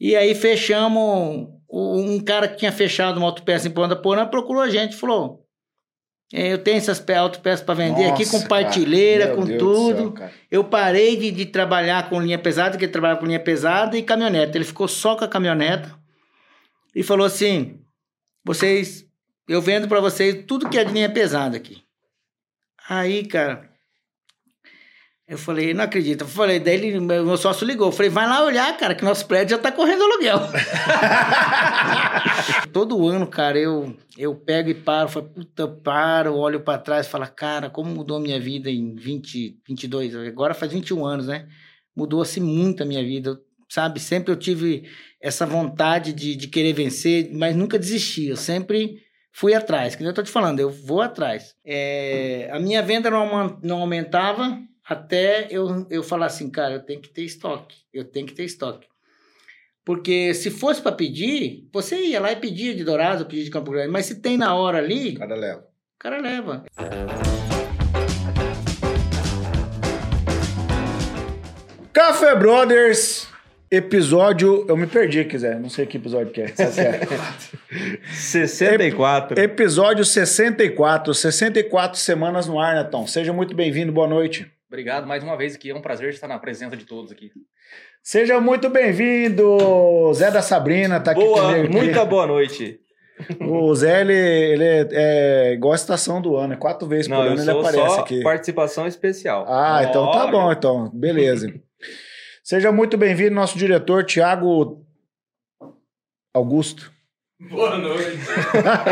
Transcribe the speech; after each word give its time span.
E 0.00 0.16
aí 0.16 0.34
fechamos. 0.34 1.48
Um 1.72 2.18
cara 2.18 2.48
que 2.48 2.56
tinha 2.56 2.72
fechado 2.72 3.18
uma 3.18 3.26
autopeça 3.26 3.68
em 3.68 3.70
Ponta 3.70 3.94
Porã 3.94 4.26
procurou 4.26 4.62
a 4.62 4.70
gente 4.70 4.96
falou: 4.96 5.46
é, 6.32 6.52
Eu 6.52 6.58
tenho 6.58 6.78
essas 6.78 7.04
autopeças 7.10 7.64
para 7.64 7.74
vender 7.74 8.08
Nossa, 8.08 8.14
aqui 8.14 8.28
com 8.28 8.40
partilheira, 8.48 9.36
com 9.36 9.44
Deus 9.44 9.58
tudo. 9.58 10.18
Céu, 10.18 10.30
eu 10.50 10.64
parei 10.64 11.16
de, 11.16 11.30
de, 11.30 11.46
trabalhar 11.46 12.08
com 12.08 12.20
linha 12.20 12.38
pesada, 12.38 12.76
que 12.76 12.84
ele 12.84 12.92
trabalhava 12.92 13.20
com 13.20 13.26
linha 13.26 13.38
pesada 13.38 13.96
e 13.96 14.02
caminhoneta. 14.02 14.56
Ele 14.56 14.64
ficou 14.64 14.88
só 14.88 15.14
com 15.14 15.24
a 15.24 15.28
caminhoneta 15.28 15.96
e 16.94 17.04
falou 17.04 17.26
assim: 17.26 17.80
Vocês, 18.44 19.06
eu 19.48 19.62
vendo 19.62 19.86
para 19.86 20.00
vocês 20.00 20.44
tudo 20.46 20.68
que 20.68 20.78
é 20.78 20.82
de 20.82 20.92
linha 20.92 21.10
pesada 21.10 21.56
aqui. 21.56 21.84
Aí, 22.88 23.24
cara, 23.24 23.69
eu 25.30 25.38
falei, 25.38 25.72
não 25.72 25.84
acredito. 25.84 26.22
Eu 26.22 26.26
falei, 26.26 26.58
daí 26.58 26.74
ele, 26.74 26.98
meu 26.98 27.36
sócio 27.36 27.64
ligou. 27.64 27.86
Eu 27.86 27.92
falei, 27.92 28.10
vai 28.10 28.26
lá 28.26 28.44
olhar, 28.44 28.76
cara, 28.76 28.96
que 28.96 29.04
nosso 29.04 29.24
prédio 29.26 29.56
já 29.56 29.62
tá 29.62 29.70
correndo 29.70 30.02
aluguel. 30.02 30.40
Todo 32.74 33.06
ano, 33.06 33.28
cara, 33.28 33.56
eu, 33.56 33.96
eu 34.18 34.34
pego 34.34 34.70
e 34.70 34.74
paro, 34.74 35.08
falo, 35.08 35.28
puta, 35.28 35.68
paro, 35.68 36.34
olho 36.34 36.58
para 36.58 36.80
trás 36.80 37.06
e 37.06 37.10
falo, 37.10 37.28
cara, 37.28 37.70
como 37.70 37.88
mudou 37.94 38.16
a 38.16 38.20
minha 38.20 38.40
vida 38.40 38.68
em 38.68 38.96
20, 38.96 39.60
22, 39.68 40.16
agora 40.16 40.52
faz 40.52 40.72
21 40.72 41.06
anos, 41.06 41.28
né? 41.28 41.46
Mudou 41.94 42.22
assim 42.22 42.40
muito 42.40 42.82
a 42.82 42.86
minha 42.86 43.04
vida, 43.04 43.38
sabe? 43.68 44.00
Sempre 44.00 44.32
eu 44.32 44.36
tive 44.36 44.82
essa 45.22 45.46
vontade 45.46 46.12
de, 46.12 46.34
de 46.34 46.48
querer 46.48 46.72
vencer, 46.72 47.30
mas 47.32 47.54
nunca 47.54 47.78
desisti. 47.78 48.26
Eu 48.26 48.36
sempre 48.36 49.00
fui 49.32 49.54
atrás, 49.54 49.94
que 49.94 50.02
eu 50.02 50.12
tô 50.12 50.24
te 50.24 50.30
falando, 50.30 50.58
eu 50.58 50.70
vou 50.70 51.00
atrás. 51.00 51.54
É, 51.64 52.50
a 52.52 52.58
minha 52.58 52.82
venda 52.82 53.08
não, 53.08 53.60
não 53.62 53.80
aumentava 53.80 54.58
até 54.90 55.46
eu, 55.52 55.86
eu 55.88 56.02
falar 56.02 56.26
assim, 56.26 56.50
cara, 56.50 56.74
eu 56.74 56.80
tenho 56.80 57.00
que 57.00 57.10
ter 57.10 57.22
estoque, 57.22 57.76
eu 57.94 58.04
tenho 58.04 58.26
que 58.26 58.34
ter 58.34 58.42
estoque. 58.42 58.88
Porque 59.84 60.34
se 60.34 60.50
fosse 60.50 60.82
para 60.82 60.90
pedir, 60.90 61.68
você 61.72 61.96
ia 62.06 62.20
lá 62.20 62.32
e 62.32 62.36
pedia 62.36 62.74
de 62.74 62.82
Dourado, 62.82 63.24
pedia 63.24 63.44
de 63.44 63.50
Campo 63.50 63.70
Grande, 63.70 63.86
mas 63.92 64.06
se 64.06 64.16
tem 64.16 64.36
na 64.36 64.52
hora 64.52 64.78
ali. 64.78 65.14
O 65.14 65.18
cara 65.20 65.36
leva. 65.36 65.60
O 65.60 65.98
cara 66.00 66.20
leva. 66.20 66.64
Café 71.92 72.34
Brothers, 72.34 73.28
episódio. 73.70 74.66
Eu 74.68 74.76
me 74.76 74.88
perdi, 74.88 75.24
quiser. 75.24 75.60
Não 75.60 75.68
sei 75.68 75.86
que 75.86 75.98
episódio 75.98 76.32
que 76.32 76.40
é. 76.40 76.46
que 76.50 76.62
é. 76.62 78.00
64. 78.12 79.38
Ep, 79.38 79.52
episódio 79.52 80.04
64. 80.04 81.14
64 81.14 81.96
semanas 81.96 82.48
no 82.48 82.58
ar, 82.58 82.74
Netão. 82.74 83.06
Seja 83.06 83.32
muito 83.32 83.54
bem-vindo, 83.54 83.92
boa 83.92 84.08
noite. 84.08 84.50
Obrigado 84.70 85.04
mais 85.04 85.20
uma 85.24 85.36
vez 85.36 85.56
aqui. 85.56 85.70
É 85.70 85.74
um 85.74 85.82
prazer 85.82 86.10
estar 86.10 86.28
na 86.28 86.38
presença 86.38 86.76
de 86.76 86.84
todos 86.84 87.10
aqui. 87.10 87.32
Seja 88.04 88.40
muito 88.40 88.70
bem-vindo, 88.70 90.14
Zé 90.14 90.30
da 90.30 90.40
Sabrina, 90.40 91.00
tá 91.00 91.10
aqui 91.10 91.20
boa, 91.20 91.54
comigo. 91.54 91.72
Muita 91.72 92.04
boa 92.04 92.24
noite. 92.28 92.78
O 93.40 93.74
Zé, 93.74 94.02
ele, 94.02 94.14
ele 94.14 94.64
é, 94.64 94.88
é, 94.92 95.52
igual 95.54 95.72
a 95.72 95.74
estação 95.74 96.22
do 96.22 96.36
ano, 96.36 96.52
é 96.54 96.56
quatro 96.56 96.86
vezes 96.86 97.08
Não, 97.08 97.16
por 97.16 97.26
ano 97.26 97.42
ele 97.42 97.50
aparece 97.50 97.94
só 97.94 98.00
aqui. 98.00 98.22
participação 98.22 98.86
especial. 98.86 99.44
Ah, 99.48 99.82
então 99.82 100.08
tá 100.12 100.28
bom, 100.28 100.52
então, 100.52 100.88
beleza. 100.94 101.52
Seja 102.44 102.70
muito 102.70 102.96
bem-vindo, 102.96 103.34
nosso 103.34 103.58
diretor, 103.58 104.04
Tiago 104.04 104.86
Augusto. 106.32 106.92
Boa 107.48 107.78
noite. 107.78 108.18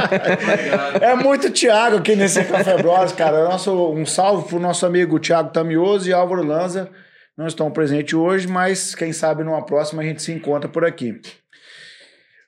é 1.03 1.15
muito 1.17 1.51
Thiago 1.53 1.99
aqui 1.99 2.17
nesse 2.17 2.43
Café 2.45 2.79
Bros, 2.79 3.13
cara. 3.13 3.45
Nosso, 3.45 3.93
um 3.93 4.07
salve 4.07 4.49
pro 4.49 4.59
nosso 4.59 4.87
amigo 4.87 5.21
Thiago 5.21 5.53
Tamioso 5.53 6.09
e 6.09 6.15
Álvaro 6.15 6.43
Lanza. 6.43 6.91
Não 7.37 7.47
estão 7.47 7.71
presentes 7.71 8.15
hoje, 8.15 8.49
mas 8.49 8.95
quem 8.95 9.13
sabe 9.13 9.45
numa 9.45 9.65
próxima 9.67 10.01
a 10.01 10.05
gente 10.05 10.23
se 10.23 10.33
encontra 10.33 10.67
por 10.67 10.83
aqui. 10.83 11.21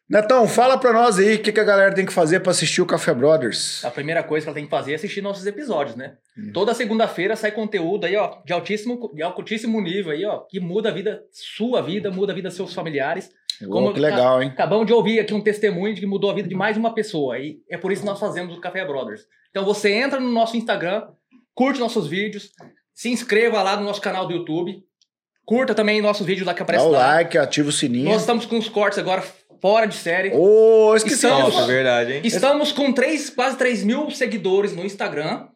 Netão, 0.09 0.49
fala 0.49 0.79
pra 0.79 0.93
nós 0.93 1.19
aí 1.19 1.37
o 1.37 1.39
que, 1.39 1.53
que 1.53 1.61
a 1.61 1.65
galera 1.65 1.95
tem 1.95 2.07
que 2.07 2.13
fazer 2.13 2.41
para 2.41 2.51
assistir 2.51 2.81
o 2.81 2.87
Café 2.87 3.13
Brothers. 3.13 3.85
A 3.85 3.91
primeira 3.91 4.23
coisa 4.25 4.45
que 4.45 4.49
ela 4.49 4.55
tem 4.55 4.65
que 4.65 4.71
fazer 4.71 4.93
é 4.93 4.95
assistir 4.97 5.21
nossos 5.21 5.47
episódios, 5.47 5.95
né? 5.95 6.15
Hum. 6.37 6.51
Toda 6.53 6.75
segunda-feira 6.75 7.37
sai 7.37 7.53
conteúdo 7.53 8.07
aí, 8.07 8.17
ó, 8.17 8.39
de 8.45 8.53
altíssimo, 8.53 9.13
de 9.15 9.23
altíssimo 9.23 9.81
nível 9.81 10.13
aí, 10.13 10.25
ó, 10.25 10.41
que 10.41 10.59
muda 10.59 10.89
a 10.89 10.93
vida, 10.93 11.23
sua 11.31 11.81
vida, 11.83 12.11
muda 12.11 12.33
a 12.33 12.35
vida 12.35 12.49
dos 12.49 12.57
seus 12.57 12.75
familiares. 12.75 13.31
Como, 13.69 13.93
que 13.93 14.01
legal, 14.01 14.43
hein? 14.43 14.51
Acabamos 14.51 14.87
de 14.87 14.93
ouvir 14.93 15.21
aqui 15.21 15.35
um 15.35 15.41
testemunho 15.41 15.95
de 15.95 16.01
que 16.01 16.07
mudou 16.07 16.31
a 16.31 16.35
vida 16.35 16.49
de 16.49 16.55
mais 16.55 16.77
uma 16.77 16.95
pessoa. 16.95 17.39
E 17.39 17.61
é 17.69 17.77
por 17.77 17.93
isso 17.93 18.03
que 18.03 18.09
nós 18.09 18.19
fazemos 18.19 18.57
o 18.57 18.61
Café 18.61 18.85
Brothers. 18.85 19.27
Então 19.51 19.65
você 19.65 19.93
entra 19.93 20.21
no 20.21 20.31
nosso 20.31 20.57
Instagram, 20.57 21.09
curte 21.55 21.81
nossos 21.81 22.07
vídeos, 22.07 22.51
se 22.95 23.11
inscreva 23.11 23.63
lá 23.63 23.77
no 23.77 23.85
nosso 23.85 24.01
canal 24.01 24.27
do 24.27 24.33
YouTube. 24.33 24.83
Curta 25.45 25.75
também 25.75 26.01
nossos 26.01 26.27
vídeos 26.27 26.47
lá 26.47 26.55
que 26.55 26.63
aparece 26.63 26.85
Dá 26.85 26.91
o 26.91 26.93
lá. 26.93 27.15
like, 27.15 27.37
ativa 27.37 27.69
o 27.69 27.73
sininho. 27.73 28.05
Nós 28.05 28.21
estamos 28.21 28.47
com 28.47 28.57
os 28.57 28.69
cortes 28.69 28.99
agora 28.99 29.23
fora 29.61 29.87
de 29.87 29.95
série. 29.95 30.31
Ô, 30.31 30.91
oh, 30.91 30.97
esqueci. 30.97 31.17
Estamos, 31.17 31.55
Nossa, 31.55 31.65
é 31.65 31.67
verdade, 31.67 32.13
hein? 32.15 32.21
Estamos 32.25 32.73
com 32.73 32.93
3, 32.93 33.31
quase 33.31 33.57
3 33.57 33.85
mil 33.85 34.11
seguidores 34.11 34.75
no 34.75 34.85
Instagram 34.85 35.49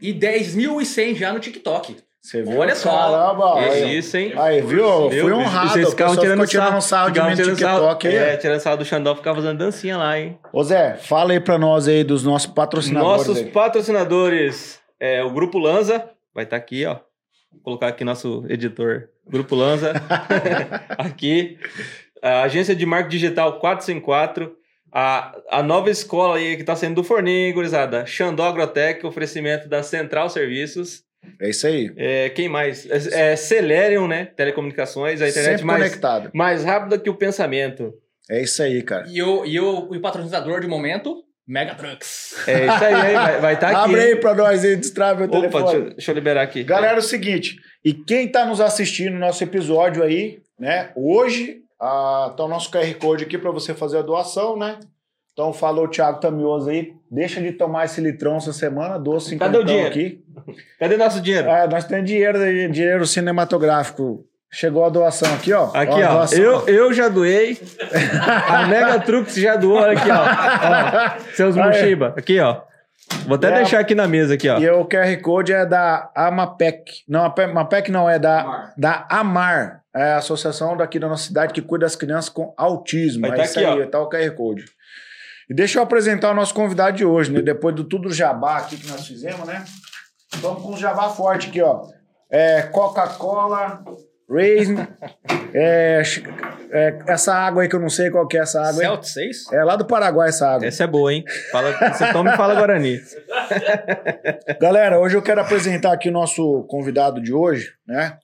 e 0.00 0.14
10.100 0.14 1.16
já 1.16 1.32
no 1.32 1.40
TikTok. 1.40 1.96
Você 2.22 2.42
viu? 2.42 2.58
Olha 2.58 2.74
só. 2.74 2.90
Caramba, 2.90 3.60
é 3.60 3.94
isso, 3.94 4.16
hein? 4.16 4.34
Aí, 4.36 4.60
viu? 4.60 5.10
Fui 5.10 5.32
honrado. 5.32 5.70
Vocês 5.70 5.88
ficavam 5.88 6.16
tirando, 6.16 6.46
tirando 6.46 6.80
sal 6.82 7.10
de 7.10 7.20
mim 7.20 7.30
no 7.30 7.36
TikTok 7.36 8.06
aí. 8.06 8.14
É, 8.14 8.36
tirando 8.36 8.60
sal 8.60 8.76
do 8.76 8.84
Xandó, 8.84 9.14
ficava 9.14 9.36
fazendo 9.40 9.58
dancinha 9.58 9.96
lá, 9.96 10.18
hein? 10.18 10.38
Ô 10.52 10.62
Zé, 10.62 10.96
fala 10.96 11.32
aí 11.32 11.40
pra 11.40 11.58
nós 11.58 11.88
aí 11.88 12.04
dos 12.04 12.22
nossos 12.22 12.52
patrocinadores. 12.52 13.26
Nossos 13.26 13.38
aí. 13.38 13.50
patrocinadores, 13.50 14.78
é, 15.00 15.24
o 15.24 15.30
Grupo 15.30 15.58
Lanza, 15.58 16.10
vai 16.34 16.44
estar 16.44 16.58
tá 16.58 16.62
aqui, 16.62 16.84
ó. 16.84 16.98
Vou 17.50 17.62
colocar 17.62 17.88
aqui 17.88 18.04
nosso 18.04 18.44
editor, 18.48 19.08
Grupo 19.26 19.54
Lanza. 19.54 19.92
aqui. 20.98 21.58
A 22.22 22.42
agência 22.42 22.76
de 22.76 22.84
marketing 22.84 23.16
digital 23.16 23.58
454. 23.58 24.54
A, 24.92 25.36
a 25.50 25.62
nova 25.62 25.88
escola 25.88 26.36
aí 26.36 26.56
que 26.56 26.62
está 26.62 26.76
saindo 26.76 26.96
do 26.96 27.04
forninho, 27.04 27.54
gurizada. 27.54 28.04
Xandó 28.04 28.44
Agrotec, 28.44 29.06
oferecimento 29.06 29.68
da 29.68 29.82
Central 29.82 30.28
Serviços. 30.28 31.08
É 31.40 31.48
isso 31.50 31.66
aí. 31.66 31.92
É, 31.96 32.28
quem 32.30 32.48
mais? 32.48 32.86
É, 32.86 33.32
é 33.32 33.36
Celerium, 33.36 34.06
né? 34.06 34.26
Telecomunicações, 34.26 35.20
a 35.20 35.28
internet 35.28 35.52
Sempre 35.58 35.66
mais, 35.66 35.82
conectado. 35.84 36.30
mais 36.34 36.64
rápida 36.64 36.98
que 36.98 37.10
o 37.10 37.14
pensamento. 37.14 37.92
É 38.28 38.42
isso 38.42 38.62
aí, 38.62 38.82
cara. 38.82 39.06
E 39.08 39.22
o, 39.22 39.44
e 39.44 39.58
o, 39.58 39.90
o 39.90 40.00
patrocinador 40.00 40.60
de 40.60 40.66
momento, 40.66 41.24
Mega 41.46 41.74
Trucks. 41.74 42.36
É 42.46 42.66
isso 42.66 42.84
aí, 42.84 42.92
vai 42.92 43.14
estar 43.14 43.40
vai 43.40 43.58
tá 43.58 43.68
aqui. 43.82 43.90
Abre 43.90 44.00
aí 44.00 44.16
pra 44.16 44.34
nós 44.34 44.64
aí, 44.64 44.76
destrave 44.76 45.22
o 45.22 45.26
Opa, 45.26 45.36
telefone. 45.36 45.64
Deixa, 45.64 45.90
deixa 45.94 46.10
eu 46.10 46.14
liberar 46.14 46.42
aqui. 46.42 46.62
Galera, 46.62 46.96
é 46.96 46.98
o 46.98 47.02
seguinte, 47.02 47.56
e 47.84 47.92
quem 47.92 48.28
tá 48.28 48.44
nos 48.44 48.60
assistindo 48.60 49.14
no 49.14 49.18
nosso 49.18 49.42
episódio 49.42 50.02
aí, 50.02 50.38
né? 50.58 50.90
Hoje, 50.94 51.62
ah, 51.80 52.32
tá 52.36 52.44
o 52.44 52.48
nosso 52.48 52.70
QR 52.70 52.94
Code 52.94 53.24
aqui 53.24 53.36
para 53.36 53.50
você 53.50 53.74
fazer 53.74 53.98
a 53.98 54.02
doação, 54.02 54.56
né? 54.56 54.78
Então 55.32 55.52
falou 55.52 55.86
o 55.86 55.88
Thiago 55.88 56.20
Tamioso 56.20 56.68
aí, 56.68 56.92
deixa 57.10 57.40
de 57.40 57.52
tomar 57.52 57.86
esse 57.86 58.00
litrão 58.00 58.36
essa 58.36 58.52
semana, 58.52 58.98
doce 58.98 59.36
Cadê 59.36 59.58
o 59.58 59.64
dinheiro? 59.64 59.88
aqui. 59.88 60.22
Cadê 60.78 60.96
nosso 60.96 61.20
dinheiro? 61.20 61.48
É, 61.48 61.68
nós 61.68 61.84
temos 61.84 62.06
dinheiro, 62.06 62.38
dinheiro 62.70 63.06
cinematográfico. 63.06 64.26
Chegou 64.52 64.84
a 64.84 64.88
doação 64.88 65.32
aqui, 65.32 65.52
ó. 65.52 65.70
Aqui, 65.72 66.02
ó. 66.02 66.26
Eu, 66.32 66.66
eu 66.68 66.92
já 66.92 67.08
doei. 67.08 67.56
a 68.48 68.66
Mega 68.68 68.98
Trux 68.98 69.36
já 69.36 69.54
doou. 69.54 69.84
Aqui, 69.84 70.10
ó. 70.10 70.16
ó 70.16 71.20
seus 71.34 71.54
Mushiba. 71.54 72.14
Aqui, 72.16 72.40
ó. 72.40 72.62
Vou 73.26 73.36
até 73.36 73.48
é, 73.48 73.54
deixar 73.56 73.80
aqui 73.80 73.94
na 73.94 74.08
mesa, 74.08 74.34
aqui, 74.34 74.48
ó. 74.48 74.58
E 74.58 74.68
o 74.68 74.84
QR 74.84 75.20
Code 75.22 75.52
é 75.52 75.64
da 75.64 76.10
Amapec. 76.14 77.02
Não, 77.08 77.24
a 77.24 77.34
Amapec 77.44 77.90
não, 77.90 78.10
é 78.10 78.18
da 78.18 78.40
Amar. 78.40 78.74
da 78.76 79.06
Amar. 79.08 79.80
É 79.94 80.12
a 80.12 80.16
associação 80.18 80.76
daqui 80.76 80.98
da 80.98 81.08
nossa 81.08 81.24
cidade 81.24 81.52
que 81.52 81.62
cuida 81.62 81.84
das 81.84 81.96
crianças 81.96 82.28
com 82.28 82.54
autismo. 82.56 83.22
Vai 83.22 83.30
é 83.30 83.36
tá 83.36 83.44
isso 83.44 83.58
aqui, 83.58 83.68
aí, 83.68 83.82
ó. 83.82 83.86
tá 83.86 84.00
o 84.00 84.08
QR 84.08 84.30
Code. 84.32 84.64
E 85.48 85.54
deixa 85.54 85.78
eu 85.78 85.82
apresentar 85.82 86.30
o 86.30 86.34
nosso 86.34 86.54
convidado 86.54 86.96
de 86.96 87.04
hoje, 87.04 87.32
né? 87.32 87.42
Depois 87.42 87.74
do 87.74 87.82
tudo 87.82 88.12
jabá 88.12 88.58
aqui 88.58 88.76
que 88.76 88.88
nós 88.88 89.04
fizemos, 89.06 89.46
né? 89.46 89.64
Estamos 90.32 90.62
com 90.62 90.72
um 90.72 90.76
jabá 90.76 91.08
forte 91.10 91.48
aqui, 91.48 91.60
ó. 91.60 91.86
É, 92.30 92.62
Coca-Cola, 92.62 93.84
Raisin, 94.30 94.76
é, 95.52 96.02
é, 96.70 96.98
essa 97.08 97.34
água 97.34 97.62
aí 97.62 97.68
que 97.68 97.74
eu 97.74 97.80
não 97.80 97.88
sei 97.88 98.10
qual 98.10 98.28
que 98.28 98.38
é 98.38 98.40
essa 98.40 98.60
água. 98.60 98.80
Celt 98.80 99.04
6? 99.04 99.52
É 99.52 99.64
lá 99.64 99.74
do 99.74 99.84
Paraguai 99.84 100.28
essa 100.28 100.48
água. 100.48 100.66
Essa 100.66 100.84
é 100.84 100.86
boa, 100.86 101.12
hein? 101.12 101.24
Fala, 101.50 101.72
você 101.72 102.12
toma 102.12 102.32
e 102.32 102.36
fala 102.36 102.54
Guarani. 102.54 103.00
Galera, 104.60 105.00
hoje 105.00 105.16
eu 105.16 105.22
quero 105.22 105.40
apresentar 105.40 105.92
aqui 105.92 106.08
o 106.08 106.12
nosso 106.12 106.64
convidado 106.68 107.20
de 107.20 107.32
hoje, 107.32 107.72
né? 107.86 108.18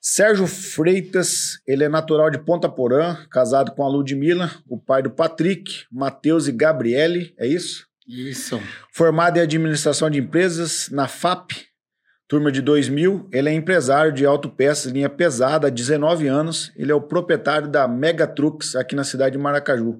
Sérgio 0.00 0.46
Freitas, 0.46 1.60
ele 1.66 1.84
é 1.84 1.88
natural 1.88 2.30
de 2.30 2.38
Ponta 2.38 2.68
Porã, 2.68 3.16
casado 3.30 3.72
com 3.72 3.84
a 3.84 3.88
Ludmilla, 3.88 4.50
o 4.68 4.78
pai 4.78 5.02
do 5.02 5.10
Patrick, 5.10 5.84
Matheus 5.90 6.46
e 6.46 6.52
Gabriele, 6.52 7.34
é 7.38 7.46
isso? 7.46 7.86
Isso. 8.06 8.60
Formado 8.92 9.38
em 9.38 9.40
administração 9.40 10.08
de 10.08 10.18
empresas 10.18 10.88
na 10.90 11.08
FAP, 11.08 11.52
turma 12.28 12.52
de 12.52 12.60
2000. 12.60 13.28
Ele 13.32 13.48
é 13.48 13.52
empresário 13.52 14.12
de 14.12 14.24
autopeças, 14.24 14.92
linha 14.92 15.08
pesada, 15.08 15.66
há 15.66 15.70
19 15.70 16.26
anos. 16.28 16.72
Ele 16.76 16.92
é 16.92 16.94
o 16.94 17.00
proprietário 17.00 17.68
da 17.68 17.88
Mega 17.88 18.26
Trucks 18.26 18.76
aqui 18.76 18.94
na 18.94 19.04
cidade 19.04 19.32
de 19.36 19.42
Maracaju. 19.42 19.98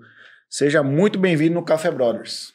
Seja 0.49 0.83
muito 0.83 1.19
bem-vindo 1.19 1.55
no 1.55 1.65
Café 1.65 1.91
Brothers. 1.91 2.53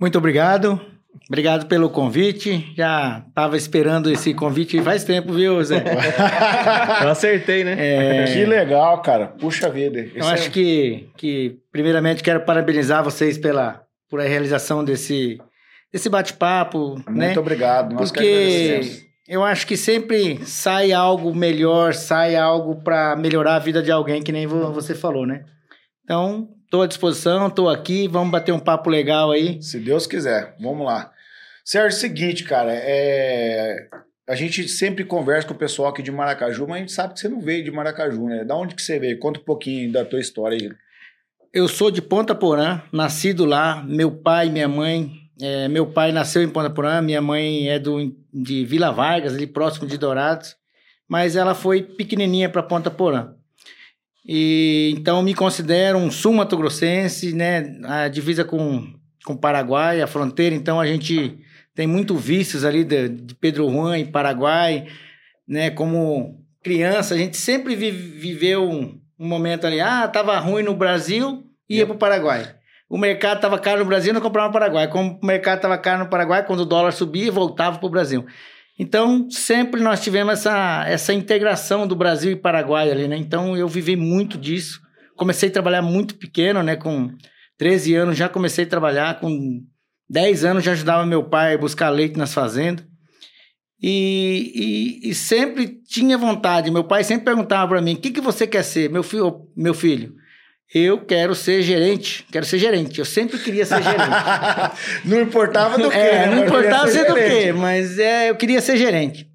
Muito 0.00 0.18
obrigado. 0.18 0.80
Obrigado 1.28 1.66
pelo 1.66 1.90
convite. 1.90 2.72
Já 2.76 3.24
estava 3.28 3.56
esperando 3.56 4.10
esse 4.10 4.32
convite 4.32 4.80
faz 4.82 5.04
tempo, 5.04 5.32
viu, 5.32 5.62
Zé? 5.62 5.82
Eu 7.02 7.08
acertei, 7.10 7.64
né? 7.64 7.76
É, 7.78 8.24
Que 8.32 8.44
legal, 8.46 9.02
cara. 9.02 9.26
Puxa 9.28 9.68
vida. 9.68 10.08
eu 10.14 10.26
acho 10.26 10.48
é- 10.48 10.50
que, 10.50 11.08
que, 11.16 11.58
primeiramente, 11.70 12.22
quero 12.22 12.40
parabenizar 12.44 13.04
vocês 13.04 13.36
pela 13.36 13.82
por 14.12 14.20
a 14.20 14.24
realização 14.24 14.84
desse, 14.84 15.38
desse 15.90 16.10
bate-papo, 16.10 16.96
Muito 16.96 17.10
né? 17.12 17.38
obrigado. 17.38 17.94
Nós 17.94 18.10
que 18.12 18.18
Porque 18.18 18.80
eu 19.26 19.42
acho 19.42 19.66
que 19.66 19.74
sempre 19.74 20.44
sai 20.44 20.92
algo 20.92 21.34
melhor, 21.34 21.94
sai 21.94 22.36
algo 22.36 22.76
para 22.82 23.16
melhorar 23.16 23.54
a 23.56 23.58
vida 23.58 23.82
de 23.82 23.90
alguém, 23.90 24.22
que 24.22 24.30
nem 24.30 24.46
vo- 24.46 24.70
você 24.70 24.94
falou, 24.94 25.24
né? 25.26 25.46
Então, 26.04 26.50
estou 26.62 26.82
à 26.82 26.86
disposição, 26.86 27.46
estou 27.46 27.70
aqui, 27.70 28.06
vamos 28.06 28.30
bater 28.30 28.52
um 28.52 28.58
papo 28.58 28.90
legal 28.90 29.30
aí. 29.30 29.62
Se 29.62 29.78
Deus 29.78 30.06
quiser, 30.06 30.54
vamos 30.60 30.84
lá. 30.84 31.10
Sérgio, 31.64 31.98
seguinte, 31.98 32.44
cara, 32.44 32.70
é... 32.70 33.88
a 34.28 34.34
gente 34.34 34.68
sempre 34.68 35.06
conversa 35.06 35.48
com 35.48 35.54
o 35.54 35.58
pessoal 35.58 35.88
aqui 35.88 36.02
de 36.02 36.12
Maracaju, 36.12 36.66
mas 36.68 36.76
a 36.76 36.80
gente 36.80 36.92
sabe 36.92 37.14
que 37.14 37.20
você 37.20 37.30
não 37.30 37.40
veio 37.40 37.64
de 37.64 37.70
Maracaju, 37.70 38.26
né? 38.26 38.44
Da 38.44 38.54
onde 38.54 38.74
que 38.74 38.82
você 38.82 38.98
veio? 38.98 39.18
Conta 39.18 39.40
um 39.40 39.44
pouquinho 39.44 39.90
da 39.90 40.04
tua 40.04 40.20
história 40.20 40.58
aí. 40.60 40.70
Eu 41.52 41.68
sou 41.68 41.90
de 41.90 42.00
Ponta 42.00 42.34
Porã, 42.34 42.82
nascido 42.90 43.44
lá. 43.44 43.82
Meu 43.86 44.10
pai 44.10 44.48
minha 44.48 44.68
mãe. 44.68 45.12
é, 45.40 45.68
meu 45.68 45.86
pai 45.86 46.12
nasceu 46.12 46.42
em 46.42 46.48
Ponta 46.48 46.70
Porã, 46.70 47.02
minha 47.02 47.20
mãe 47.20 47.68
é 47.68 47.78
do, 47.78 48.14
de 48.32 48.64
Vila 48.64 48.90
Vargas, 48.90 49.34
ali 49.34 49.46
próximo 49.46 49.86
de 49.86 49.98
Dourados. 49.98 50.56
Mas 51.08 51.36
ela 51.36 51.54
foi 51.54 51.82
pequenininha 51.82 52.48
para 52.48 52.62
Ponta 52.62 52.90
Porã. 52.90 53.34
E 54.26 54.94
então 54.96 55.20
me 55.22 55.34
considero 55.34 55.98
um 55.98 56.10
sul-mato-grossense, 56.10 57.32
né? 57.34 57.76
A 57.84 58.08
divisa 58.08 58.44
com 58.44 58.92
com 59.24 59.36
Paraguai, 59.36 60.00
a 60.00 60.06
fronteira. 60.06 60.54
Então 60.54 60.80
a 60.80 60.86
gente 60.86 61.38
tem 61.74 61.86
muito 61.86 62.16
vícios 62.16 62.64
ali 62.64 62.82
de, 62.82 63.08
de 63.08 63.34
Pedro 63.34 63.70
Juan 63.70 63.98
e 63.98 64.04
Paraguai, 64.04 64.86
né? 65.46 65.70
Como 65.70 66.40
criança, 66.62 67.14
a 67.14 67.18
gente 67.18 67.36
sempre 67.36 67.74
vi- 67.76 67.90
viveu 67.90 68.94
um, 69.22 69.28
momento 69.28 69.66
ali, 69.66 69.80
ah, 69.80 70.08
tava 70.08 70.38
ruim 70.38 70.62
no 70.62 70.74
Brasil, 70.74 71.44
ia 71.68 71.86
pro 71.86 71.96
Paraguai. 71.96 72.54
O 72.88 72.98
mercado 72.98 73.40
tava 73.40 73.58
caro 73.58 73.80
no 73.80 73.86
Brasil, 73.86 74.12
não 74.12 74.20
comprava 74.20 74.48
no 74.48 74.52
Paraguai. 74.52 74.88
Como 74.88 75.18
o 75.22 75.26
mercado 75.26 75.60
tava 75.60 75.78
caro 75.78 76.04
no 76.04 76.10
Paraguai, 76.10 76.44
quando 76.44 76.60
o 76.60 76.66
dólar 76.66 76.92
subia, 76.92 77.32
voltava 77.32 77.78
pro 77.78 77.88
Brasil. 77.88 78.26
Então, 78.78 79.30
sempre 79.30 79.80
nós 79.80 80.02
tivemos 80.02 80.32
essa, 80.32 80.84
essa 80.86 81.14
integração 81.14 81.86
do 81.86 81.94
Brasil 81.94 82.32
e 82.32 82.36
Paraguai 82.36 82.90
ali, 82.90 83.08
né? 83.08 83.16
Então, 83.16 83.56
eu 83.56 83.68
vivi 83.68 83.96
muito 83.96 84.36
disso. 84.36 84.80
Comecei 85.16 85.48
a 85.48 85.52
trabalhar 85.52 85.82
muito 85.82 86.16
pequeno, 86.16 86.62
né? 86.62 86.76
Com 86.76 87.10
13 87.58 87.94
anos 87.94 88.16
já 88.16 88.28
comecei 88.28 88.64
a 88.64 88.68
trabalhar, 88.68 89.20
com 89.20 89.62
10 90.10 90.44
anos 90.44 90.64
já 90.64 90.72
ajudava 90.72 91.06
meu 91.06 91.24
pai 91.24 91.54
a 91.54 91.58
buscar 91.58 91.88
leite 91.90 92.18
nas 92.18 92.34
fazendas. 92.34 92.84
E, 93.82 95.00
e, 95.02 95.10
e 95.10 95.14
sempre 95.14 95.66
tinha 95.66 96.16
vontade. 96.16 96.70
Meu 96.70 96.84
pai 96.84 97.02
sempre 97.02 97.24
perguntava 97.24 97.68
para 97.68 97.82
mim: 97.82 97.94
o 97.94 97.96
que, 97.96 98.10
que 98.10 98.20
você 98.20 98.46
quer 98.46 98.62
ser, 98.62 98.88
meu 98.88 99.02
filho? 99.02 99.48
Meu 99.56 99.74
filho, 99.74 100.14
eu 100.72 101.04
quero 101.04 101.34
ser 101.34 101.62
gerente. 101.62 102.24
Quero 102.30 102.46
ser 102.46 102.58
gerente. 102.58 102.98
Eu 102.98 103.04
sempre 103.04 103.38
queria 103.38 103.66
ser 103.66 103.82
gerente. 103.82 104.02
não 105.04 105.20
importava 105.20 105.76
do 105.76 105.90
quê, 105.90 105.96
É, 105.96 106.26
né? 106.26 106.34
não 106.34 106.44
importava 106.44 106.86
queria 106.86 107.04
ser 107.04 107.08
do 107.08 107.14
quê, 107.14 107.52
mas 107.52 107.98
é, 107.98 108.30
eu 108.30 108.36
queria 108.36 108.60
ser 108.60 108.76
gerente. 108.76 109.28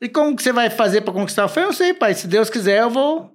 E 0.00 0.08
como 0.08 0.36
que 0.36 0.42
você 0.42 0.52
vai 0.52 0.70
fazer 0.70 1.00
para 1.00 1.12
conquistar? 1.14 1.42
Eu 1.42 1.48
falei, 1.48 1.68
eu 1.68 1.72
sei, 1.72 1.94
pai, 1.94 2.14
se 2.14 2.28
Deus 2.28 2.48
quiser 2.48 2.80
eu 2.82 2.90
vou. 2.90 3.32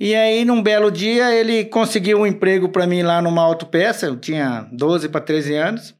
E 0.00 0.14
aí, 0.14 0.44
num 0.44 0.62
belo 0.62 0.90
dia, 0.90 1.32
ele 1.34 1.64
conseguiu 1.66 2.20
um 2.20 2.26
emprego 2.26 2.68
para 2.68 2.86
mim 2.86 3.02
lá 3.02 3.22
numa 3.22 3.42
autopeça, 3.42 4.06
eu 4.06 4.16
tinha 4.16 4.66
12 4.72 5.08
para 5.08 5.20
13 5.20 5.54
anos. 5.54 5.94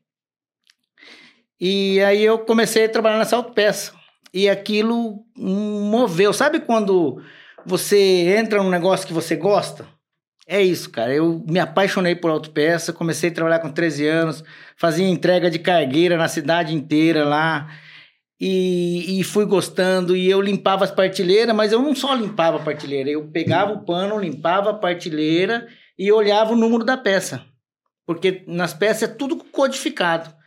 E 1.64 2.02
aí 2.02 2.24
eu 2.24 2.40
comecei 2.40 2.86
a 2.86 2.88
trabalhar 2.88 3.18
nessa 3.18 3.36
autopeça. 3.36 3.92
E 4.34 4.48
aquilo 4.48 5.24
moveu. 5.38 6.32
Sabe 6.32 6.58
quando 6.58 7.22
você 7.64 8.34
entra 8.36 8.60
num 8.60 8.68
negócio 8.68 9.06
que 9.06 9.12
você 9.12 9.36
gosta? 9.36 9.86
É 10.44 10.60
isso, 10.60 10.90
cara. 10.90 11.14
Eu 11.14 11.40
me 11.46 11.60
apaixonei 11.60 12.16
por 12.16 12.32
autopeça, 12.32 12.92
comecei 12.92 13.30
a 13.30 13.32
trabalhar 13.32 13.60
com 13.60 13.70
13 13.70 14.08
anos, 14.08 14.44
fazia 14.76 15.06
entrega 15.06 15.48
de 15.48 15.60
cargueira 15.60 16.16
na 16.16 16.26
cidade 16.26 16.74
inteira 16.74 17.24
lá. 17.24 17.70
E, 18.40 19.20
e 19.20 19.22
fui 19.22 19.46
gostando, 19.46 20.16
e 20.16 20.28
eu 20.28 20.40
limpava 20.40 20.82
as 20.82 20.90
partilheiras, 20.90 21.54
mas 21.54 21.70
eu 21.70 21.80
não 21.80 21.94
só 21.94 22.12
limpava 22.12 22.56
a 22.56 22.64
partilheira, 22.64 23.08
eu 23.08 23.28
pegava 23.28 23.72
o 23.72 23.84
pano, 23.84 24.18
limpava 24.18 24.70
a 24.70 24.74
partilheira 24.74 25.68
e 25.96 26.10
olhava 26.10 26.54
o 26.54 26.56
número 26.56 26.82
da 26.82 26.96
peça. 26.96 27.44
Porque 28.04 28.42
nas 28.48 28.74
peças 28.74 29.04
é 29.04 29.14
tudo 29.14 29.36
codificado. 29.36 30.41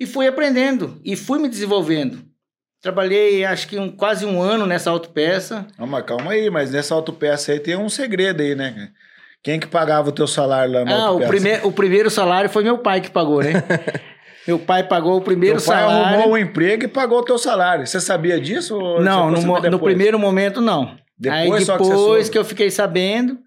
E 0.00 0.06
fui 0.06 0.26
aprendendo, 0.26 0.98
e 1.04 1.14
fui 1.14 1.38
me 1.38 1.48
desenvolvendo. 1.48 2.22
Trabalhei 2.82 3.44
acho 3.44 3.68
que 3.68 3.78
um, 3.78 3.90
quase 3.90 4.24
um 4.24 4.40
ano 4.40 4.64
nessa 4.66 4.88
autopeça. 4.90 5.66
Mas 5.78 6.04
calma 6.06 6.32
aí, 6.32 6.48
mas 6.48 6.70
nessa 6.72 6.94
autopeça 6.94 7.52
aí 7.52 7.60
tem 7.60 7.76
um 7.76 7.90
segredo 7.90 8.40
aí, 8.40 8.54
né? 8.54 8.88
Quem 9.42 9.60
que 9.60 9.66
pagava 9.66 10.08
o 10.08 10.12
teu 10.12 10.26
salário 10.26 10.72
lá 10.72 10.84
na 10.84 10.92
Ah, 10.92 11.10
o, 11.10 11.18
autopeça? 11.18 11.30
prime 11.30 11.60
o 11.64 11.72
primeiro 11.72 12.10
salário 12.10 12.48
foi 12.48 12.62
meu 12.62 12.78
pai 12.78 13.02
que 13.02 13.10
pagou, 13.10 13.42
né? 13.42 13.52
meu 14.48 14.58
pai 14.58 14.82
pagou 14.88 15.18
o 15.18 15.20
primeiro 15.20 15.58
Teu 15.58 15.66
pai 15.66 15.82
salário. 15.82 16.06
arrumou 16.14 16.32
um 16.34 16.38
emprego 16.38 16.84
e 16.84 16.88
pagou 16.88 17.18
o 17.18 17.24
teu 17.24 17.36
salário. 17.38 17.86
Você 17.86 18.00
sabia 18.00 18.40
disso? 18.40 18.78
Não, 19.00 19.30
no, 19.30 19.60
no 19.70 19.78
primeiro 19.78 20.18
momento 20.18 20.62
não. 20.62 20.96
Depois 21.18 21.40
aí 21.40 21.50
que 21.50 21.72
depois 21.72 21.98
soube. 21.98 22.30
que, 22.30 22.38
eu 22.38 22.44
fiquei 22.46 22.70
sabendo, 22.70 23.38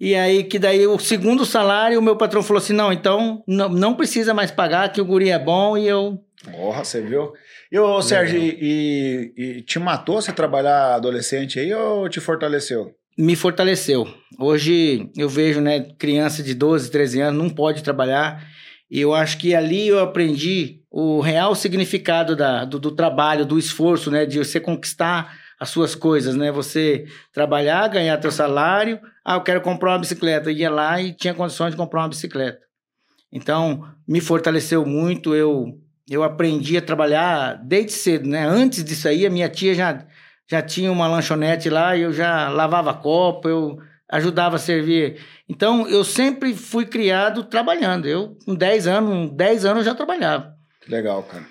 e 0.00 0.14
aí 0.14 0.44
que 0.44 0.58
daí 0.58 0.86
o 0.86 0.98
segundo 0.98 1.44
salário, 1.44 1.98
o 1.98 2.02
meu 2.02 2.16
patrão 2.16 2.42
falou 2.42 2.60
assim, 2.60 2.72
não, 2.72 2.92
então 2.92 3.42
não, 3.46 3.68
não 3.68 3.94
precisa 3.94 4.34
mais 4.34 4.50
pagar, 4.50 4.92
que 4.92 5.00
o 5.00 5.04
guri 5.04 5.30
é 5.30 5.38
bom, 5.38 5.76
e 5.76 5.86
eu... 5.86 6.18
Porra, 6.44 6.84
você 6.84 7.00
viu? 7.00 7.32
E, 7.70 7.78
ô, 7.78 8.02
Sérgio, 8.02 8.38
e, 8.38 9.32
e 9.36 9.62
te 9.62 9.78
matou 9.78 10.20
você 10.20 10.32
trabalhar 10.32 10.94
adolescente 10.94 11.60
aí 11.60 11.72
ou 11.72 12.08
te 12.08 12.20
fortaleceu? 12.20 12.94
Me 13.16 13.36
fortaleceu. 13.36 14.06
Hoje 14.38 15.08
eu 15.16 15.28
vejo, 15.28 15.60
né, 15.60 15.86
criança 15.98 16.42
de 16.42 16.54
12, 16.54 16.90
13 16.90 17.20
anos 17.20 17.42
não 17.42 17.48
pode 17.48 17.82
trabalhar, 17.82 18.44
e 18.90 19.00
eu 19.00 19.14
acho 19.14 19.38
que 19.38 19.54
ali 19.54 19.88
eu 19.88 20.00
aprendi 20.00 20.82
o 20.90 21.20
real 21.20 21.54
significado 21.54 22.36
da, 22.36 22.64
do, 22.64 22.78
do 22.78 22.90
trabalho, 22.90 23.46
do 23.46 23.58
esforço, 23.58 24.10
né, 24.10 24.26
de 24.26 24.38
você 24.38 24.60
conquistar 24.60 25.34
as 25.62 25.70
suas 25.70 25.94
coisas, 25.94 26.34
né? 26.34 26.50
Você 26.50 27.06
trabalhar, 27.32 27.86
ganhar 27.86 28.18
teu 28.18 28.32
salário. 28.32 28.98
Ah, 29.24 29.36
eu 29.36 29.42
quero 29.42 29.60
comprar 29.60 29.92
uma 29.92 30.00
bicicleta. 30.00 30.50
Eu 30.50 30.56
ia 30.56 30.68
lá 30.68 31.00
e 31.00 31.12
tinha 31.12 31.32
condições 31.32 31.70
de 31.70 31.76
comprar 31.76 32.00
uma 32.00 32.08
bicicleta. 32.08 32.58
Então, 33.30 33.88
me 34.06 34.20
fortaleceu 34.20 34.84
muito. 34.84 35.36
Eu, 35.36 35.78
eu 36.10 36.24
aprendi 36.24 36.76
a 36.76 36.82
trabalhar 36.82 37.54
desde 37.62 37.92
cedo, 37.92 38.28
né? 38.28 38.44
Antes 38.44 38.82
disso 38.82 39.06
aí, 39.06 39.24
a 39.24 39.30
minha 39.30 39.48
tia 39.48 39.72
já, 39.72 40.04
já 40.50 40.60
tinha 40.60 40.90
uma 40.90 41.06
lanchonete 41.06 41.70
lá 41.70 41.96
eu 41.96 42.12
já 42.12 42.48
lavava 42.48 42.92
copo, 42.92 43.48
eu 43.48 43.78
ajudava 44.10 44.56
a 44.56 44.58
servir. 44.58 45.20
Então, 45.48 45.88
eu 45.88 46.02
sempre 46.02 46.54
fui 46.54 46.86
criado 46.86 47.44
trabalhando. 47.44 48.08
Eu, 48.08 48.36
com 48.44 48.56
10 48.56 48.88
anos, 48.88 49.30
10 49.36 49.64
anos 49.64 49.78
eu 49.78 49.92
já 49.92 49.94
trabalhava. 49.94 50.56
Legal, 50.88 51.22
cara. 51.22 51.46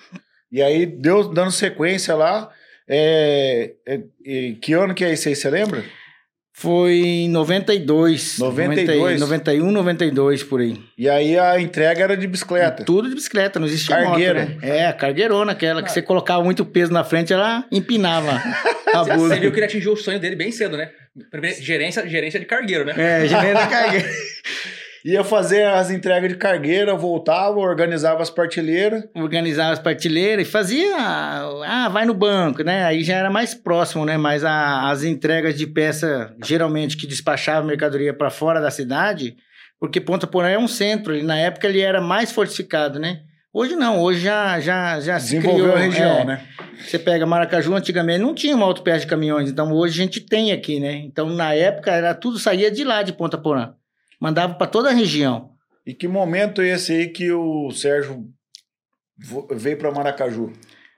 E 0.51 0.62
aí, 0.62 0.86
deu, 0.86 1.30
dando 1.30 1.51
sequência 1.51 2.13
lá, 2.13 2.51
é, 2.88 3.72
é- 3.88 4.00
e 4.26 4.54
que 4.62 4.74
ano 4.74 4.94
que 4.94 5.04
é 5.06 5.14
isso 5.14 5.28
aí, 5.30 5.36
você 5.36 5.50
lembra? 5.50 5.84
Foi 6.54 6.92
em 6.94 7.30
92. 7.30 8.38
92? 8.38 9.20
91, 9.20 9.72
92, 9.72 10.44
por 10.44 10.60
aí. 10.62 10.78
E 10.98 11.10
aí 11.10 11.40
a 11.40 11.60
entrega 11.60 12.04
era 12.04 12.16
de 12.18 12.28
bicicleta. 12.28 12.84
Tudo 12.84 13.10
de 13.10 13.16
bicicleta, 13.16 13.60
não 13.60 13.66
existia 13.66 13.96
Cargueira. 13.96 14.46
moto, 14.46 14.60
né? 14.62 14.88
É, 14.88 14.94
cargueirona, 14.94 15.54
aquela 15.54 15.82
que 15.82 15.92
você 15.92 16.02
colocava 16.04 16.44
muito 16.44 16.64
peso 16.66 16.92
na 16.92 17.04
frente, 17.04 17.34
ela 17.34 17.66
empinava 17.72 18.32
a 18.94 19.04
Você 19.04 19.14
blusa. 19.14 19.40
viu 19.40 19.52
que 19.52 19.58
ele 19.60 19.66
atingiu 19.66 19.94
o 19.94 19.98
sonho 19.98 20.20
dele 20.20 20.36
bem 20.36 20.52
cedo, 20.52 20.78
né? 20.78 20.92
Primeiro, 21.32 21.60
gerência, 21.62 22.08
gerência 22.08 22.40
de 22.40 22.46
cargueiro, 22.46 22.86
né? 22.86 22.94
É, 22.98 23.28
gerente 23.28 23.66
cargueira. 23.68 24.10
Ia 25.03 25.24
fazer 25.24 25.65
as 25.65 25.89
entregas 25.89 26.29
de 26.29 26.36
cargueira, 26.38 26.96
voltava, 26.96 27.58
organizava 27.58 28.22
as 28.22 28.29
partilheiras. 28.29 29.03
Organizava 29.15 29.74
as 29.74 29.79
partilheiras 29.79 30.48
e 30.48 30.51
fazia. 30.51 30.96
Ah, 30.98 31.89
vai 31.91 32.05
no 32.05 32.13
banco, 32.13 32.63
né? 32.63 32.86
Aí 32.86 33.03
já 33.03 33.15
era 33.15 33.29
mais 33.29 33.53
próximo, 33.53 34.05
né? 34.05 34.15
Mas 34.17 34.43
a- 34.43 34.89
as 34.89 35.03
entregas 35.03 35.58
de 35.58 35.65
peça, 35.65 36.34
geralmente, 36.43 36.96
que 36.98 37.08
despachava 37.08 37.65
mercadoria 37.65 38.13
para 38.13 38.29
fora 38.29 38.62
da 38.62 38.70
cidade, 38.70 39.36
porque 39.79 40.00
Ponta 40.00 40.27
Porã 40.27 40.50
é 40.50 40.60
um 40.60 40.67
centro, 40.67 41.15
e 41.15 41.24
na 41.24 41.38
época 41.38 41.67
ele 41.67 41.81
era 41.81 42.00
mais 42.00 42.31
fortificado, 42.31 43.00
né? 43.00 43.22
Hoje 43.53 43.75
não, 43.75 44.00
hoje 44.00 44.22
já, 44.22 44.60
já, 44.62 45.00
já 45.01 45.20
se 45.20 45.36
Desenvolveu 45.36 45.65
criou, 45.65 45.77
a 45.77 45.79
região, 45.79 46.20
é. 46.20 46.25
né? 46.25 46.41
Você 46.79 46.98
pega 46.98 47.25
Maracaju, 47.25 47.74
antigamente 47.75 48.20
não 48.20 48.34
tinha 48.34 48.55
uma 48.55 48.65
autopeça 48.65 49.00
de 49.00 49.08
caminhões, 49.08 49.50
então 49.50 49.74
hoje 49.74 50.00
a 50.00 50.03
gente 50.05 50.22
tem 50.22 50.51
aqui, 50.53 50.79
né? 50.79 50.93
Então 51.05 51.27
na 51.29 51.53
época 51.53 51.91
era 51.91 52.13
tudo 52.13 52.39
saía 52.39 52.72
de 52.72 52.84
lá 52.84 53.03
de 53.03 53.12
Ponta 53.12 53.38
Porã. 53.38 53.74
Mandava 54.22 54.54
para 54.54 54.68
toda 54.68 54.90
a 54.90 54.94
região. 54.94 55.50
E 55.86 55.94
que 55.96 56.08
momento 56.08 56.62
é 56.62 56.70
esse 56.70 56.94
aí 56.94 57.08
que 57.10 57.32
o 57.32 57.72
Sérgio 57.72 58.25
veio 59.51 59.78
para 59.78 59.92
Maracaju? 59.92 60.54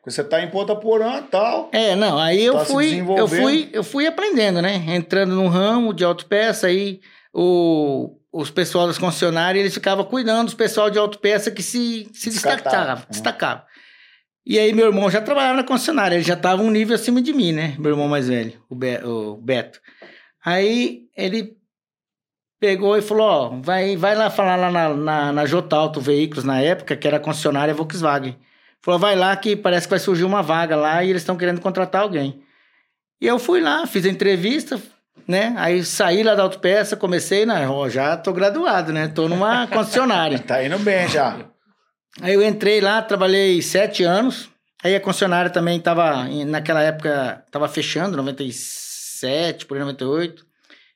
Você 0.05 0.21
tá 0.23 0.41
em 0.43 0.49
Ponta 0.51 0.75
Porã 0.75 1.19
e 1.19 1.23
tal. 1.23 1.69
É, 1.71 1.95
não, 1.95 2.19
aí 2.19 2.43
eu 2.43 2.53
Tá 2.55 2.65
se 2.65 2.73
fui, 2.73 2.99
eu 3.17 3.27
fui, 3.27 3.69
eu 3.71 3.83
fui 3.83 4.05
aprendendo, 4.05 4.61
né? 4.61 4.83
Entrando 4.89 5.33
no 5.33 5.47
ramo 5.47 5.93
de 5.93 6.03
autopeça, 6.03 6.67
aí 6.67 6.99
o, 7.33 8.17
os 8.31 8.51
pessoal 8.51 8.85
das 8.87 8.97
concessionárias, 8.97 9.61
eles 9.61 9.73
ficavam 9.73 10.03
cuidando 10.03 10.45
dos 10.47 10.53
pessoal 10.53 10.89
de 10.89 10.99
autopeça 10.99 11.49
que 11.49 11.63
se, 11.63 12.09
se 12.13 12.29
destacava, 12.29 12.99
Uhum. 12.99 13.05
destacava. 13.09 13.65
E 14.45 14.59
aí 14.59 14.73
meu 14.73 14.87
irmão 14.87 15.09
já 15.09 15.21
trabalhava 15.21 15.55
na 15.55 15.63
concessionária, 15.63 16.15
ele 16.15 16.23
já 16.23 16.33
estava 16.33 16.61
um 16.61 16.69
nível 16.69 16.95
acima 16.95 17.21
de 17.21 17.31
mim, 17.31 17.53
né? 17.53 17.75
Meu 17.79 17.91
irmão 17.91 18.09
mais 18.09 18.27
velho, 18.27 18.61
o, 18.69 18.75
Be- 18.75 19.01
o 19.05 19.37
Beto. 19.37 19.79
Aí 20.43 21.03
ele 21.15 21.55
pegou 22.63 22.97
e 22.97 23.01
falou, 23.01 23.27
ó, 23.27 23.49
vai, 23.61 23.97
vai 23.97 24.15
lá 24.15 24.29
falar 24.29 24.55
lá 24.55 24.71
na, 24.71 24.93
na, 24.93 25.33
na 25.33 25.45
Jotalto 25.45 25.99
Veículos, 25.99 26.45
na 26.45 26.61
época, 26.61 26.95
que 26.95 27.05
era 27.05 27.17
a 27.17 27.19
concessionária 27.19 27.73
Volkswagen. 27.73 28.37
Falou, 28.81 28.97
vai 28.97 29.17
lá 29.17 29.35
que 29.35 29.53
parece 29.53 29.85
que 29.85 29.89
vai 29.89 29.99
surgir 29.99 30.23
uma 30.23 30.41
vaga 30.41 30.73
lá 30.77 31.03
e 31.03 31.09
eles 31.09 31.23
estão 31.23 31.35
querendo 31.35 31.59
contratar 31.59 32.03
alguém. 32.03 32.41
E 33.19 33.27
eu 33.27 33.37
fui 33.37 33.59
lá, 33.59 33.85
fiz 33.85 34.05
a 34.05 34.09
entrevista, 34.09 34.81
né? 35.27 35.53
Aí 35.57 35.83
saí 35.83 36.23
lá 36.23 36.35
da 36.35 36.43
autopeça, 36.43 36.95
comecei, 36.95 37.45
na, 37.45 37.69
ó, 37.69 37.89
já 37.89 38.15
tô 38.15 38.31
graduado, 38.31 38.93
né? 38.93 39.09
Tô 39.09 39.27
numa 39.27 39.67
concessionária. 39.67 40.39
Tá 40.39 40.63
indo 40.63 40.79
bem 40.79 41.05
já. 41.09 41.35
Aí 42.21 42.33
eu 42.33 42.41
entrei 42.41 42.79
lá, 42.79 43.01
trabalhei 43.01 43.61
sete 43.61 44.05
anos. 44.05 44.49
Aí 44.81 44.95
a 44.95 45.01
concessionária 45.01 45.51
também 45.51 45.79
estava, 45.79 46.29
naquela 46.47 46.81
época, 46.81 47.43
estava 47.45 47.67
fechando, 47.67 48.15
97, 48.15 49.65
por 49.65 49.75
aí, 49.75 49.81
98. 49.81 50.52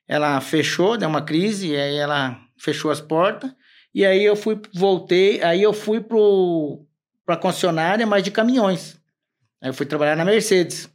Ela 0.08 0.40
fechou, 0.40 0.96
deu 0.96 1.08
uma 1.08 1.20
crise, 1.22 1.68
e 1.68 1.76
aí 1.76 1.96
ela 1.96 2.40
fechou 2.56 2.90
as 2.90 3.00
portas. 3.00 3.52
E 3.94 4.04
aí 4.06 4.24
eu 4.24 4.34
fui, 4.34 4.58
voltei, 4.74 5.42
aí 5.42 5.62
eu 5.62 5.72
fui 5.72 6.00
pro, 6.00 6.84
pra 7.26 7.36
concessionária, 7.36 8.06
mas 8.06 8.22
de 8.22 8.30
caminhões. 8.30 8.98
Aí 9.60 9.68
eu 9.68 9.74
fui 9.74 9.84
trabalhar 9.86 10.16
na 10.16 10.24
Mercedes. 10.24 10.88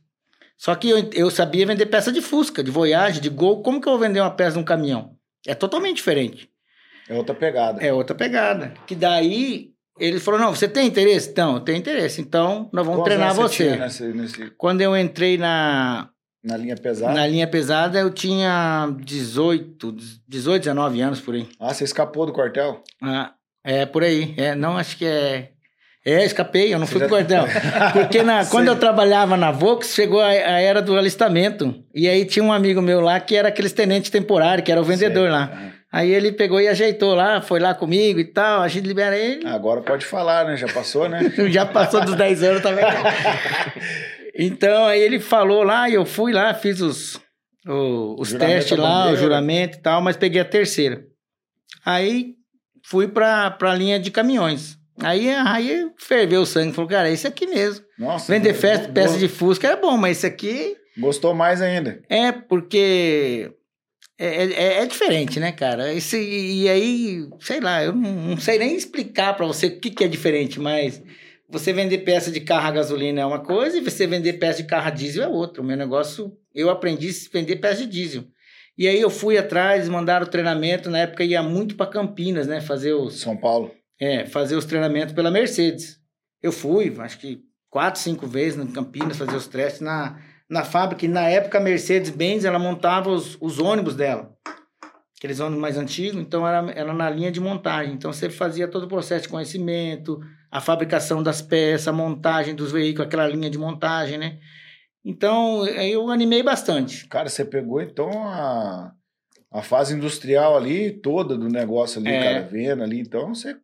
Só 0.57 0.73
que 0.75 0.89
eu, 0.89 1.09
eu 1.13 1.29
sabia 1.29 1.65
vender 1.65 1.85
peça 1.87 2.11
de 2.11 2.21
Fusca, 2.21 2.63
de 2.63 2.71
Voyage, 2.71 3.19
de 3.19 3.29
Gol. 3.29 3.61
Como 3.61 3.79
que 3.81 3.87
eu 3.87 3.91
vou 3.93 3.99
vender 3.99 4.21
uma 4.21 4.31
peça 4.31 4.53
de 4.53 4.59
um 4.59 4.63
caminhão? 4.63 5.15
É 5.45 5.53
totalmente 5.53 5.97
diferente. 5.97 6.49
É 7.09 7.13
outra 7.13 7.35
pegada. 7.35 7.83
É 7.85 7.91
outra 7.91 8.15
pegada. 8.15 8.73
Que 8.87 8.95
daí 8.95 9.71
ele 9.99 10.19
falou: 10.21 10.39
não, 10.39 10.55
você 10.55 10.67
tem 10.69 10.87
interesse? 10.87 11.29
Então, 11.29 11.55
eu 11.55 11.59
tenho 11.59 11.77
interesse. 11.77 12.21
Então, 12.21 12.69
nós 12.71 12.85
vamos 12.85 13.01
Quantos 13.01 13.13
treinar 13.13 13.33
você. 13.35 13.75
nesse- 13.75 14.03
nesse- 14.13 14.51
Quando 14.51 14.79
eu 14.79 14.95
entrei 14.95 15.37
na, 15.37 16.09
na 16.43 16.57
linha 16.57 16.75
pesada? 16.75 17.13
na 17.13 17.25
linha 17.27 17.47
pesada, 17.47 17.99
eu 17.99 18.09
tinha 18.11 18.89
18, 18.99 19.95
18, 20.27 20.61
19 20.63 21.01
anos 21.01 21.21
por 21.21 21.35
aí. 21.35 21.47
Ah, 21.59 21.73
você 21.73 21.83
escapou 21.83 22.25
do 22.25 22.33
quartel? 22.33 22.83
Ah, 23.01 23.31
é 23.63 23.85
por 23.85 24.03
aí. 24.03 24.33
É, 24.37 24.53
não, 24.55 24.77
acho 24.77 24.97
que 24.97 25.05
é. 25.05 25.49
É, 26.05 26.25
escapei, 26.25 26.73
eu 26.73 26.79
não 26.79 26.85
Você 26.85 26.91
fui 26.93 26.99
já- 27.01 27.07
pro 27.07 27.15
quartel. 27.15 27.45
Porque 27.93 28.21
na, 28.23 28.45
quando 28.45 28.67
eu 28.67 28.75
trabalhava 28.77 29.37
na 29.37 29.51
Vox, 29.51 29.93
chegou 29.95 30.19
a, 30.19 30.27
a 30.27 30.59
era 30.59 30.81
do 30.81 30.97
alistamento. 30.97 31.73
E 31.95 32.09
aí 32.09 32.25
tinha 32.25 32.43
um 32.43 32.51
amigo 32.51 32.81
meu 32.81 32.99
lá 32.99 33.17
que 33.21 33.35
era 33.37 33.47
aqueles 33.47 33.71
tenente 33.71 34.11
temporário, 34.11 34.61
que 34.63 34.71
era 34.71 34.81
o 34.81 34.83
vendedor 34.83 35.23
Sei. 35.29 35.31
lá. 35.31 35.71
Aí 35.89 36.11
ele 36.11 36.31
pegou 36.33 36.59
e 36.59 36.67
ajeitou 36.67 37.13
lá, 37.15 37.39
foi 37.39 37.59
lá 37.61 37.73
comigo 37.73 38.19
e 38.19 38.25
tal, 38.25 38.61
a 38.63 38.67
gente 38.67 38.85
libera 38.87 39.15
ele. 39.15 39.47
Agora 39.47 39.79
pode 39.81 40.05
falar, 40.05 40.43
né? 40.43 40.57
Já 40.57 40.67
passou, 40.67 41.07
né? 41.07 41.21
Já 41.49 41.65
passou 41.67 42.01
dos 42.01 42.15
10 42.15 42.43
anos 42.43 42.61
também. 42.61 42.83
então, 44.37 44.85
aí 44.85 45.01
ele 45.01 45.19
falou 45.19 45.63
lá, 45.63 45.89
e 45.89 45.93
eu 45.93 46.05
fui 46.05 46.31
lá, 46.33 46.53
fiz 46.53 46.81
os, 46.81 47.19
o- 47.67 48.15
os 48.19 48.33
testes 48.33 48.77
lá, 48.77 49.11
o 49.11 49.15
juramento 49.15 49.77
e 49.77 49.81
tal, 49.81 50.01
mas 50.01 50.17
peguei 50.17 50.41
a 50.41 50.45
terceira. 50.45 51.03
Aí 51.85 52.33
fui 52.85 53.07
pra, 53.07 53.51
pra 53.51 53.75
linha 53.75 53.99
de 53.99 54.11
caminhões. 54.11 54.77
Aí, 55.01 55.29
aí 55.29 55.89
ferveu 55.97 56.41
o 56.41 56.45
sangue, 56.45 56.73
falou, 56.73 56.89
cara, 56.89 57.09
é 57.09 57.13
isso 57.13 57.27
aqui 57.27 57.47
mesmo. 57.47 57.83
Nossa. 57.97 58.31
Vender 58.31 58.53
go- 58.53 58.59
festa, 58.59 58.89
peça 58.89 59.17
de 59.17 59.27
Fusca 59.27 59.67
é 59.69 59.75
bom, 59.75 59.97
mas 59.97 60.17
isso 60.17 60.27
aqui 60.27 60.75
Gostou 60.97 61.33
mais 61.33 61.61
ainda. 61.61 61.99
é 62.07 62.31
porque 62.31 63.51
é, 64.19 64.43
é, 64.43 64.73
é 64.83 64.85
diferente, 64.85 65.39
né, 65.39 65.51
cara? 65.51 65.91
Esse, 65.91 66.17
e 66.21 66.69
aí, 66.69 67.27
sei 67.39 67.59
lá, 67.59 67.83
eu 67.83 67.91
não, 67.93 68.11
não 68.11 68.37
sei 68.37 68.59
nem 68.59 68.75
explicar 68.75 69.33
pra 69.35 69.47
você 69.47 69.65
o 69.67 69.79
que, 69.79 69.89
que 69.89 70.03
é 70.03 70.07
diferente, 70.07 70.59
mas 70.59 71.01
você 71.53 71.71
vender 71.71 71.99
peça 71.99 72.31
de 72.31 72.41
carro 72.41 72.67
a 72.67 72.71
gasolina 72.71 73.21
é 73.21 73.25
uma 73.25 73.39
coisa 73.39 73.77
e 73.77 73.81
você 73.81 74.07
vender 74.07 74.33
peça 74.33 74.63
de 74.63 74.67
carro 74.67 74.87
a 74.87 74.89
diesel 74.89 75.23
é 75.23 75.27
outra. 75.27 75.61
O 75.61 75.65
meu 75.65 75.77
negócio, 75.77 76.35
eu 76.53 76.67
aprendi 76.67 77.09
a 77.09 77.31
vender 77.31 77.57
peça 77.57 77.81
de 77.81 77.87
diesel. 77.87 78.23
E 78.75 78.87
aí 78.87 78.99
eu 78.99 79.11
fui 79.11 79.37
atrás, 79.37 79.87
mandaram 79.87 80.25
treinamento, 80.25 80.89
na 80.89 80.97
época 80.97 81.23
ia 81.23 81.43
muito 81.43 81.75
pra 81.75 81.85
Campinas, 81.85 82.47
né, 82.47 82.59
fazer 82.59 82.93
os, 82.93 83.19
São 83.19 83.37
Paulo. 83.37 83.71
é, 84.01 84.25
fazer 84.25 84.55
os 84.55 84.65
treinamentos 84.65 85.13
pela 85.13 85.29
Mercedes. 85.29 85.99
Eu 86.41 86.51
fui, 86.51 86.91
acho 86.97 87.19
que 87.19 87.43
quatro, 87.69 88.01
cinco 88.01 88.25
vezes 88.25 88.59
em 88.59 88.65
Campinas 88.65 89.17
fazer 89.17 89.35
os 89.35 89.45
testes 89.45 89.81
na, 89.81 90.19
na 90.49 90.63
fábrica. 90.63 91.05
E 91.05 91.07
na 91.07 91.29
época 91.29 91.59
a 91.59 91.61
Mercedes-Benz 91.61 92.45
ela 92.45 92.57
montava 92.57 93.11
os, 93.11 93.37
os 93.39 93.59
ônibus 93.59 93.95
dela. 93.95 94.35
Aqueles 95.19 95.39
ônibus 95.39 95.61
mais 95.61 95.77
antigos, 95.77 96.19
então 96.19 96.47
era, 96.47 96.71
era 96.71 96.93
na 96.93 97.09
linha 97.11 97.31
de 97.31 97.39
montagem. 97.39 97.93
Então 97.93 98.11
você 98.11 98.27
fazia 98.27 98.67
todo 98.67 98.85
o 98.85 98.89
processo 98.89 99.23
de 99.23 99.29
conhecimento, 99.29 100.19
a 100.53 100.61
fabricação 100.61 101.23
das 101.23 101.41
peças, 101.41 101.87
a 101.87 101.91
montagem 101.91 102.53
dos 102.53 102.71
veículos, 102.71 103.07
aquela 103.07 103.27
linha 103.27 103.49
de 103.49 103.57
montagem, 103.57 104.19
né? 104.19 104.37
Então 105.03 105.63
aí 105.63 105.91
eu 105.91 106.09
animei 106.11 106.43
bastante. 106.43 107.07
Cara, 107.07 107.27
você 107.27 107.43
pegou 107.43 107.81
então 107.81 108.09
a, 108.27 108.91
a 109.51 109.61
fase 109.63 109.95
industrial 109.95 110.55
ali 110.55 110.91
toda 110.91 111.35
do 111.35 111.49
negócio 111.49 111.99
ali, 111.99 112.09
É. 112.09 112.23
cara, 112.23 112.41
vendo 112.47 112.83
ali. 112.83 112.99
Então 112.99 113.33
você. 113.33 113.55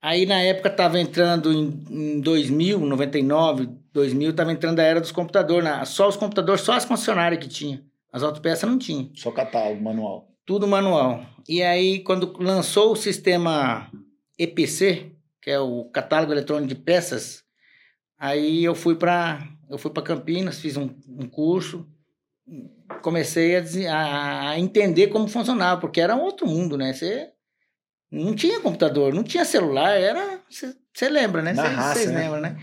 Aí 0.00 0.24
na 0.24 0.40
época 0.40 0.70
tava 0.70 0.98
entrando 1.00 1.52
em, 1.52 1.84
em 1.90 2.20
2000, 2.20 2.78
99, 2.78 3.68
2000, 3.92 4.32
tava 4.32 4.52
entrando 4.52 4.78
a 4.78 4.84
era 4.84 5.00
dos 5.00 5.10
computadores. 5.12 5.88
só 5.88 6.08
os 6.08 6.16
computadores, 6.16 6.62
só 6.62 6.72
as 6.74 6.84
concessionárias 6.84 7.42
que 7.42 7.48
tinha. 7.50 7.82
As 8.12 8.22
autopeças 8.22 8.68
não 8.70 8.78
tinha. 8.78 9.10
Só 9.14 9.32
catálogo 9.32 9.82
manual. 9.82 10.28
Tudo 10.46 10.68
manual. 10.68 11.26
E 11.48 11.62
aí 11.62 11.98
quando 11.98 12.32
lançou 12.40 12.92
o 12.92 12.96
sistema 12.96 13.90
EPC, 14.38 15.12
que 15.40 15.50
é 15.50 15.58
o 15.58 15.84
catálogo 15.86 16.32
eletrônico 16.32 16.68
de 16.68 16.74
peças, 16.74 17.42
aí 18.18 18.64
eu 18.64 18.74
fui 18.74 18.94
para 18.94 19.46
eu 19.68 19.78
fui 19.78 19.90
para 19.90 20.02
Campinas, 20.02 20.58
fiz 20.58 20.76
um, 20.76 20.90
um 21.08 21.28
curso, 21.28 21.88
comecei 23.02 23.56
a, 23.86 24.50
a, 24.50 24.58
entender 24.58 25.06
como 25.06 25.28
funcionava, 25.28 25.80
porque 25.80 26.00
era 26.00 26.16
um 26.16 26.22
outro 26.22 26.46
mundo, 26.46 26.76
né? 26.76 26.92
Você 26.92 27.30
não 28.10 28.34
tinha 28.34 28.60
computador, 28.60 29.14
não 29.14 29.22
tinha 29.22 29.44
celular, 29.44 29.90
era. 29.90 30.40
Você 30.48 31.08
lembra, 31.08 31.40
né? 31.40 31.54
Vocês 31.54 32.10
né? 32.10 32.22
lembram, 32.22 32.40
né? 32.40 32.56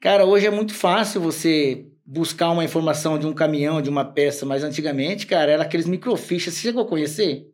Cara, 0.00 0.24
hoje 0.24 0.46
é 0.46 0.50
muito 0.50 0.72
fácil 0.72 1.20
você 1.20 1.86
buscar 2.06 2.50
uma 2.50 2.64
informação 2.64 3.18
de 3.18 3.26
um 3.26 3.34
caminhão, 3.34 3.82
de 3.82 3.90
uma 3.90 4.04
peça, 4.04 4.46
mas 4.46 4.62
antigamente, 4.62 5.26
cara, 5.26 5.50
era 5.50 5.62
aqueles 5.64 5.86
microfichas. 5.86 6.54
Você 6.54 6.60
chegou 6.60 6.84
a 6.84 6.88
conhecer? 6.88 7.50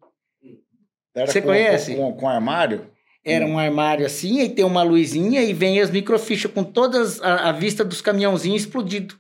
Era 1.15 1.27
Você 1.27 1.41
com, 1.41 1.49
conhece? 1.49 1.97
Com, 1.97 2.13
com 2.13 2.29
armário? 2.29 2.91
Era 3.25 3.47
um 3.47 3.59
armário 3.59 4.05
assim, 4.05 4.41
aí 4.41 4.51
tem 4.51 4.65
uma 4.65 4.83
luzinha 4.83 5.43
e 5.43 5.55
vem 5.55 5.81
as 5.81 5.91
microfichas 5.91 6.51
com 6.53 6.63
todas 6.63 7.23
a, 7.23 7.49
a 7.49 7.53
vista 7.53 7.83
dos 7.83 8.03
caminhãozinhos 8.03 8.63
explodido. 8.63 9.15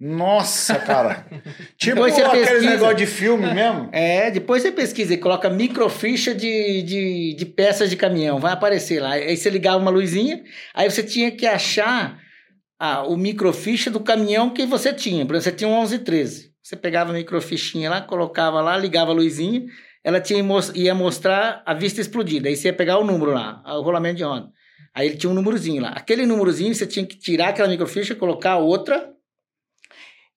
Nossa, 0.00 0.76
cara. 0.76 1.26
tipo 1.76 1.96
Depois 1.96 2.14
você 2.14 2.22
aqueles 2.22 2.48
pesquisa. 2.48 2.70
negócio 2.70 2.96
de 2.96 3.06
filme 3.06 3.54
mesmo. 3.54 3.90
É, 3.92 4.30
depois 4.30 4.62
você 4.62 4.72
pesquisa 4.72 5.12
e 5.12 5.18
coloca 5.18 5.50
microficha 5.50 6.34
de, 6.34 6.82
de, 6.82 7.34
de 7.34 7.46
peças 7.46 7.90
de 7.90 7.96
caminhão, 7.96 8.40
vai 8.40 8.52
aparecer 8.52 9.00
lá. 9.00 9.12
Aí 9.12 9.36
você 9.36 9.50
ligava 9.50 9.76
uma 9.76 9.90
luzinha, 9.90 10.42
aí 10.74 10.90
você 10.90 11.02
tinha 11.02 11.30
que 11.30 11.46
achar 11.46 12.18
ah, 12.78 13.06
o 13.06 13.14
microficha 13.14 13.90
do 13.90 14.00
caminhão 14.00 14.48
que 14.48 14.64
você 14.64 14.90
tinha. 14.90 15.26
Por 15.26 15.36
exemplo, 15.36 15.50
você 15.50 15.56
tinha 15.56 15.68
um 15.68 15.78
1113. 15.80 16.50
Você 16.62 16.76
pegava 16.76 17.10
a 17.10 17.14
microfichinha 17.14 17.90
lá, 17.90 18.00
colocava 18.00 18.62
lá, 18.62 18.78
ligava 18.78 19.10
a 19.10 19.14
luzinha, 19.14 19.66
ela 20.02 20.20
tinha, 20.20 20.42
ia 20.74 20.94
mostrar 20.94 21.62
a 21.66 21.74
vista 21.74 22.00
explodida. 22.00 22.48
Aí 22.48 22.56
você 22.56 22.68
ia 22.68 22.72
pegar 22.74 22.98
o 22.98 23.04
número 23.04 23.32
lá, 23.32 23.62
o 23.66 23.82
rolamento 23.82 24.16
de 24.16 24.24
onda. 24.24 24.48
Aí 24.94 25.06
ele 25.08 25.16
tinha 25.16 25.30
um 25.30 25.34
númerozinho 25.34 25.80
lá. 25.82 25.90
Aquele 25.90 26.26
númerozinho 26.26 26.74
você 26.74 26.86
tinha 26.86 27.06
que 27.06 27.16
tirar 27.18 27.48
aquela 27.48 27.68
microficha, 27.68 28.14
colocar 28.14 28.56
outra, 28.56 29.10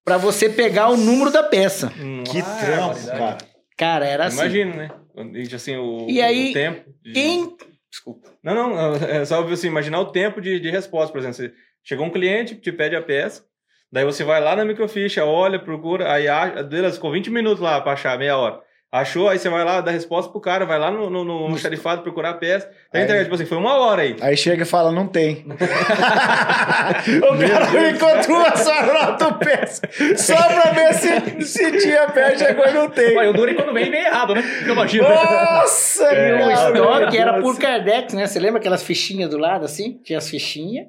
para 0.03 0.17
você 0.17 0.49
pegar 0.49 0.89
o 0.89 0.97
número 0.97 1.31
da 1.31 1.43
peça. 1.43 1.89
Que 2.29 2.39
Ah, 2.39 2.57
trampo, 2.59 2.93
barbaridade. 2.95 3.17
cara. 3.17 3.37
Cara, 3.77 4.05
era 4.05 4.25
assim. 4.25 4.37
Imagino, 4.39 4.75
né? 4.75 4.89
Quando 5.13 5.35
a 5.35 5.39
gente, 5.39 5.55
assim, 5.55 5.75
o, 5.77 6.07
E 6.09 6.21
aí, 6.21 6.51
o 6.51 6.53
tempo. 6.53 6.93
de- 7.01 7.13
Quem. 7.13 7.57
Desculpa. 7.89 8.29
Não, 8.43 8.53
não, 8.55 8.95
é 8.95 9.23
só 9.25 9.43
assim, 9.47 9.67
imaginar 9.67 9.99
o 9.99 10.11
tempo 10.11 10.41
de, 10.41 10.59
de 10.59 10.69
resposta, 10.71 11.11
por 11.11 11.19
exemplo. 11.19 11.35
Você 11.37 11.53
chegou 11.83 12.05
um 12.05 12.09
cliente, 12.11 12.55
te 12.55 12.71
pede 12.71 12.95
a 12.95 13.01
peça, 13.01 13.43
daí 13.91 14.03
você 14.03 14.23
vai 14.23 14.41
lá 14.41 14.55
na 14.55 14.65
microficha, 14.65 15.23
olha, 15.25 15.59
procura, 15.59 16.11
aí 16.11 16.27
acha, 16.27 16.63
delas, 16.63 16.95
ficou 16.95 17.11
20 17.11 17.29
minutos 17.29 17.59
lá 17.59 17.79
pra 17.81 17.93
achar, 17.93 18.17
meia 18.17 18.35
hora. 18.37 18.59
Achou, 18.95 19.27
aí 19.27 19.39
você 19.39 19.49
vai 19.49 19.65
lá, 19.65 19.81
dá 19.81 19.89
resposta 19.89 20.31
pro 20.31 20.39
cara, 20.39 20.67
vai 20.67 20.77
lá 20.77 20.91
no, 20.91 21.09
no, 21.09 21.23
no 21.25 21.49
No- 21.49 21.57
xarifado 21.57 22.03
procurar 22.03 22.29
a 22.29 22.33
peça. 22.35 22.69
Daí 22.91 23.01
Aí- 23.01 23.05
entrega, 23.07 23.23
tipo 23.23 23.33
assim, 23.33 23.45
foi 23.47 23.57
uma 23.57 23.75
hora 23.79 24.03
aí. 24.03 24.15
Aí 24.21 24.37
chega 24.37 24.61
e 24.61 24.65
fala, 24.67 24.91
não 24.91 25.07
tem. 25.07 25.43
o 25.49 27.37
cara 27.49 27.89
encontrou 27.89 28.37
uma 28.37 28.55
sarota 28.55 29.33
peça 29.33 29.81
só 30.15 30.35
pra 30.35 30.71
ver 30.73 30.93
se, 30.93 31.41
se 31.43 31.71
tinha 31.79 32.07
pé, 32.09 32.37
chegou 32.37 32.67
e 32.67 32.71
não 32.71 32.87
tem. 32.87 33.17
Olha, 33.17 33.31
o 33.31 33.33
Duri 33.33 33.55
quando 33.55 33.73
vem, 33.73 33.89
vem 33.89 34.01
errado, 34.05 34.35
né? 34.35 34.43
Eu 34.65 34.73
imagino. 34.73 35.09
Nossa, 35.09 36.13
E 36.13 36.43
o 36.43 36.51
estoque 36.51 37.17
era 37.17 37.41
por 37.41 37.57
Kardec, 37.57 38.15
né? 38.15 38.27
Você 38.27 38.39
lembra 38.39 38.59
aquelas 38.59 38.83
fichinhas 38.83 39.29
do 39.29 39.39
lado 39.39 39.65
assim? 39.65 39.99
Tinha 40.03 40.19
as 40.19 40.29
fichinhas. 40.29 40.85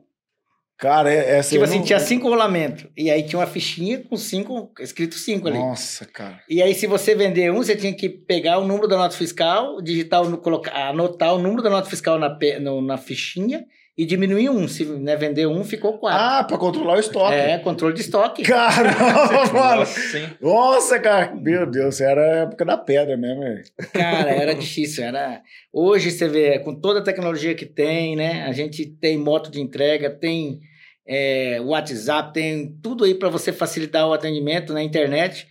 Cara, 0.84 1.10
é- 1.12 1.38
essa 1.38 1.50
Tipo 1.50 1.64
assim, 1.64 1.78
não- 1.78 1.84
tinha 1.84 1.98
cinco 1.98 2.28
rolamentos. 2.28 2.86
E 2.96 3.10
aí 3.10 3.22
tinha 3.22 3.38
uma 3.38 3.46
fichinha 3.46 3.98
com 3.98 4.16
cinco, 4.18 4.70
escrito 4.78 5.14
cinco 5.14 5.48
ali. 5.48 5.56
Nossa, 5.58 6.04
cara. 6.04 6.40
E 6.48 6.60
aí, 6.62 6.74
se 6.74 6.86
você 6.86 7.14
vender 7.14 7.50
um, 7.50 7.56
você 7.56 7.74
tinha 7.74 7.92
que 7.94 8.06
pegar 8.08 8.58
o 8.58 8.66
número 8.66 8.86
da 8.86 8.98
nota 8.98 9.16
fiscal, 9.16 9.80
digitar, 9.80 10.22
colocar, 10.38 10.90
anotar 10.90 11.34
o 11.34 11.38
número 11.38 11.62
da 11.62 11.70
nota 11.70 11.88
fiscal 11.88 12.18
na, 12.18 12.36
no- 12.60 12.82
na 12.82 12.98
fichinha 12.98 13.64
e 13.96 14.04
diminuir 14.04 14.50
um. 14.50 14.66
Se 14.68 14.84
né, 14.84 15.16
vender 15.16 15.46
um, 15.46 15.64
ficou 15.64 15.98
quatro. 15.98 16.20
Ah, 16.20 16.44
pra 16.44 16.58
controlar 16.58 16.96
o 16.96 17.00
estoque. 17.00 17.34
é, 17.34 17.58
controle 17.58 17.94
de 17.94 18.00
estoque. 18.02 18.42
Caramba, 18.42 18.92
mano. 19.54 19.76
Nossa, 19.80 20.18
hein? 20.18 20.28
Nossa, 20.40 20.98
cara. 21.00 21.34
Meu 21.34 21.64
Deus, 21.64 22.00
era 22.00 22.20
a 22.20 22.36
época 22.42 22.64
da 22.64 22.76
pedra 22.76 23.16
mesmo, 23.16 23.40
velho. 23.40 23.62
Cara, 23.92 24.30
era 24.32 24.52
difícil. 24.56 25.04
Era... 25.04 25.40
Hoje 25.72 26.10
você 26.10 26.28
vê, 26.28 26.58
com 26.58 26.74
toda 26.78 26.98
a 27.00 27.02
tecnologia 27.04 27.54
que 27.54 27.64
tem, 27.64 28.16
né? 28.16 28.42
A 28.42 28.52
gente 28.52 28.84
tem 28.84 29.16
moto 29.16 29.50
de 29.50 29.60
entrega, 29.60 30.10
tem 30.10 30.60
é, 31.06 31.60
WhatsApp, 31.60 32.32
tem 32.32 32.78
tudo 32.82 33.04
aí 33.04 33.14
para 33.14 33.28
você 33.28 33.52
facilitar 33.52 34.06
o 34.08 34.12
atendimento 34.12 34.72
na 34.72 34.82
internet. 34.82 35.46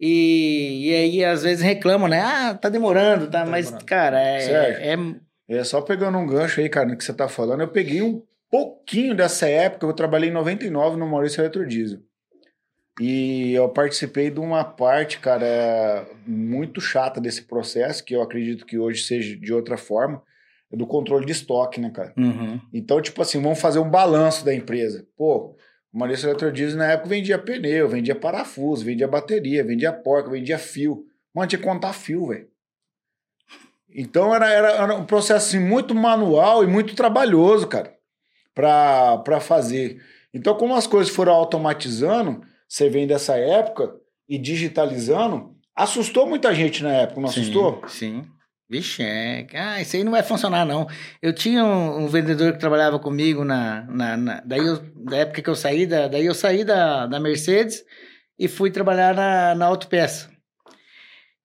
E, 0.00 0.88
e 0.88 0.94
aí, 0.94 1.24
às 1.24 1.42
vezes, 1.42 1.62
reclamam, 1.62 2.08
né? 2.08 2.20
Ah, 2.20 2.54
tá 2.54 2.68
demorando, 2.68 3.26
tá? 3.30 3.44
Tá 3.44 3.50
Mas, 3.50 3.66
demorando. 3.66 3.86
cara, 3.86 4.20
é, 4.20 4.40
Sérgio. 4.40 4.82
é, 4.82 5.56
É, 5.58 5.64
só 5.64 5.80
pegando 5.80 6.18
um 6.18 6.26
gancho 6.26 6.60
aí, 6.60 6.68
cara, 6.68 6.88
no 6.88 6.96
que 6.96 7.04
você 7.04 7.12
tá 7.12 7.28
falando, 7.28 7.60
eu 7.60 7.68
peguei 7.68 8.02
um 8.02 8.22
pouquinho 8.50 9.14
dessa 9.14 9.48
época, 9.48 9.86
eu 9.86 9.92
trabalhei 9.92 10.28
em 10.28 10.32
99 10.32 10.96
no 10.96 11.06
Maurício 11.06 11.40
Eletrodiesel. 11.40 12.00
E 13.00 13.54
eu 13.54 13.68
participei 13.70 14.30
de 14.30 14.38
uma 14.38 14.64
parte, 14.64 15.18
cara, 15.18 16.06
muito 16.26 16.80
chata 16.80 17.20
desse 17.20 17.42
processo, 17.42 18.04
que 18.04 18.14
eu 18.14 18.20
acredito 18.20 18.66
que 18.66 18.78
hoje 18.78 19.04
seja 19.04 19.36
de 19.36 19.52
outra 19.52 19.78
forma, 19.78 20.22
é 20.72 20.76
do 20.76 20.86
controle 20.86 21.26
de 21.26 21.32
estoque, 21.32 21.80
né, 21.80 21.90
cara? 21.90 22.14
Uhum. 22.16 22.60
Então, 22.72 23.00
tipo 23.02 23.20
assim, 23.20 23.40
vamos 23.40 23.60
fazer 23.60 23.78
um 23.78 23.90
balanço 23.90 24.44
da 24.44 24.54
empresa. 24.54 25.06
Pô, 25.16 25.54
o 25.92 25.98
Maurício 25.98 26.26
Eletrodiesel 26.26 26.78
na 26.78 26.92
época 26.92 27.10
vendia 27.10 27.38
pneu, 27.38 27.88
vendia 27.88 28.14
parafuso, 28.14 28.84
vendia 28.84 29.06
bateria, 29.06 29.62
vendia 29.62 29.92
porca, 29.92 30.30
vendia 30.30 30.58
fio. 30.58 31.04
Mano, 31.34 31.48
tinha 31.48 31.58
que 31.58 31.64
contar 31.64 31.92
fio, 31.92 32.28
velho. 32.28 32.48
Então 33.94 34.34
era, 34.34 34.48
era, 34.48 34.70
era 34.70 34.96
um 34.96 35.04
processo 35.04 35.48
assim, 35.48 35.58
muito 35.58 35.94
manual 35.94 36.64
e 36.64 36.66
muito 36.66 36.94
trabalhoso, 36.94 37.66
cara, 37.66 37.94
pra 38.54 39.38
fazer. 39.40 40.00
Então, 40.32 40.54
como 40.54 40.74
as 40.74 40.86
coisas 40.86 41.14
foram 41.14 41.34
automatizando, 41.34 42.40
você 42.66 42.88
vem 42.88 43.06
dessa 43.06 43.36
época 43.36 43.94
e 44.26 44.38
digitalizando, 44.38 45.54
assustou 45.76 46.26
muita 46.26 46.54
gente 46.54 46.82
na 46.82 46.92
época, 46.92 47.20
não 47.20 47.28
assustou? 47.28 47.82
Sim. 47.86 48.24
Vixe, 48.72 49.02
é. 49.02 49.46
Ah, 49.52 49.82
isso 49.82 49.96
aí 49.96 50.02
não 50.02 50.12
vai 50.12 50.22
funcionar, 50.22 50.64
não. 50.64 50.86
Eu 51.20 51.34
tinha 51.34 51.62
um, 51.62 52.04
um 52.04 52.08
vendedor 52.08 52.54
que 52.54 52.58
trabalhava 52.58 52.98
comigo 52.98 53.44
na. 53.44 53.82
na, 53.82 54.16
na- 54.16 54.40
daí 54.46 54.60
eu, 54.66 54.78
da 55.04 55.18
época 55.18 55.42
que 55.42 55.50
eu 55.50 55.54
saí, 55.54 55.84
da, 55.86 56.08
daí 56.08 56.24
eu 56.24 56.34
saí 56.34 56.64
da, 56.64 57.06
da 57.06 57.20
Mercedes 57.20 57.84
e 58.38 58.48
fui 58.48 58.70
trabalhar 58.70 59.14
na, 59.14 59.54
na 59.54 59.66
autopeça. 59.66 60.30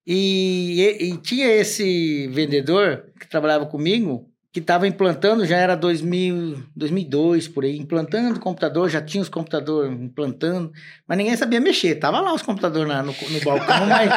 E, 0.05 0.95
e, 1.01 1.13
e 1.13 1.17
tinha 1.17 1.47
esse 1.47 2.27
vendedor 2.29 3.11
que 3.19 3.27
trabalhava 3.27 3.65
comigo 3.65 4.26
que 4.57 4.61
estava 4.61 4.87
implantando, 4.87 5.45
já 5.45 5.55
era 5.55 5.75
2000, 5.75 6.63
2002 6.75 7.47
por 7.47 7.63
aí, 7.63 7.77
implantando 7.77 8.39
computador, 8.39 8.89
já 8.89 8.99
tinha 8.99 9.21
os 9.21 9.29
computadores 9.29 9.91
implantando, 9.91 10.71
mas 11.07 11.15
ninguém 11.15 11.35
sabia 11.37 11.59
mexer. 11.61 11.93
Tava 11.95 12.19
lá 12.19 12.33
os 12.33 12.41
computadores 12.41 12.87
na- 12.87 13.03
no, 13.03 13.11
no 13.13 13.39
balcão, 13.45 13.85
mas 13.85 14.09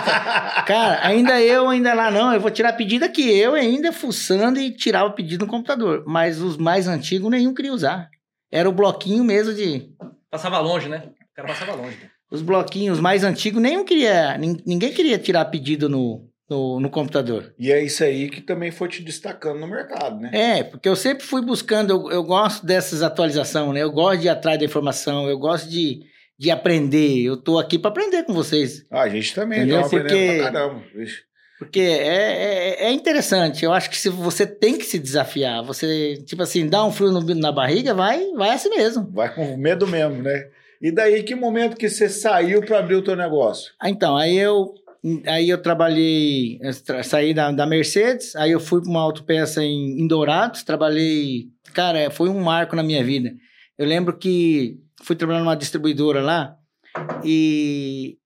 Cara, 0.65 1.07
ainda 1.07 1.39
eu, 1.43 1.69
ainda 1.69 1.93
lá 1.93 2.11
não, 2.11 2.33
eu 2.33 2.41
vou 2.41 2.51
tirar 2.51 2.73
pedido 2.73 3.05
aqui. 3.05 3.29
Eu 3.31 3.53
ainda 3.55 3.93
fuçando 3.93 4.59
e 4.59 4.71
tirava 4.71 5.11
o 5.11 5.13
pedido 5.13 5.45
no 5.45 5.51
computador. 5.51 6.05
Mas 6.07 6.41
os 6.41 6.57
mais 6.57 6.89
antigos 6.89 7.31
nenhum 7.31 7.53
queria 7.53 7.75
usar. 7.75 8.09
Era 8.51 8.67
o 8.69 8.73
bloquinho 8.73 9.23
mesmo 9.23 9.53
de. 9.53 9.91
Passava 10.31 10.59
longe, 10.59 10.89
né? 10.89 11.03
O 11.33 11.37
cara 11.37 11.49
passava 11.49 11.75
longe. 11.75 11.99
Os 12.31 12.41
bloquinhos 12.41 12.99
mais 12.99 13.25
antigos 13.25 13.61
nenhum 13.61 13.85
queria. 13.85 14.39
nin- 14.39 14.63
Ninguém 14.65 14.91
queria 14.93 15.19
tirar 15.19 15.45
pedido 15.47 15.87
no, 15.87 16.30
no, 16.51 16.81
no 16.81 16.91
computador. 16.91 17.55
E 17.57 17.71
é 17.71 17.81
isso 17.83 18.03
aí 18.03 18.29
que 18.29 18.41
também 18.41 18.73
foi 18.73 18.89
te 18.89 19.03
destacando 19.03 19.61
no 19.61 19.69
mercado, 19.69 20.19
né? 20.21 20.31
É, 20.33 20.65
porque 20.65 20.89
eu 20.89 20.97
sempre 20.97 21.25
fui 21.25 21.41
buscando, 21.41 21.91
eu, 21.93 22.11
eu 22.11 22.25
gosto 22.25 22.67
dessas 22.67 23.03
atualizações, 23.03 23.73
né? 23.73 23.83
Eu 23.83 23.93
gosto 23.93 24.21
de 24.21 24.27
ir 24.27 24.31
atrás 24.31 24.59
da 24.59 24.65
informação, 24.65 25.29
eu 25.29 25.39
gosto 25.39 25.69
de, 25.71 26.01
de 26.37 26.51
aprender. 26.51 27.23
Eu 27.23 27.37
tô 27.37 27.59
aqui 27.59 27.79
para 27.79 27.91
aprender 27.91 28.25
com 28.25 28.35
vocês. 28.35 28.85
Ah, 28.91 29.03
a 29.03 29.09
gente 29.09 29.33
também, 29.35 29.63
estamos 29.63 29.87
aprendendo 29.87 30.09
Porque- 30.09 30.37
pra 30.43 30.53
caramba. 30.53 30.83
Porque 31.61 31.81
é, 31.81 32.79
é, 32.81 32.85
é 32.87 32.91
interessante. 32.91 33.65
Eu 33.67 33.73
acho 33.75 33.91
que 33.91 33.99
se 33.99 34.09
você 34.09 34.47
tem 34.47 34.79
que 34.79 34.85
se 34.85 34.99
desafiar, 34.99 35.63
você, 35.63 36.15
tipo 36.25 36.43
assim, 36.43 36.67
dá 36.67 36.83
um 36.85 36.91
frio 36.91 37.13
no, 37.13 37.21
na 37.35 37.53
barriga, 37.53 37.93
vai, 37.93 38.33
vai 38.33 38.49
assim 38.51 38.71
mesmo. 38.71 39.07
Vai 39.13 39.33
com 39.35 39.59
medo 39.59 39.87
mesmo, 39.87 40.23
né? 40.23 40.49
E 40.81 40.91
daí, 40.91 41.23
que 41.23 41.35
momento 41.35 41.77
que 41.77 41.91
você 41.91 42.09
saiu 42.09 42.63
para 42.63 42.79
abrir 42.79 42.95
o 42.95 43.03
teu 43.03 43.15
negócio? 43.15 43.73
Ah, 43.79 43.91
Então, 43.91 44.17
aí 44.17 44.39
eu, 44.39 44.73
aí 45.27 45.49
eu 45.49 45.61
trabalhei, 45.63 46.59
eu 46.61 46.75
tra- 46.83 47.03
saí 47.03 47.33
da, 47.35 47.51
da 47.53 47.67
Mercedes, 47.67 48.35
aí 48.37 48.51
eu 48.53 48.61
fui 48.61 48.81
para 48.81 48.91
uma 48.91 49.01
autopeça 49.01 49.63
em, 49.65 50.01
em 50.01 50.07
Dourados, 50.07 50.63
trabalhei, 50.63 51.49
cara, 51.73 52.11
foi 52.11 52.29
um 52.29 52.41
marco 52.41 52.77
na 52.77 52.83
minha 52.83 53.03
vida. 53.03 53.33
Eu 53.79 53.87
lembro 53.87 54.17
que 54.19 54.79
fui 55.03 55.17
trabalhar 55.17 55.41
numa 55.41 55.57
distribuidora 55.57 56.21
lá 56.21 56.55
e, 57.25 58.17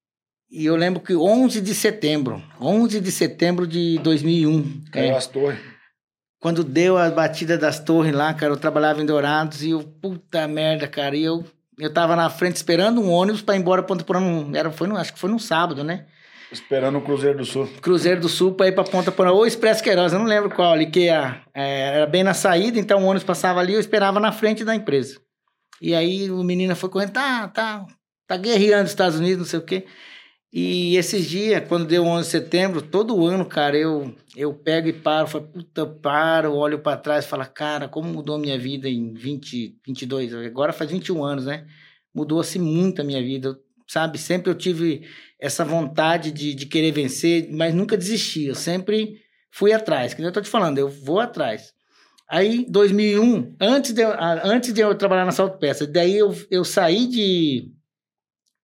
e 0.51 0.65
eu 0.67 0.77
lembro 0.77 1.01
que 1.01 1.15
11 1.15 1.61
de 1.61 1.75
setembro, 1.75 2.43
11 2.61 3.01
de 3.01 3.13
setembro 3.13 3.67
de 3.67 3.99
2001, 4.01 4.85
Caiu 4.93 5.13
é, 5.13 5.17
as 5.17 5.27
torres. 5.27 5.59
quando 6.41 6.65
deu 6.65 6.97
a 6.99 7.09
batida 7.11 7.57
das 7.57 7.79
torres 7.79 8.13
lá, 8.15 8.33
cara, 8.35 8.53
eu 8.53 8.57
trabalhava 8.57 9.01
em 9.03 9.07
Dourados 9.07 9.63
e 9.63 9.71
eu, 9.71 9.83
puta 9.83 10.47
merda, 10.49 10.87
cara, 10.89 11.17
e 11.17 11.23
eu, 11.23 11.45
eu 11.79 11.93
tava 11.93 12.17
na 12.17 12.29
frente 12.31 12.57
esperando 12.57 13.01
um 13.01 13.11
ônibus 13.11 13.43
para 13.43 13.55
ir 13.57 13.61
embora 13.61 13.83
pra 13.83 13.89
Ponta 13.89 14.05
Porã, 14.05 14.51
era, 14.55 14.71
foi 14.71 14.89
no, 14.89 14.97
acho 14.97 15.13
que 15.13 15.19
foi 15.21 15.31
num 15.31 15.39
sábado, 15.39 15.85
né? 15.85 16.07
Esperando 16.55 16.99
o 16.99 17.03
Cruzeiro 17.03 17.39
do 17.39 17.45
Sul. 17.45 17.69
Cruzeiro 17.83 18.21
do 18.21 18.29
Sul 18.29 18.55
para 18.55 18.69
ir 18.69 18.73
para 18.73 18.85
Ponta 18.85 19.11
Porã, 19.11 19.33
ou 19.33 19.47
Expresso 19.47 19.83
Queiroz, 19.83 20.13
eu 20.13 20.19
não 20.19 20.27
lembro 20.27 20.49
qual 20.49 20.73
ali, 20.73 20.87
que 20.87 21.09
a, 21.09 21.43
é, 21.53 21.97
era 21.97 22.07
bem 22.07 22.23
na 22.23 22.33
saída, 22.33 22.79
então 22.79 23.03
o 23.03 23.07
ônibus 23.07 23.25
passava 23.25 23.61
ali, 23.61 23.75
eu 23.75 23.81
esperava 23.81 24.21
na 24.21 24.33
frente 24.33 24.65
da 24.65 24.75
empresa. 24.75 25.21
E 25.83 25.95
aí 25.95 26.31
o 26.31 26.43
menino 26.43 26.75
foi 26.77 26.89
correndo, 26.89 27.13
tá, 27.13 27.49
tá, 27.49 27.85
tá 28.27 28.37
guerreando 28.37 28.83
nos 28.83 28.93
Estados 28.93 29.19
Unidos, 29.19 29.39
não 29.39 29.45
sei 29.45 29.59
o 29.59 29.63
quê. 29.65 29.85
E 30.53 30.97
esses 30.97 31.29
dias, 31.29 31.65
quando 31.69 31.85
deu 31.85 32.05
11 32.05 32.27
de 32.27 32.31
setembro, 32.31 32.81
todo 32.81 33.27
ano, 33.27 33.45
cara, 33.45 33.77
eu, 33.77 34.15
eu 34.37 34.55
pego 34.55 34.87
e 34.87 34.93
paro, 34.93 35.27
falo, 35.27 35.49
puta, 35.49 35.85
paro, 35.85 36.55
olho 36.55 36.79
para 36.79 36.97
trás 36.97 37.27
falo, 37.27 37.45
cara, 37.47 37.89
como 37.89 38.09
mudou 38.09 38.39
minha 38.39 38.57
vida 38.57 38.89
em 38.89 39.13
20, 39.13 39.81
22, 39.85 40.33
agora 40.33 40.73
faz 40.73 40.89
21 40.93 41.25
anos, 41.25 41.47
né? 41.47 41.67
Mudou 42.15 42.39
assim 42.39 42.61
muito 42.61 43.01
a 43.03 43.05
minha 43.05 43.21
vida, 43.21 43.49
eu- 43.49 43.57
sabe? 43.87 44.19
Sempre 44.19 44.51
eu 44.51 44.55
tive 44.55 45.07
essa 45.39 45.65
vontade 45.65 46.31
de, 46.31 46.55
de 46.55 46.67
querer 46.67 46.93
vencer, 46.93 47.49
mas 47.53 47.75
nunca 47.75 47.97
desisti, 47.97 48.47
eu 48.47 48.55
sempre 48.55 49.21
fui 49.51 49.73
atrás, 49.73 50.15
que 50.15 50.23
eu 50.23 50.33
tô 50.33 50.41
te 50.41 50.49
falando, 50.49 50.79
eu 50.79 50.89
vou 50.89 51.21
atrás. 51.21 51.73
Aí, 52.29 52.65
2001, 52.69 53.55
antes 53.61 53.93
de, 53.93 54.01
eu- 54.03 54.15
antes 54.19 54.73
de 54.73 54.81
eu 54.81 54.95
trabalhar 54.95 55.25
na 55.25 55.33
Salto 55.33 55.59
Peça, 55.59 55.87
daí 55.87 56.17
eu, 56.17 56.35
eu 56.51 56.65
saí 56.65 57.07
de, 57.07 57.71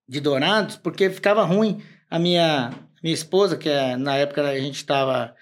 de 0.08 0.20
Dourados 0.20 0.76
porque 0.76 1.10
ficava 1.10 1.44
ruim. 1.44 1.82
A 2.10 2.18
minha, 2.18 2.72
minha 3.02 3.14
esposa, 3.14 3.56
que 3.56 3.68
é, 3.68 3.96
na 3.96 4.16
época 4.16 4.42
a 4.42 4.58
gente 4.58 4.76
estava 4.76 5.34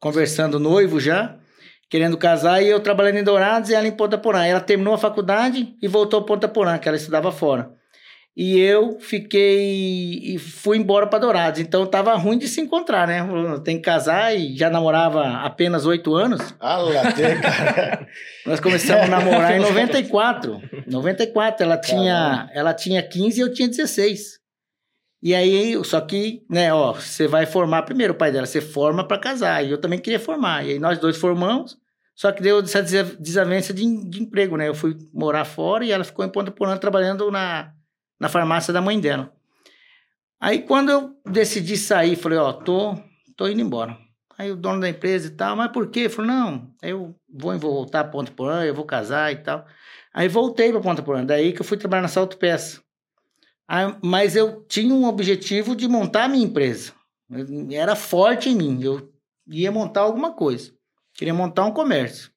conversando 0.00 0.58
noivo 0.58 0.98
já, 0.98 1.38
querendo 1.88 2.16
casar, 2.18 2.60
e 2.62 2.66
eu 2.68 2.80
trabalhando 2.80 3.18
em 3.18 3.24
Dourados 3.24 3.70
e 3.70 3.74
ela 3.74 3.86
em 3.86 3.92
Ponta 3.92 4.18
Porã. 4.18 4.44
Ela 4.44 4.60
terminou 4.60 4.94
a 4.94 4.98
faculdade 4.98 5.76
e 5.80 5.86
voltou 5.86 6.20
a 6.20 6.24
Ponta 6.24 6.48
Porã, 6.48 6.78
que 6.78 6.88
ela 6.88 6.96
estudava 6.96 7.30
fora. 7.30 7.75
E 8.36 8.58
eu 8.58 8.98
fiquei 9.00 10.34
e 10.34 10.38
fui 10.38 10.76
embora 10.76 11.06
para 11.06 11.20
Dourados. 11.20 11.58
Então 11.58 11.86
tava 11.86 12.14
ruim 12.16 12.36
de 12.36 12.46
se 12.46 12.60
encontrar, 12.60 13.06
né? 13.08 13.26
Tem 13.64 13.76
que 13.78 13.82
casar 13.82 14.36
e 14.36 14.54
já 14.54 14.68
namorava 14.68 15.38
apenas 15.38 15.86
oito 15.86 16.14
anos. 16.14 16.54
Ah, 16.60 16.76
lá, 16.76 17.12
tem, 17.12 17.40
cara. 17.40 18.06
Nós 18.44 18.60
começamos 18.60 19.04
a 19.04 19.08
namorar 19.08 19.56
em 19.56 19.60
94. 19.64 20.60
94, 20.86 21.64
ela 21.64 21.78
tinha, 21.78 22.50
ela 22.52 22.74
tinha 22.74 23.02
15 23.02 23.38
e 23.38 23.42
eu 23.42 23.54
tinha 23.54 23.68
16. 23.68 24.36
E 25.22 25.34
aí, 25.34 25.82
só 25.82 25.98
que, 26.02 26.42
né, 26.48 26.72
ó, 26.74 26.92
você 26.92 27.26
vai 27.26 27.46
formar 27.46 27.84
primeiro 27.84 28.12
o 28.12 28.16
pai 28.16 28.30
dela, 28.30 28.44
você 28.44 28.60
forma 28.60 29.02
para 29.02 29.18
casar. 29.18 29.64
E 29.64 29.70
eu 29.70 29.78
também 29.80 29.98
queria 29.98 30.20
formar. 30.20 30.62
E 30.66 30.72
aí 30.72 30.78
nós 30.78 30.98
dois 30.98 31.16
formamos, 31.16 31.74
só 32.14 32.30
que 32.30 32.42
deu 32.42 32.60
essa 32.60 32.82
desa- 32.82 33.16
desavença 33.18 33.72
de, 33.72 33.82
de 34.10 34.22
emprego, 34.22 34.58
né? 34.58 34.68
Eu 34.68 34.74
fui 34.74 34.94
morar 35.12 35.46
fora 35.46 35.86
e 35.86 35.90
ela 35.90 36.04
ficou 36.04 36.22
em 36.22 36.28
Ponta 36.28 36.50
Porã 36.50 36.76
trabalhando 36.76 37.30
na, 37.30 37.72
na 38.18 38.28
farmácia 38.28 38.72
da 38.72 38.80
mãe 38.80 39.00
dela. 39.00 39.32
Aí 40.40 40.62
quando 40.62 40.90
eu 40.90 41.16
decidi 41.24 41.76
sair, 41.76 42.16
falei, 42.16 42.38
ó, 42.38 42.52
tô, 42.52 42.94
tô 43.36 43.48
indo 43.48 43.60
embora. 43.60 43.96
Aí 44.38 44.50
o 44.50 44.56
dono 44.56 44.80
da 44.80 44.88
empresa 44.88 45.28
e 45.28 45.30
tal, 45.30 45.56
mas 45.56 45.72
por 45.72 45.88
quê? 45.88 46.08
Falei, 46.08 46.30
não, 46.30 46.70
eu 46.82 47.14
vou, 47.28 47.58
voltar 47.58 48.04
para 48.04 48.12
Ponta 48.12 48.30
Porã, 48.32 48.64
eu 48.64 48.74
vou 48.74 48.84
casar 48.84 49.32
e 49.32 49.36
tal. 49.36 49.66
Aí 50.12 50.28
voltei 50.28 50.70
para 50.70 50.80
Ponta 50.80 51.02
Porã, 51.02 51.24
daí 51.24 51.52
que 51.52 51.60
eu 51.60 51.64
fui 51.64 51.78
trabalhar 51.78 52.02
na 52.02 52.08
Salto 52.08 52.36
Peça. 52.36 52.82
Aí, 53.66 53.96
mas 54.04 54.36
eu 54.36 54.62
tinha 54.68 54.92
um 54.92 55.06
objetivo 55.06 55.74
de 55.74 55.88
montar 55.88 56.24
a 56.24 56.28
minha 56.28 56.44
empresa. 56.44 56.92
Era 57.70 57.96
forte 57.96 58.50
em 58.50 58.54
mim, 58.54 58.82
eu 58.82 59.10
ia 59.46 59.72
montar 59.72 60.02
alguma 60.02 60.32
coisa. 60.32 60.72
Queria 61.14 61.34
montar 61.34 61.64
um 61.64 61.72
comércio. 61.72 62.30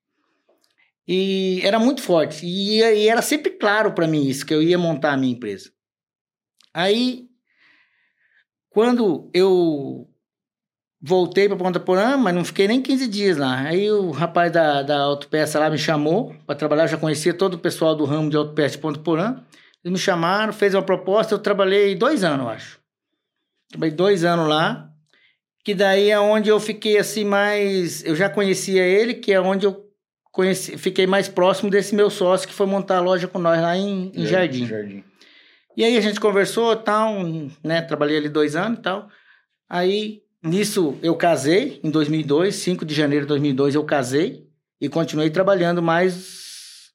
E 1.12 1.62
era 1.64 1.80
muito 1.80 2.04
forte. 2.04 2.46
E, 2.46 2.78
e 2.82 3.08
era 3.08 3.24
sempre 3.24 3.50
claro 3.50 3.94
para 3.94 4.08
mim 4.08 4.28
isso, 4.28 4.46
que 4.46 4.54
eu 4.54 4.62
ia 4.62 4.78
montar 4.78 5.14
a 5.14 5.18
minha 5.18 5.34
empresa. 5.34 5.72
Aí, 6.72 7.28
quando 8.70 9.28
eu 9.34 10.08
voltei 11.02 11.48
para 11.48 11.58
Ponta 11.58 11.80
Porã, 11.80 12.16
mas 12.16 12.36
não 12.36 12.46
fiquei 12.46 12.68
nem 12.68 12.80
15 12.80 13.08
dias 13.08 13.38
lá. 13.38 13.62
Aí 13.62 13.90
o 13.90 14.12
rapaz 14.12 14.52
da, 14.52 14.84
da 14.84 15.00
autopeça 15.00 15.58
lá 15.58 15.68
me 15.68 15.80
chamou 15.80 16.36
para 16.46 16.54
trabalhar, 16.54 16.84
eu 16.84 16.90
já 16.90 16.98
conhecia 16.98 17.34
todo 17.34 17.56
o 17.56 17.60
pessoal 17.60 17.96
do 17.96 18.06
ramo 18.06 18.30
de 18.30 18.38
autopeça 18.38 18.76
de 18.76 18.82
Ponta 18.82 19.00
Porã. 19.00 19.44
Eles 19.84 19.94
me 19.94 19.98
chamaram, 19.98 20.54
fez 20.54 20.76
uma 20.76 20.84
proposta, 20.84 21.34
eu 21.34 21.40
trabalhei 21.40 21.96
dois 21.96 22.24
anos, 22.24 22.46
eu 22.46 22.52
acho. 22.52 22.80
Trabalhei 23.70 23.96
dois 23.96 24.24
anos 24.24 24.48
lá, 24.48 24.92
que 25.64 25.74
daí 25.74 26.12
é 26.12 26.20
onde 26.20 26.50
eu 26.50 26.60
fiquei 26.60 27.00
assim 27.00 27.26
mais... 27.26 28.06
Eu 28.06 28.16
já 28.16 28.30
conhecia 28.30 28.84
ele, 28.84 29.16
que 29.16 29.34
é 29.34 29.42
onde 29.42 29.66
eu 29.66 29.89
conheci, 30.40 30.78
fiquei 30.78 31.06
mais 31.06 31.28
próximo 31.28 31.70
desse 31.70 31.94
meu 31.94 32.10
sócio 32.10 32.48
que 32.48 32.54
foi 32.54 32.66
montar 32.66 33.00
a 33.00 33.02
loja 33.02 33.28
com 33.28 33.38
nós 33.38 33.62
lá 33.62 33.76
em, 33.76 34.10
em 34.16 34.26
Jardim. 34.26 34.66
Jardim. 34.66 35.04
E 35.76 35.84
aí 35.84 35.98
a 35.98 36.02
gente 36.02 36.18
conversou 36.18 36.74
tal, 36.78 37.14
né? 37.62 37.82
Trabalhei 37.82 38.16
ali 38.16 38.30
dois 38.30 38.56
anos 38.56 38.80
e 38.80 38.82
tal. 38.82 39.10
Aí, 39.70 40.22
nisso, 40.42 40.98
eu 41.04 41.14
casei 41.18 41.82
em 41.84 41.90
2002, 41.90 42.56
5 42.56 42.86
de 42.86 42.94
janeiro 42.94 43.26
de 43.26 43.30
2002 43.30 43.76
eu 43.76 43.84
casei 43.84 44.48
e 44.80 44.88
continuei 44.88 45.30
trabalhando 45.30 45.82
mais, 45.82 46.94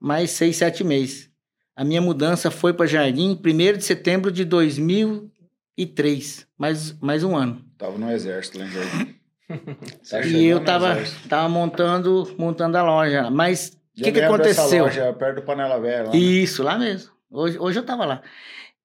mais 0.00 0.32
seis, 0.32 0.56
sete 0.56 0.82
meses. 0.82 1.30
A 1.76 1.84
minha 1.84 2.00
mudança 2.00 2.50
foi 2.50 2.72
para 2.72 2.86
Jardim 2.86 3.40
1 3.40 3.78
de 3.78 3.84
setembro 3.84 4.32
de 4.32 4.44
2003, 4.44 6.44
mais, 6.58 6.98
mais 7.00 7.22
um 7.22 7.36
ano. 7.36 7.64
Tava 7.78 7.96
no 7.96 8.10
exército 8.10 8.58
lá 8.58 8.66
em 8.66 8.72
Jardim. 8.72 9.19
Tá 10.08 10.20
e 10.22 10.46
eu 10.46 10.62
tava, 10.64 10.96
tava 11.28 11.48
montando, 11.48 12.34
montando 12.38 12.76
a 12.76 12.82
loja. 12.82 13.30
Mas 13.30 13.76
o 13.98 14.02
que, 14.02 14.12
que 14.12 14.20
aconteceu? 14.20 14.84
Loja, 14.84 15.12
perto 15.12 15.36
do 15.36 15.42
Panela 15.42 15.78
Velha. 15.80 16.04
Lá, 16.04 16.12
né? 16.12 16.18
Isso, 16.18 16.62
lá 16.62 16.78
mesmo. 16.78 17.10
Hoje, 17.30 17.58
hoje 17.58 17.78
eu 17.78 17.84
tava 17.84 18.04
lá. 18.04 18.22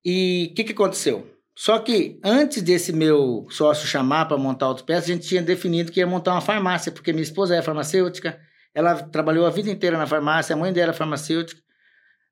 E 0.04 0.50
o 0.52 0.56
que, 0.56 0.64
que 0.64 0.74
aconteceu? 0.74 1.28
Só 1.58 1.80
que 1.80 2.20
antes 2.24 2.62
desse 2.62 2.92
meu 2.92 3.48
sócio 3.50 3.88
chamar 3.88 4.26
para 4.26 4.38
montar 4.38 4.66
autopeças, 4.66 5.06
a 5.06 5.14
gente 5.14 5.28
tinha 5.28 5.42
definido 5.42 5.92
que 5.92 6.02
ia 6.02 6.08
montar 6.08 6.34
uma 6.34 6.42
farmácia, 6.42 6.92
porque 6.92 7.14
minha 7.14 7.24
esposa 7.24 7.56
é 7.56 7.62
farmacêutica, 7.62 8.38
ela 8.74 8.96
trabalhou 8.96 9.46
a 9.46 9.50
vida 9.50 9.70
inteira 9.70 9.98
na 9.98 10.06
farmácia, 10.06 10.54
a 10.54 10.58
mãe 10.58 10.74
dela 10.74 10.92
é 10.92 10.94
farmacêutica. 10.94 11.62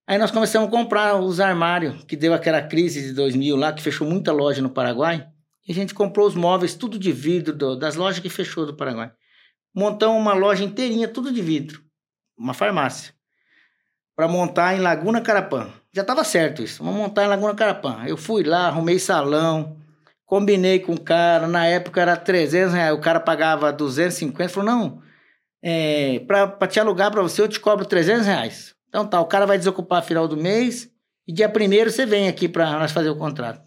Aí 0.05 0.17
nós 0.17 0.29
começamos 0.29 0.67
a 0.67 0.71
comprar 0.71 1.15
os 1.15 1.39
armários, 1.39 2.03
que 2.03 2.17
deu 2.17 2.33
aquela 2.33 2.61
crise 2.61 3.01
de 3.01 3.13
2000 3.13 3.55
lá, 3.55 3.71
que 3.71 3.81
fechou 3.81 4.05
muita 4.05 4.33
loja 4.33 4.61
no 4.61 4.69
Paraguai. 4.69 5.25
E 5.67 5.71
a 5.71 5.75
gente 5.75 5.93
comprou 5.93 6.27
os 6.27 6.35
móveis, 6.35 6.75
tudo 6.75 6.99
de 6.99 7.11
vidro, 7.11 7.53
do- 7.53 7.75
das 7.77 7.95
lojas 7.95 8.19
que 8.19 8.29
fechou 8.29 8.65
do 8.65 8.75
Paraguai. 8.75 9.11
Montamos 9.73 10.17
uma 10.21 10.33
loja 10.33 10.63
inteirinha, 10.63 11.07
tudo 11.07 11.31
de 11.31 11.41
vidro. 11.41 11.81
Uma 12.37 12.53
farmácia. 12.53 13.13
Para 14.15 14.27
montar 14.27 14.75
em 14.75 14.79
Laguna 14.79 15.21
Carapã. 15.21 15.71
Já 15.91 16.01
estava 16.01 16.23
certo 16.23 16.61
isso. 16.61 16.83
Vamos 16.83 16.99
montar 16.99 17.23
em 17.23 17.27
Laguna 17.27 17.55
Carapã. 17.55 18.03
Eu 18.05 18.17
fui 18.17 18.43
lá, 18.43 18.67
arrumei 18.67 18.99
salão, 18.99 19.77
combinei 20.25 20.79
com 20.79 20.93
o 20.93 20.99
cara. 21.01 21.47
Na 21.47 21.65
época 21.65 22.01
era 22.01 22.15
300 22.17 22.73
reais. 22.73 22.93
O 22.93 23.01
cara 23.01 23.19
pagava 23.19 23.71
250. 23.71 24.49
Falou, 24.49 24.69
não, 24.69 25.01
é, 25.63 26.19
para 26.19 26.67
te 26.67 26.79
alugar 26.79 27.09
para 27.09 27.21
você 27.21 27.41
eu 27.41 27.47
te 27.47 27.59
cobro 27.59 27.85
300 27.85 28.25
reais. 28.27 28.75
Então 28.89 29.07
tá, 29.07 29.19
o 29.19 29.25
cara 29.25 29.45
vai 29.47 29.57
desocupar 29.57 30.03
final 30.03 30.27
do 30.27 30.37
mês 30.37 30.91
e 31.27 31.33
dia 31.33 31.49
primeiro 31.49 31.89
você 31.89 32.05
vem 32.05 32.27
aqui 32.27 32.47
para 32.47 32.69
nós 32.77 32.91
fazer 32.91 33.09
o 33.09 33.15
contrato. 33.15 33.63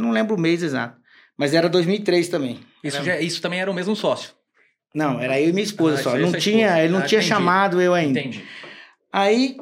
Eu 0.00 0.06
não 0.06 0.10
lembro 0.12 0.34
o 0.34 0.40
mês 0.40 0.62
exato. 0.62 0.98
Mas 1.36 1.52
era 1.54 1.68
2003 1.68 2.28
também. 2.28 2.60
Isso, 2.82 2.96
Era- 2.96 3.04
já, 3.04 3.20
isso 3.20 3.40
também 3.42 3.60
era 3.60 3.70
o 3.70 3.74
mesmo 3.74 3.94
sócio. 3.94 4.32
Não, 4.94 5.20
era 5.20 5.38
eu 5.40 5.50
e 5.50 5.52
minha 5.52 5.62
esposa 5.64 6.00
Ah, 6.00 6.02
só. 6.02 6.16
Não 6.16 6.32
tinha, 6.32 6.66
esposa. 6.66 6.82
ele 6.82 6.92
não 6.92 6.98
Ah, 7.00 7.02
tinha 7.06 7.18
entendi. 7.20 7.28
chamado 7.34 7.80
eu 7.80 7.94
ainda. 7.94 8.18
Entendi. 8.18 8.44
Aí, 9.12 9.56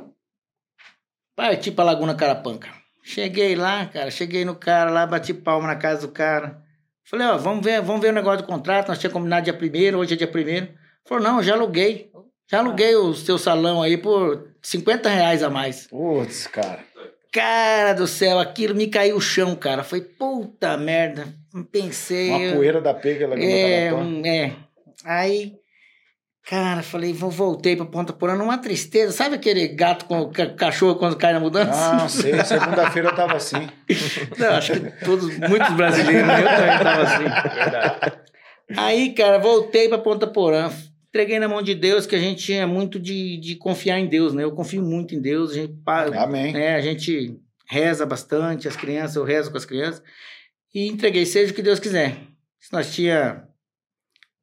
parti 1.37 1.71
pra 1.71 1.85
Laguna 1.85 2.15
Carapanca. 2.15 2.69
Cheguei 3.03 3.55
lá, 3.57 3.87
cara, 3.87 4.11
cheguei 4.11 4.45
no 4.45 4.55
cara 4.55 4.91
lá, 4.91 5.07
bati 5.07 5.33
palma 5.33 5.67
na 5.67 5.77
casa 5.77 6.07
do 6.07 6.13
cara. 6.13 6.63
Falei, 7.05 7.27
ó, 7.27 7.39
vamos 7.39 7.65
ver, 7.65 7.81
vamos 7.81 8.03
ver 8.03 8.09
o 8.11 8.13
negócio 8.15 8.43
do 8.43 8.47
contrato, 8.47 8.89
nós 8.89 8.99
tínhamos 8.99 9.15
combinado 9.15 9.45
dia 9.45 9.55
primeiro, 9.55 9.99
hoje 9.99 10.13
é 10.15 10.17
dia 10.17 10.27
primeiro. 10.29 10.69
Falou, 11.07 11.25
não, 11.25 11.43
já 11.43 11.55
aluguei. 11.55 12.11
Já 12.51 12.59
aluguei 12.59 12.95
o 12.97 13.15
seu 13.15 13.39
salão 13.39 13.83
aí 13.83 13.97
por 13.97 14.49
50 14.63 15.09
reais 15.09 15.43
a 15.43 15.49
mais. 15.51 15.87
Putz, 15.87 16.47
cara. 16.47 16.81
Cara 17.33 17.93
do 17.93 18.07
céu, 18.07 18.39
aquilo 18.39 18.75
me 18.75 18.87
caiu 18.87 19.17
o 19.17 19.21
chão, 19.21 19.55
cara. 19.55 19.83
Foi 19.83 20.01
puta 20.01 20.77
merda. 20.77 21.27
Pensei. 21.71 22.31
Uma 22.31 22.41
eu- 22.41 22.57
poeira 22.57 22.81
da 22.81 22.95
pega 22.95 23.27
lá 23.29 23.35
é, 23.39 23.93
um- 23.93 24.23
é. 24.25 24.53
Aí, 25.05 25.53
cara, 26.49 26.83
falei, 26.83 27.13
vou 27.13 27.31
voltei 27.31 27.77
pra 27.77 27.85
Ponta 27.85 28.13
Porã 28.13 28.35
numa 28.35 28.57
tristeza. 28.59 29.13
Sabe 29.13 29.35
aquele 29.37 29.69
gato 29.69 30.07
com 30.07 30.31
ca- 30.31 30.55
cachorro 30.55 30.97
quando 30.97 31.17
cai 31.17 31.33
na 31.33 31.41
mudança? 31.41 32.03
Ah, 32.05 32.09
sei. 32.09 32.33
Segunda-feira 32.45 33.09
eu 33.09 33.15
tava 33.15 33.35
assim. 33.37 33.69
Não, 34.39 34.49
acho 34.55 34.73
que 34.73 35.05
todos, 35.05 35.39
muitos 35.39 35.75
brasileiros, 35.75 36.23
eu 36.23 36.49
também 36.49 36.79
tava 36.79 37.03
assim. 37.03 37.55
Verdade. 37.55 38.13
Aí, 38.77 39.15
cara, 39.15 39.39
voltei 39.39 39.89
pra 39.89 39.99
Ponta 39.99 40.27
Porã. 40.27 40.71
Entreguei 41.19 41.41
na 41.41 41.49
mão 41.49 41.61
de 41.61 41.75
Deus, 41.75 42.07
que 42.07 42.15
a 42.15 42.21
gente 42.21 42.45
tinha 42.45 42.65
muito 42.65 42.97
de, 42.97 43.39
de 43.39 43.57
confiar 43.57 43.99
em 43.99 44.07
Deus, 44.07 44.33
né? 44.33 44.45
Eu 44.45 44.53
confio 44.53 44.85
muito 44.85 45.17
em 45.17 45.21
Deus. 45.21 45.51
A 45.51 45.55
gente, 45.55 45.75
Amém. 45.85 46.57
é, 46.57 46.77
a 46.77 46.81
gente 46.81 47.37
reza 47.69 48.07
bastante, 48.07 48.69
as 48.69 48.77
crianças, 48.77 49.17
eu 49.17 49.25
rezo 49.25 49.51
com 49.51 49.57
as 49.57 49.65
crianças. 49.65 50.01
E 50.73 50.87
entreguei, 50.87 51.27
seja 51.27 51.51
o 51.51 51.57
que 51.57 51.61
Deus 51.61 51.81
quiser. 51.81 52.19
Nós 52.71 52.95
tinha... 52.95 53.49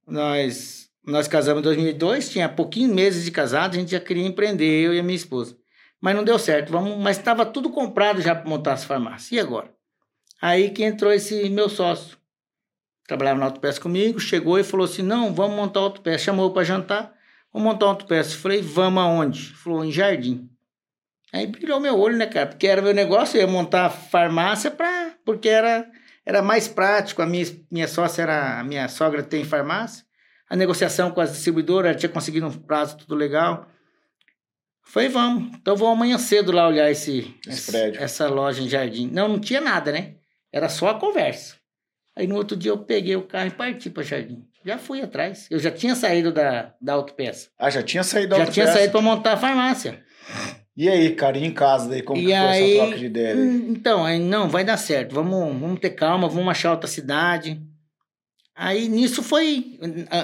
Nós, 0.05 0.89
nós 1.07 1.29
casamos 1.29 1.61
em 1.61 1.63
2002, 1.63 2.29
tinha 2.29 2.49
pouquinhos 2.49 2.93
meses 2.93 3.23
de 3.23 3.31
casado, 3.31 3.77
a 3.77 3.79
gente 3.79 3.91
já 3.91 3.99
queria 4.01 4.27
empreender, 4.27 4.65
eu 4.65 4.93
e 4.93 4.99
a 4.99 5.03
minha 5.03 5.15
esposa. 5.15 5.55
Mas 6.01 6.13
não 6.13 6.25
deu 6.25 6.37
certo, 6.37 6.73
vamos, 6.73 7.01
mas 7.01 7.17
estava 7.17 7.45
tudo 7.45 7.69
comprado 7.69 8.21
já 8.21 8.35
para 8.35 8.49
montar 8.49 8.73
as 8.73 8.83
farmácias. 8.83 9.31
E 9.31 9.39
agora? 9.39 9.73
Aí 10.41 10.71
que 10.71 10.83
entrou 10.83 11.13
esse 11.13 11.49
meu 11.49 11.69
sócio. 11.69 12.17
Trabalhava 13.07 13.39
na 13.39 13.45
autopeça 13.45 13.79
comigo, 13.79 14.19
chegou 14.19 14.57
e 14.57 14.63
falou 14.63 14.85
assim, 14.85 15.03
não, 15.03 15.33
vamos 15.33 15.55
montar 15.55 15.79
autopeça. 15.79 16.25
Chamou 16.25 16.51
para 16.51 16.63
jantar, 16.63 17.13
vamos 17.53 17.67
montar 17.67 17.85
autopeça. 17.85 18.35
Falei, 18.37 18.61
vamos 18.61 19.01
aonde? 19.03 19.53
Falou, 19.53 19.85
em 19.85 19.91
Jardim. 19.91 20.49
Aí 21.31 21.45
brilhou 21.45 21.79
meu 21.79 21.99
olho, 21.99 22.17
né, 22.17 22.25
cara? 22.25 22.47
Porque 22.47 22.65
era 22.65 22.81
meu 22.81 22.93
negócio, 22.93 23.37
eu 23.37 23.41
ia 23.41 23.47
montar 23.47 23.89
farmácia 23.89 24.71
pra, 24.71 25.11
porque 25.25 25.49
era, 25.49 25.85
era 26.25 26.41
mais 26.41 26.67
prático. 26.67 27.21
A 27.21 27.25
minha, 27.25 27.45
minha 27.69 27.87
sócia 27.87 28.23
era, 28.23 28.59
a 28.59 28.63
minha 28.63 28.87
sogra 28.87 29.21
tem 29.21 29.43
farmácia. 29.43 30.03
A 30.49 30.55
negociação 30.55 31.11
com 31.11 31.21
as 31.21 31.31
distribuidoras, 31.33 31.89
ela 31.89 31.99
tinha 31.99 32.09
conseguido 32.09 32.47
um 32.47 32.51
prazo 32.51 32.97
tudo 32.97 33.15
legal. 33.15 33.67
Falei, 34.83 35.09
vamos. 35.09 35.55
Então 35.57 35.75
vou 35.75 35.89
amanhã 35.89 36.17
cedo 36.17 36.51
lá 36.51 36.67
olhar 36.67 36.89
esse, 36.89 37.35
Esse 37.47 37.71
prédio. 37.71 38.01
essa 38.01 38.27
loja 38.29 38.61
em 38.61 38.69
Jardim. 38.69 39.09
Não, 39.11 39.27
não 39.27 39.39
tinha 39.39 39.59
nada, 39.59 39.91
né? 39.91 40.15
Era 40.51 40.69
só 40.69 40.89
a 40.89 40.99
conversa. 40.99 41.55
Aí 42.15 42.27
no 42.27 42.35
outro 42.35 42.55
dia 42.55 42.71
eu 42.71 42.77
peguei 42.77 43.15
o 43.15 43.23
carro 43.23 43.47
e 43.47 43.51
parti 43.51 43.89
para 43.89 44.03
Jardim. 44.03 44.43
Já 44.65 44.77
fui 44.77 45.01
atrás. 45.01 45.47
Eu 45.51 45.59
já 45.59 45.69
tinha 45.69 45.95
saído 45.95 46.31
da, 46.31 46.73
da 46.81 46.93
autopeça. 46.93 47.49
Ah, 47.59 47.69
já 47.69 47.83
tinha 47.83 48.03
saído 48.03 48.29
da 48.29 48.35
Já 48.37 48.41
outra 48.43 48.53
tinha 48.53 48.67
saído 48.67 48.91
para 48.93 49.01
montar 49.01 49.33
a 49.33 49.37
farmácia. 49.37 50.01
E 50.77 50.89
aí, 50.89 51.11
cara, 51.15 51.37
e 51.37 51.45
em 51.45 51.51
casa 51.51 51.89
daí, 51.89 52.01
como 52.01 52.19
E 52.19 52.25
que 52.25 52.31
foi 52.31 52.35
aí- 52.35 52.71
essa 52.77 52.83
troca 52.85 52.97
de 52.97 53.05
ideia? 53.05 53.35
Hum, 53.35 53.65
Então, 53.69 54.05
aí, 54.05 54.19
não, 54.19 54.49
vai 54.49 54.63
dar 54.63 54.77
certo. 54.77 55.13
Vamos, 55.13 55.59
vamos 55.59 55.79
ter 55.79 55.91
calma, 55.91 56.27
vamos 56.27 56.49
achar 56.49 56.71
outra 56.71 56.87
cidade. 56.87 57.61
Aí 58.55 58.87
nisso 58.87 59.21
foi. 59.21 59.77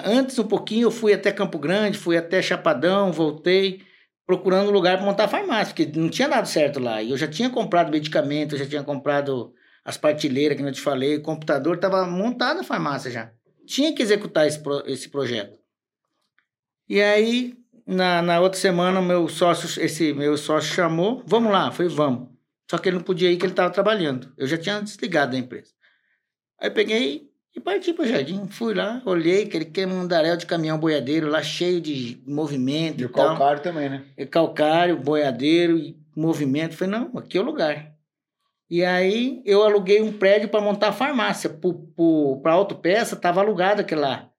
Antes 0.06 0.40
um 0.40 0.46
pouquinho 0.48 0.84
eu 0.88 0.92
fui 0.92 1.14
até 1.14 1.32
Campo 1.32 1.60
Grande, 1.60 1.98
fui 1.98 2.16
até 2.18 2.42
Chapadão, 2.42 3.12
voltei, 3.12 3.82
procurando 4.26 4.70
um 4.70 4.74
lugar 4.74 4.98
para 4.98 5.06
montar 5.06 5.26
a 5.26 5.28
farmácia, 5.28 5.74
porque 5.76 6.00
não 6.00 6.10
tinha 6.10 6.30
dado 6.30 6.48
certo 6.48 6.80
lá. 6.80 7.02
E 7.04 7.12
eu 7.12 7.18
já 7.18 7.28
tinha 7.28 7.50
comprado 7.50 7.92
medicamento, 7.92 8.56
eu 8.56 8.60
já 8.60 8.66
tinha 8.66 8.84
comprado 8.84 9.54
as 9.84 9.98
partilheiras 9.98 10.58
que 10.58 10.64
eu 10.64 10.72
te 10.72 10.82
falei, 10.82 11.18
o 11.18 11.22
computador, 11.22 11.76
estava 11.76 12.06
montada 12.06 12.62
a 12.62 12.64
farmácia 12.64 13.10
já. 13.12 13.32
Tinha 13.66 13.94
que 13.94 14.02
executar 14.02 14.48
esse, 14.48 14.60
pro- 14.60 14.84
esse 14.86 15.10
projeto. 15.10 15.58
E 16.88 17.02
aí, 17.02 17.56
na, 17.86 18.22
na 18.22 18.40
outra 18.40 18.60
semana, 18.60 19.02
meu 19.02 19.28
sócio, 19.28 19.82
esse 19.84 20.14
meu 20.14 20.38
sócio 20.38 20.74
chamou, 20.74 21.24
vamos 21.26 21.52
lá, 21.52 21.72
falei, 21.72 21.92
vamos. 21.94 22.30
Só 22.70 22.78
que 22.78 22.90
ele 22.90 22.98
não 22.98 23.04
podia 23.04 23.32
ir, 23.32 23.38
que 23.38 23.46
ele 23.46 23.54
estava 23.54 23.70
trabalhando. 23.70 24.32
Eu 24.38 24.48
já 24.48 24.58
tinha 24.58 24.80
desligado 24.82 25.32
da 25.34 25.38
empresa. 25.38 25.72
Aí 26.60 26.70
peguei 26.70 27.30
e 27.56 27.60
parti 27.60 27.92
para 27.92 28.06
o 28.06 28.08
jardim. 28.08 28.48
Fui 28.48 28.74
lá, 28.74 29.02
olhei 29.06 29.44
aquele 29.44 29.66
que 29.66 29.86
mundaréu 29.86 30.38
de 30.38 30.46
caminhão 30.46 30.78
boiadeiro 30.80 31.28
lá, 31.28 31.42
cheio 31.44 31.82
de 31.82 32.22
movimento 32.26 33.00
E 33.00 33.04
e, 33.04 33.06
o 33.06 33.10
tal. 33.10 33.30
calcário 33.30 33.62
também, 33.62 33.90
né? 33.90 34.06
É 34.16 34.26
calcário, 34.26 34.98
boiadeiro 34.98 35.78
e 35.78 35.98
movimento. 36.16 36.76
Falei, 36.78 36.98
não, 37.00 37.18
aqui 37.18 37.38
é 37.38 37.42
o 37.42 37.44
lugar. 37.44 37.91
E 38.72 38.86
aí 38.86 39.42
eu 39.46 39.64
aluguei 39.64 40.02
um 40.02 40.14
prédio 40.14 40.48
para 40.48 40.62
montar 40.62 40.88
a 40.88 40.94
farmácia. 40.94 41.50
Para 42.42 42.54
autopeça, 42.54 43.16
estava 43.16 43.42
alugado 43.42 43.82
aquele 43.82 44.00
lá. 44.00 44.30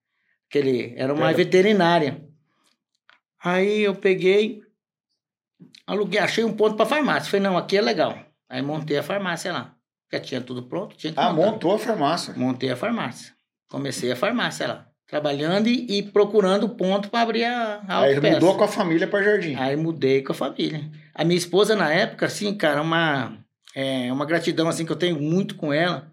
Aquele, 0.49 0.95
era 0.97 1.13
uma 1.13 1.27
Pera. 1.27 1.37
veterinária. 1.37 2.25
Aí 3.45 3.81
eu 3.83 3.95
peguei, 3.95 4.63
aluguei, 5.87 6.19
achei 6.21 6.45
um 6.45 6.53
ponto 6.55 6.77
para 6.77 6.87
farmácia. 6.87 7.31
Falei, 7.31 7.45
não, 7.45 7.59
aqui 7.59 7.77
é 7.77 7.81
legal. 7.83 8.19
Aí 8.49 8.63
montei 8.63 8.97
a 8.97 9.03
farmácia 9.03 9.53
lá. 9.53 9.75
Já 10.13 10.19
tinha 10.21 10.41
tudo 10.41 10.63
pronto, 10.65 10.97
tinha 10.97 11.13
que 11.13 11.19
Ah, 11.21 11.31
montar. 11.33 11.51
montou 11.51 11.75
a 11.75 11.79
farmácia. 11.79 12.35
Montei 12.37 12.71
a 12.71 12.77
farmácia. 12.77 13.33
Comecei 13.69 14.13
a 14.13 14.17
farmácia 14.17 14.67
lá. 14.67 14.87
trabalhando 15.07 15.69
e, 15.69 15.99
e 15.99 16.03
procurando 16.03 16.71
ponto 16.71 17.11
para 17.11 17.21
abrir 17.21 17.45
a, 17.45 17.83
a 17.87 18.01
Aí 18.03 18.09
autopeça. 18.15 18.35
mudou 18.35 18.57
com 18.57 18.65
a 18.65 18.69
família 18.69 19.07
pra 19.07 19.23
Jardim. 19.23 19.55
Aí 19.57 19.77
mudei 19.77 20.23
com 20.23 20.33
a 20.33 20.35
família. 20.35 20.91
A 21.15 21.23
minha 21.23 21.37
esposa, 21.37 21.77
na 21.77 21.93
época, 21.93 22.25
assim, 22.27 22.55
cara, 22.55 22.81
uma, 22.81 23.37
é, 23.75 24.13
uma 24.13 24.27
gratidão, 24.27 24.69
assim, 24.69 24.85
que 24.85 24.93
eu 24.93 24.97
tenho 24.97 25.21
muito 25.21 25.55
com 25.55 25.73
ela, 25.73 26.11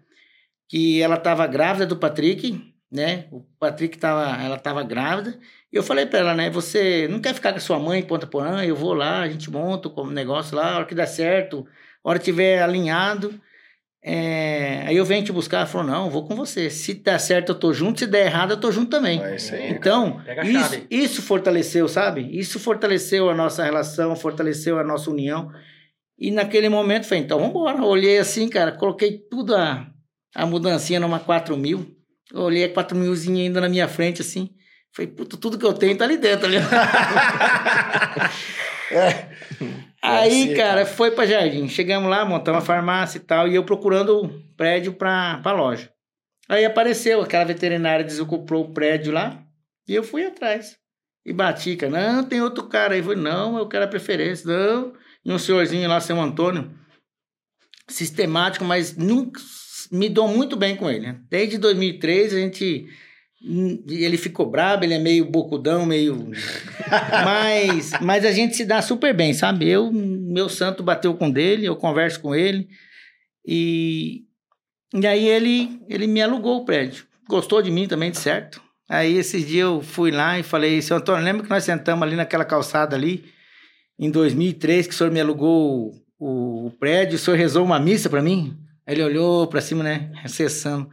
que 0.68 1.00
ela 1.02 1.16
tava 1.16 1.46
grávida 1.46 1.86
do 1.86 1.96
Patrick, 1.96 2.74
né? 2.90 3.26
O 3.30 3.40
Patrick 3.58 3.98
tava, 3.98 4.42
ela 4.42 4.58
tava 4.58 4.82
grávida, 4.82 5.38
e 5.72 5.76
eu 5.76 5.82
falei 5.82 6.06
pra 6.06 6.18
ela, 6.18 6.34
né, 6.34 6.50
você 6.50 7.06
não 7.08 7.20
quer 7.20 7.34
ficar 7.34 7.52
com 7.52 7.58
a 7.58 7.60
sua 7.60 7.78
mãe 7.78 8.00
em 8.00 8.04
Ponta 8.04 8.26
Porã? 8.26 8.64
Eu 8.64 8.74
vou 8.74 8.92
lá, 8.92 9.20
a 9.20 9.28
gente 9.28 9.50
monta 9.50 9.88
o 9.88 10.10
negócio 10.10 10.56
lá, 10.56 10.72
a 10.72 10.76
hora 10.76 10.86
que 10.86 10.94
der 10.94 11.06
certo, 11.06 11.66
a 12.02 12.08
hora 12.08 12.18
que 12.18 12.24
tiver 12.24 12.60
alinhado, 12.60 13.40
é, 14.02 14.84
aí 14.86 14.96
eu 14.96 15.04
venho 15.04 15.22
te 15.24 15.32
buscar. 15.32 15.58
Ela 15.58 15.66
falou, 15.66 15.86
não, 15.86 16.10
vou 16.10 16.26
com 16.26 16.34
você. 16.34 16.70
Se 16.70 16.94
der 16.94 17.20
certo, 17.20 17.50
eu 17.50 17.54
tô 17.54 17.72
junto, 17.72 18.00
se 18.00 18.06
der 18.06 18.26
errado, 18.26 18.52
eu 18.52 18.56
tô 18.56 18.72
junto 18.72 18.90
também. 18.90 19.22
É 19.22 19.36
isso 19.36 19.54
aí. 19.54 19.70
Então, 19.70 20.20
isso, 20.42 20.86
isso 20.90 21.22
fortaleceu, 21.22 21.86
sabe? 21.86 22.26
Isso 22.32 22.58
fortaleceu 22.58 23.28
a 23.28 23.34
nossa 23.34 23.62
relação, 23.62 24.16
fortaleceu 24.16 24.78
a 24.78 24.84
nossa 24.84 25.10
união. 25.10 25.52
E 26.20 26.30
naquele 26.30 26.68
momento, 26.68 27.06
falei, 27.06 27.24
então 27.24 27.38
vamos 27.38 27.54
embora. 27.54 27.82
Olhei 27.82 28.18
assim, 28.18 28.46
cara, 28.46 28.72
coloquei 28.72 29.18
tudo 29.30 29.56
a, 29.56 29.90
a 30.34 30.44
mudancinha 30.44 31.00
numa 31.00 31.18
4 31.18 31.56
mil. 31.56 31.96
Olhei 32.34 32.64
a 32.64 32.72
4 32.72 32.96
milzinha 32.96 33.42
ainda 33.42 33.60
na 33.60 33.68
minha 33.70 33.88
frente, 33.88 34.20
assim. 34.20 34.50
Falei, 34.94 35.10
puta, 35.10 35.38
tudo 35.38 35.58
que 35.58 35.64
eu 35.64 35.72
tenho 35.72 35.96
tá 35.96 36.04
ali 36.04 36.18
dentro. 36.18 36.46
Ali. 36.46 36.58
É. 38.92 39.28
Aí, 40.02 40.48
ser, 40.48 40.56
cara, 40.56 40.84
foi 40.84 41.12
pra 41.12 41.24
Jardim. 41.24 41.68
Chegamos 41.68 42.10
lá, 42.10 42.24
montamos 42.24 42.60
a 42.60 42.66
farmácia 42.66 43.18
e 43.18 43.20
tal, 43.20 43.46
e 43.46 43.54
eu 43.54 43.62
procurando 43.62 44.42
prédio 44.56 44.92
pra, 44.94 45.38
pra 45.44 45.52
loja. 45.52 45.88
Aí 46.48 46.64
apareceu, 46.64 47.22
aquela 47.22 47.44
veterinária 47.44 48.04
desocupou 48.04 48.64
o 48.64 48.74
prédio 48.74 49.12
lá, 49.12 49.40
e 49.86 49.94
eu 49.94 50.02
fui 50.02 50.24
atrás. 50.24 50.76
E 51.24 51.32
bati, 51.32 51.76
cara, 51.76 52.12
não, 52.12 52.24
tem 52.24 52.42
outro 52.42 52.64
cara 52.68 52.94
aí. 52.94 53.02
Falei, 53.02 53.18
não, 53.18 53.56
eu 53.56 53.68
quero 53.68 53.84
a 53.84 53.88
preferência, 53.88 54.46
não. 54.48 54.92
E 55.24 55.32
um 55.32 55.38
senhorzinho 55.38 55.88
lá, 55.88 56.00
seu 56.00 56.20
Antônio, 56.20 56.70
sistemático, 57.88 58.64
mas 58.64 58.96
nunca 58.96 59.40
me 59.90 60.08
dou 60.08 60.28
muito 60.28 60.56
bem 60.56 60.76
com 60.76 60.88
ele. 60.88 61.06
né? 61.06 61.20
Desde 61.28 61.58
2003, 61.58 62.34
a 62.34 62.38
gente... 62.38 62.86
hum, 63.44 63.82
Ele 63.88 64.16
ficou 64.16 64.48
brabo, 64.50 64.84
ele 64.84 64.94
é 64.94 64.98
meio 64.98 65.24
bocudão, 65.24 65.84
meio 65.84 66.30
mas, 67.24 67.92
mas 68.00 68.24
a 68.24 68.32
gente 68.32 68.56
se 68.56 68.64
dá 68.64 68.80
super 68.80 69.14
bem, 69.14 69.34
sabe? 69.34 69.68
Eu, 69.68 69.90
meu 69.92 70.48
santo 70.48 70.82
bateu 70.82 71.14
com 71.14 71.30
dele, 71.30 71.66
eu 71.66 71.76
converso 71.76 72.20
com 72.20 72.34
ele. 72.34 72.68
E, 73.44 74.22
e 74.94 75.06
aí 75.06 75.26
ele, 75.26 75.80
ele 75.88 76.06
me 76.06 76.22
alugou 76.22 76.58
o 76.58 76.64
prédio. 76.64 77.04
Gostou 77.28 77.60
de 77.62 77.70
mim 77.70 77.86
também, 77.88 78.10
de 78.10 78.18
certo. 78.18 78.62
Aí 78.88 79.16
esses 79.16 79.46
dias 79.46 79.64
eu 79.64 79.80
fui 79.82 80.10
lá 80.10 80.38
e 80.38 80.42
falei, 80.42 80.82
seu 80.82 80.96
Antônio, 80.96 81.24
lembra 81.24 81.44
que 81.44 81.50
nós 81.50 81.62
sentamos 81.64 82.02
ali 82.02 82.16
naquela 82.16 82.44
calçada 82.44 82.96
ali, 82.96 83.24
em 84.00 84.10
2003, 84.10 84.86
que 84.86 84.94
o 84.94 84.96
senhor 84.96 85.12
me 85.12 85.20
alugou 85.20 85.92
o, 86.18 86.66
o 86.66 86.70
prédio, 86.70 87.16
o 87.16 87.18
senhor 87.18 87.36
rezou 87.36 87.64
uma 87.64 87.78
missa 87.78 88.08
para 88.08 88.22
mim? 88.22 88.56
Aí 88.86 88.94
ele 88.94 89.04
olhou 89.04 89.46
para 89.46 89.60
cima, 89.60 89.84
né, 89.84 90.10
recessando. 90.22 90.88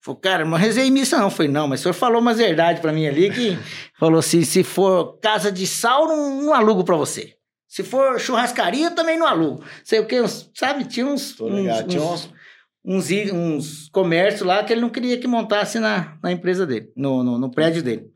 Falou, 0.00 0.20
cara, 0.20 0.44
não 0.44 0.56
rezei 0.56 0.90
missa 0.90 1.18
não. 1.18 1.30
Foi 1.30 1.48
não, 1.48 1.68
mas 1.68 1.80
o 1.80 1.82
senhor 1.84 1.94
falou 1.94 2.20
umas 2.20 2.38
verdades 2.38 2.80
para 2.80 2.92
mim 2.92 3.06
ali 3.06 3.30
que 3.30 3.58
falou 3.98 4.18
assim, 4.20 4.42
se 4.42 4.62
for 4.64 5.18
casa 5.20 5.52
de 5.52 5.66
sal, 5.66 6.06
não, 6.08 6.42
não 6.42 6.54
alugo 6.54 6.82
para 6.84 6.96
você. 6.96 7.34
Se 7.68 7.82
for 7.82 8.18
churrascaria, 8.18 8.90
também 8.90 9.18
não 9.18 9.26
alugo. 9.26 9.62
Sei 9.84 9.98
o 10.00 10.06
que, 10.06 10.20
uns- 10.20 10.50
sabe? 10.54 10.84
Tinha 10.86 11.06
uns, 11.06 11.32
Tô 11.34 11.46
uns, 11.46 11.54
ligado. 11.56 11.88
Tinha 11.88 12.00
uns, 12.02 12.24
uns... 12.24 12.30
uns, 12.84 13.10
i- 13.10 13.30
uns 13.32 13.88
comércios 13.90 14.42
lá 14.46 14.62
que 14.64 14.72
ele 14.72 14.80
não 14.80 14.88
queria 14.88 15.18
que 15.18 15.26
montasse 15.26 15.78
na, 15.78 16.16
na 16.22 16.32
empresa 16.32 16.64
dele, 16.64 16.90
no, 16.96 17.22
no, 17.22 17.38
no 17.38 17.50
prédio 17.50 17.82
dele. 17.82 18.06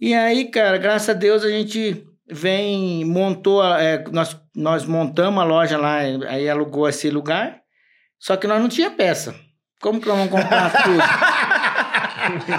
E 0.00 0.14
aí, 0.14 0.44
cara, 0.50 0.78
graças 0.78 1.08
a 1.08 1.14
Deus 1.14 1.42
a 1.42 1.48
gente 1.50 2.06
vem, 2.30 3.04
montou, 3.04 3.64
é, 3.64 4.04
nós, 4.10 4.40
nós 4.54 4.84
montamos 4.84 5.42
a 5.42 5.46
loja 5.46 5.78
lá, 5.78 5.98
aí 5.98 6.48
alugou 6.48 6.88
esse 6.88 7.10
lugar, 7.10 7.60
só 8.18 8.36
que 8.36 8.46
nós 8.46 8.60
não 8.60 8.68
tinha 8.68 8.90
peça. 8.90 9.34
Como 9.80 10.00
que 10.00 10.08
nós 10.08 10.18
vamos 10.18 10.32
comprar 10.32 10.70
tudo? 10.82 10.98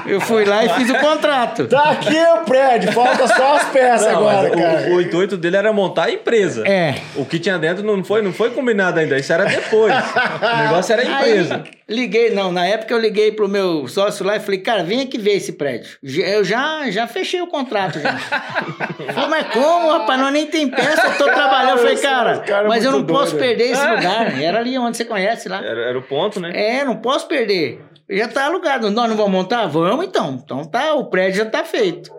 Eu 0.06 0.20
fui 0.22 0.46
lá 0.46 0.64
e 0.66 0.70
fiz 0.70 0.90
o 0.90 0.96
contrato. 0.96 1.68
Tá 1.68 1.92
aqui 1.92 2.16
o 2.16 2.46
prédio, 2.46 2.92
falta 2.92 3.28
só 3.28 3.56
as 3.58 3.66
peças 3.70 4.12
Não, 4.12 4.28
agora, 4.28 4.50
cara. 4.50 4.90
o, 4.90 4.96
o 4.96 5.02
intuito 5.02 5.38
dele 5.38 5.58
era 5.58 5.74
montar 5.74 6.06
a 6.06 6.12
empresa. 6.12 6.68
É. 6.68 6.96
O 7.16 7.26
que 7.26 7.40
tinha 7.40 7.58
dentro 7.58 7.84
não 7.84 8.04
foi, 8.04 8.22
não 8.22 8.34
foi 8.34 8.52
combinado 8.52 9.00
ainda, 9.00 9.18
isso 9.18 9.32
era 9.32 9.46
depois. 9.46 9.94
o 9.94 10.64
negócio 10.64 10.94
era 10.94 11.02
a 11.02 11.06
empresa. 11.06 11.64
Aí, 11.66 11.96
liguei, 11.96 12.32
não, 12.32 12.52
na 12.52 12.66
época 12.66 12.94
eu 12.94 13.00
liguei 13.00 13.32
pro 13.32 13.48
meu 13.48 13.88
sócio 13.88 14.26
lá 14.26 14.36
e 14.36 14.40
falei, 14.40 14.60
cara, 14.60 14.84
vem 14.84 15.02
aqui 15.02 15.18
ver 15.18 15.38
esse 15.38 15.54
prédio. 15.54 15.98
Eu 16.04 16.44
já, 16.44 16.90
já 16.90 17.08
fechei 17.08 17.42
o 17.42 17.48
contrato 17.48 18.00
já. 18.00 18.18
falei, 19.14 19.30
mas 19.30 19.48
como, 19.54 19.92
rapaz, 19.92 20.20
nós 20.20 20.34
nem 20.34 20.48
tem 20.48 20.68
peça, 20.68 21.08
eu 21.08 21.18
tô 21.18 21.26
trabalhando. 21.26 21.72
Eu 21.72 21.78
falei, 21.80 21.98
cara, 21.98 22.44
mas 22.68 22.84
eu 22.84 22.92
não 22.92 23.06
posso 23.06 23.36
perder 23.36 23.72
esse 23.72 23.86
lugar. 23.86 24.40
Era 24.42 24.60
ali 24.60 24.78
onde 24.78 24.98
você 24.98 25.06
conhece 25.06 25.50
lá. 25.50 25.58
Era, 25.58 25.82
era 25.90 25.98
o 25.98 26.02
ponto, 26.02 26.40
né? 26.40 26.52
É, 26.54 26.84
não 26.84 26.98
posso 26.98 27.28
perder. 27.28 27.82
Já 28.10 28.28
tá 28.28 28.46
alugado. 28.46 28.90
Nós 28.90 29.10
não 29.10 29.16
vamos 29.16 29.32
montar? 29.32 29.68
Vamos 29.68 30.06
então. 30.06 30.40
Então 30.44 30.66
tá, 30.66 30.94
o 30.96 31.10
prédio 31.10 31.44
já 31.44 31.50
tá 31.50 31.64
feito. 31.64 32.12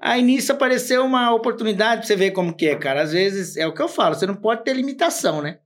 Aí 0.00 0.22
nisso 0.22 0.52
apareceu 0.52 1.04
uma 1.04 1.34
oportunidade 1.34 2.00
pra 2.00 2.06
você 2.06 2.16
ver 2.16 2.30
como 2.32 2.54
que 2.54 2.68
é, 2.68 2.76
cara. 2.76 3.02
Às 3.02 3.12
vezes, 3.12 3.56
é 3.56 3.66
o 3.66 3.72
que 3.72 3.82
eu 3.82 3.88
falo, 3.88 4.14
você 4.14 4.26
não 4.26 4.36
pode 4.36 4.62
ter 4.62 4.74
limitação, 4.74 5.40
né? 5.40 5.58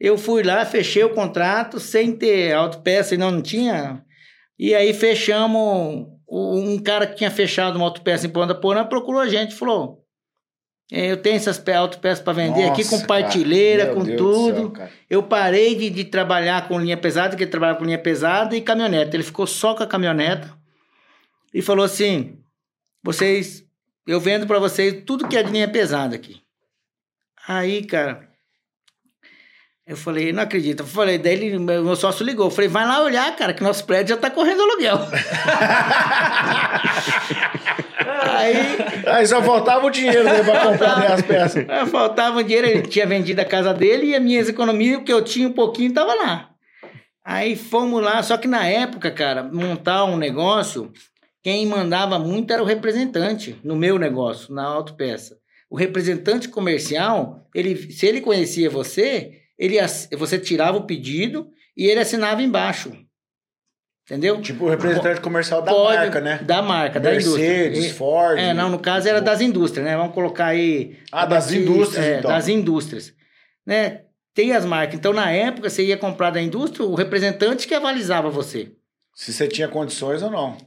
Eu 0.00 0.18
fui 0.18 0.42
lá, 0.42 0.64
fechei 0.64 1.04
o 1.04 1.14
contrato 1.14 1.78
sem 1.78 2.16
ter 2.16 2.52
autopeça 2.52 3.16
não, 3.16 3.30
não 3.30 3.42
tinha. 3.42 4.02
E 4.58 4.74
aí 4.74 4.92
fechamos. 4.92 6.06
Um 6.26 6.82
cara 6.82 7.06
que 7.06 7.16
tinha 7.16 7.30
fechado 7.30 7.76
uma 7.76 7.84
autopeça 7.84 8.26
em 8.26 8.30
Ponta 8.30 8.54
Porã 8.54 8.84
procurou 8.84 9.20
a 9.20 9.28
gente, 9.28 9.54
falou: 9.54 9.98
"É, 9.98 10.03
Eu 10.92 11.16
tenho 11.16 11.36
essas 11.36 11.56
pe- 11.58 11.72
autopeças 11.72 12.20
para 12.22 12.34
vender 12.34 12.64
aqui 12.68 12.84
com 12.84 12.96
Nossa, 12.96 13.06
partilheira, 13.06 13.94
com 13.94 14.04
Deus 14.04 14.18
do 14.18 14.24
tudo. 14.62 14.76
céu. 14.76 14.88
Eu 15.08 15.22
parei 15.22 15.74
de, 15.74 15.88
de 15.90 16.04
trabalhar 16.04 16.68
com 16.68 16.78
linha 16.78 16.96
pesada, 16.96 17.30
porque 17.30 17.44
ele 17.44 17.50
trabalhava 17.50 17.78
com 17.78 17.84
linha 17.86 17.98
pesada 17.98 18.54
e 18.54 18.60
caminhoneta. 18.60 19.16
Ele 19.16 19.22
ficou 19.22 19.46
só 19.46 19.74
com 19.74 19.82
a 19.82 19.86
caminhoneta 19.86 20.52
e 21.54 21.62
falou 21.62 21.84
assim: 21.84 22.38
vocês, 23.02 23.64
eu 24.06 24.20
vendo 24.20 24.46
pra 24.46 24.58
vocês 24.58 25.02
tudo 25.06 25.26
que 25.26 25.36
é 25.38 25.42
de 25.42 25.50
linha 25.50 25.66
pesada 25.68 26.14
aqui. 26.14 26.42
Aí, 27.48 27.82
cara, 27.84 28.28
eu 29.86 29.96
falei, 29.96 30.32
não 30.34 30.42
acredito. 30.42 30.80
Eu 30.80 30.86
falei, 30.86 31.16
daí 31.18 31.32
ele, 31.32 31.58
meu 31.58 31.82
meu 31.82 31.96
sócio 31.96 32.24
ligou. 32.26 32.46
Eu 32.46 32.50
falei, 32.50 32.68
vai 32.68 32.86
lá 32.86 33.02
olhar, 33.02 33.34
cara, 33.36 33.54
que 33.54 33.62
nosso 33.62 33.84
prédio 33.86 34.14
já 34.14 34.20
tá 34.20 34.30
correndo 34.30 34.60
aluguel. 34.62 34.98
Aí, 37.98 38.54
Aí 39.06 39.26
só 39.26 39.42
faltava 39.42 39.86
o 39.86 39.90
dinheiro 39.90 40.24
né, 40.24 40.42
pra 40.42 40.66
comprar 40.66 41.12
as 41.12 41.22
peças. 41.22 41.64
Ah, 41.68 41.86
Faltava 41.86 42.40
um 42.40 42.42
dinheiro, 42.42 42.66
ele 42.66 42.82
tinha 42.82 43.06
vendido 43.06 43.40
a 43.40 43.44
casa 43.44 43.72
dele 43.72 44.06
e 44.06 44.14
as 44.14 44.22
minhas 44.22 44.48
economias, 44.48 44.98
o 44.98 45.04
que 45.04 45.12
eu 45.12 45.22
tinha 45.22 45.48
um 45.48 45.52
pouquinho, 45.52 45.92
tava 45.92 46.14
lá. 46.14 46.50
Aí 47.24 47.56
fomos 47.56 48.02
lá, 48.02 48.22
só 48.22 48.36
que 48.36 48.46
na 48.46 48.66
época, 48.66 49.10
cara, 49.10 49.42
montar 49.42 50.04
um 50.04 50.16
negócio, 50.16 50.92
quem 51.42 51.66
mandava 51.66 52.18
muito 52.18 52.52
era 52.52 52.62
o 52.62 52.66
representante 52.66 53.58
no 53.64 53.76
meu 53.76 53.98
negócio, 53.98 54.52
na 54.52 54.64
autopeça. 54.64 55.38
O 55.70 55.76
representante 55.76 56.48
comercial, 56.48 57.48
ele, 57.54 57.76
se 57.92 58.06
ele 58.06 58.20
conhecia 58.20 58.68
você, 58.68 59.40
ele, 59.58 59.76
você 60.16 60.38
tirava 60.38 60.78
o 60.78 60.86
pedido 60.86 61.48
e 61.76 61.86
ele 61.86 62.00
assinava 62.00 62.42
embaixo. 62.42 62.92
Entendeu? 64.04 64.40
Tipo 64.42 64.66
o 64.66 64.68
representante 64.68 65.20
comercial 65.22 65.62
da 65.62 65.72
Pode- 65.72 65.96
marca, 65.96 66.20
né? 66.20 66.38
Da 66.42 66.60
marca, 66.60 67.00
da 67.00 67.14
indústria. 67.14 67.48
Mercedes, 67.48 67.92
Ford. 67.92 68.38
É, 68.38 68.52
não, 68.52 68.68
no 68.68 68.78
caso 68.78 69.08
era 69.08 69.20
das 69.20 69.40
indústrias, 69.40 69.84
né? 69.86 69.96
Vamos 69.96 70.12
colocar 70.12 70.46
aí. 70.46 70.98
Ah, 71.10 71.24
das 71.24 71.46
Batista, 71.46 71.62
indústrias, 71.70 72.04
é, 72.04 72.18
então. 72.18 72.30
Das 72.30 72.48
indústrias. 72.48 73.14
Né? 73.66 74.02
Tem 74.34 74.52
as 74.52 74.66
marcas. 74.66 74.96
Então, 74.96 75.12
na 75.14 75.30
época, 75.30 75.70
você 75.70 75.82
ia 75.84 75.96
comprar 75.96 76.28
da 76.30 76.42
indústria, 76.42 76.84
o 76.84 76.94
representante 76.94 77.66
que 77.66 77.74
avalizava 77.74 78.28
você. 78.28 78.72
Se 79.14 79.32
você 79.32 79.48
tinha 79.48 79.68
condições 79.68 80.22
ou 80.22 80.30
não. 80.30 80.58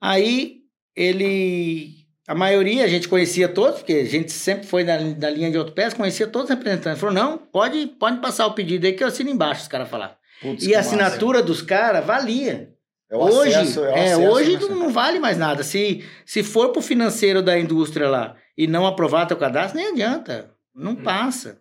Aí, 0.00 0.62
ele. 0.96 2.02
A 2.26 2.34
maioria 2.34 2.84
a 2.84 2.88
gente 2.88 3.08
conhecia 3.08 3.48
todos, 3.48 3.80
porque 3.80 3.92
a 3.92 4.04
gente 4.04 4.32
sempre 4.32 4.66
foi 4.66 4.82
da, 4.82 4.96
da 4.96 5.30
linha 5.30 5.50
de 5.50 5.56
autopeça, 5.56 5.94
conhecia 5.94 6.26
todos 6.26 6.50
os 6.50 6.56
representantes. 6.56 7.00
Falou: 7.00 7.14
não, 7.14 7.38
pode, 7.38 7.86
pode 7.98 8.20
passar 8.20 8.46
o 8.46 8.54
pedido 8.54 8.86
aí 8.86 8.92
que 8.92 9.04
eu 9.04 9.08
assino 9.08 9.30
embaixo, 9.30 9.62
os 9.62 9.68
caras 9.68 9.88
falaram. 9.88 10.14
Putz, 10.42 10.64
E 10.64 10.74
a 10.74 10.78
massa. 10.78 10.88
assinatura 10.88 11.42
dos 11.42 11.62
caras 11.62 12.04
valia. 12.04 12.72
É 13.10 13.16
hoje, 13.16 13.54
acesso, 13.54 13.84
é, 13.84 14.08
é, 14.08 14.16
hoje 14.16 14.54
né? 14.54 14.58
não, 14.60 14.76
não 14.76 14.90
vale 14.90 15.18
mais 15.18 15.36
nada. 15.36 15.62
Se, 15.62 16.02
se 16.24 16.42
for 16.42 16.70
pro 16.70 16.80
financeiro 16.80 17.42
da 17.42 17.58
indústria 17.58 18.08
lá 18.08 18.34
e 18.56 18.66
não 18.66 18.86
aprovar 18.86 19.26
teu 19.26 19.36
cadastro, 19.36 19.78
nem 19.78 19.88
adianta. 19.88 20.50
Não 20.74 20.96
passa. 20.96 21.60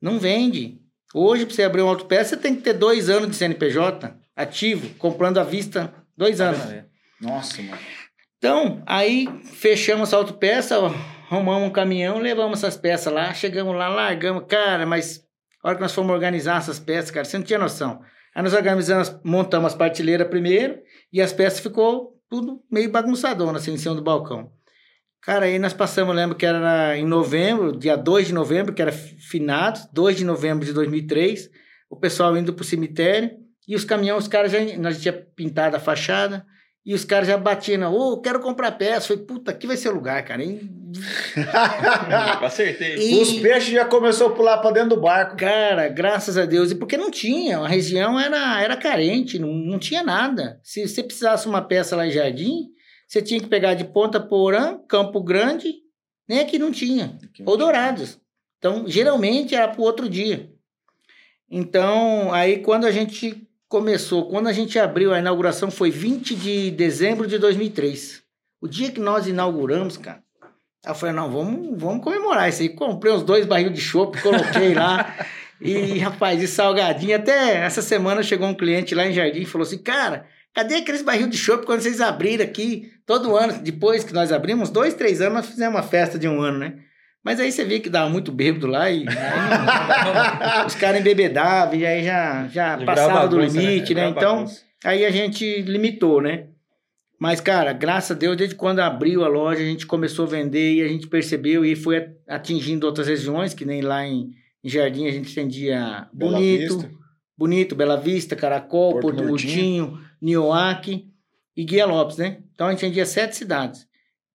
Não 0.00 0.18
vende. 0.18 0.80
Hoje, 1.14 1.44
para 1.44 1.54
você 1.54 1.62
abrir 1.62 1.82
uma 1.82 1.90
autopeça, 1.90 2.30
você 2.30 2.36
tem 2.38 2.54
que 2.54 2.62
ter 2.62 2.72
dois 2.72 3.08
anos 3.10 3.30
de 3.30 3.36
CNPJ 3.36 4.14
ativo, 4.34 4.94
comprando 4.98 5.38
à 5.38 5.44
vista, 5.44 5.92
dois 6.16 6.40
anos. 6.40 6.60
Nossa, 7.20 7.62
mano. 7.62 7.78
Então, 8.38 8.82
aí 8.86 9.28
fechamos 9.44 10.08
essa 10.08 10.16
autopeça, 10.16 10.76
arrumamos 11.30 11.68
um 11.68 11.72
caminhão, 11.72 12.18
levamos 12.18 12.58
essas 12.58 12.76
peças 12.76 13.12
lá, 13.12 13.32
chegamos 13.34 13.74
lá, 13.74 13.88
largamos. 13.88 14.44
Cara, 14.46 14.86
mas 14.86 15.22
a 15.62 15.68
hora 15.68 15.76
que 15.76 15.82
nós 15.82 15.94
fomos 15.94 16.12
organizar 16.12 16.58
essas 16.58 16.78
peças, 16.78 17.10
cara, 17.10 17.24
você 17.24 17.38
não 17.38 17.44
tinha 17.44 17.58
noção. 17.58 18.00
Aí 18.36 18.42
nós 18.42 18.52
organizamos, 18.52 19.18
montamos 19.24 19.72
as 19.72 19.78
partilheiras 19.78 20.28
primeiro 20.28 20.78
e 21.10 21.22
as 21.22 21.32
peças 21.32 21.58
ficou 21.58 22.20
tudo 22.28 22.62
meio 22.70 22.90
bagunçadona, 22.90 23.56
assim, 23.56 23.72
em 23.72 23.78
cima 23.78 23.94
do 23.94 24.02
balcão. 24.02 24.52
Cara, 25.22 25.46
aí 25.46 25.58
nós 25.58 25.72
passamos, 25.72 26.14
lembro 26.14 26.36
que 26.36 26.44
era 26.44 26.98
em 26.98 27.06
novembro, 27.06 27.74
dia 27.74 27.96
2 27.96 28.26
de 28.26 28.34
novembro, 28.34 28.74
que 28.74 28.82
era 28.82 28.92
finados, 28.92 29.86
2 29.90 30.18
de 30.18 30.24
novembro 30.26 30.66
de 30.66 30.74
2003, 30.74 31.48
o 31.88 31.96
pessoal 31.96 32.36
indo 32.36 32.52
pro 32.52 32.62
cemitério, 32.62 33.30
e 33.66 33.74
os 33.74 33.86
caminhões, 33.86 34.24
os 34.24 34.28
caras 34.28 34.52
já, 34.52 34.58
nós 34.76 34.96
já 34.96 35.00
tinha 35.00 35.26
pintado 35.34 35.74
a 35.74 35.80
fachada, 35.80 36.44
e 36.86 36.94
os 36.94 37.04
caras 37.04 37.26
já 37.26 37.36
batiam, 37.36 37.92
ô, 37.92 38.20
quero 38.20 38.38
comprar 38.38 38.70
peça. 38.72 39.08
Falei, 39.08 39.24
puta, 39.24 39.50
aqui 39.50 39.66
vai 39.66 39.76
ser 39.76 39.88
o 39.88 39.94
lugar, 39.94 40.24
cara. 40.24 40.42
E, 40.44 40.60
Acertei. 42.42 42.96
e- 42.96 43.20
Os 43.20 43.32
peixes 43.40 43.70
já 43.72 43.84
começou 43.84 44.28
a 44.28 44.32
pular 44.32 44.58
pra 44.58 44.70
dentro 44.70 44.90
do 44.90 45.00
barco. 45.00 45.36
Cara, 45.36 45.88
graças 45.88 46.38
a 46.38 46.44
Deus. 46.46 46.70
E 46.70 46.74
porque 46.74 46.96
não 46.96 47.10
tinha, 47.10 47.58
a 47.58 47.66
região 47.68 48.18
era, 48.18 48.62
era 48.62 48.76
carente, 48.76 49.38
não, 49.38 49.52
não 49.52 49.78
tinha 49.78 50.02
nada. 50.02 50.60
Se 50.62 50.86
você 50.86 51.02
precisasse 51.02 51.48
uma 51.48 51.60
peça 51.60 51.96
lá 51.96 52.06
em 52.06 52.10
Jardim, 52.12 52.68
você 53.08 53.20
tinha 53.20 53.40
que 53.40 53.48
pegar 53.48 53.74
de 53.74 53.84
Ponta 53.84 54.20
Porã, 54.20 54.78
Campo 54.88 55.20
Grande, 55.22 55.74
nem 56.28 56.40
aqui 56.40 56.58
não 56.58 56.70
tinha. 56.70 57.18
Ou 57.44 57.56
Dourados. 57.56 58.18
Então, 58.58 58.84
geralmente 58.86 59.54
era 59.54 59.68
para 59.68 59.80
o 59.80 59.84
outro 59.84 60.08
dia. 60.08 60.50
Então, 61.50 62.32
aí 62.32 62.58
quando 62.58 62.84
a 62.86 62.90
gente 62.90 63.45
começou, 63.68 64.28
quando 64.28 64.48
a 64.48 64.52
gente 64.52 64.78
abriu, 64.78 65.12
a 65.12 65.18
inauguração 65.18 65.70
foi 65.70 65.90
20 65.90 66.34
de 66.34 66.70
dezembro 66.70 67.26
de 67.26 67.38
2003. 67.38 68.22
O 68.60 68.68
dia 68.68 68.90
que 68.90 69.00
nós 69.00 69.26
inauguramos, 69.26 69.96
cara, 69.96 70.22
eu 70.86 70.94
falei, 70.94 71.14
não, 71.14 71.30
vamos, 71.30 71.80
vamos 71.80 72.02
comemorar 72.02 72.48
isso 72.48 72.62
aí. 72.62 72.68
Comprei 72.68 73.12
uns 73.12 73.22
dois 73.22 73.44
barril 73.44 73.70
de 73.70 73.80
chopp, 73.80 74.20
coloquei 74.22 74.72
lá. 74.74 75.14
E, 75.60 75.98
rapaz, 75.98 76.42
e 76.42 76.46
salgadinho. 76.46 77.16
Até 77.16 77.56
essa 77.56 77.82
semana 77.82 78.22
chegou 78.22 78.46
um 78.46 78.54
cliente 78.54 78.94
lá 78.94 79.06
em 79.06 79.12
Jardim 79.12 79.40
e 79.40 79.46
falou 79.46 79.66
assim, 79.66 79.78
cara, 79.78 80.26
cadê 80.54 80.76
aqueles 80.76 81.02
barril 81.02 81.28
de 81.28 81.36
chopp 81.36 81.64
quando 81.64 81.80
vocês 81.80 82.00
abriram 82.00 82.44
aqui? 82.44 82.92
Todo 83.04 83.36
ano, 83.36 83.54
depois 83.62 84.04
que 84.04 84.12
nós 84.12 84.32
abrimos, 84.32 84.70
dois, 84.70 84.94
três 84.94 85.20
anos, 85.20 85.34
nós 85.34 85.46
fizemos 85.46 85.74
uma 85.74 85.82
festa 85.82 86.18
de 86.18 86.28
um 86.28 86.40
ano, 86.40 86.58
né? 86.58 86.74
Mas 87.26 87.40
aí 87.40 87.50
você 87.50 87.64
vê 87.64 87.80
que 87.80 87.90
dava 87.90 88.08
muito 88.08 88.30
bêbado 88.30 88.68
lá 88.68 88.88
e 88.88 88.98
aí 89.00 89.04
não- 90.60 90.66
os 90.66 90.74
caras 90.76 91.00
embebedavam 91.00 91.74
e 91.74 91.84
aí 91.84 92.04
já, 92.04 92.46
já 92.48 92.78
passava 92.84 93.26
do 93.26 93.36
bagunça, 93.38 93.58
limite, 93.60 93.94
né? 93.94 94.02
Virava 94.02 94.10
Então, 94.16 94.36
bagunça. 94.36 94.62
aí 94.84 95.04
a 95.04 95.10
gente 95.10 95.62
limitou, 95.62 96.22
né? 96.22 96.46
Mas, 97.18 97.40
cara, 97.40 97.72
graças 97.72 98.12
a 98.16 98.18
Deus, 98.20 98.36
desde 98.36 98.54
quando 98.54 98.78
abriu 98.78 99.24
a 99.24 99.28
loja, 99.28 99.60
a 99.60 99.64
gente 99.66 99.86
começou 99.86 100.26
a 100.26 100.28
vender 100.28 100.74
e 100.74 100.82
a 100.82 100.88
gente 100.88 101.08
percebeu 101.08 101.64
e 101.64 101.74
foi 101.74 102.06
atingindo 102.28 102.86
outras 102.86 103.08
regiões, 103.08 103.54
que 103.54 103.64
nem 103.64 103.80
lá 103.80 104.06
em, 104.06 104.30
em 104.62 104.68
Jardim 104.68 105.08
a 105.08 105.10
gente 105.10 105.32
atendia 105.32 106.06
Bela 106.12 106.32
Bonito, 106.32 106.74
Vista. 106.78 106.90
Bonito, 107.36 107.74
Bela 107.74 107.96
Vista, 107.96 108.36
Caracol, 108.36 108.92
Porto 109.00 109.16
Porto, 109.16 109.24
Murtinho. 109.24 109.98
Nioaque 110.22 111.06
e 111.56 111.64
Guia 111.64 111.86
Lopes, 111.86 112.18
né? 112.18 112.38
Então 112.54 112.66
a 112.68 112.70
gente 112.70 112.84
atendia 112.84 113.04
sete 113.06 113.34
cidades. 113.36 113.86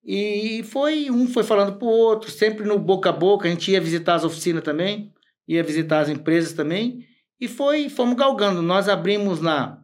E 0.03 0.63
foi, 0.63 1.09
um 1.11 1.27
foi 1.27 1.43
falando 1.43 1.77
pro 1.77 1.87
outro, 1.87 2.31
sempre 2.31 2.65
no 2.65 2.79
boca 2.79 3.09
a 3.09 3.13
boca, 3.13 3.47
a 3.47 3.51
gente 3.51 3.71
ia 3.71 3.79
visitar 3.79 4.15
as 4.15 4.23
oficinas 4.23 4.63
também, 4.63 5.13
ia 5.47 5.63
visitar 5.63 5.99
as 5.99 6.09
empresas 6.09 6.53
também, 6.53 7.05
e 7.39 7.47
foi, 7.47 7.87
fomos 7.89 8.15
galgando. 8.15 8.61
Nós 8.61 8.89
abrimos 8.89 9.39
lá 9.41 9.79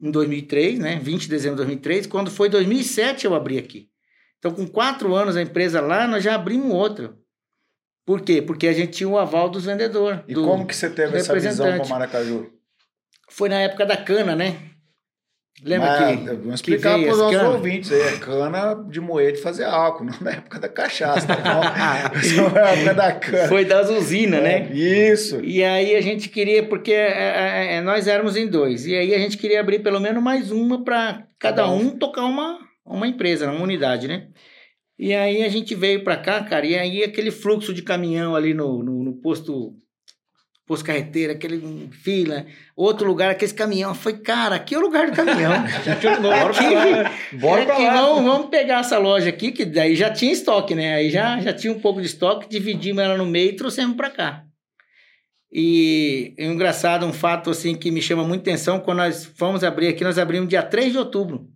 em 0.00 0.10
2003, 0.10 0.78
né? 0.80 0.98
20 1.00 1.22
de 1.22 1.28
dezembro 1.28 1.56
de 1.56 1.62
2003, 1.64 2.06
quando 2.06 2.30
foi 2.30 2.48
2007 2.48 3.24
eu 3.26 3.34
abri 3.34 3.58
aqui. 3.58 3.88
Então, 4.38 4.50
com 4.52 4.66
quatro 4.66 5.14
anos 5.14 5.36
a 5.36 5.42
empresa 5.42 5.80
lá, 5.80 6.06
nós 6.06 6.22
já 6.22 6.34
abrimos 6.34 6.72
outra. 6.74 7.16
Por 8.04 8.20
quê? 8.20 8.42
Porque 8.42 8.66
a 8.66 8.72
gente 8.72 8.92
tinha 8.92 9.08
o 9.08 9.16
aval 9.18 9.48
dos 9.48 9.64
vendedores. 9.64 10.20
E 10.28 10.34
do- 10.34 10.44
como 10.44 10.66
que 10.66 10.76
você 10.76 10.90
teve 10.90 11.16
essa 11.16 11.32
visão 11.50 11.66
para 11.78 11.88
Maracaju? 11.88 12.50
Foi 13.30 13.48
na 13.48 13.60
época 13.60 13.86
da 13.86 13.96
cana, 13.96 14.36
né? 14.36 14.58
Lembra 15.62 15.88
Mas, 15.88 16.20
que... 16.20 16.26
Vamos 16.26 16.54
explicar 16.54 16.98
para 16.98 17.12
os 17.12 17.18
nossos 17.18 17.36
canas? 17.36 17.54
ouvintes 17.54 17.92
aí. 17.92 18.00
É 18.00 18.18
cana 18.18 18.74
de 18.90 19.00
moer 19.00 19.32
de 19.32 19.40
fazer 19.40 19.64
álcool, 19.64 20.04
não 20.04 20.14
na 20.20 20.32
época 20.32 20.58
da 20.58 20.68
cachaça. 20.68 21.26
Não, 21.28 21.60
Isso 22.20 22.40
é 22.40 22.50
na 22.50 22.68
época 22.70 22.94
da 22.94 23.12
cana. 23.12 23.48
Foi 23.48 23.64
das 23.64 23.88
usinas, 23.88 24.42
né? 24.42 24.68
Isso. 24.72 25.40
E 25.44 25.62
aí 25.62 25.94
a 25.94 26.00
gente 26.00 26.28
queria, 26.28 26.66
porque 26.66 26.92
é, 26.92 27.06
é, 27.06 27.74
é, 27.76 27.80
nós 27.80 28.08
éramos 28.08 28.36
em 28.36 28.48
dois, 28.48 28.86
e 28.86 28.96
aí 28.96 29.14
a 29.14 29.18
gente 29.18 29.38
queria 29.38 29.60
abrir 29.60 29.78
pelo 29.78 30.00
menos 30.00 30.22
mais 30.22 30.50
uma 30.50 30.82
para 30.82 31.26
cada 31.38 31.70
um. 31.70 31.86
um 31.86 31.98
tocar 31.98 32.24
uma, 32.24 32.58
uma 32.84 33.06
empresa, 33.06 33.50
uma 33.50 33.62
unidade, 33.62 34.08
né? 34.08 34.28
E 34.98 35.14
aí 35.14 35.42
a 35.42 35.48
gente 35.48 35.74
veio 35.74 36.04
para 36.04 36.16
cá, 36.16 36.42
cara, 36.44 36.66
e 36.66 36.76
aí 36.76 37.02
aquele 37.02 37.30
fluxo 37.30 37.72
de 37.72 37.82
caminhão 37.82 38.34
ali 38.34 38.54
no, 38.54 38.82
no, 38.82 39.02
no 39.02 39.14
posto, 39.20 39.74
posto 40.66 40.84
carreteira, 40.84 41.34
aquele 41.34 41.88
fila, 41.92 42.46
outro 42.74 43.06
lugar, 43.06 43.30
aquele 43.30 43.52
caminhão, 43.52 43.94
foi, 43.94 44.14
cara, 44.18 44.54
aqui 44.56 44.74
é 44.74 44.78
o 44.78 44.80
lugar 44.80 45.10
do 45.10 45.16
caminhão. 45.16 45.52
Bora 46.22 46.52
pra 46.54 46.70
lá. 46.70 47.12
Bora 47.34 47.64
pra 47.66 47.74
Aqui, 47.74 47.84
lá. 47.84 47.94
Vamos, 47.94 48.24
vamos 48.24 48.48
pegar 48.48 48.80
essa 48.80 48.96
loja 48.98 49.28
aqui, 49.28 49.52
que 49.52 49.64
daí 49.64 49.94
já 49.94 50.10
tinha 50.10 50.32
estoque, 50.32 50.74
né? 50.74 50.94
Aí 50.94 51.10
já, 51.10 51.38
já 51.40 51.52
tinha 51.52 51.72
um 51.72 51.78
pouco 51.80 52.00
de 52.00 52.06
estoque, 52.06 52.48
dividimos 52.48 53.02
ela 53.02 53.16
no 53.18 53.26
meio 53.26 53.50
e 53.50 53.56
trouxemos 53.56 53.94
para 53.96 54.08
cá. 54.10 54.44
E 55.52 56.34
é 56.36 56.46
engraçado, 56.46 57.06
um 57.06 57.12
fato 57.12 57.50
assim 57.50 57.74
que 57.76 57.90
me 57.90 58.02
chama 58.02 58.24
muita 58.24 58.50
atenção, 58.50 58.80
quando 58.80 58.98
nós 58.98 59.24
fomos 59.24 59.62
abrir 59.62 59.88
aqui, 59.88 60.02
nós 60.02 60.18
abrimos 60.18 60.48
dia 60.48 60.62
3 60.62 60.92
de 60.92 60.98
outubro. 60.98 61.48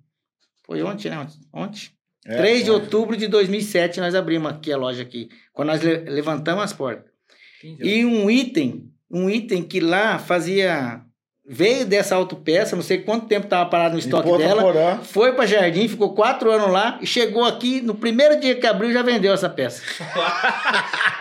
Foi 0.65 0.83
ontem, 0.83 1.11
né? 1.11 1.27
Ontem. 1.53 1.89
É, 2.27 2.37
3 2.37 2.59
de 2.65 2.71
pode. 2.71 2.83
outubro 2.85 3.17
de 3.17 3.27
2007 3.27 4.01
nós 4.01 4.15
abrimos 4.15 4.53
aqui 4.53 4.71
a 4.73 4.77
loja 4.77 5.03
aqui, 5.03 5.29
quando 5.53 5.69
nós 5.69 5.81
le- 5.83 5.99
levantamos 6.11 6.63
as 6.63 6.73
portas. 6.73 7.11
E 7.65 8.05
um 8.05 8.31
item, 8.31 8.89
um 9.11 9.29
item 9.31 9.63
que 9.63 9.81
lá 9.81 10.19
fazia 10.19 11.01
veio 11.51 11.87
dessa 11.87 12.15
autopeça, 12.15 12.77
não 12.77 12.83
sei 12.83 12.99
quanto 12.99 13.27
tempo 13.27 13.47
estava 13.47 13.69
parado 13.71 13.95
no 13.95 13.99
estoque 13.99 14.37
dela, 14.37 14.61
Porã. 14.61 14.99
foi 15.03 15.33
para 15.33 15.47
Jardim, 15.47 15.89
ficou 15.89 16.15
quatro 16.15 16.51
anos 16.51 16.71
lá 16.71 16.99
e 17.01 17.07
chegou 17.07 17.43
aqui, 17.43 17.81
no 17.81 17.95
primeiro 17.95 18.39
dia 18.39 18.55
que 18.55 18.67
abriu, 18.67 18.93
já 18.93 19.01
vendeu 19.01 19.33
essa 19.33 19.49
peça. 19.49 19.83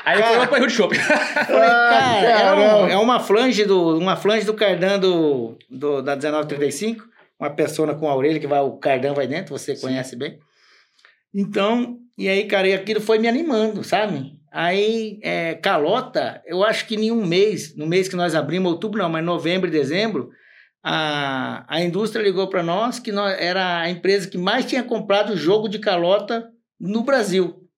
Aí 0.04 0.22
foi 0.22 0.38
o 0.46 0.50
barril 0.50 0.68
de. 0.68 0.76
Falei, 0.76 0.98
Ah, 1.00 2.20
cara, 2.22 2.62
é, 2.62 2.76
um- 2.76 2.88
é 2.90 2.98
uma 2.98 3.20
flange 3.22 3.64
do 3.64 3.98
uma 3.98 4.16
flange 4.18 4.46
do 4.46 4.54
cardan 4.54 5.00
do, 5.00 5.58
do- 5.70 6.02
da 6.02 6.16
1935, 6.16 7.06
uma 7.40 7.50
persona 7.50 7.94
com 7.96 8.10
a 8.10 8.16
orelha 8.16 8.40
que 8.40 8.48
vai 8.48 8.60
o 8.60 8.72
cardan 8.72 9.14
vai 9.14 9.28
dentro, 9.28 9.58
você 9.58 9.78
conhece 9.78 10.16
bem. 10.18 10.40
Então, 11.34 11.98
e 12.18 12.28
aí, 12.28 12.46
cara, 12.46 12.68
e 12.68 12.74
aquilo 12.74 13.00
foi 13.00 13.18
me 13.20 13.28
animando, 13.28 13.84
sabe? 13.84 14.34
Aí, 14.60 15.20
é, 15.22 15.54
calota, 15.54 16.42
eu 16.44 16.64
acho 16.64 16.88
que 16.88 16.96
em 16.96 17.12
um 17.12 17.24
mês, 17.24 17.76
no 17.76 17.86
mês 17.86 18.08
que 18.08 18.16
nós 18.16 18.34
abrimos, 18.34 18.72
outubro 18.72 19.00
não, 19.00 19.08
mas 19.08 19.24
novembro 19.24 19.68
e 19.68 19.72
dezembro, 19.72 20.32
a, 20.84 21.64
a 21.68 21.80
indústria 21.84 22.24
ligou 22.24 22.48
para 22.48 22.64
nós 22.64 22.98
que 22.98 23.12
nós, 23.12 23.40
era 23.40 23.82
a 23.82 23.88
empresa 23.88 24.28
que 24.28 24.36
mais 24.36 24.66
tinha 24.66 24.82
comprado 24.82 25.38
jogo 25.38 25.70
de 25.70 25.78
calota 25.78 26.52
no 26.80 27.04
Brasil. 27.04 27.70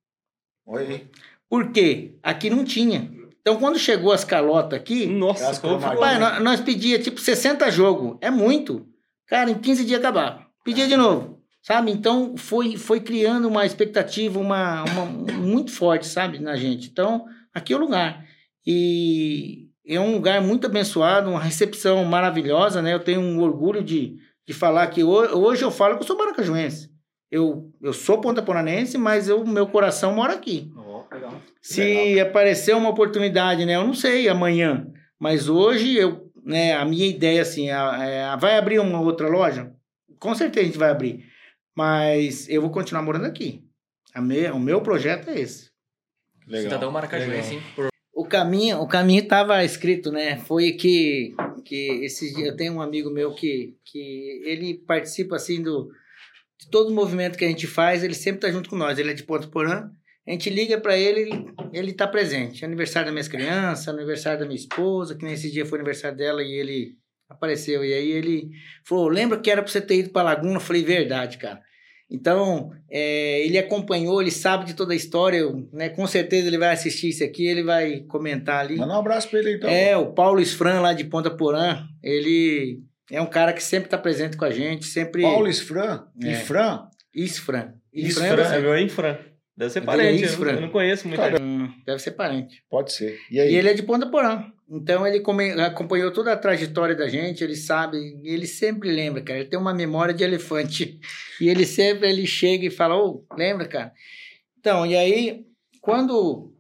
Oi. 0.66 1.10
Por 1.50 1.74
quê? 1.74 2.16
Aqui 2.24 2.50
não 2.50 2.64
tinha. 2.64 3.12
Então, 3.42 3.58
quando 3.58 3.78
chegou 3.78 4.14
as 4.14 4.24
calotas 4.24 4.80
aqui, 4.80 5.06
Nossa, 5.06 5.52
rapaz, 5.78 6.18
nós, 6.18 6.42
nós 6.42 6.62
pedíamos 6.62 7.04
tipo 7.04 7.20
60 7.20 7.70
jogos. 7.72 8.18
É 8.22 8.32
muito. 8.32 8.88
Cara, 9.28 9.52
em 9.52 9.56
15 9.56 9.84
dias 9.84 10.00
acabava. 10.00 10.46
Pedia 10.64 10.88
de 10.88 10.96
novo. 10.96 11.39
Sabe? 11.62 11.92
Então, 11.92 12.36
foi, 12.38 12.78
foi 12.78 13.00
criando 13.02 13.48
uma 13.48 13.66
expectativa 13.66 14.40
uma, 14.40 14.84
uma, 14.86 15.06
muito 15.06 15.72
forte, 15.72 16.08
sabe, 16.08 16.40
na 16.40 16.56
gente. 16.56 16.90
Então, 16.90 17.26
aqui 17.54 17.74
é 17.74 17.76
o 17.76 17.80
lugar. 17.80 18.26
E 18.66 19.68
é 19.86 20.00
um 20.00 20.14
lugar 20.14 20.42
muito 20.42 20.68
abençoado, 20.68 21.30
uma 21.30 21.40
recepção 21.42 22.04
maravilhosa, 22.06 22.82
né? 22.82 22.94
Eu 22.94 23.00
tenho 23.00 23.20
um 23.22 23.42
orgulho 23.42 23.84
de, 23.84 24.16
de 24.48 24.54
falar 24.54 24.88
que 24.88 25.04
ho- 25.04 25.38
hoje 25.38 25.64
eu 25.64 25.72
falo 25.72 25.96
que 25.98 26.04
eu 26.04 26.08
sou 26.08 26.18
maracajuense. 26.18 26.90
Eu, 27.32 27.72
eu 27.82 27.94
sou 27.94 28.20
pontaporanense, 28.22 28.98
mas 28.98 29.30
o 29.30 29.44
meu 29.46 29.68
coração 29.68 30.14
mora 30.14 30.34
aqui. 30.34 30.72
Se 31.62 32.20
aparecer 32.20 32.76
uma 32.76 32.90
oportunidade, 32.90 33.66
né? 33.66 33.76
Eu 33.76 33.84
não 33.86 33.94
sei 33.94 34.28
amanhã, 34.30 34.88
mas 35.20 35.50
hoje 35.50 35.96
eu, 35.96 36.32
né? 36.44 36.74
A 36.76 36.86
minha 36.86 37.06
ideia 37.08 37.42
assim, 37.42 37.70
a- 37.70 37.98
é, 38.04 38.38
vai 38.38 38.58
abrir 38.58 38.80
uma 38.80 39.00
outra 39.02 39.28
loja? 39.28 39.72
Com 40.20 40.34
certeza 40.36 40.64
a 40.64 40.68
gente 40.68 40.78
vai 40.78 40.90
abrir, 40.90 41.26
mas 41.80 42.48
eu 42.50 42.62
vou 42.62 42.70
continuar 42.72 43.02
morando 43.02 43.26
aqui. 43.26 43.64
A 44.14 44.22
me, 44.22 44.46
o 44.52 44.60
meu 44.60 44.82
projeto 44.82 45.30
é 45.30 45.40
esse. 45.40 45.70
Legal. 46.46 46.64
Cidadão 46.64 46.92
Maracajuense, 46.92 47.54
hein? 47.56 47.62
Por- 47.76 47.88
O 48.14 48.26
caminho, 48.26 48.80
o 48.82 48.88
caminho 48.88 49.24
estava 49.24 49.64
escrito, 49.64 50.12
né? 50.12 50.38
Foi 50.40 50.74
que 50.74 51.34
que 51.64 52.04
esses 52.04 52.34
dias 52.36 52.48
eu 52.50 52.56
tenho 52.56 52.74
um 52.74 52.82
amigo 52.82 53.10
meu 53.10 53.34
que 53.34 53.78
que 53.86 54.42
ele 54.46 54.74
participa 54.86 55.36
assim 55.38 55.62
do 55.62 55.90
de 56.60 56.70
todo 56.70 56.90
o 56.90 56.94
movimento 56.94 57.38
que 57.38 57.46
a 57.46 57.48
gente 57.48 57.66
faz, 57.68 58.04
ele 58.04 58.14
sempre 58.16 58.42
tá 58.42 58.52
junto 58.52 58.70
com 58.70 58.76
nós. 58.76 58.98
Ele 59.00 59.12
é 59.12 59.14
de 59.14 59.24
Ponto 59.24 59.50
Porã. 59.50 59.90
A 60.28 60.32
gente 60.32 60.50
liga 60.50 60.78
para 60.80 60.98
ele, 60.98 61.22
ele, 61.22 61.46
ele 61.72 61.94
tá 61.94 62.06
presente. 62.08 62.66
Aniversário 62.66 63.06
das 63.06 63.14
minhas 63.14 63.28
crianças, 63.30 63.88
aniversário 63.88 64.40
da 64.42 64.46
minha 64.46 64.60
esposa, 64.60 65.16
que 65.16 65.24
nesse 65.26 65.50
dia 65.50 65.66
foi 65.66 65.80
aniversário 65.80 66.18
dela 66.18 66.44
e 66.44 66.52
ele 66.52 66.98
apareceu. 67.30 67.84
E 67.86 67.94
aí 67.94 68.12
ele 68.12 68.50
falou: 68.86 69.08
Lembra 69.08 69.40
que 69.40 69.50
era 69.50 69.62
para 69.64 69.72
você 69.72 69.80
ter 69.82 69.96
ido 70.00 70.10
para 70.10 70.24
Laguna? 70.24 70.56
Eu 70.56 70.60
falei: 70.60 70.84
Verdade, 70.84 71.38
cara. 71.38 71.62
Então, 72.12 72.72
é, 72.90 73.46
ele 73.46 73.58
acompanhou, 73.58 74.22
ele 74.22 74.32
sabe 74.32 74.66
de 74.66 74.74
toda 74.74 74.94
a 74.94 74.96
história, 74.96 75.38
eu, 75.38 75.68
né? 75.72 75.90
Com 75.90 76.08
certeza 76.08 76.48
ele 76.48 76.58
vai 76.58 76.70
assistir 76.74 77.10
isso 77.10 77.24
aqui, 77.24 77.46
ele 77.46 77.64
vai 77.64 78.00
comentar 78.08 78.62
ali. 78.62 78.78
Manda 78.78 78.94
um 78.96 79.00
abraço 79.00 79.30
pra 79.30 79.40
ele 79.40 79.54
então. 79.56 79.70
É, 79.70 79.96
o 79.96 80.08
Paulo 80.14 80.42
Esfran 80.42 80.82
lá 80.82 80.94
de 80.94 81.04
Ponta 81.04 81.30
Porã, 81.30 81.86
ele 82.04 82.82
É 83.12 83.22
um 83.22 83.26
cara 83.28 83.54
que 83.54 83.62
sempre 83.64 83.88
está 83.88 83.98
presente 83.98 84.38
com 84.38 84.46
a 84.46 84.52
gente, 84.52 84.86
sempre. 84.86 85.22
Paulo 85.22 85.48
Isfran? 85.48 86.04
É. 86.24 86.32
Ifran? 86.32 86.88
Isfran. 87.14 87.74
Isfran, 87.94 88.28
Isfran, 88.28 88.54
é 88.56 88.60
meu 88.60 88.78
Infran. 88.80 89.18
Deve 89.58 89.72
ser 89.72 89.80
Aquele 89.80 89.98
parente, 89.98 90.24
é 90.24 90.28
eu, 90.28 90.50
eu 90.56 90.62
não 90.62 90.70
conheço 90.70 91.08
muito. 91.08 91.20
Cara, 91.20 91.42
Hum, 91.42 91.70
deve 91.86 92.00
ser 92.00 92.12
parente. 92.12 92.64
Pode 92.70 92.94
ser. 92.94 93.20
E 93.30 93.36
E 93.36 93.40
aí? 93.42 93.56
ele 93.56 93.70
é 93.70 93.74
de 93.74 93.84
Ponta 93.84 94.06
Porã. 94.10 94.46
Então 94.72 95.06
ele 95.08 95.24
acompanhou 95.62 96.12
toda 96.12 96.32
a 96.32 96.38
trajetória 96.38 96.96
da 96.96 97.08
gente, 97.08 97.44
ele 97.44 97.56
sabe, 97.56 97.98
ele 98.24 98.46
sempre 98.46 98.92
lembra, 98.92 99.22
cara. 99.24 99.40
Ele 99.40 99.50
tem 99.50 99.58
uma 99.58 99.74
memória 99.74 100.14
de 100.14 100.24
elefante. 100.24 101.00
E 101.42 101.50
ele 101.50 101.66
sempre 101.66 102.08
ele 102.08 102.28
chega 102.28 102.68
e 102.68 102.70
fala: 102.70 102.96
Ô, 102.96 103.26
lembra, 103.36 103.68
cara? 103.68 103.92
Então, 104.60 104.86
e 104.86 104.96
aí, 104.96 105.46
quando 105.82 106.54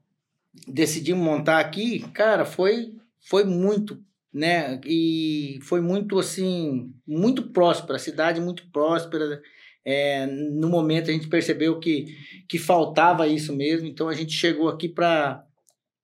decidimos 0.67 1.23
montar 1.23 1.59
aqui, 1.59 1.99
cara, 2.13 2.45
foi, 2.45 2.93
foi 3.19 3.43
muito, 3.43 4.01
né? 4.33 4.79
E 4.85 5.59
foi 5.61 5.79
muito 5.79 6.17
assim, 6.17 6.91
muito 7.05 7.51
próspera, 7.51 7.97
a 7.97 7.99
cidade 7.99 8.41
muito 8.41 8.69
próspera. 8.71 9.39
É, 9.85 10.25
no 10.25 10.67
momento 10.69 11.09
a 11.09 11.13
gente 11.13 11.27
percebeu 11.27 11.79
que, 11.79 12.05
que 12.47 12.57
faltava 12.57 13.27
isso 13.27 13.55
mesmo, 13.55 13.87
então 13.87 14.07
a 14.07 14.13
gente 14.13 14.33
chegou 14.33 14.67
aqui 14.67 14.89
para 14.89 15.43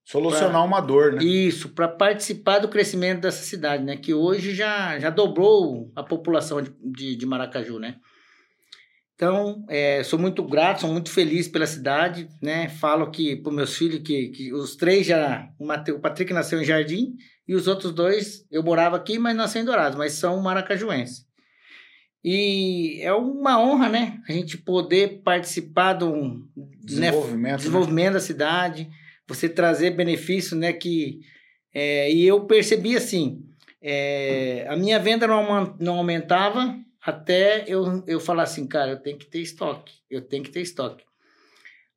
Solucionar 0.06 0.64
uma 0.64 0.80
dor, 0.80 1.14
né? 1.14 1.24
isso, 1.24 1.70
para 1.70 1.88
participar 1.88 2.60
do 2.60 2.68
crescimento 2.70 3.22
dessa 3.22 3.44
cidade, 3.44 3.84
né? 3.84 3.98
Que 3.98 4.14
hoje 4.14 4.54
já, 4.54 5.00
já 5.00 5.10
dobrou 5.10 5.92
a 5.96 6.04
população 6.04 6.62
de, 6.62 6.72
de, 6.80 7.16
de 7.16 7.26
Maracaju, 7.26 7.80
né? 7.80 7.96
Então, 9.16 9.66
é, 9.70 10.04
sou 10.04 10.20
muito 10.20 10.44
grato, 10.44 10.82
sou 10.82 10.92
muito 10.92 11.10
feliz 11.10 11.48
pela 11.48 11.66
cidade, 11.66 12.28
né? 12.42 12.68
Falo 12.70 13.10
que 13.10 13.36
para 13.38 13.52
meus 13.52 13.76
filhos 13.76 14.02
que, 14.04 14.28
que 14.28 14.54
os 14.54 14.76
três 14.76 15.08
já, 15.08 15.50
o, 15.58 15.66
Mate- 15.66 15.92
o 15.94 16.00
Patrick 16.00 16.32
nasceu 16.34 16.62
em 16.62 16.66
Jardim 16.66 17.16
e 17.48 17.56
os 17.56 17.66
outros 17.68 17.92
dois 17.94 18.46
eu 18.52 18.62
morava 18.62 18.98
aqui, 18.98 19.18
mas 19.18 19.36
nasceu 19.36 19.62
em 19.62 19.66
Dourados, 19.66 19.98
mas 19.98 20.14
são 20.14 20.40
maracajuenses. 20.42 21.26
E 22.24 23.00
é 23.02 23.14
uma 23.14 23.60
honra, 23.60 23.88
né? 23.88 24.20
A 24.28 24.32
gente 24.34 24.58
poder 24.58 25.22
participar 25.24 26.04
um 26.04 26.40
né, 26.56 26.66
Desenvolvimento. 26.84 27.52
né? 27.52 27.58
desenvolvimento 27.58 28.14
da 28.14 28.20
cidade, 28.20 28.90
você 29.28 29.50
trazer 29.50 29.92
benefício, 29.92 30.56
né? 30.56 30.74
Que, 30.74 31.20
é, 31.74 32.12
e 32.12 32.26
eu 32.26 32.46
percebi 32.46 32.96
assim, 32.96 33.44
é, 33.82 34.66
a 34.70 34.76
minha 34.76 35.00
venda 35.00 35.28
não, 35.28 35.76
não 35.80 35.98
aumentava 35.98 36.78
até 37.02 37.64
eu, 37.68 38.04
eu 38.08 38.20
falar 38.20 38.44
assim, 38.44 38.68
cara, 38.68 38.92
eu 38.92 39.00
tenho 39.02 39.18
que 39.18 39.26
ter 39.26 39.40
estoque, 39.40 39.94
eu 40.10 40.22
tenho 40.22 40.44
que 40.44 40.52
ter 40.52 40.62
estoque. 40.62 41.04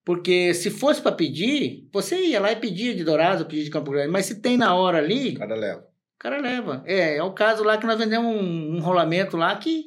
Porque 0.04 0.54
se 0.54 0.70
fosse 0.70 1.02
para 1.02 1.12
pedir, 1.12 1.86
você 1.92 2.18
ia 2.18 2.40
lá 2.40 2.50
e 2.50 2.56
pedia 2.56 2.94
de 2.94 3.04
Dourado, 3.04 3.44
pedia 3.44 3.64
de 3.64 3.70
Campo 3.70 3.90
Grande, 3.90 4.10
mas 4.10 4.24
se 4.26 4.40
tem 4.40 4.56
na 4.56 4.74
hora 4.74 4.98
ali, 4.98 5.34
O 5.36 5.38
cara 5.38 5.54
leva. 5.54 5.80
o 5.80 6.18
cara 6.18 6.40
leva. 6.40 6.82
É, 6.86 7.16
é 7.16 7.22
o 7.22 7.32
caso 7.32 7.62
lá 7.62 7.76
que 7.76 7.86
nós 7.86 7.98
vendemos 7.98 8.34
um, 8.34 8.76
um 8.76 8.80
rolamento 8.80 9.36
lá 9.36 9.54
que, 9.56 9.84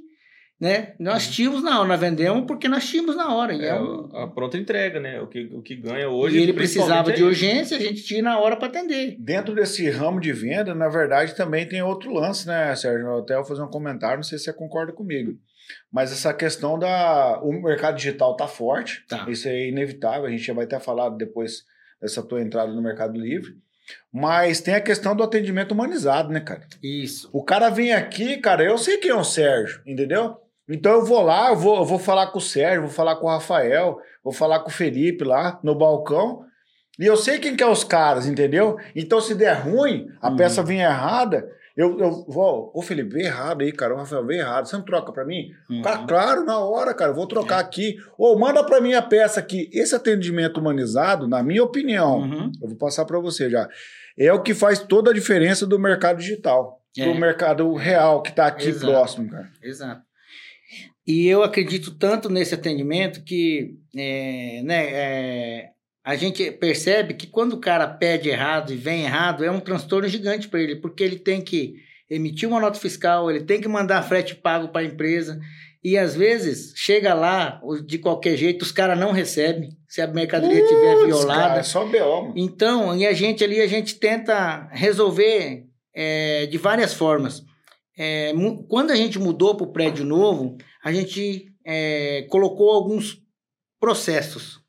né, 0.61 0.93
nós 0.99 1.27
tínhamos 1.27 1.63
na 1.63 1.79
hora, 1.79 1.87
nós 1.87 1.99
vendemos 1.99 2.45
porque 2.45 2.67
nós 2.69 2.87
tínhamos 2.87 3.15
na 3.15 3.33
hora. 3.35 3.51
E, 3.53 3.61
É, 3.65 3.69
é 3.69 3.81
um- 3.81 4.09
a 4.15 4.27
pronta 4.27 4.57
entrega, 4.57 4.99
né? 4.99 5.19
O 5.19 5.25
que, 5.27 5.49
o 5.51 5.61
que 5.61 5.75
ganha 5.75 6.07
hoje. 6.07 6.37
e 6.37 6.41
ele 6.43 6.53
precisava 6.53 7.03
principalmente, 7.05 7.17
de 7.17 7.23
é 7.23 7.25
urgência, 7.25 7.77
a 7.77 7.79
gente 7.79 8.03
tinha 8.03 8.21
na 8.21 8.39
hora 8.39 8.55
para 8.55 8.67
atender. 8.67 9.15
Dentro 9.19 9.55
desse 9.55 9.89
ramo 9.89 10.19
de 10.19 10.31
venda, 10.31 10.75
na 10.75 10.87
verdade, 10.87 11.35
também 11.35 11.67
tem 11.67 11.81
outro 11.81 12.13
lance, 12.13 12.45
né, 12.47 12.75
Sérgio? 12.75 13.07
Eu 13.07 13.19
até 13.19 13.35
vou 13.35 13.43
fazer 13.45 13.63
um 13.63 13.67
comentário, 13.71 14.17
não 14.17 14.23
sei 14.23 14.37
se 14.37 14.43
você 14.45 14.53
concorda 14.53 14.93
comigo. 14.93 15.33
Mas 15.91 16.11
essa 16.11 16.33
questão 16.33 16.77
da. 16.77 17.39
O 17.41 17.51
mercado 17.53 17.95
digital 17.95 18.35
tá 18.35 18.47
forte, 18.47 19.03
Tá. 19.07 19.25
isso 19.29 19.47
é 19.47 19.67
inevitável, 19.67 20.25
a 20.25 20.29
gente 20.29 20.43
já 20.43 20.53
vai 20.53 20.67
ter 20.67 20.79
falado 20.79 21.17
depois 21.17 21.63
dessa 21.99 22.21
tua 22.21 22.41
entrada 22.41 22.71
no 22.71 22.81
Mercado 22.81 23.17
Livre. 23.19 23.53
Mas 24.13 24.61
tem 24.61 24.75
a 24.75 24.81
questão 24.81 25.15
do 25.15 25.23
atendimento 25.23 25.71
humanizado, 25.71 26.29
né, 26.31 26.39
cara? 26.39 26.61
Isso. 26.83 27.29
O 27.33 27.43
cara 27.43 27.69
vem 27.69 27.91
aqui, 27.93 28.37
cara, 28.37 28.63
eu 28.63 28.77
sei 28.77 28.97
quem 28.97 29.11
é 29.11 29.15
o 29.15 29.23
Sérgio, 29.23 29.81
entendeu? 29.85 30.37
Então 30.71 30.93
eu 30.93 31.05
vou 31.05 31.21
lá, 31.21 31.49
eu 31.49 31.55
vou, 31.55 31.77
eu 31.77 31.85
vou 31.85 31.99
falar 31.99 32.27
com 32.27 32.37
o 32.37 32.41
Sérgio, 32.41 32.81
vou 32.83 32.89
falar 32.89 33.15
com 33.17 33.25
o 33.27 33.29
Rafael, 33.29 33.97
vou 34.23 34.33
falar 34.33 34.59
com 34.59 34.69
o 34.69 34.73
Felipe 34.73 35.23
lá 35.23 35.59
no 35.63 35.75
balcão. 35.75 36.43
E 36.99 37.05
eu 37.05 37.17
sei 37.17 37.39
quem 37.39 37.55
que 37.55 37.63
é 37.63 37.67
os 37.67 37.83
caras, 37.83 38.27
entendeu? 38.27 38.77
Então 38.95 39.19
se 39.19 39.33
der 39.35 39.53
ruim, 39.53 40.07
a 40.21 40.29
Uhum. 40.29 40.35
peça 40.35 40.61
vir 40.63 40.79
errada, 40.79 41.47
eu, 41.75 41.97
eu 41.99 42.25
vou, 42.27 42.71
ô 42.75 42.81
Felipe, 42.81 43.13
veio 43.13 43.25
errado 43.25 43.61
aí, 43.61 43.71
cara, 43.71 43.93
o 43.93 43.97
Rafael 43.97 44.25
veio 44.25 44.41
errado, 44.41 44.67
você 44.67 44.75
não 44.75 44.83
troca 44.83 45.11
pra 45.11 45.25
mim? 45.25 45.47
Uhum. 45.69 45.81
Cara, 45.81 46.05
claro, 46.05 46.45
na 46.45 46.59
hora, 46.59 46.93
cara, 46.93 47.11
eu 47.11 47.15
vou 47.15 47.25
trocar 47.27 47.59
aqui. 47.59 47.95
Ou 48.17 48.37
manda 48.37 48.63
pra 48.63 48.79
mim 48.81 48.93
a 48.93 49.01
peça 49.01 49.39
aqui. 49.39 49.69
Esse 49.73 49.95
atendimento 49.95 50.59
humanizado, 50.59 51.27
na 51.27 51.41
minha 51.41 51.63
opinião, 51.63 52.19
Uhum. 52.19 52.51
eu 52.61 52.67
vou 52.69 52.77
passar 52.77 53.05
para 53.05 53.17
você 53.19 53.49
já. 53.49 53.67
É 54.19 54.31
o 54.33 54.41
que 54.43 54.53
faz 54.53 54.79
toda 54.79 55.11
a 55.11 55.13
diferença 55.13 55.65
do 55.65 55.79
mercado 55.79 56.17
digital. 56.17 56.81
É. 56.97 57.05
Do 57.05 57.15
mercado 57.17 57.73
real 57.73 58.21
que 58.21 58.29
está 58.31 58.47
aqui 58.47 58.67
Exato. 58.67 58.91
próximo, 58.91 59.29
cara. 59.31 59.49
Exato. 59.63 60.01
E 61.11 61.27
eu 61.27 61.43
acredito 61.43 61.91
tanto 61.91 62.29
nesse 62.29 62.55
atendimento 62.55 63.21
que 63.21 63.75
é, 63.93 64.61
né, 64.63 64.85
é, 64.93 65.69
a 66.05 66.15
gente 66.15 66.49
percebe 66.51 67.15
que 67.15 67.27
quando 67.27 67.51
o 67.51 67.59
cara 67.59 67.85
pede 67.85 68.29
errado 68.29 68.71
e 68.71 68.77
vem 68.77 69.03
errado, 69.03 69.43
é 69.43 69.51
um 69.51 69.59
transtorno 69.59 70.07
gigante 70.07 70.47
para 70.47 70.61
ele, 70.61 70.77
porque 70.77 71.03
ele 71.03 71.19
tem 71.19 71.41
que 71.41 71.75
emitir 72.09 72.47
uma 72.47 72.61
nota 72.61 72.79
fiscal, 72.79 73.29
ele 73.29 73.43
tem 73.43 73.59
que 73.59 73.67
mandar 73.67 74.01
frete 74.03 74.35
pago 74.35 74.69
para 74.69 74.83
a 74.83 74.85
empresa. 74.85 75.37
E 75.83 75.97
às 75.97 76.15
vezes 76.15 76.71
chega 76.77 77.13
lá, 77.13 77.59
de 77.85 77.97
qualquer 77.97 78.37
jeito, 78.37 78.61
os 78.61 78.71
caras 78.71 78.97
não 78.97 79.11
recebem, 79.11 79.71
se 79.89 80.01
a 80.01 80.07
mercadoria 80.07 80.61
estiver 80.61 80.95
violada. 81.07 81.41
cara, 81.41 81.59
é 81.59 81.63
só 81.63 81.83
BO, 81.83 82.21
mano. 82.21 82.33
Então, 82.37 82.95
e 82.95 83.05
a 83.05 83.11
gente 83.11 83.43
ali, 83.43 83.59
a 83.59 83.67
gente 83.67 83.95
tenta 83.95 84.69
resolver 84.71 85.65
é, 85.93 86.45
de 86.45 86.57
várias 86.57 86.93
formas. 86.93 87.43
É, 87.97 88.31
quando 88.69 88.91
a 88.91 88.95
gente 88.95 89.19
mudou 89.19 89.55
para 89.55 89.67
o 89.67 89.73
prédio 89.73 90.05
novo, 90.05 90.57
a 90.83 90.91
gente 90.91 91.53
é, 91.65 92.25
colocou 92.29 92.71
alguns 92.71 93.21
processos. 93.79 94.59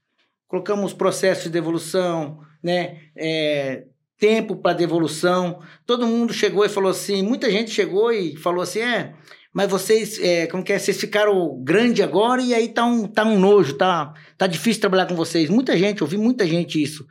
Colocamos 0.46 0.92
processos 0.92 1.44
de 1.44 1.50
devolução, 1.50 2.40
né? 2.62 3.00
É, 3.16 3.84
tempo 4.18 4.56
para 4.56 4.76
devolução. 4.76 5.60
Todo 5.84 6.06
mundo 6.06 6.32
chegou 6.32 6.64
e 6.64 6.68
falou 6.68 6.90
assim, 6.90 7.22
muita 7.22 7.50
gente 7.50 7.70
chegou 7.70 8.12
e 8.12 8.36
falou 8.36 8.62
assim, 8.62 8.80
é, 8.80 9.14
mas 9.52 9.68
vocês, 9.68 10.18
é, 10.20 10.46
como 10.46 10.62
que 10.62 10.72
é, 10.72 10.78
vocês 10.78 10.98
ficaram 10.98 11.60
grande 11.62 12.02
agora 12.02 12.40
e 12.40 12.54
aí 12.54 12.68
tá 12.68 12.84
um, 12.84 13.06
tá 13.06 13.24
um 13.24 13.38
nojo, 13.38 13.74
tá, 13.74 14.14
tá 14.38 14.46
difícil 14.46 14.80
trabalhar 14.80 15.06
com 15.06 15.16
vocês. 15.16 15.50
Muita 15.50 15.76
gente, 15.76 16.02
ouvi 16.02 16.16
muita 16.16 16.46
gente 16.46 16.80
isso. 16.80 17.04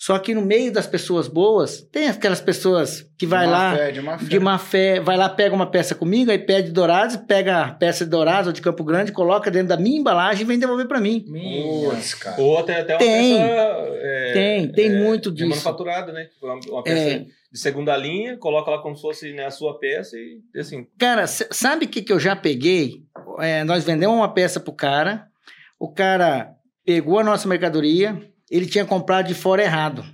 Só 0.00 0.16
que 0.20 0.32
no 0.32 0.40
meio 0.42 0.72
das 0.72 0.86
pessoas 0.86 1.26
boas, 1.26 1.82
tem 1.90 2.06
aquelas 2.08 2.40
pessoas 2.40 3.04
que 3.18 3.26
vai 3.26 3.46
de 3.46 3.50
má 3.52 3.58
lá 3.58 3.76
Fé, 3.76 3.90
de 3.90 4.00
má 4.00 4.18
fé. 4.18 4.24
de 4.26 4.38
má 4.38 4.58
fé, 4.58 5.00
vai 5.00 5.16
lá, 5.16 5.28
pega 5.28 5.52
uma 5.52 5.68
peça 5.68 5.92
comigo, 5.92 6.30
aí 6.30 6.38
pede 6.38 6.70
Dourados, 6.70 7.16
pega 7.16 7.64
a 7.64 7.74
peça 7.74 8.04
de 8.04 8.10
Dourados 8.12 8.46
ou 8.46 8.52
de 8.52 8.62
Campo 8.62 8.84
Grande, 8.84 9.10
coloca 9.10 9.50
dentro 9.50 9.68
da 9.70 9.76
minha 9.76 9.98
embalagem 9.98 10.42
e 10.42 10.46
vem 10.46 10.56
devolver 10.56 10.86
para 10.86 11.00
mim. 11.00 11.24
Putz, 11.24 12.14
cara. 12.14 12.40
Ou 12.40 12.58
até, 12.58 12.80
até 12.80 12.92
uma 12.92 12.98
Tem. 13.00 13.38
peça. 13.38 13.52
é, 14.00 14.32
Tem, 14.32 14.72
tem 14.72 14.86
é, 14.86 15.02
muito 15.02 15.30
de 15.32 15.38
disso. 15.38 15.48
manufaturada, 15.50 16.12
né? 16.12 16.26
Tipo, 16.26 16.46
Uma, 16.46 16.60
uma 16.68 16.82
peça 16.84 17.10
É. 17.10 17.18
de 17.50 17.58
segunda 17.58 17.96
linha, 17.96 18.36
coloca 18.36 18.70
lá 18.70 18.78
como 18.80 18.94
se 18.94 19.02
fosse 19.02 19.32
né, 19.32 19.46
a 19.46 19.50
sua 19.50 19.80
peça 19.80 20.16
e 20.16 20.40
assim. 20.56 20.86
Cara, 20.96 21.26
sabe 21.26 21.86
o 21.86 21.88
que, 21.88 22.02
que 22.02 22.12
eu 22.12 22.20
já 22.20 22.36
peguei? 22.36 23.02
É, 23.40 23.64
nós 23.64 23.82
vendemos 23.82 24.14
uma 24.16 24.32
peça 24.32 24.60
pro 24.60 24.72
cara, 24.72 25.26
o 25.76 25.92
cara 25.92 26.52
pegou 26.86 27.18
a 27.18 27.24
nossa 27.24 27.48
mercadoria, 27.48 28.16
ele 28.50 28.66
tinha 28.66 28.84
comprado 28.84 29.26
de 29.26 29.34
fora 29.34 29.62
errado. 29.62 30.04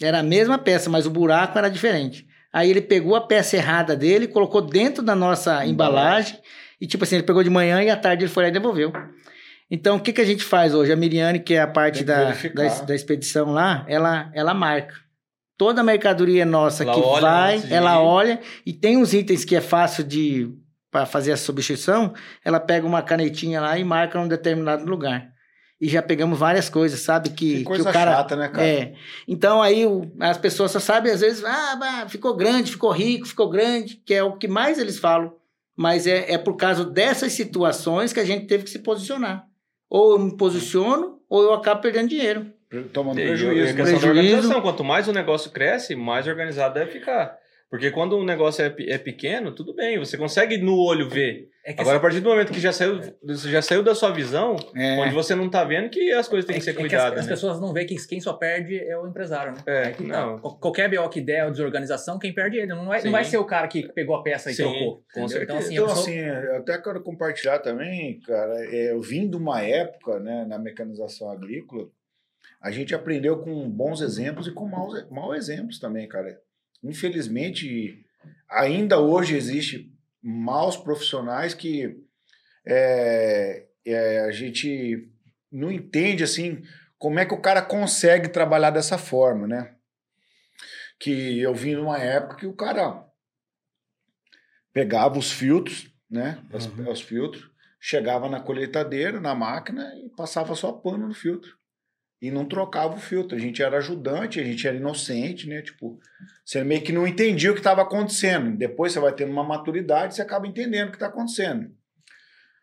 Era 0.00 0.20
a 0.20 0.22
mesma 0.22 0.58
peça, 0.58 0.90
mas 0.90 1.06
o 1.06 1.10
buraco 1.10 1.58
era 1.58 1.68
diferente. 1.68 2.26
Aí 2.52 2.70
ele 2.70 2.80
pegou 2.80 3.14
a 3.14 3.20
peça 3.20 3.56
errada 3.56 3.96
dele, 3.96 4.28
colocou 4.28 4.62
dentro 4.62 5.02
da 5.02 5.14
nossa 5.14 5.64
embalagem, 5.66 6.38
e 6.80 6.86
tipo 6.86 7.04
assim, 7.04 7.16
ele 7.16 7.24
pegou 7.24 7.42
de 7.42 7.50
manhã 7.50 7.82
e 7.82 7.90
à 7.90 7.96
tarde 7.96 8.24
ele 8.24 8.32
foi 8.32 8.44
lá 8.44 8.48
e 8.48 8.52
devolveu. 8.52 8.92
Então, 9.70 9.96
o 9.96 10.00
que, 10.00 10.12
que 10.12 10.20
a 10.20 10.24
gente 10.24 10.44
faz 10.44 10.74
hoje? 10.74 10.92
A 10.92 10.96
Miriane, 10.96 11.40
que 11.40 11.54
é 11.54 11.60
a 11.60 11.66
parte 11.66 12.04
da, 12.04 12.32
da, 12.32 12.68
da 12.82 12.94
expedição 12.94 13.52
lá, 13.52 13.84
ela, 13.88 14.30
ela 14.32 14.54
marca. 14.54 14.94
Toda 15.58 15.80
a 15.80 15.84
mercadoria 15.84 16.44
nossa 16.44 16.84
Ela 16.84 16.94
que 16.94 17.20
vai, 17.20 17.62
ela 17.70 18.00
olha, 18.00 18.40
e 18.64 18.72
tem 18.72 18.96
uns 18.96 19.12
itens 19.12 19.44
que 19.44 19.56
é 19.56 19.60
fácil 19.60 20.04
de 20.04 20.50
para 20.90 21.04
fazer 21.04 21.32
a 21.32 21.36
substituição, 21.36 22.14
ela 22.44 22.60
pega 22.60 22.86
uma 22.86 23.02
canetinha 23.02 23.60
lá 23.60 23.78
e 23.78 23.84
marca 23.84 24.18
num 24.18 24.28
determinado 24.28 24.86
lugar. 24.86 25.30
E 25.80 25.88
já 25.88 26.00
pegamos 26.02 26.38
várias 26.38 26.68
coisas, 26.70 27.00
sabe? 27.00 27.30
Que, 27.30 27.58
Que 27.58 27.64
coisa 27.64 27.84
que 27.84 27.90
o 27.90 27.92
cara. 27.92 28.12
chata, 28.12 28.34
né, 28.36 28.48
cara? 28.48 28.66
É. 28.66 28.94
Então 29.28 29.60
aí 29.60 29.84
o- 29.84 30.10
as 30.20 30.38
pessoas 30.38 30.70
só 30.70 30.80
sabem, 30.80 31.12
às 31.12 31.20
vezes, 31.20 31.44
ah, 31.44 31.76
bah, 31.78 32.08
ficou 32.08 32.34
grande, 32.34 32.70
ficou 32.72 32.90
rico, 32.90 33.26
ficou 33.26 33.48
grande, 33.50 33.96
que 34.04 34.14
é 34.14 34.22
o 34.22 34.36
que 34.38 34.48
mais 34.48 34.78
eles 34.78 34.98
falam. 34.98 35.34
Mas 35.76 36.06
é, 36.06 36.32
é 36.32 36.38
por 36.38 36.56
causa 36.56 36.82
dessas 36.84 37.32
situações 37.32 38.10
que 38.12 38.20
a 38.20 38.24
gente 38.24 38.46
teve 38.46 38.64
que 38.64 38.70
se 38.70 38.78
posicionar. 38.78 39.44
Ou 39.90 40.12
eu 40.12 40.18
me 40.18 40.34
posiciono, 40.36 41.18
ou 41.28 41.42
eu 41.42 41.52
acabo 41.52 41.82
perdendo 41.82 42.08
dinheiro. 42.08 42.46
Tomando 42.92 43.20
E 43.20 43.22
a 43.24 43.26
prejuízo. 43.26 43.66
questão 43.66 43.84
né? 43.84 43.92
da 43.92 43.98
Prejuízo. 43.98 44.08
organização. 44.08 44.60
Quanto 44.62 44.82
mais 44.82 45.06
o 45.08 45.12
negócio 45.12 45.50
cresce, 45.50 45.94
mais 45.94 46.26
organizado 46.26 46.74
deve 46.74 46.90
ficar. 46.90 47.36
Porque 47.70 47.90
quando 47.90 48.16
um 48.16 48.24
negócio 48.24 48.64
é, 48.64 48.74
é 48.88 48.96
pequeno, 48.98 49.52
tudo 49.52 49.74
bem, 49.74 49.98
você 49.98 50.16
consegue 50.16 50.56
no 50.56 50.76
olho 50.78 51.08
ver. 51.08 51.48
É 51.68 51.72
que 51.72 51.80
Agora, 51.80 51.96
a 51.96 52.00
partir 52.00 52.20
do 52.20 52.28
momento 52.28 52.52
que 52.52 52.60
já 52.60 52.70
saiu, 52.72 53.00
já 53.24 53.60
saiu 53.60 53.82
da 53.82 53.92
sua 53.92 54.12
visão, 54.12 54.54
É. 54.76 55.00
onde 55.00 55.12
você 55.12 55.34
não 55.34 55.50
tá 55.50 55.64
vendo 55.64 55.90
que 55.90 56.12
as 56.12 56.28
coisas 56.28 56.46
têm 56.46 56.54
É 56.54 56.58
que 56.60 56.64
ser 56.64 56.70
é 56.70 56.72
as- 56.74 56.78
cuidadas, 56.78 57.18
as, 57.18 57.26
né? 57.26 57.32
pessoas 57.32 57.60
não 57.60 57.72
veem 57.72 57.88
que 57.88 57.96
quem 58.06 58.20
só 58.20 58.34
perde 58.34 58.78
é 58.78 58.96
o 58.96 59.04
empresário, 59.04 59.52
né? 59.52 59.58
É, 59.66 59.86
Aí 59.88 59.94
que 59.94 60.06
tá. 60.06 60.26
não. 60.26 60.38
Qual- 60.38 60.58
Qualquer 60.60 60.88
BO 60.88 61.08
que 61.08 61.20
der 61.20 61.44
ou 61.44 61.50
desorganização, 61.50 62.20
quem 62.20 62.32
perde 62.32 62.60
é 62.60 62.62
ele. 62.62 62.68
Não 62.72 62.86
vai, 62.86 63.00
Sim. 63.00 63.06
não 63.06 63.12
vai 63.12 63.24
ser 63.24 63.38
o 63.38 63.44
cara 63.44 63.66
que 63.66 63.92
pegou 63.94 64.14
a 64.14 64.22
peça 64.22 64.48
e 64.48 64.54
Sim, 64.54 64.62
trocou. 64.62 64.94
com? 65.12 65.20
Então, 65.24 65.28
certeza. 65.28 65.58
assim, 65.58 65.70
a 65.70 65.72
Então, 65.74 65.86
pessoa- 65.88 66.02
assim, 66.04 66.18
eu 66.18 66.56
até 66.58 66.78
quero 66.80 67.02
compartilhar 67.02 67.58
também, 67.58 68.20
cara, 68.20 68.64
é, 68.72 68.92
eu 68.92 69.00
vim 69.00 69.28
de 69.28 69.34
uma 69.36 69.60
época, 69.60 70.20
né, 70.20 70.44
na 70.44 70.60
mecanização 70.60 71.28
agrícola, 71.32 71.88
a 72.62 72.70
gente 72.70 72.94
aprendeu 72.94 73.38
com 73.38 73.68
bons 73.68 74.00
exemplos 74.02 74.46
e 74.46 74.52
com 74.52 74.68
maus, 74.68 75.04
maus 75.10 75.36
exemplos 75.36 75.80
também, 75.80 76.06
cara. 76.06 76.38
Infelizmente, 76.84 78.04
ainda 78.48 79.00
hoje 79.00 79.36
existe 79.36 79.90
maus 80.28 80.76
profissionais 80.76 81.54
que 81.54 81.96
é, 82.66 83.66
é, 83.84 84.20
a 84.22 84.32
gente 84.32 85.08
não 85.52 85.70
entende, 85.70 86.24
assim, 86.24 86.62
como 86.98 87.20
é 87.20 87.24
que 87.24 87.32
o 87.32 87.40
cara 87.40 87.62
consegue 87.62 88.28
trabalhar 88.28 88.70
dessa 88.70 88.98
forma, 88.98 89.46
né? 89.46 89.76
Que 90.98 91.38
eu 91.40 91.54
vim 91.54 91.74
numa 91.76 91.98
época 91.98 92.36
que 92.36 92.46
o 92.46 92.56
cara 92.56 93.04
pegava 94.72 95.16
os 95.16 95.30
filtros, 95.30 95.88
né? 96.10 96.42
Os, 96.52 96.66
Uhum. 96.66 96.90
os 96.90 97.00
filtros, 97.00 97.48
chegava 97.80 98.28
na 98.28 98.40
colheitadeira, 98.40 99.20
na 99.20 99.34
máquina 99.34 99.94
e 100.04 100.08
passava 100.16 100.56
só 100.56 100.72
pano 100.72 101.06
no 101.06 101.14
filtro. 101.14 101.56
E 102.20 102.30
não 102.30 102.46
trocava 102.46 102.94
o 102.94 103.00
filtro. 103.00 103.36
A 103.36 103.40
gente 103.40 103.62
era 103.62 103.76
ajudante, 103.76 104.40
a 104.40 104.44
gente 104.44 104.66
era 104.66 104.76
inocente, 104.76 105.48
né? 105.48 105.60
Tipo, 105.60 105.98
você 106.44 106.64
meio 106.64 106.82
que 106.82 106.92
não 106.92 107.06
entendia 107.06 107.50
o 107.50 107.54
que 107.54 107.60
estava 107.60 107.82
acontecendo. 107.82 108.56
Depois 108.56 108.92
você 108.92 109.00
vai 109.00 109.12
tendo 109.12 109.32
uma 109.32 109.44
maturidade, 109.44 110.14
você 110.14 110.22
acaba 110.22 110.46
entendendo 110.46 110.88
o 110.88 110.90
que 110.90 110.96
está 110.96 111.08
acontecendo. 111.08 111.70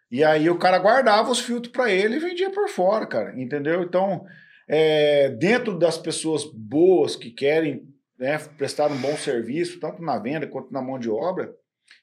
E 0.10 0.24
aí 0.24 0.50
o 0.50 0.58
cara 0.58 0.78
guardava 0.78 1.32
os 1.32 1.40
filtros 1.40 1.72
para 1.72 1.92
ele 1.92 2.16
e 2.16 2.20
vendia 2.20 2.50
por 2.50 2.68
fora, 2.68 3.06
cara. 3.06 3.40
Entendeu? 3.40 3.84
Então, 3.84 4.26
é, 4.68 5.30
dentro 5.30 5.78
das 5.78 5.98
pessoas 5.98 6.46
boas 6.46 7.16
que 7.16 7.30
querem 7.30 7.88
né, 8.18 8.38
prestar 8.58 8.92
um 8.92 8.98
bom 8.98 9.16
serviço, 9.18 9.80
tanto 9.80 10.02
na 10.02 10.18
venda 10.18 10.48
quanto 10.48 10.72
na 10.72 10.82
mão 10.82 10.98
de 10.98 11.10
obra, 11.10 11.54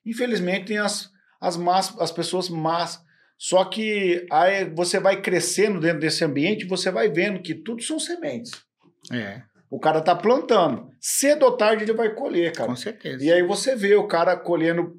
infelizmente 0.05 0.67
tem 0.67 0.79
as, 0.79 1.11
as, 1.41 1.57
más, 1.57 1.97
as 1.99 2.13
pessoas 2.13 2.49
más. 2.49 3.03
Só 3.43 3.65
que 3.65 4.27
aí 4.31 4.67
você 4.67 5.01
vai 5.01 5.23
crescendo 5.23 5.81
dentro 5.81 6.01
desse 6.01 6.23
ambiente, 6.23 6.67
você 6.67 6.91
vai 6.91 7.09
vendo 7.09 7.41
que 7.41 7.55
tudo 7.55 7.83
são 7.83 7.99
sementes. 7.99 8.53
É, 9.11 9.41
O 9.71 9.81
cara 9.81 10.03
tá 10.03 10.15
plantando. 10.15 10.91
Cedo 11.01 11.47
ou 11.47 11.57
tarde 11.57 11.85
ele 11.85 11.95
vai 11.95 12.15
colher, 12.15 12.53
cara. 12.53 12.69
com 12.69 12.77
certeza. 12.77 13.25
E 13.25 13.33
aí 13.33 13.43
você 13.43 13.75
vê 13.75 13.95
o 13.95 14.07
cara 14.07 14.37
colhendo 14.37 14.95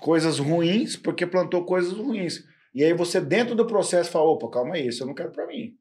coisas 0.00 0.38
ruins 0.38 0.96
porque 0.96 1.26
plantou 1.26 1.66
coisas 1.66 1.92
ruins. 1.92 2.42
E 2.74 2.82
aí 2.82 2.94
você, 2.94 3.20
dentro 3.20 3.54
do 3.54 3.66
processo, 3.66 4.10
fala: 4.10 4.24
opa, 4.30 4.48
calma 4.50 4.74
aí, 4.76 4.86
isso 4.88 5.02
eu 5.02 5.06
não 5.06 5.14
quero 5.14 5.30
pra 5.30 5.46
mim. 5.46 5.74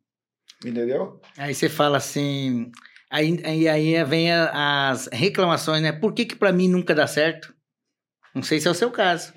Entendeu? 0.66 1.22
Aí 1.38 1.55
você 1.55 1.70
fala 1.70 1.95
assim. 1.95 2.70
Aí, 3.09 3.39
aí, 3.45 3.68
aí 3.70 4.03
vem 4.03 4.34
as 4.34 5.07
reclamações, 5.14 5.82
né? 5.82 5.93
Por 5.93 6.14
que, 6.14 6.26
que 6.26 6.36
pra 6.36 6.51
mim 6.51 6.68
nunca 6.68 6.93
dá 6.93 7.07
certo? 7.07 7.55
Não 8.36 8.43
sei 8.43 8.59
se 8.59 8.68
é 8.68 8.72
o 8.72 8.76
seu 8.76 8.91
caso. 8.91 9.34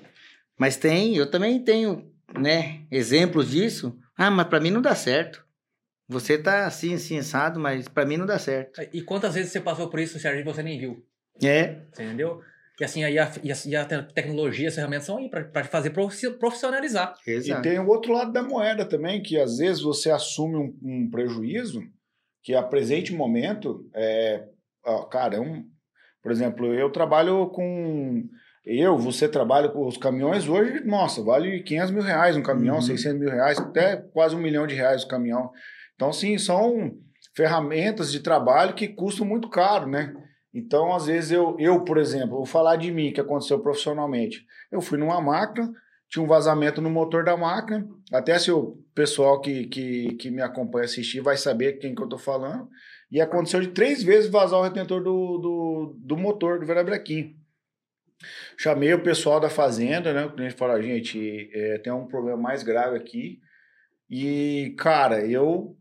Mas 0.59 0.75
tem, 0.75 1.15
eu 1.15 1.29
também 1.31 1.63
tenho, 1.63 2.09
né, 2.39 2.81
exemplos 2.91 3.51
disso. 3.51 3.97
Ah, 4.17 4.31
mas 4.31 4.47
pra 4.47 4.59
mim 4.59 4.71
não 4.71 4.81
dá 4.81 4.95
certo. 4.95 5.43
Você 6.07 6.37
tá 6.37 6.67
assim, 6.67 6.93
assim, 6.93 7.17
assado, 7.17 7.59
mas 7.59 7.87
pra 7.87 8.05
mim 8.05 8.17
não 8.17 8.25
dá 8.25 8.37
certo. 8.37 8.79
E 8.93 9.01
quantas 9.01 9.33
vezes 9.33 9.51
você 9.51 9.59
passou 9.59 9.89
por 9.89 9.99
isso, 9.99 10.19
Sérgio, 10.19 10.41
e 10.41 10.43
você 10.43 10.61
nem 10.61 10.79
viu? 10.79 11.03
É, 11.43 11.81
Você 11.91 12.03
entendeu? 12.03 12.41
E 12.79 12.83
assim, 12.83 13.03
aí 13.03 13.17
a, 13.17 13.31
e 13.43 13.51
a, 13.51 13.55
e 13.65 13.75
a 13.75 13.85
te- 13.85 14.13
tecnologia, 14.13 14.67
as 14.67 14.75
ferramentas 14.75 15.05
são 15.05 15.17
aí 15.17 15.29
pra 15.29 15.63
fazer 15.63 15.89
profi- 15.91 16.29
profissionalizar. 16.31 17.15
E 17.25 17.31
exato. 17.31 17.61
tem 17.61 17.79
o 17.79 17.87
outro 17.87 18.11
lado 18.13 18.31
da 18.33 18.43
moeda 18.43 18.85
também, 18.85 19.21
que 19.23 19.39
às 19.39 19.57
vezes 19.57 19.81
você 19.81 20.11
assume 20.11 20.55
um, 20.57 20.77
um 20.83 21.09
prejuízo 21.09 21.81
que 22.43 22.53
a 22.53 22.61
presente 22.61 23.13
momento 23.13 23.89
é. 23.95 24.45
ó, 24.85 25.03
cara, 25.05 25.37
é 25.37 25.39
um. 25.39 25.65
Por 26.21 26.31
exemplo, 26.31 26.73
eu 26.73 26.91
trabalho 26.91 27.47
com. 27.49 28.23
Eu, 28.65 28.97
você 28.97 29.27
trabalha 29.29 29.69
com 29.69 29.85
os 29.85 29.95
caminhões 29.95 30.47
hoje, 30.47 30.83
nossa, 30.83 31.23
vale 31.23 31.61
500 31.61 31.91
mil 31.91 32.01
reais 32.01 32.35
um 32.35 32.41
caminhão, 32.41 32.75
Uhum. 32.75 32.81
600 32.81 33.19
mil 33.19 33.29
reais, 33.29 33.59
até 33.59 33.97
quase 33.97 34.35
um 34.35 34.39
milhão 34.39 34.65
de 34.65 34.73
reais 34.73 35.03
o 35.03 35.07
caminhão. 35.07 35.51
Então, 35.93 36.11
sim, 36.11 36.37
são 36.37 36.91
ferramentas 37.35 38.11
de 38.11 38.21
trabalho 38.21 38.73
que 38.73 38.87
custam 38.87 39.25
muito 39.25 39.49
caro, 39.49 39.87
né? 39.87 40.13
Então, 40.53 40.95
às 40.95 41.05
vezes, 41.05 41.31
eu, 41.31 41.55
eu, 41.59 41.83
por 41.83 41.97
exemplo, 41.97 42.37
vou 42.37 42.45
falar 42.45 42.77
de 42.77 42.91
mim, 42.91 43.11
que 43.11 43.21
aconteceu 43.21 43.59
profissionalmente. 43.59 44.43
Eu 44.71 44.81
fui 44.81 44.97
numa 44.97 45.21
máquina, 45.21 45.71
tinha 46.09 46.23
um 46.23 46.27
vazamento 46.27 46.81
no 46.81 46.89
motor 46.89 47.23
da 47.23 47.35
máquina. 47.35 47.85
Até 48.11 48.39
se 48.39 48.51
o 48.51 48.77
pessoal 48.95 49.41
que, 49.41 49.67
que, 49.67 50.15
que 50.15 50.31
me 50.31 50.41
acompanha 50.41 50.85
assistir 50.85 51.19
vai 51.19 51.35
saber 51.35 51.73
quem 51.73 51.93
que 51.93 52.01
eu 52.01 52.07
tô 52.07 52.17
falando. 52.17 52.69
E 53.11 53.19
aconteceu 53.19 53.59
de 53.59 53.67
três 53.67 54.01
vezes 54.01 54.29
vazar 54.31 54.59
o 54.59 54.63
retentor 54.63 55.03
do, 55.03 55.37
do, 55.37 55.95
do 55.99 56.17
motor 56.17 56.59
do 56.59 56.65
Verabrequim. 56.65 57.35
Chamei 58.57 58.93
o 58.93 59.03
pessoal 59.03 59.39
da 59.39 59.49
fazenda, 59.49 60.13
né? 60.13 60.25
O 60.25 60.31
cliente 60.31 60.55
falou, 60.55 60.81
gente, 60.81 61.49
é, 61.53 61.77
tem 61.79 61.91
um 61.91 62.07
problema 62.07 62.37
mais 62.37 62.63
grave 62.63 62.97
aqui. 62.97 63.39
E, 64.09 64.73
cara, 64.77 65.25
eu, 65.25 65.75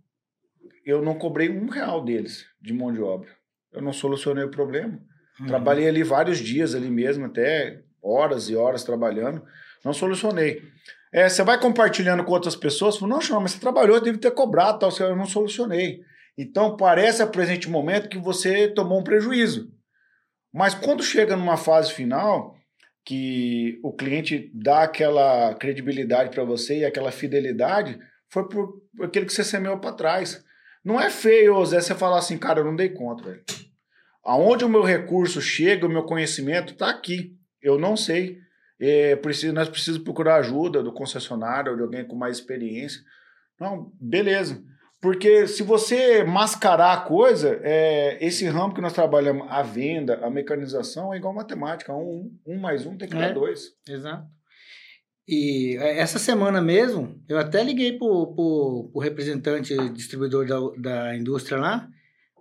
eu 0.84 1.02
não 1.02 1.14
cobrei 1.14 1.50
um 1.50 1.68
real 1.68 2.04
deles 2.04 2.46
de 2.60 2.72
mão 2.72 2.92
de 2.92 3.00
obra. 3.00 3.28
Eu 3.72 3.82
não 3.82 3.92
solucionei 3.92 4.44
o 4.44 4.50
problema. 4.50 5.00
Uhum. 5.40 5.46
Trabalhei 5.46 5.88
ali 5.88 6.02
vários 6.02 6.38
dias 6.38 6.74
ali 6.74 6.90
mesmo, 6.90 7.26
até 7.26 7.82
horas 8.02 8.48
e 8.48 8.56
horas 8.56 8.84
trabalhando. 8.84 9.44
Não 9.84 9.92
solucionei. 9.92 10.62
É, 11.12 11.28
você 11.28 11.42
vai 11.42 11.60
compartilhando 11.60 12.24
com 12.24 12.32
outras 12.32 12.56
pessoas, 12.56 12.96
fala, 12.96 13.12
não, 13.12 13.28
não, 13.30 13.40
mas 13.40 13.52
você 13.52 13.60
trabalhou, 13.60 14.00
deve 14.00 14.18
ter 14.18 14.32
cobrado, 14.32 14.80
tal, 14.80 14.90
eu 14.98 15.16
não 15.16 15.26
solucionei. 15.26 16.02
Então 16.36 16.76
parece 16.76 17.22
a 17.22 17.26
presente 17.26 17.70
momento 17.70 18.08
que 18.08 18.18
você 18.18 18.68
tomou 18.68 19.00
um 19.00 19.04
prejuízo. 19.04 19.72
Mas 20.54 20.72
quando 20.72 21.02
chega 21.02 21.36
numa 21.36 21.56
fase 21.56 21.92
final, 21.92 22.56
que 23.04 23.80
o 23.82 23.92
cliente 23.92 24.52
dá 24.54 24.84
aquela 24.84 25.52
credibilidade 25.54 26.30
para 26.30 26.44
você 26.44 26.78
e 26.78 26.84
aquela 26.84 27.10
fidelidade, 27.10 27.98
foi 28.30 28.48
por, 28.48 28.80
aquilo 29.02 29.26
que 29.26 29.32
você 29.32 29.42
semeou 29.42 29.80
para 29.80 29.96
trás. 29.96 30.44
Não 30.84 31.00
é 31.00 31.10
feio, 31.10 31.64
Zé, 31.66 31.80
você 31.80 31.92
falar 31.92 32.18
assim, 32.18 32.38
cara, 32.38 32.60
eu 32.60 32.64
não 32.64 32.76
dei 32.76 32.90
conta, 32.90 33.24
velho. 33.24 33.42
Aonde 34.22 34.64
o 34.64 34.68
meu 34.68 34.82
recurso 34.82 35.40
chega, 35.40 35.86
o 35.86 35.90
meu 35.90 36.04
conhecimento 36.04 36.72
está 36.72 36.88
aqui. 36.88 37.36
Eu 37.60 37.76
não 37.76 37.96
sei. 37.96 38.38
É, 38.78 39.16
preciso, 39.16 39.52
nós 39.52 39.68
precisamos 39.68 40.04
procurar 40.04 40.36
ajuda 40.36 40.84
do 40.84 40.92
concessionário 40.92 41.72
ou 41.72 41.76
de 41.76 41.82
alguém 41.82 42.06
com 42.06 42.14
mais 42.14 42.38
experiência. 42.38 43.00
Não, 43.58 43.92
beleza. 44.00 44.62
Porque 45.04 45.46
se 45.46 45.62
você 45.62 46.24
mascarar 46.24 46.94
a 46.94 47.00
coisa, 47.02 47.60
é, 47.62 48.16
esse 48.26 48.46
ramo 48.46 48.72
que 48.72 48.80
nós 48.80 48.94
trabalhamos, 48.94 49.46
a 49.50 49.60
venda, 49.60 50.18
a 50.24 50.30
mecanização, 50.30 51.12
é 51.12 51.18
igual 51.18 51.34
matemática. 51.34 51.92
Um, 51.94 52.34
um 52.46 52.58
mais 52.58 52.86
um 52.86 52.96
tem 52.96 53.06
que 53.06 53.14
dar 53.14 53.28
É. 53.28 53.34
dois. 53.34 53.72
Exato. 53.86 54.26
E 55.28 55.76
é, 55.78 55.98
essa 55.98 56.18
semana 56.18 56.58
mesmo, 56.62 57.22
eu 57.28 57.36
até 57.36 57.62
liguei 57.62 57.98
pro, 57.98 58.34
pro 58.34 58.98
representante 58.98 59.76
distribuidor 59.90 60.46
da, 60.46 60.58
da 60.78 61.14
indústria 61.14 61.58
lá. 61.58 61.86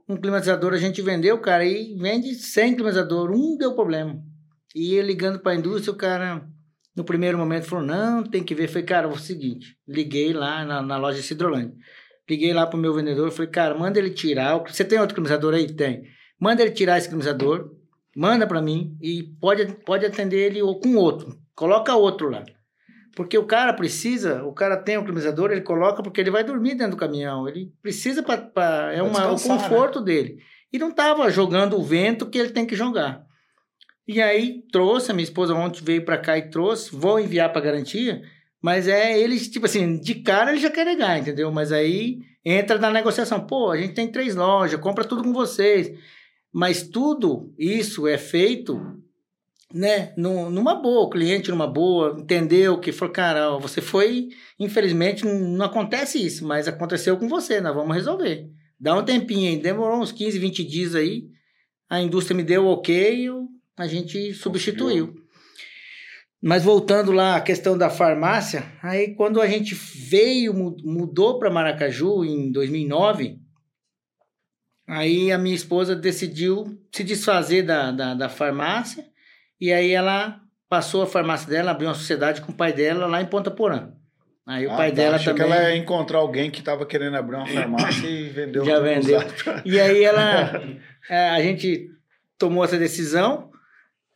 Um 0.08 0.16
climatizador 0.16 0.72
a 0.72 0.78
gente 0.78 1.02
vendeu, 1.02 1.38
cara, 1.40 1.66
e 1.66 1.98
vende 1.98 2.34
100 2.34 2.76
climatizador, 2.76 3.30
um 3.30 3.58
deu 3.58 3.76
problema. 3.76 4.24
E 4.74 4.96
eu 4.96 5.04
ligando 5.04 5.40
pra 5.40 5.54
indústria, 5.54 5.92
o 5.92 5.98
cara, 5.98 6.48
no 6.96 7.04
primeiro 7.04 7.38
momento, 7.38 7.66
falou: 7.66 7.86
não, 7.86 8.24
tem 8.24 8.42
que 8.42 8.56
ver. 8.56 8.64
Eu 8.64 8.70
falei, 8.70 8.84
cara, 8.84 9.08
é 9.08 9.12
o 9.12 9.18
seguinte, 9.20 9.76
liguei 9.86 10.32
lá 10.32 10.64
na, 10.64 10.82
na 10.82 10.96
loja 10.96 11.22
Cidrolândia. 11.22 11.76
Liguei 12.30 12.54
lá 12.54 12.66
pro 12.66 12.78
meu 12.78 12.94
vendedor, 12.94 13.32
falei, 13.32 13.52
cara, 13.52 13.78
manda 13.78 14.00
ele 14.00 14.10
tirar. 14.10 14.58
Você 14.60 14.86
tem 14.86 15.00
outro 15.00 15.16
climatizador 15.16 15.54
aí? 15.54 15.68
Tem. 15.68 16.04
Manda 16.40 16.62
ele 16.62 16.72
tirar 16.72 16.98
esse 16.98 17.08
climatizador, 17.08 17.72
manda 18.16 18.48
para 18.48 18.62
mim 18.62 18.98
e 19.02 19.24
pode, 19.42 19.66
pode 19.86 20.06
atender 20.06 20.38
ele 20.38 20.62
ou 20.62 20.80
com 20.80 20.96
outro. 20.96 21.38
Coloca 21.56 21.96
outro 21.96 22.30
lá. 22.30 22.44
Porque 23.16 23.38
o 23.38 23.46
cara 23.46 23.74
precisa, 23.74 24.44
o 24.44 24.54
cara 24.54 24.78
tem 24.78 24.98
o 24.98 25.04
climatizador, 25.04 25.52
ele 25.52 25.62
coloca 25.62 26.02
porque 26.02 26.20
ele 26.20 26.32
vai 26.32 26.44
dormir 26.44 26.76
dentro 26.76 26.92
do 26.92 26.98
caminhão. 26.98 27.48
Ele 27.48 27.72
precisa 27.82 28.24
para 28.24 28.92
é 28.94 29.04
uma, 29.04 29.32
o 29.32 29.40
conforto 29.40 30.02
dele. 30.02 30.40
E 30.72 30.80
não 30.80 30.92
tava 30.92 31.30
jogando 31.30 31.78
o 31.78 31.84
vento 31.84 32.26
que 32.26 32.40
ele 32.40 32.50
tem 32.50 32.66
que 32.66 32.76
jogar. 32.76 33.24
E 34.08 34.22
aí 34.22 34.64
trouxe, 34.72 35.12
a 35.12 35.14
minha 35.14 35.24
esposa 35.24 35.54
ontem 35.54 35.84
veio 35.84 36.04
para 36.04 36.18
cá 36.18 36.38
e 36.38 36.50
trouxe, 36.50 36.94
vou 36.94 37.20
enviar 37.20 37.54
para 37.54 37.62
garantia, 37.62 38.22
mas 38.64 38.88
é 38.88 39.20
eles, 39.20 39.50
tipo 39.50 39.66
assim, 39.66 39.98
de 40.00 40.16
cara 40.16 40.52
ele 40.52 40.62
já 40.62 40.72
quer 40.72 40.86
negar, 40.86 41.20
entendeu? 41.20 41.52
Mas 41.52 41.70
aí 41.74 42.20
entra 42.46 42.80
na 42.80 42.90
negociação. 42.90 43.46
Pô, 43.46 43.70
a 43.72 43.78
gente 43.78 43.94
tem 43.94 44.08
três 44.10 44.36
lojas, 44.36 44.80
compra 44.80 45.04
tudo 45.04 45.22
com 45.22 45.34
vocês. 45.34 45.92
Mas 46.50 46.82
tudo 46.88 47.54
isso 47.60 48.08
é 48.08 48.18
feito, 48.18 48.80
né, 49.74 50.14
nu- 50.16 50.50
numa 50.50 50.76
boa, 50.76 51.02
o 51.02 51.10
cliente 51.10 51.50
numa 51.52 51.68
boa, 51.68 52.16
entendeu 52.18 52.80
que 52.80 52.94
falou, 52.94 53.14
cara, 53.14 53.58
você 53.58 53.82
foi, 53.82 54.30
infelizmente, 54.58 55.26
não, 55.26 55.66
acontece 55.66 56.24
isso, 56.26 56.46
mas 56.48 56.66
aconteceu 56.66 57.18
com 57.18 57.28
você, 57.28 57.60
nós 57.60 57.76
vamos 57.76 57.94
resolver. 57.94 58.50
Dá 58.80 58.96
um 58.98 59.04
tempinho 59.04 59.50
aí, 59.50 59.58
demorou 59.58 60.00
uns 60.00 60.12
15, 60.14 60.40
20 60.40 60.64
dias 60.64 60.96
aí, 60.96 61.26
a 61.90 62.02
indústria 62.02 62.38
me 62.38 62.44
deu 62.44 62.64
o 62.66 62.72
ok, 62.72 63.28
eu, 63.28 63.48
a 63.76 63.88
gente 63.88 64.34
substituiu. 64.34 65.16
Mas 66.46 66.62
voltando 66.64 67.14
lá 67.14 67.38
à 67.38 67.42
questão 67.42 67.78
da 67.78 67.90
farmácia, 67.90 68.64
aí 68.82 69.16
quando 69.16 69.40
a 69.40 69.48
gente 69.48 69.74
veio, 69.74 70.54
mu- 70.54 70.76
mudou 70.84 71.40
para 71.40 71.50
Maracaju 71.50 72.26
em 72.26 72.52
2009, 72.52 73.38
aí 74.88 75.32
a 75.32 75.38
minha 75.38 75.56
esposa 75.56 75.96
decidiu 75.96 76.66
se 76.92 77.04
desfazer 77.04 77.64
da, 77.64 77.92
da, 77.92 78.14
da 78.14 78.28
farmácia 78.30 79.06
e 79.60 79.72
aí 79.72 79.92
ela 79.92 80.42
passou 80.68 81.04
a 81.04 81.08
farmácia 81.08 81.48
dela, 81.50 81.72
abriu 81.72 81.88
uma 81.88 81.96
sociedade 81.96 82.42
com 82.42 82.52
o 82.52 82.56
pai 82.56 82.74
dela 82.74 83.06
lá 83.08 83.22
em 83.22 83.26
Ponta 83.26 83.50
Porã. 83.52 83.92
Aí 84.46 84.68
o 84.68 84.72
Ah, 84.74 84.76
pai 84.76 84.90
tá. 84.90 84.96
dela 84.98 85.20
também... 85.20 85.36
que 85.36 85.42
ela 85.42 85.70
ia 85.70 85.78
encontrar 85.78 86.18
alguém 86.18 86.52
que 86.52 86.62
tava 86.62 86.86
querendo 86.86 87.16
abrir 87.16 87.38
uma 87.38 87.48
farmácia 87.48 88.06
e 88.06 88.28
vendeu 88.30 88.66
Já 88.66 88.80
vendeu. 88.82 89.18
usado. 89.20 89.62
E 89.64 89.80
aí 89.80 90.04
ela, 90.04 90.62
é, 91.10 91.30
a 91.30 91.42
gente 91.42 91.90
tomou 92.38 92.66
essa 92.66 92.78
decisão 92.78 93.50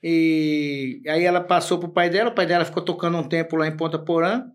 e 0.01 1.01
aí 1.07 1.23
ela 1.23 1.41
passou 1.41 1.79
pro 1.79 1.89
pai 1.89 2.09
dela, 2.09 2.29
o 2.29 2.35
pai 2.35 2.45
dela 2.45 2.65
ficou 2.65 2.83
tocando 2.83 3.17
um 3.17 3.27
tempo 3.27 3.55
lá 3.55 3.67
em 3.67 3.75
Ponta 3.75 3.97
Porã 3.97 4.45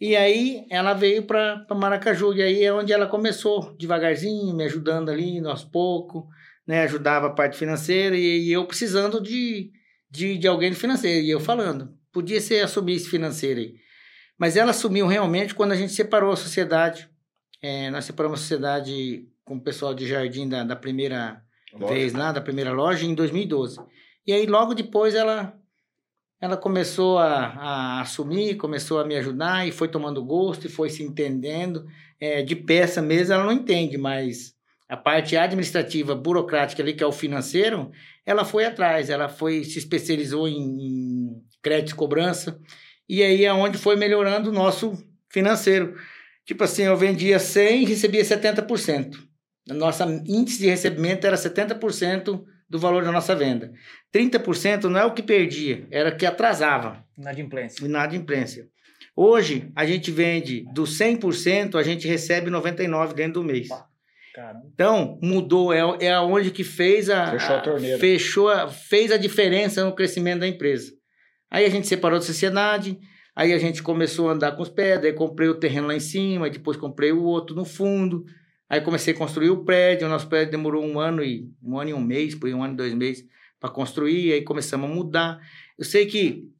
e 0.00 0.16
aí 0.16 0.66
ela 0.68 0.94
veio 0.94 1.22
para 1.24 1.64
Maracaju 1.74 2.34
e 2.34 2.42
aí 2.42 2.64
é 2.64 2.72
onde 2.72 2.92
ela 2.92 3.06
começou 3.06 3.76
devagarzinho, 3.76 4.54
me 4.54 4.64
ajudando 4.64 5.10
ali, 5.10 5.38
aos 5.46 5.64
poucos, 5.64 6.24
né, 6.66 6.82
ajudava 6.82 7.28
a 7.28 7.32
parte 7.32 7.56
financeira 7.56 8.16
e, 8.16 8.48
e 8.48 8.52
eu 8.52 8.66
precisando 8.66 9.20
de, 9.20 9.70
de, 10.10 10.36
de 10.38 10.48
alguém 10.48 10.70
do 10.70 10.76
financeiro 10.76 11.24
e 11.24 11.30
eu 11.30 11.38
falando, 11.38 11.96
podia 12.12 12.40
ser 12.40 12.64
assumir 12.64 12.94
esse 12.94 13.08
financeiro 13.08 13.60
aí. 13.60 13.74
Mas 14.36 14.56
ela 14.56 14.70
assumiu 14.70 15.06
realmente 15.06 15.54
quando 15.54 15.70
a 15.70 15.76
gente 15.76 15.92
separou 15.92 16.32
a 16.32 16.36
sociedade. 16.36 17.08
É, 17.62 17.88
nós 17.90 18.04
separamos 18.04 18.40
a 18.40 18.42
sociedade 18.42 19.28
com 19.44 19.54
o 19.54 19.62
pessoal 19.62 19.94
de 19.94 20.06
jardim 20.06 20.48
da, 20.48 20.64
da 20.64 20.74
primeira 20.74 21.40
vez 21.88 22.12
lá, 22.12 22.32
da 22.32 22.40
primeira 22.40 22.72
loja, 22.72 23.06
em 23.06 23.14
2012. 23.14 23.78
E 24.26 24.32
aí, 24.32 24.46
logo 24.46 24.74
depois, 24.74 25.14
ela, 25.14 25.58
ela 26.40 26.56
começou 26.56 27.18
a, 27.18 27.46
a 27.46 28.00
assumir, 28.00 28.56
começou 28.56 29.00
a 29.00 29.04
me 29.04 29.16
ajudar 29.16 29.66
e 29.66 29.72
foi 29.72 29.88
tomando 29.88 30.24
gosto 30.24 30.66
e 30.66 30.70
foi 30.70 30.90
se 30.90 31.02
entendendo. 31.02 31.86
É, 32.20 32.42
de 32.42 32.54
peça 32.54 33.02
mesmo, 33.02 33.34
ela 33.34 33.44
não 33.44 33.52
entende, 33.52 33.98
mas 33.98 34.54
a 34.88 34.96
parte 34.96 35.36
administrativa, 35.36 36.14
burocrática 36.14 36.82
ali, 36.82 36.94
que 36.94 37.02
é 37.02 37.06
o 37.06 37.12
financeiro, 37.12 37.90
ela 38.26 38.44
foi 38.44 38.64
atrás, 38.64 39.08
ela 39.10 39.28
foi 39.28 39.64
se 39.64 39.78
especializou 39.78 40.46
em, 40.46 40.60
em 40.60 41.42
crédito 41.62 41.92
e 41.92 41.96
cobrança. 41.96 42.60
E 43.08 43.22
aí 43.22 43.44
é 43.44 43.52
onde 43.52 43.78
foi 43.78 43.96
melhorando 43.96 44.50
o 44.50 44.52
nosso 44.52 44.92
financeiro. 45.30 45.96
Tipo 46.44 46.64
assim, 46.64 46.82
eu 46.82 46.96
vendia 46.96 47.38
100 47.38 47.82
e 47.82 47.84
recebia 47.86 48.22
70%. 48.22 49.16
A 49.70 49.74
nossa 49.74 50.04
índice 50.26 50.58
de 50.58 50.68
recebimento 50.68 51.26
era 51.26 51.36
70% 51.36 52.44
do 52.72 52.78
valor 52.78 53.04
da 53.04 53.12
nossa 53.12 53.36
venda. 53.36 53.70
30% 54.14 54.84
não 54.84 54.98
é 54.98 55.04
o 55.04 55.12
que 55.12 55.22
perdia, 55.22 55.86
era 55.90 56.08
o 56.08 56.16
que 56.16 56.24
atrasava, 56.24 57.04
Inadimplência. 57.18 57.84
inadimplência. 57.84 58.66
Hoje, 59.14 59.70
a 59.76 59.84
gente 59.84 60.10
vende 60.10 60.64
do 60.72 60.84
100%, 60.84 61.74
a 61.78 61.82
gente 61.82 62.08
recebe 62.08 62.50
99% 62.50 63.12
dentro 63.14 63.34
do 63.34 63.44
mês. 63.44 63.68
Caramba. 64.34 64.62
Então, 64.72 65.18
mudou, 65.22 65.70
é, 65.70 66.06
é 66.06 66.12
aonde 66.14 66.50
que 66.50 66.64
fez 66.64 67.10
a, 67.10 67.32
Fechou 67.32 67.56
a 67.56 67.60
torneira. 67.60 67.98
fechou 67.98 68.48
a- 68.48 68.66
fez 68.68 69.12
a 69.12 69.18
diferença 69.18 69.84
no 69.84 69.94
crescimento 69.94 70.40
da 70.40 70.48
empresa. 70.48 70.90
Aí 71.50 71.66
a 71.66 71.68
gente 71.68 71.86
separou 71.86 72.18
da 72.18 72.24
sociedade, 72.24 72.98
aí 73.36 73.52
a 73.52 73.58
gente 73.58 73.82
começou 73.82 74.30
a 74.30 74.32
andar 74.32 74.52
com 74.52 74.62
os 74.62 74.70
pés, 74.70 75.02
daí 75.02 75.12
comprei 75.12 75.50
o 75.50 75.54
terreno 75.60 75.88
lá 75.88 75.94
em 75.94 76.00
cima, 76.00 76.48
depois 76.48 76.78
comprei 76.78 77.12
o 77.12 77.22
outro 77.22 77.54
no 77.54 77.66
fundo, 77.66 78.24
aí 78.72 78.80
comecei 78.80 79.12
a 79.12 79.16
construir 79.18 79.50
o 79.50 79.66
prédio, 79.66 80.06
o 80.06 80.10
nosso 80.10 80.26
prédio 80.26 80.52
demorou 80.52 80.82
um 80.82 80.98
ano 80.98 81.22
e 81.22 81.46
um 81.62 81.78
ano 81.78 81.90
e 81.90 81.92
um 81.92 82.00
mês, 82.00 82.34
por 82.34 82.48
um 82.48 82.64
ano 82.64 82.72
e 82.72 82.76
dois 82.78 82.94
meses 82.94 83.22
para 83.60 83.68
construir, 83.68 84.32
aí 84.32 84.40
começamos 84.42 84.90
a 84.90 84.94
mudar. 84.94 85.38
Eu 85.78 85.84
sei 85.84 86.06
que 86.06 86.50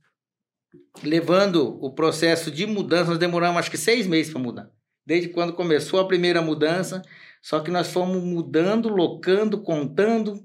levando 1.03 1.83
o 1.83 1.91
processo 1.91 2.51
de 2.51 2.67
mudança, 2.67 3.09
nós 3.09 3.19
demoramos 3.19 3.59
acho 3.59 3.71
que 3.71 3.79
seis 3.79 4.07
meses 4.07 4.31
para 4.31 4.43
mudar. 4.43 4.71
Desde 5.07 5.31
quando 5.31 5.55
começou 5.55 6.01
a 6.01 6.07
primeira 6.07 6.43
mudança, 6.43 7.01
só 7.41 7.61
que 7.61 7.71
nós 7.71 7.91
fomos 7.91 8.23
mudando, 8.23 8.91
locando, 8.91 9.63
contando, 9.63 10.39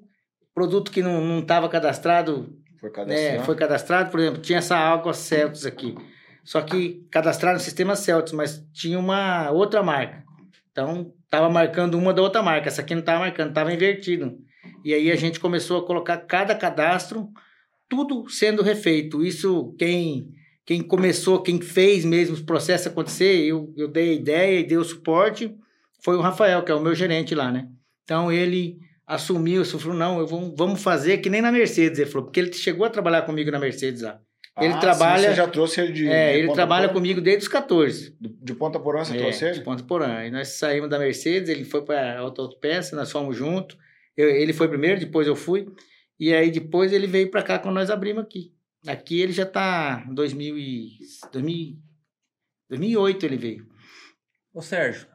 produto 0.55 0.89
que 0.89 1.03
não 1.03 1.39
estava 1.39 1.67
cadastrado, 1.67 2.57
Foi 2.79 2.89
né, 2.89 2.95
cadastrado. 2.95 3.43
foi 3.43 3.55
cadastrado, 3.57 4.09
por 4.09 4.21
exemplo, 4.21 4.41
tinha 4.41 4.59
essa 4.59 4.77
água 4.77 5.13
Celtics 5.13 5.65
aqui. 5.65 5.93
Só 6.45 6.61
que 6.61 7.05
cadastrado 7.11 7.57
no 7.57 7.63
sistema 7.63 7.93
Celtics, 7.93 8.31
mas 8.31 8.65
tinha 8.71 8.97
uma 8.97 9.51
outra 9.51 9.83
marca. 9.83 10.26
Então, 10.77 11.11
estava 11.25 11.49
marcando 11.49 11.97
uma 11.97 12.13
da 12.13 12.21
outra 12.21 12.43
marca. 12.43 12.67
Essa 12.67 12.81
aqui 12.81 12.93
não 12.93 12.99
estava 12.99 13.21
marcando, 13.21 13.49
estava 13.49 13.73
invertido. 13.73 14.37
E 14.85 14.93
aí 14.93 15.09
a 15.09 15.15
gente 15.15 15.39
começou 15.39 15.79
a 15.79 15.87
colocar 15.87 16.17
cada 16.17 16.53
cadastro, 16.53 17.29
tudo 17.89 18.29
sendo 18.29 18.61
refeito. 18.61 19.25
Isso, 19.25 19.73
quem, 19.79 20.29
quem 20.63 20.83
começou, 20.83 21.41
quem 21.41 21.59
fez 21.59 22.05
mesmo 22.05 22.35
os 22.35 22.43
processos 22.43 22.85
acontecer, 22.85 23.43
eu, 23.43 23.73
eu 23.75 23.87
dei 23.87 24.11
a 24.11 24.13
ideia 24.13 24.59
e 24.59 24.67
dei 24.67 24.77
o 24.77 24.83
suporte, 24.83 25.51
foi 26.03 26.15
o 26.15 26.21
Rafael, 26.21 26.63
que 26.63 26.71
é 26.71 26.75
o 26.75 26.83
meu 26.83 26.93
gerente 26.93 27.33
lá, 27.33 27.51
né? 27.51 27.67
Então, 28.03 28.31
ele 28.31 28.77
assumiu, 29.07 29.65
falou, 29.65 29.97
não, 29.97 30.19
eu 30.19 30.27
vou, 30.27 30.53
vamos 30.55 30.83
fazer 30.83 31.17
que 31.17 31.29
nem 31.29 31.41
na 31.41 31.51
Mercedes, 31.51 31.97
ele 31.97 32.09
falou, 32.11 32.25
porque 32.25 32.39
ele 32.39 32.53
chegou 32.53 32.85
a 32.85 32.89
trabalhar 32.91 33.23
comigo 33.23 33.49
na 33.49 33.57
Mercedes 33.57 34.03
lá. 34.03 34.19
Ele 34.59 34.73
Ah, 34.73 34.77
trabalha- 34.79 35.19
sim, 35.23 35.29
você 35.29 35.35
já 35.35 35.47
trouxe 35.47 35.81
ele 35.81 35.93
de. 35.93 36.07
é, 36.07 36.31
de 36.33 36.37
ele 36.39 36.47
Ponta 36.47 36.55
trabalha 36.57 36.89
comigo 36.89 37.21
desde 37.21 37.43
os 37.43 37.47
14. 37.47 38.15
De, 38.19 38.29
de 38.29 38.55
Ponta 38.55 38.79
Porã 38.79 39.03
você 39.05 39.15
É, 39.15 39.17
trouxe 39.19 39.39
de 39.39 39.45
ele? 39.57 39.61
Ponta 39.61 39.83
Porã. 39.83 40.15
Aí 40.17 40.31
nós 40.31 40.47
saímos 40.57 40.89
da 40.89 40.97
Mercedes, 40.97 41.49
ele 41.49 41.63
foi 41.63 41.83
para 41.85 42.23
outra 42.23 42.43
autopeça, 42.43 42.95
nós 42.95 43.11
fomos 43.11 43.35
juntos. 43.37 43.77
Eu- 44.15 44.29
ele 44.29 44.53
foi 44.53 44.67
primeiro, 44.67 44.99
depois 44.99 45.27
eu 45.27 45.35
fui. 45.35 45.67
E 46.19 46.33
aí 46.33 46.49
depois 46.49 46.91
ele 46.91 47.05
veio 47.05 47.29
para 47.29 47.43
cá 47.43 47.59
quando 47.59 47.75
nós 47.75 47.91
abrimos 47.91 48.23
aqui. 48.23 48.51
Aqui 48.87 49.21
ele 49.21 49.31
já 49.31 49.45
tá 49.45 50.03
em 50.09 50.13
2000 50.13 50.57
e, 50.57 50.97
2000, 51.31 51.77
2008 52.69 53.25
ele 53.25 53.37
veio. 53.37 53.67
Ô 54.53 54.61
Sérgio, 54.61 55.07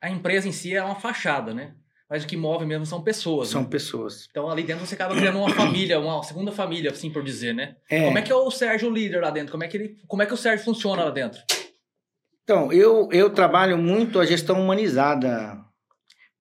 a 0.00 0.08
empresa 0.08 0.46
em 0.48 0.52
si 0.52 0.74
é 0.74 0.82
uma 0.84 0.94
fachada, 0.94 1.52
né? 1.52 1.74
Mas 2.12 2.24
o 2.24 2.26
que 2.26 2.36
move 2.36 2.66
mesmo 2.66 2.84
são 2.84 3.02
pessoas. 3.02 3.48
São 3.48 3.62
né? 3.62 3.68
pessoas. 3.70 4.28
Então 4.30 4.50
ali 4.50 4.62
dentro 4.64 4.84
você 4.84 4.94
acaba 4.94 5.14
criando 5.16 5.38
uma 5.38 5.48
família, 5.48 5.98
uma 5.98 6.22
segunda 6.22 6.52
família, 6.52 6.90
assim 6.90 7.10
por 7.10 7.24
dizer, 7.24 7.54
né? 7.54 7.76
É. 7.88 8.04
Como 8.04 8.18
é 8.18 8.20
que 8.20 8.30
é 8.30 8.34
o 8.34 8.50
Sérgio 8.50 8.90
líder 8.90 9.22
lá 9.22 9.30
dentro? 9.30 9.50
Como 9.50 9.64
é 9.64 9.66
que 9.66 9.78
ele, 9.78 9.96
como 10.06 10.22
é 10.22 10.26
que 10.26 10.34
o 10.34 10.36
Sérgio 10.36 10.62
funciona 10.62 11.04
lá 11.04 11.10
dentro? 11.10 11.40
Então, 12.44 12.70
eu, 12.70 13.08
eu 13.12 13.30
trabalho 13.30 13.78
muito 13.78 14.20
a 14.20 14.26
gestão 14.26 14.60
humanizada, 14.60 15.58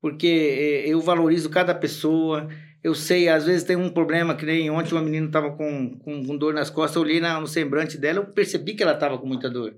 porque 0.02 0.84
eh, 0.86 0.90
eu 0.90 1.00
valorizo 1.00 1.50
cada 1.50 1.74
pessoa. 1.74 2.50
Eu 2.84 2.94
sei, 2.94 3.30
às 3.30 3.46
vezes 3.46 3.64
tem 3.64 3.78
um 3.78 3.90
problema, 3.90 4.36
que 4.36 4.46
nem 4.46 4.70
ontem 4.70 4.94
uma 4.94 5.02
menina 5.02 5.28
estava 5.28 5.52
com, 5.52 5.98
com, 6.00 6.26
com 6.28 6.38
dor 6.38 6.54
nas 6.54 6.70
costas, 6.70 6.98
eu 6.98 7.04
olhei 7.04 7.22
na- 7.22 7.40
no 7.40 7.48
semblante 7.48 7.98
dela, 7.98 8.20
eu 8.20 8.26
percebi 8.26 8.74
que 8.74 8.84
ela 8.84 8.92
estava 8.92 9.18
com 9.18 9.26
muita 9.26 9.50
dor. 9.50 9.74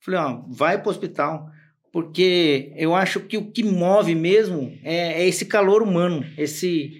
Falei, 0.00 0.20
ó, 0.20 0.42
vai 0.46 0.78
para 0.78 0.86
o 0.86 0.90
hospital, 0.92 1.50
porque 1.92 2.72
eu 2.76 2.94
acho 2.94 3.20
que 3.20 3.36
o 3.36 3.50
que 3.50 3.62
move 3.64 4.14
mesmo 4.14 4.78
é, 4.82 5.22
é 5.22 5.26
esse 5.28 5.46
calor 5.46 5.82
humano, 5.82 6.24
esse, 6.36 6.92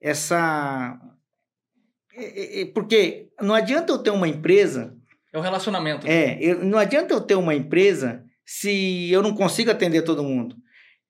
essa... 0.00 0.98
é- 2.14 2.62
é- 2.62 2.64
porque 2.66 3.28
não 3.40 3.54
adianta 3.54 3.92
eu 3.92 3.98
ter 3.98 4.10
uma 4.10 4.28
empresa 4.28 4.94
É 5.32 5.38
o 5.38 5.40
relacionamento. 5.40 6.06
é, 6.06 6.38
eu- 6.40 6.64
não 6.64 6.78
adianta 6.78 7.12
eu 7.14 7.20
ter 7.20 7.34
uma 7.34 7.54
empresa 7.54 8.24
se 8.44 9.10
eu 9.10 9.22
não 9.22 9.34
consigo 9.34 9.70
atender 9.70 10.02
todo 10.02 10.22
mundo. 10.22 10.56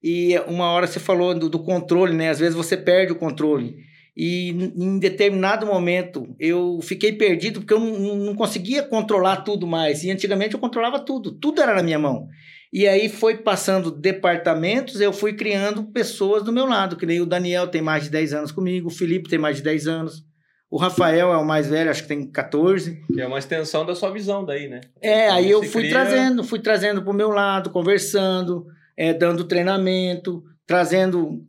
E 0.03 0.39
uma 0.47 0.71
hora 0.71 0.87
você 0.87 0.99
falou 1.01 1.35
do, 1.39 1.49
do 1.49 1.59
controle, 1.63 2.15
né? 2.15 2.31
Às 2.31 2.39
vezes 2.39 2.55
você 2.55 2.77
perde 2.77 3.13
o 3.13 3.17
controle. 3.17 3.77
E 4.17 4.51
em 4.77 4.99
determinado 4.99 5.67
momento 5.67 6.35
eu 6.41 6.79
fiquei 6.83 7.13
perdido 7.13 7.61
porque 7.61 7.75
eu 7.75 7.81
não 7.81 8.35
conseguia 8.35 8.83
controlar 8.83 9.39
tudo 9.43 9.67
mais. 9.67 10.03
E 10.05 10.11
antigamente 10.11 10.55
eu 10.55 10.61
controlava 10.61 10.99
tudo, 11.01 11.33
tudo 11.33 11.61
era 11.61 11.75
na 11.75 11.83
minha 11.83 11.99
mão. 11.99 12.27
E 12.79 12.87
aí 12.87 13.09
foi 13.09 13.39
passando 13.39 13.91
departamentos, 13.91 15.01
eu 15.01 15.11
fui 15.11 15.33
criando 15.33 15.83
pessoas 15.85 16.43
do 16.43 16.53
meu 16.53 16.67
lado, 16.67 16.95
que 16.95 17.07
nem 17.07 17.23
o 17.23 17.25
Daniel 17.27 17.69
tem 17.69 17.81
mais 17.81 18.05
de 18.05 18.11
10 18.11 18.35
anos 18.35 18.53
comigo, 18.53 18.89
o 18.89 18.91
Felipe 18.95 19.31
tem 19.31 19.39
mais 19.39 19.57
de 19.57 19.63
10 19.63 19.87
anos, 19.87 20.23
o 20.71 20.77
Rafael 20.77 21.33
é 21.33 21.37
o 21.39 21.45
mais 21.47 21.69
velho, 21.69 21.91
acho 21.91 22.03
que 22.03 22.09
tem 22.09 22.31
14. 22.31 23.01
Que 23.15 23.23
é 23.23 23.27
uma 23.27 23.39
extensão 23.39 23.87
da 23.87 23.95
sua 23.95 24.11
visão 24.13 24.45
daí, 24.45 24.69
né? 24.69 24.83
É, 25.01 25.25
Então, 25.25 25.37
aí 25.37 25.51
eu 25.51 25.63
fui 25.63 25.85
cria- 25.85 25.91
trazendo, 25.91 26.45
fui 26.45 26.59
trazendo 26.59 27.01
para 27.03 27.11
o 27.11 27.15
meu 27.17 27.31
lado, 27.31 27.71
conversando, 27.71 28.67
é, 28.95 29.15
dando 29.15 29.45
treinamento, 29.45 30.43
trazendo, 30.67 31.41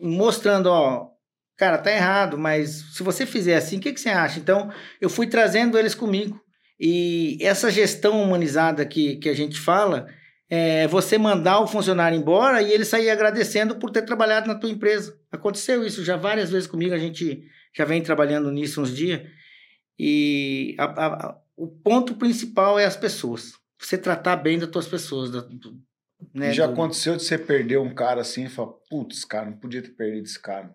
mostrando, 0.00 0.66
ó, 0.66 1.08
cara, 1.56 1.78
tá 1.78 1.90
errado, 1.90 2.38
mas 2.38 2.84
se 2.94 3.02
você 3.02 3.26
fizer 3.26 3.56
assim, 3.56 3.78
o 3.78 3.80
que, 3.80 3.92
que 3.92 4.00
você 4.00 4.10
acha? 4.10 4.38
Então, 4.38 4.70
eu 5.00 5.10
fui 5.10 5.26
trazendo 5.26 5.76
eles 5.76 5.96
comigo. 5.96 6.38
E 6.78 7.38
essa 7.40 7.70
gestão 7.72 8.22
humanizada 8.22 8.84
que, 8.84 9.16
que 9.16 9.28
a 9.28 9.34
gente 9.34 9.58
fala, 9.58 10.06
é 10.48 10.86
você 10.86 11.18
mandar 11.18 11.60
o 11.60 11.66
funcionário 11.66 12.16
embora 12.18 12.62
e 12.62 12.70
ele 12.72 12.84
sair 12.84 13.10
agradecendo 13.10 13.76
por 13.76 13.90
ter 13.90 14.02
trabalhado 14.02 14.46
na 14.46 14.54
tua 14.54 14.70
empresa. 14.70 15.18
Aconteceu 15.30 15.84
isso 15.84 16.04
já 16.04 16.16
várias 16.16 16.50
vezes 16.50 16.68
comigo, 16.68 16.94
a 16.94 16.98
gente 16.98 17.44
já 17.76 17.84
vem 17.84 18.02
trabalhando 18.02 18.50
nisso 18.50 18.80
uns 18.80 18.94
dias. 18.94 19.22
E 19.98 20.74
a- 20.78 20.84
a- 21.06 21.38
o 21.56 21.66
ponto 21.66 22.14
principal 22.16 22.78
é 22.78 22.84
as 22.84 22.96
pessoas. 22.96 23.54
Você 23.78 23.96
tratar 23.98 24.36
bem 24.36 24.58
das 24.58 24.68
tuas 24.70 24.86
pessoas. 24.86 25.30
Da, 25.30 25.40
do- 25.40 25.80
né, 26.34 26.52
Já 26.52 26.66
do- 26.66 26.72
aconteceu 26.72 27.16
de 27.16 27.22
você 27.22 27.36
perder 27.38 27.78
um 27.78 27.94
cara 27.94 28.20
assim 28.20 28.44
e 28.44 28.48
falar, 28.48 28.72
putz, 28.88 29.24
cara, 29.24 29.46
não 29.50 29.56
podia 29.58 29.82
ter 29.82 29.90
perdido 29.90 30.24
esse 30.24 30.40
cara. 30.40 30.74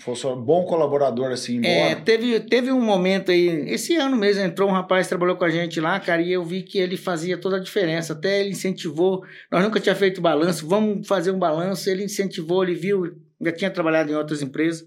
Fosse 0.00 0.26
um 0.26 0.36
bom 0.40 0.64
colaborador 0.64 1.30
assim, 1.32 1.64
É, 1.64 1.90
embora. 1.90 2.04
teve, 2.04 2.40
teve 2.40 2.70
um 2.70 2.80
momento 2.80 3.30
aí, 3.30 3.48
esse 3.70 3.96
ano 3.96 4.16
mesmo, 4.16 4.42
entrou 4.42 4.68
um 4.68 4.72
rapaz 4.72 5.06
que 5.06 5.08
trabalhou 5.08 5.36
com 5.36 5.44
a 5.44 5.50
gente 5.50 5.80
lá, 5.80 5.98
cara, 5.98 6.20
e 6.22 6.32
eu 6.32 6.44
vi 6.44 6.62
que 6.62 6.78
ele 6.78 6.96
fazia 6.96 7.38
toda 7.38 7.56
a 7.56 7.60
diferença. 7.60 8.12
Até 8.12 8.40
ele 8.40 8.50
incentivou, 8.50 9.22
nós 9.50 9.62
nunca 9.64 9.80
tinha 9.80 9.94
feito 9.94 10.20
balanço, 10.20 10.68
vamos 10.68 11.06
fazer 11.06 11.30
um 11.30 11.38
balanço. 11.38 11.88
Ele 11.88 12.04
incentivou, 12.04 12.62
ele 12.62 12.74
viu, 12.74 13.16
já 13.40 13.52
tinha 13.52 13.70
trabalhado 13.70 14.12
em 14.12 14.14
outras 14.14 14.42
empresas. 14.42 14.84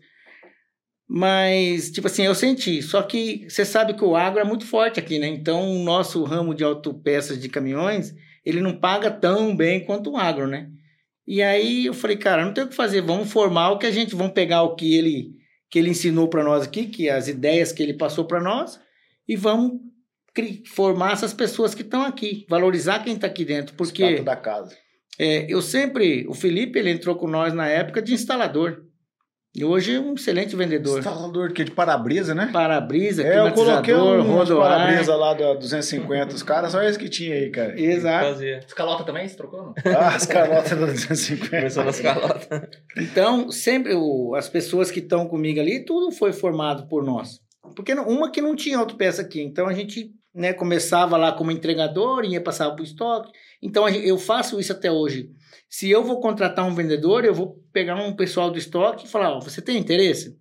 Mas, 1.08 1.92
tipo 1.92 2.08
assim, 2.08 2.24
eu 2.24 2.34
senti. 2.34 2.82
Só 2.82 3.02
que 3.02 3.46
você 3.50 3.66
sabe 3.66 3.94
que 3.94 4.04
o 4.04 4.16
agro 4.16 4.40
é 4.40 4.44
muito 4.46 4.66
forte 4.66 5.00
aqui, 5.00 5.20
né? 5.20 5.28
Então, 5.28 5.70
o 5.70 5.84
nosso 5.84 6.24
ramo 6.24 6.56
de 6.56 6.64
autopeças 6.64 7.38
de 7.38 7.50
caminhões, 7.50 8.16
ele 8.46 8.62
não 8.62 8.78
paga 8.78 9.12
tão 9.12 9.54
bem 9.56 9.84
quanto 9.84 10.12
o 10.12 10.18
agro, 10.18 10.48
né? 10.48 10.70
E 11.28 11.42
aí 11.42 11.86
eu 11.86 11.94
falei, 11.94 12.18
cara, 12.18 12.46
não 12.46 12.54
tem 12.54 12.64
o 12.64 12.68
que 12.68 12.76
fazer, 12.76 13.02
vamos 13.02 13.32
formar 13.32 13.72
o 13.72 13.78
que 13.78 13.86
a 13.86 13.92
gente, 13.92 14.16
vamos 14.16 14.34
pegar 14.34 14.64
o 14.64 14.76
que 14.76 14.96
ele, 14.96 15.36
que 15.70 15.80
ele 15.80 15.90
ensinou 15.90 16.28
para 16.28 16.44
nós 16.44 16.64
aqui, 16.64 16.88
que 16.88 17.10
as 17.10 17.28
ideias 17.28 17.72
que 17.72 17.82
ele 17.82 17.94
passou 17.94 18.26
para 18.26 18.42
nós, 18.42 18.80
e 19.28 19.36
vamos 19.36 19.80
formar 20.74 21.14
essas 21.14 21.34
pessoas 21.34 21.76
que 21.76 21.82
estão 21.82 22.04
aqui, 22.04 22.46
valorizar 22.50 23.04
quem 23.04 23.16
está 23.16 23.28
aqui 23.28 23.46
dentro, 23.46 23.76
porque 23.76 24.04
Estátua 24.04 24.26
da 24.26 24.36
casa. 24.36 24.78
é, 25.20 25.46
eu 25.52 25.62
sempre, 25.62 26.26
o 26.28 26.34
Felipe, 26.34 26.80
ele 26.80 26.90
entrou 26.90 27.16
com 27.16 27.28
nós 27.28 27.54
na 27.54 27.68
época 27.68 28.02
de 28.02 28.14
instalador, 28.14 28.84
e 29.54 29.66
hoje 29.66 29.96
é 29.96 30.00
um 30.00 30.14
excelente 30.14 30.56
vendedor. 30.56 31.00
Instalador 31.00 31.52
que 31.52 31.64
de 31.64 31.72
para-brisa, 31.72 32.34
né? 32.34 32.50
Para-brisa, 32.54 33.22
É, 33.24 33.40
eu 33.40 33.52
coloquei 33.52 33.94
climatizador, 33.94 34.56
um 34.56 34.60
para-brisa 34.62 35.16
lá 35.16 35.34
da 35.34 35.54
250, 35.56 36.34
os 36.36 36.44
caras, 36.44 36.72
só 36.72 36.82
esse 36.82 36.98
que 36.98 37.10
tinha 37.10 37.36
aí, 37.36 37.50
cara. 37.50 37.80
Exato. 37.80 38.26
Fazia. 38.28 38.60
Escalota 38.66 39.04
também, 39.04 39.28
você 39.28 39.36
trocou? 39.36 39.62
Não? 39.64 39.74
Ah, 39.98 40.16
as 40.16 40.26
calotas 40.26 40.70
da 40.80 40.86
250. 40.86 41.50
Começou 41.58 41.84
nas 41.84 42.00
calotas. 42.00 42.48
Então, 42.98 43.52
sempre 43.52 43.94
o- 43.96 44.36
as 44.36 44.48
pessoas 44.48 44.90
que 44.90 45.00
estão 45.00 45.28
comigo 45.28 45.60
ali, 45.60 45.84
tudo 45.84 46.12
foi 46.12 46.32
formado 46.32 46.88
por 46.88 47.04
nós. 47.04 47.40
Porque 47.76 47.94
uma 47.94 48.32
que 48.32 48.42
não 48.42 48.56
tinha 48.56 48.78
autopeça 48.78 49.22
aqui. 49.22 49.42
Então, 49.42 49.68
a 49.68 49.74
gente 49.74 50.12
né, 50.34 50.54
começava 50.54 51.18
lá 51.18 51.34
como 51.34 51.52
entregador, 51.52 52.24
ia 52.24 52.40
passar 52.40 52.72
para 52.72 52.82
o 52.82 52.86
estoque. 52.86 53.32
Então, 53.62 53.86
a 53.86 53.92
gen- 53.92 54.06
eu 54.06 54.18
faço 54.18 54.60
isso 54.62 54.72
até 54.72 54.90
hoje. 54.90 55.30
Se 55.72 55.90
eu 55.90 56.04
vou 56.04 56.20
contratar 56.20 56.68
um 56.68 56.76
vendedor, 56.76 57.24
eu 57.24 57.34
vou 57.34 57.64
pegar 57.72 57.96
um 57.96 58.14
pessoal 58.14 58.52
do 58.52 58.58
estoque 58.58 59.06
e 59.06 59.10
falar, 59.10 59.38
ó, 59.38 59.40
você 59.40 59.62
tem 59.62 59.78
interesse? 59.78 60.38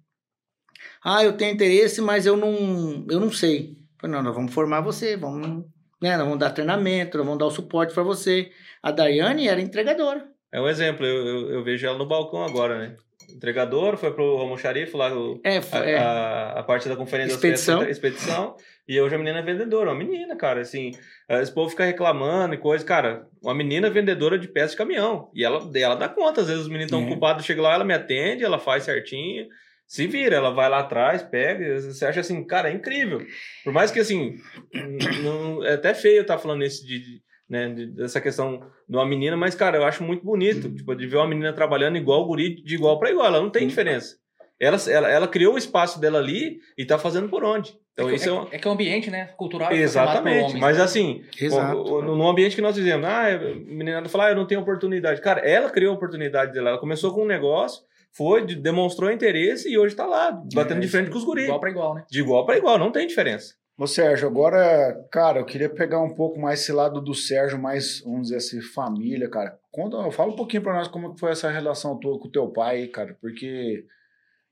Ah, 1.04 1.22
eu 1.22 1.34
tenho 1.36 1.54
interesse, 1.54 2.00
mas 2.00 2.26
eu 2.26 2.36
não, 2.36 3.06
eu 3.08 3.20
não 3.20 3.30
sei. 3.30 3.76
Falei, 4.00 4.16
não, 4.16 4.24
nós 4.24 4.34
vamos 4.34 4.52
formar 4.52 4.80
você, 4.80 5.16
vamos, 5.16 5.64
né, 6.02 6.16
nós 6.16 6.24
vamos 6.26 6.40
dar 6.40 6.50
treinamento, 6.50 7.16
nós 7.16 7.24
vamos 7.24 7.38
dar 7.38 7.46
o 7.46 7.50
suporte 7.50 7.94
para 7.94 8.02
você. 8.02 8.50
A 8.82 8.90
Daiane 8.90 9.46
era 9.46 9.60
entregadora. 9.60 10.26
É 10.52 10.60
um 10.60 10.68
exemplo, 10.68 11.06
eu, 11.06 11.24
eu, 11.24 11.50
eu 11.52 11.64
vejo 11.64 11.86
ela 11.86 11.96
no 11.96 12.06
balcão 12.06 12.42
agora, 12.44 12.76
né? 12.76 12.96
Entregador, 13.32 13.96
foi 13.96 14.12
pro 14.12 14.38
Almoxarife 14.38 14.96
lá, 14.96 15.16
o, 15.16 15.40
É, 15.44 15.58
a, 15.58 15.78
é. 15.78 15.96
a, 15.96 16.52
a 16.58 16.62
parte 16.64 16.88
da 16.88 16.96
conferência 16.96 17.34
Expedição. 17.34 17.78
festas, 17.78 17.96
expedição. 17.96 18.56
E 18.88 19.00
hoje 19.00 19.14
a 19.14 19.18
menina 19.18 19.38
é 19.38 19.42
vendedora, 19.42 19.90
uma 19.90 19.98
menina, 19.98 20.34
cara, 20.36 20.60
assim. 20.60 20.90
eh, 21.28 21.40
Esse 21.42 21.52
povo 21.54 21.70
fica 21.70 21.84
reclamando 21.84 22.54
e 22.54 22.58
coisa, 22.58 22.84
cara, 22.84 23.26
uma 23.42 23.54
menina 23.54 23.88
vendedora 23.88 24.38
de 24.38 24.48
peças 24.48 24.72
de 24.72 24.76
caminhão. 24.76 25.30
E 25.34 25.44
ela, 25.44 25.70
ela 25.74 25.94
dá 25.94 26.08
conta, 26.08 26.40
às 26.40 26.48
vezes 26.48 26.62
os 26.62 26.68
meninos 26.68 26.86
estão 26.92 27.02
É. 27.02 27.04
ocupados, 27.10 27.44
chega 27.44 27.62
lá, 27.62 27.74
ela 27.74 27.84
me 27.84 27.94
atende, 27.94 28.44
ela 28.44 28.58
faz 28.58 28.84
certinho. 28.84 29.46
Se 29.86 30.06
vira, 30.06 30.36
ela 30.36 30.50
vai 30.50 30.68
lá 30.68 30.80
atrás, 30.80 31.22
pega, 31.22 31.80
você 31.80 32.04
acha 32.06 32.20
assim, 32.20 32.44
cara, 32.44 32.70
é 32.70 32.72
incrível. 32.72 33.24
Por 33.64 33.72
mais 33.72 33.90
que 33.90 34.00
assim, 34.00 34.36
não, 35.22 35.64
é 35.64 35.74
até 35.74 35.94
feio 35.94 36.22
estar 36.22 36.38
falando 36.38 36.64
isso 36.64 36.86
de, 36.86 36.98
de- 36.98 37.22
né, 37.48 37.68
de- 37.68 37.86
dessa 37.86 38.20
questão 38.20 38.60
de 38.88 38.96
uma 38.96 39.04
menina, 39.06 39.36
mas 39.36 39.54
cara, 39.56 39.76
eu 39.78 39.84
acho 39.84 40.02
muito 40.04 40.24
bonito, 40.24 40.72
tipo, 40.72 40.94
de 40.94 41.06
ver 41.06 41.16
uma 41.16 41.26
menina 41.28 41.52
trabalhando 41.52 41.96
igual 41.98 42.22
o 42.22 42.26
guri, 42.26 42.62
de 42.62 42.74
igual 42.76 42.98
para 42.98 43.10
igual, 43.10 43.26
ela 43.26 43.40
não 43.40 43.50
tem 43.50 43.66
diferença. 43.66 44.16
Ela, 44.60 44.76
ela, 44.88 45.08
ela 45.08 45.26
criou 45.28 45.54
o 45.54 45.58
espaço 45.58 45.98
dela 45.98 46.18
ali 46.18 46.58
e 46.76 46.84
tá 46.84 46.98
fazendo 46.98 47.28
por 47.30 47.42
onde. 47.42 47.74
Então 47.94 48.06
é, 48.06 48.10
que, 48.10 48.16
isso 48.16 48.28
é, 48.28 48.32
é, 48.32 48.34
um... 48.34 48.46
é 48.52 48.58
que 48.58 48.68
o 48.68 48.70
ambiente, 48.70 49.10
né? 49.10 49.30
Cultural 49.36 49.72
é 49.72 49.76
Exatamente, 49.76 50.44
homens, 50.50 50.60
mas 50.60 50.76
né? 50.76 50.84
assim, 50.84 51.24
Exato. 51.40 52.02
no 52.02 52.28
ambiente 52.28 52.54
que 52.54 52.62
nós 52.62 52.76
fizemos, 52.76 53.06
ah, 53.06 53.26
a 53.26 53.38
menina 53.38 54.06
fala, 54.08 54.26
ah, 54.26 54.30
eu 54.30 54.36
não 54.36 54.46
tenho 54.46 54.60
oportunidade. 54.60 55.20
Cara, 55.22 55.40
ela 55.40 55.70
criou 55.70 55.92
a 55.92 55.96
oportunidade 55.96 56.52
dela. 56.52 56.70
Ela 56.70 56.78
começou 56.78 57.12
com 57.14 57.22
um 57.22 57.26
negócio, 57.26 57.82
foi, 58.12 58.44
de- 58.44 58.54
demonstrou 58.56 59.10
interesse 59.10 59.70
e 59.70 59.78
hoje 59.78 59.94
tá 59.96 60.04
lá, 60.06 60.30
batendo 60.54 60.78
É, 60.78 60.80
de 60.80 60.88
frente 60.88 61.10
com 61.10 61.16
os 61.18 61.24
guris. 61.24 61.44
Igual 61.44 61.60
pra 61.60 61.70
igual, 61.70 61.94
né? 61.94 62.04
De 62.10 62.20
igual 62.20 62.44
para 62.44 62.58
igual, 62.58 62.78
não 62.78 62.92
tem 62.92 63.06
diferença. 63.06 63.54
Ô 63.78 63.86
Sérgio, 63.86 64.28
agora, 64.28 64.94
cara, 65.10 65.38
eu 65.40 65.44
queria 65.46 65.70
pegar 65.70 66.02
um 66.02 66.14
pouco 66.14 66.38
mais 66.38 66.60
esse 66.60 66.70
lado 66.70 67.00
do 67.00 67.14
Sérgio, 67.14 67.58
mais, 67.58 68.02
vamos 68.04 68.24
dizer 68.24 68.36
assim, 68.36 68.60
família, 68.60 69.26
cara. 69.30 69.58
Conta, 69.70 70.10
fala 70.10 70.32
um 70.32 70.36
pouquinho 70.36 70.62
pra 70.62 70.74
nós 70.74 70.86
como 70.86 71.14
que 71.14 71.20
foi 71.20 71.30
essa 71.30 71.48
relação 71.50 71.98
toda 71.98 72.18
com 72.18 72.28
o 72.28 72.30
teu 72.30 72.46
pai, 72.48 72.88
cara, 72.88 73.16
porque 73.22 73.84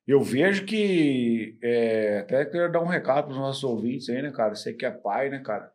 eu 0.08 0.20
vejo 0.22 0.64
que, 0.64 1.56
é, 1.62 2.20
até 2.20 2.44
quero 2.46 2.72
dar 2.72 2.80
um 2.80 2.86
recado 2.86 3.26
pros 3.26 3.36
nossos 3.36 3.62
ouvintes 3.62 4.08
aí, 4.08 4.22
né, 4.22 4.32
cara, 4.32 4.54
você 4.54 4.72
que 4.72 4.86
é 4.86 4.90
pai, 4.90 5.28
né, 5.28 5.40
cara, 5.40 5.70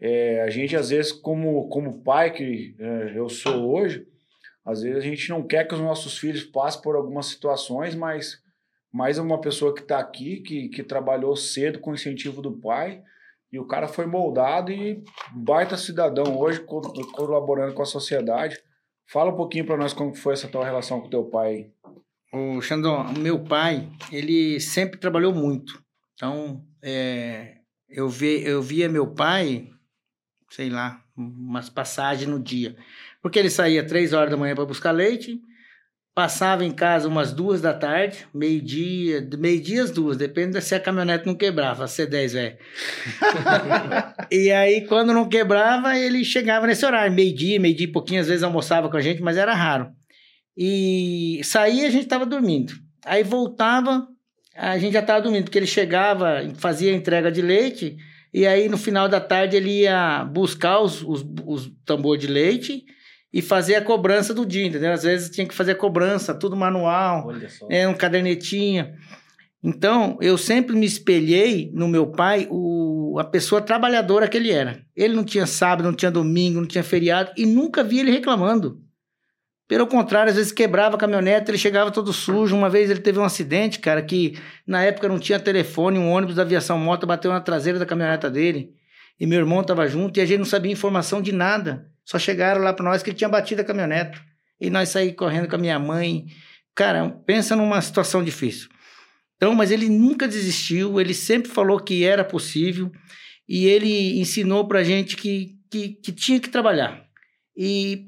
é, 0.00 0.40
a 0.42 0.48
gente, 0.48 0.74
às 0.74 0.88
vezes, 0.90 1.12
como, 1.12 1.68
como 1.68 2.02
pai 2.02 2.32
que 2.32 2.74
é, 2.78 3.12
eu 3.14 3.28
sou 3.28 3.70
hoje, 3.70 4.06
às 4.64 4.82
vezes 4.82 4.98
a 4.98 5.02
gente 5.02 5.28
não 5.28 5.42
quer 5.42 5.68
que 5.68 5.74
os 5.74 5.80
nossos 5.80 6.16
filhos 6.18 6.44
passem 6.44 6.80
por 6.80 6.96
algumas 6.96 7.26
situações, 7.26 7.94
mas 7.94 8.42
mais 8.90 9.18
uma 9.18 9.40
pessoa 9.40 9.74
que 9.74 9.82
está 9.82 9.98
aqui, 9.98 10.40
que, 10.40 10.68
que 10.70 10.82
trabalhou 10.82 11.36
cedo 11.36 11.78
com 11.78 11.90
o 11.90 11.94
incentivo 11.94 12.40
do 12.40 12.52
pai, 12.58 13.02
e 13.52 13.58
o 13.58 13.66
cara 13.66 13.88
foi 13.88 14.06
moldado 14.06 14.70
e 14.72 15.02
baita 15.32 15.76
cidadão 15.76 16.38
hoje, 16.38 16.60
co- 16.60 16.80
colaborando 17.12 17.74
com 17.74 17.82
a 17.82 17.86
sociedade. 17.86 18.58
Fala 19.06 19.32
um 19.32 19.36
pouquinho 19.36 19.64
para 19.64 19.76
nós 19.76 19.94
como 19.94 20.14
foi 20.14 20.34
essa 20.34 20.48
tua 20.48 20.64
relação 20.64 21.00
com 21.00 21.08
teu 21.08 21.24
pai. 21.24 21.70
O 22.32 22.60
Xandão, 22.60 23.12
meu 23.14 23.42
pai, 23.42 23.88
ele 24.12 24.60
sempre 24.60 24.98
trabalhou 24.98 25.34
muito. 25.34 25.82
Então, 26.14 26.62
é, 26.82 27.56
eu, 27.88 28.08
vi, 28.08 28.42
eu 28.44 28.60
via 28.60 28.88
meu 28.88 29.06
pai, 29.06 29.70
sei 30.50 30.68
lá, 30.68 31.02
umas 31.16 31.70
passagens 31.70 32.28
no 32.28 32.38
dia. 32.38 32.76
Porque 33.22 33.38
ele 33.38 33.48
saía 33.48 33.86
três 33.86 34.12
horas 34.12 34.30
da 34.30 34.36
manhã 34.36 34.54
para 34.54 34.66
buscar 34.66 34.90
leite, 34.90 35.40
passava 36.14 36.64
em 36.64 36.72
casa 36.72 37.08
umas 37.08 37.32
duas 37.32 37.60
da 37.60 37.72
tarde, 37.72 38.26
meio-dia, 38.34 39.26
meio-dia 39.38 39.84
às 39.84 39.90
duas, 39.90 40.16
depende 40.16 40.60
se 40.60 40.74
a 40.74 40.80
caminhonete 40.80 41.24
não 41.24 41.34
quebrava, 41.34 41.84
a 41.84 41.86
C10, 41.86 42.32
velho. 42.32 42.58
e 44.30 44.50
aí, 44.50 44.86
quando 44.86 45.14
não 45.14 45.28
quebrava, 45.28 45.96
ele 45.96 46.24
chegava 46.24 46.66
nesse 46.66 46.84
horário, 46.84 47.12
meio-dia, 47.14 47.60
meio-dia 47.60 47.86
e 47.86 47.92
pouquinho, 47.92 48.20
às 48.20 48.28
vezes 48.28 48.42
almoçava 48.42 48.90
com 48.90 48.96
a 48.96 49.00
gente, 49.00 49.22
mas 49.22 49.36
era 49.36 49.54
raro. 49.54 49.92
E 50.60 51.40
saía, 51.44 51.86
a 51.86 51.90
gente 51.90 52.02
estava 52.02 52.26
dormindo. 52.26 52.72
Aí 53.06 53.22
voltava, 53.22 54.08
a 54.56 54.76
gente 54.76 54.94
já 54.94 54.98
estava 54.98 55.22
dormindo, 55.22 55.44
porque 55.44 55.56
ele 55.56 55.68
chegava, 55.68 56.42
fazia 56.56 56.92
a 56.92 56.96
entrega 56.96 57.30
de 57.30 57.40
leite, 57.40 57.96
e 58.34 58.44
aí 58.44 58.68
no 58.68 58.76
final 58.76 59.08
da 59.08 59.20
tarde 59.20 59.56
ele 59.56 59.82
ia 59.82 60.24
buscar 60.24 60.80
os, 60.80 61.00
os, 61.00 61.24
os 61.46 61.70
tambor 61.84 62.18
de 62.18 62.26
leite 62.26 62.84
e 63.32 63.40
fazer 63.40 63.76
a 63.76 63.82
cobrança 63.82 64.34
do 64.34 64.44
dia, 64.44 64.66
entendeu? 64.66 64.90
Às 64.90 65.04
vezes 65.04 65.30
tinha 65.30 65.46
que 65.46 65.54
fazer 65.54 65.72
a 65.72 65.76
cobrança, 65.76 66.34
tudo 66.34 66.56
manual, 66.56 67.28
Olha 67.28 67.48
só. 67.48 67.68
é, 67.70 67.86
um 67.86 67.94
cadernetinha. 67.94 68.94
Então, 69.62 70.18
eu 70.20 70.36
sempre 70.36 70.74
me 70.74 70.86
espelhei 70.86 71.70
no 71.72 71.86
meu 71.86 72.08
pai, 72.08 72.48
o, 72.50 73.16
a 73.20 73.24
pessoa 73.24 73.60
trabalhadora 73.60 74.26
que 74.26 74.36
ele 74.36 74.50
era. 74.50 74.80
Ele 74.96 75.14
não 75.14 75.22
tinha 75.24 75.46
sábado, 75.46 75.86
não 75.86 75.94
tinha 75.94 76.10
domingo, 76.10 76.60
não 76.60 76.66
tinha 76.66 76.82
feriado, 76.82 77.30
e 77.36 77.46
nunca 77.46 77.84
vi 77.84 78.00
ele 78.00 78.10
reclamando. 78.10 78.87
Pelo 79.68 79.86
contrário, 79.86 80.30
às 80.30 80.36
vezes 80.36 80.50
quebrava 80.50 80.96
a 80.96 80.98
caminhonete, 80.98 81.50
ele 81.50 81.58
chegava 81.58 81.90
todo 81.90 82.10
sujo. 82.10 82.56
Uma 82.56 82.70
vez 82.70 82.90
ele 82.90 83.00
teve 83.00 83.18
um 83.18 83.24
acidente, 83.24 83.78
cara, 83.78 84.00
que 84.00 84.38
na 84.66 84.82
época 84.82 85.08
não 85.08 85.18
tinha 85.18 85.38
telefone, 85.38 85.98
um 85.98 86.10
ônibus 86.10 86.36
da 86.36 86.42
aviação 86.42 86.78
moto 86.78 87.06
bateu 87.06 87.30
na 87.30 87.40
traseira 87.40 87.78
da 87.78 87.84
caminhoneta 87.84 88.30
dele. 88.30 88.72
E 89.20 89.26
meu 89.26 89.40
irmão 89.40 89.62
tava 89.62 89.86
junto 89.86 90.18
e 90.18 90.22
a 90.22 90.26
gente 90.26 90.38
não 90.38 90.46
sabia 90.46 90.72
informação 90.72 91.20
de 91.20 91.32
nada. 91.32 91.86
Só 92.02 92.18
chegaram 92.18 92.62
lá 92.62 92.72
para 92.72 92.84
nós 92.84 93.02
que 93.02 93.10
ele 93.10 93.16
tinha 93.18 93.28
batido 93.28 93.60
a 93.60 93.64
caminhoneta. 93.64 94.18
E 94.58 94.70
nós 94.70 94.88
saímos 94.88 95.16
correndo 95.16 95.46
com 95.46 95.56
a 95.56 95.58
minha 95.58 95.78
mãe. 95.78 96.24
Cara, 96.74 97.10
pensa 97.26 97.54
numa 97.54 97.80
situação 97.82 98.24
difícil. 98.24 98.70
Então, 99.36 99.54
mas 99.54 99.70
ele 99.70 99.88
nunca 99.88 100.26
desistiu, 100.26 100.98
ele 101.00 101.12
sempre 101.12 101.50
falou 101.50 101.78
que 101.78 102.04
era 102.04 102.24
possível 102.24 102.90
e 103.48 103.66
ele 103.66 104.18
ensinou 104.18 104.66
pra 104.66 104.82
gente 104.82 105.16
que, 105.16 105.56
que, 105.70 105.90
que 105.90 106.10
tinha 106.10 106.40
que 106.40 106.48
trabalhar. 106.48 107.04
E 107.56 108.07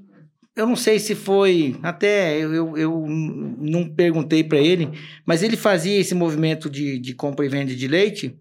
eu 0.61 0.66
não 0.66 0.76
sei 0.76 0.98
se 0.98 1.14
foi, 1.14 1.74
até 1.82 2.38
eu, 2.38 2.54
eu, 2.54 2.76
eu 2.76 3.06
não 3.08 3.88
perguntei 3.88 4.44
para 4.44 4.58
ele, 4.58 4.90
mas 5.24 5.42
ele 5.42 5.56
fazia 5.56 5.98
esse 5.98 6.14
movimento 6.14 6.68
de, 6.68 6.98
de 6.98 7.14
compra 7.14 7.46
e 7.46 7.48
venda 7.48 7.74
de 7.74 7.88
leite 7.88 8.38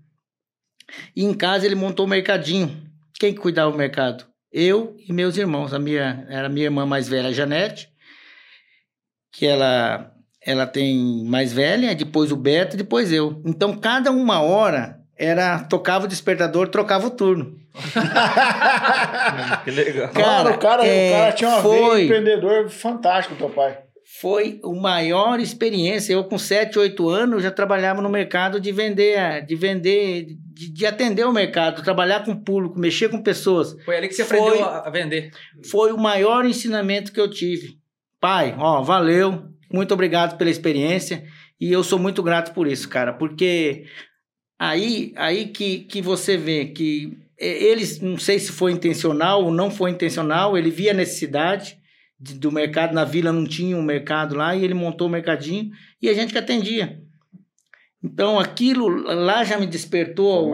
e 1.15 1.23
em 1.23 1.33
casa 1.33 1.65
ele 1.65 1.75
montou 1.75 2.05
o 2.05 2.09
mercadinho. 2.09 2.75
Quem 3.17 3.33
que 3.33 3.39
cuidava 3.39 3.71
do 3.71 3.77
mercado? 3.77 4.25
Eu 4.51 4.97
e 5.07 5.13
meus 5.13 5.37
irmãos. 5.37 5.73
A 5.73 5.79
minha, 5.79 6.27
era 6.29 6.47
a 6.47 6.49
minha 6.49 6.65
irmã 6.65 6.85
mais 6.85 7.07
velha, 7.07 7.29
a 7.29 7.31
Janete, 7.31 7.89
que 9.31 9.45
ela 9.45 10.13
ela 10.41 10.65
tem 10.67 11.23
mais 11.25 11.53
velha, 11.53 11.95
depois 11.95 12.33
o 12.33 12.35
Beto, 12.35 12.75
depois 12.75 13.13
eu. 13.13 13.41
Então, 13.45 13.77
cada 13.77 14.11
uma 14.11 14.41
hora 14.41 14.98
era 15.19 15.59
tocava 15.59 16.05
o 16.05 16.07
despertador, 16.07 16.69
trocava 16.69 17.07
o 17.07 17.11
turno. 17.11 17.55
que 19.63 19.71
legal. 19.71 20.09
Cara, 20.09 20.43
Mano, 20.43 20.55
o 20.55 20.59
cara, 20.59 20.85
é, 20.85 21.09
o 21.09 21.13
cara 21.13 21.31
tinha 21.33 21.49
uma 21.49 21.61
foi. 21.61 22.03
empreendedor 22.05 22.69
fantástico, 22.69 23.35
teu 23.35 23.49
pai. 23.49 23.77
foi 24.21 24.59
a 24.63 24.69
maior 24.81 25.39
experiência. 25.39 26.13
Eu, 26.13 26.23
com 26.23 26.37
7, 26.37 26.79
8 26.79 27.09
anos, 27.09 27.43
já 27.43 27.51
trabalhava 27.51 28.01
no 28.01 28.09
mercado 28.09 28.59
de 28.59 28.71
vender, 28.71 29.45
de 29.45 29.55
vender, 29.55 30.25
de, 30.53 30.73
de 30.73 30.85
atender 30.85 31.25
o 31.25 31.33
mercado, 31.33 31.83
trabalhar 31.83 32.23
com 32.23 32.35
público, 32.35 32.79
mexer 32.79 33.09
com 33.09 33.21
pessoas. 33.21 33.75
Foi 33.83 33.97
ali 33.97 34.07
que 34.07 34.13
você 34.15 34.23
Foi- 34.25 34.39
aprendeu 34.39 34.65
a 34.65 34.87
a 34.87 34.89
vender. 34.89 35.31
Foi 35.69 35.91
o 35.91 35.97
maior 35.97 36.45
ensinamento 36.45 37.11
que 37.11 37.19
eu 37.19 37.29
tive. 37.29 37.77
Pai, 38.21 38.55
ó, 38.57 38.81
valeu, 38.81 39.43
muito 39.71 39.93
obrigado 39.93 40.37
pela 40.37 40.49
experiência 40.49 41.23
e 41.59 41.71
eu 41.71 41.83
sou 41.83 41.97
muito 41.99 42.21
grato 42.23 42.53
por 42.53 42.67
isso, 42.67 42.89
cara, 42.89 43.13
porque 43.13 43.85
aí, 44.59 45.13
aí 45.15 45.47
que, 45.47 45.79
que 45.79 46.01
você 46.01 46.37
vê 46.37 46.65
que 46.65 47.17
eh, 47.39 47.63
eles, 47.63 47.99
não 48.01 48.17
sei 48.17 48.37
se 48.37 48.51
foi 48.51 48.71
intencional 48.73 49.43
ou 49.45 49.51
não 49.51 49.71
foi 49.71 49.89
intencional, 49.91 50.57
ele 50.57 50.69
via 50.69 50.91
a 50.91 50.93
necessidade 50.93 51.79
de- 52.19 52.33
do 52.35 52.51
mercado, 52.51 52.93
na 52.93 53.05
vila 53.05 53.31
não 53.31 53.45
tinha 53.47 53.77
um 53.77 53.81
mercado 53.81 54.35
lá 54.35 54.55
e 54.55 54.63
ele 54.63 54.73
montou 54.73 55.07
o 55.07 55.11
mercadinho 55.11 55.71
e 56.01 56.09
a 56.09 56.13
gente 56.13 56.33
que 56.33 56.37
atendia. 56.37 57.01
Então 58.03 58.39
aquilo 58.39 58.87
lá 58.87 59.43
já 59.43 59.57
me 59.57 59.65
despertou 59.67 60.53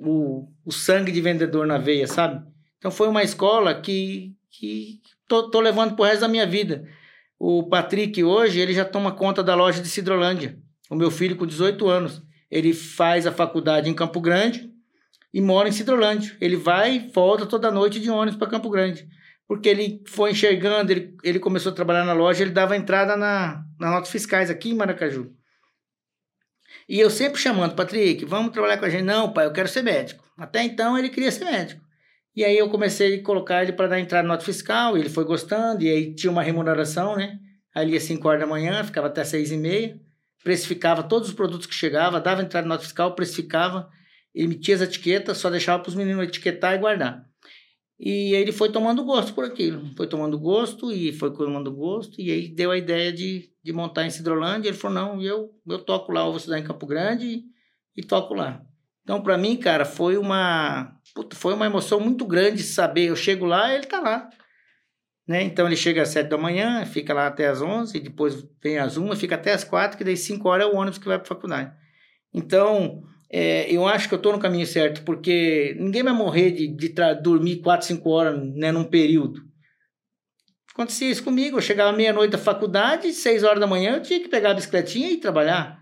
o, 0.00 0.48
o 0.64 0.72
sangue 0.72 1.12
de 1.12 1.20
vendedor 1.20 1.66
na 1.66 1.78
veia, 1.78 2.06
sabe? 2.06 2.46
Então 2.78 2.90
foi 2.90 3.08
uma 3.08 3.22
escola 3.22 3.74
que, 3.80 4.34
que 4.50 5.00
tô, 5.26 5.50
tô 5.50 5.60
levando 5.60 5.94
pro 5.94 6.04
resto 6.04 6.20
da 6.20 6.28
minha 6.28 6.46
vida. 6.46 6.86
O 7.38 7.64
Patrick 7.68 8.22
hoje, 8.24 8.58
ele 8.58 8.72
já 8.72 8.84
toma 8.84 9.12
conta 9.12 9.42
da 9.44 9.54
loja 9.54 9.80
de 9.82 9.88
Cidrolândia. 9.88 10.58
O 10.90 10.94
meu 10.94 11.10
filho 11.10 11.36
com 11.36 11.46
18 11.46 11.86
anos. 11.88 12.22
Ele 12.50 12.72
faz 12.72 13.26
a 13.26 13.32
faculdade 13.32 13.90
em 13.90 13.94
Campo 13.94 14.20
Grande 14.20 14.70
e 15.32 15.40
mora 15.40 15.68
em 15.68 15.72
Cidrolândia. 15.72 16.36
Ele 16.40 16.56
vai 16.56 16.96
e 16.96 17.08
volta 17.10 17.46
toda 17.46 17.70
noite 17.70 18.00
de 18.00 18.10
ônibus 18.10 18.38
para 18.38 18.48
Campo 18.48 18.70
Grande. 18.70 19.08
Porque 19.46 19.68
ele 19.68 20.02
foi 20.06 20.32
enxergando, 20.32 20.92
ele, 20.92 21.16
ele 21.22 21.38
começou 21.38 21.72
a 21.72 21.74
trabalhar 21.74 22.04
na 22.04 22.12
loja, 22.12 22.42
ele 22.42 22.50
dava 22.50 22.76
entrada 22.76 23.16
na, 23.16 23.64
nas 23.78 23.90
notas 23.90 24.10
fiscais 24.10 24.50
aqui 24.50 24.70
em 24.70 24.74
Maracaju. 24.74 25.32
E 26.88 26.98
eu 26.98 27.10
sempre 27.10 27.40
chamando, 27.40 27.74
Patrick, 27.74 28.24
vamos 28.24 28.52
trabalhar 28.52 28.78
com 28.78 28.84
a 28.84 28.90
gente. 28.90 29.04
Não, 29.04 29.32
pai, 29.32 29.46
eu 29.46 29.52
quero 29.52 29.68
ser 29.68 29.82
médico. 29.82 30.24
Até 30.36 30.62
então 30.62 30.98
ele 30.98 31.10
queria 31.10 31.30
ser 31.30 31.44
médico. 31.44 31.82
E 32.34 32.44
aí 32.44 32.56
eu 32.56 32.68
comecei 32.70 33.18
a 33.18 33.22
colocar 33.22 33.62
ele 33.62 33.72
para 33.72 33.88
dar 33.88 34.00
entrada 34.00 34.26
na 34.26 34.34
nota 34.34 34.44
fiscal, 34.44 34.96
e 34.96 35.00
ele 35.00 35.08
foi 35.08 35.24
gostando, 35.24 35.82
e 35.82 35.90
aí 35.90 36.14
tinha 36.14 36.30
uma 36.30 36.42
remuneração, 36.42 37.16
né? 37.16 37.36
Ele 37.74 37.92
ia 37.92 38.00
5 38.00 38.26
horas 38.28 38.40
da 38.40 38.46
manhã, 38.46 38.84
ficava 38.84 39.08
até 39.08 39.24
6 39.24 39.52
e 39.52 39.56
meia, 39.56 40.00
precificava 40.42 41.02
todos 41.02 41.28
os 41.28 41.34
produtos 41.34 41.66
que 41.66 41.74
chegava, 41.74 42.20
dava 42.20 42.42
entrada 42.42 42.66
na 42.66 42.74
nota 42.74 42.84
fiscal, 42.84 43.14
precificava, 43.14 43.88
emitia 44.34 44.74
as 44.74 44.80
etiquetas, 44.80 45.38
só 45.38 45.50
deixava 45.50 45.82
para 45.82 45.90
os 45.90 45.94
meninos 45.94 46.24
etiquetar 46.24 46.74
e 46.74 46.78
guardar. 46.78 47.28
E 47.98 48.32
ele 48.34 48.52
foi 48.52 48.70
tomando 48.70 49.04
gosto 49.04 49.34
por 49.34 49.44
aquilo, 49.44 49.90
foi 49.96 50.06
tomando 50.06 50.38
gosto 50.38 50.92
e 50.92 51.12
foi 51.12 51.32
tomando 51.32 51.72
gosto, 51.74 52.20
e 52.20 52.30
aí 52.30 52.48
deu 52.48 52.70
a 52.70 52.78
ideia 52.78 53.12
de, 53.12 53.50
de 53.62 53.72
montar 53.72 54.06
em 54.06 54.10
Cidrolândia. 54.10 54.68
Ele 54.68 54.76
falou: 54.76 54.94
Não, 54.94 55.20
eu, 55.22 55.50
eu 55.66 55.78
toco 55.80 56.12
lá, 56.12 56.20
eu 56.20 56.26
vou 56.26 56.36
estudar 56.36 56.60
em 56.60 56.64
Campo 56.64 56.86
Grande 56.86 57.26
e, 57.26 57.44
e 57.96 58.02
toco 58.04 58.34
lá. 58.34 58.62
Então, 59.02 59.20
para 59.20 59.36
mim, 59.36 59.56
cara, 59.56 59.84
foi 59.84 60.16
uma, 60.16 60.92
puta, 61.14 61.34
foi 61.34 61.54
uma 61.54 61.66
emoção 61.66 61.98
muito 61.98 62.24
grande 62.24 62.62
saber. 62.62 63.06
Eu 63.06 63.16
chego 63.16 63.46
lá 63.46 63.74
ele 63.74 63.86
tá 63.86 64.00
lá. 64.00 64.28
Né? 65.28 65.42
Então 65.42 65.66
ele 65.66 65.76
chega 65.76 66.00
às 66.00 66.08
7 66.08 66.26
da 66.26 66.38
manhã, 66.38 66.86
fica 66.86 67.12
lá 67.12 67.26
até 67.26 67.46
às 67.48 67.60
11, 67.60 67.94
e 67.94 68.00
depois 68.00 68.48
vem 68.62 68.78
às 68.78 68.96
1, 68.96 69.14
fica 69.14 69.34
até 69.34 69.52
às 69.52 69.62
4, 69.62 69.98
que 69.98 70.02
daí 70.02 70.16
5 70.16 70.48
horas 70.48 70.66
é 70.66 70.70
o 70.70 70.74
ônibus 70.74 70.98
que 70.98 71.06
vai 71.06 71.18
para 71.18 71.26
a 71.26 71.28
faculdade. 71.28 71.70
Então, 72.32 73.02
é, 73.30 73.70
eu 73.70 73.86
acho 73.86 74.08
que 74.08 74.14
eu 74.14 74.16
estou 74.16 74.32
no 74.32 74.38
caminho 74.38 74.66
certo, 74.66 75.02
porque 75.02 75.76
ninguém 75.78 76.02
vai 76.02 76.14
morrer 76.14 76.52
de, 76.52 76.66
de 76.66 76.94
dormir 77.22 77.56
4, 77.56 77.86
5 77.86 78.08
horas 78.08 78.42
né, 78.54 78.72
num 78.72 78.84
período. 78.84 79.42
Acontecia 80.72 81.10
isso 81.10 81.24
comigo, 81.24 81.58
eu 81.58 81.62
chegava 81.62 81.94
meia-noite 81.94 82.30
da 82.30 82.38
faculdade, 82.38 83.12
6 83.12 83.44
horas 83.44 83.60
da 83.60 83.66
manhã 83.66 83.96
eu 83.96 84.02
tinha 84.02 84.20
que 84.20 84.28
pegar 84.28 84.52
a 84.52 84.54
bicicletinha 84.54 85.10
e 85.10 85.14
ir 85.14 85.18
trabalhar. 85.18 85.77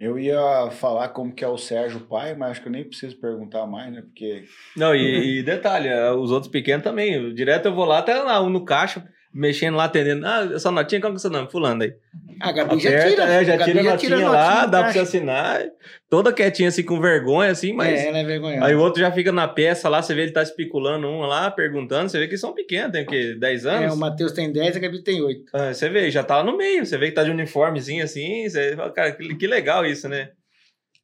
Eu 0.00 0.18
ia 0.18 0.70
falar 0.70 1.08
como 1.08 1.34
que 1.34 1.44
é 1.44 1.48
o 1.48 1.58
Sérgio 1.58 2.00
pai, 2.00 2.34
mas 2.34 2.52
acho 2.52 2.62
que 2.62 2.68
eu 2.68 2.72
nem 2.72 2.84
preciso 2.84 3.20
perguntar 3.20 3.66
mais, 3.66 3.92
né? 3.92 4.00
Porque 4.00 4.44
Não, 4.74 4.94
e, 4.94 5.40
e 5.40 5.42
detalhe, 5.42 5.88
é, 5.88 6.10
os 6.10 6.30
outros 6.30 6.50
pequenos 6.50 6.82
também. 6.82 7.34
Direto 7.34 7.66
eu 7.66 7.74
vou 7.74 7.84
lá, 7.84 7.98
até 7.98 8.14
lá, 8.14 8.42
um 8.42 8.48
no 8.48 8.64
caixa, 8.64 9.06
mexendo 9.32 9.76
lá, 9.76 9.84
atendendo. 9.84 10.26
Ah, 10.26 10.48
essa 10.54 10.70
notinha, 10.70 11.00
qual 11.00 11.12
que 11.12 11.16
é 11.16 11.18
o 11.18 11.20
seu 11.20 11.30
nome? 11.30 11.50
Fulano 11.50 11.82
aí. 11.82 11.94
A 12.40 12.52
Gabi 12.52 12.80
já 12.80 12.88
Aperta, 12.90 13.10
tira, 13.10 13.24
é, 13.24 13.44
já 13.44 13.54
a 13.54 13.56
Gabi 13.56 13.70
tira 13.72 13.80
a 13.80 13.90
notinha 13.92 14.16
a 14.16 14.30
lá, 14.30 14.44
notinha 14.46 14.66
do 14.66 14.70
dá 14.70 14.82
pra 14.82 14.92
você 14.92 14.98
assinar. 15.00 15.62
Toda 16.08 16.32
quietinha, 16.32 16.68
assim, 16.68 16.82
com 16.82 17.00
vergonha, 17.00 17.50
assim, 17.50 17.72
mas. 17.72 18.00
É, 18.00 18.08
ela 18.08 18.18
é 18.18 18.24
vergonhosa. 18.24 18.64
Aí 18.64 18.74
o 18.74 18.80
outro 18.80 19.00
já 19.00 19.12
fica 19.12 19.30
na 19.30 19.46
peça 19.46 19.88
lá, 19.88 20.02
você 20.02 20.14
vê 20.14 20.22
ele 20.22 20.32
tá 20.32 20.42
especulando 20.42 21.06
um 21.06 21.20
lá, 21.20 21.50
perguntando, 21.50 22.08
você 22.08 22.18
vê 22.18 22.28
que 22.28 22.36
são 22.36 22.52
pequenos, 22.54 22.92
tem 22.92 23.04
o 23.04 23.06
quê? 23.06 23.34
10 23.38 23.64
É, 23.66 23.70
anos? 23.70 23.94
o 23.94 23.98
Matheus 23.98 24.32
tem 24.32 24.50
10, 24.50 24.76
a 24.76 24.80
Gabi 24.80 25.02
tem 25.02 25.20
8. 25.22 25.44
Ah, 25.52 25.72
você 25.72 25.88
vê, 25.88 26.10
já 26.10 26.24
tá 26.24 26.38
lá 26.38 26.44
no 26.44 26.56
meio, 26.56 26.84
você 26.84 26.98
vê 26.98 27.06
que 27.06 27.12
tá 27.12 27.22
de 27.22 27.30
uniformezinho 27.30 28.02
assim, 28.02 28.48
você 28.48 28.74
fala, 28.74 28.90
cara, 28.90 29.12
que, 29.12 29.34
que 29.36 29.46
legal 29.46 29.84
isso, 29.86 30.08
né? 30.08 30.30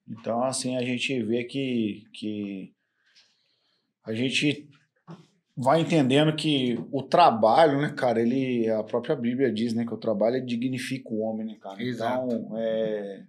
Então, 0.09 0.43
assim, 0.45 0.77
a 0.77 0.83
gente 0.83 1.23
vê 1.23 1.45
que, 1.45 2.05
que 2.15 2.71
a 4.05 4.13
gente 4.15 4.69
vai 5.57 5.81
entendendo 5.81 6.37
que 6.37 6.79
o 6.93 7.03
trabalho, 7.03 7.81
né, 7.81 7.95
cara, 7.97 8.21
ele, 8.21 8.69
a 8.69 8.83
própria 8.83 9.17
Bíblia 9.17 9.51
diz, 9.51 9.73
né, 9.73 9.87
que 9.87 9.95
o 9.95 9.99
trabalho 9.99 10.45
dignifica 10.45 11.09
o 11.11 11.21
homem, 11.21 11.47
né, 11.47 11.57
cara? 11.61 11.83
Exato. 11.83 12.27
Então, 12.27 12.59
é, 12.59 13.25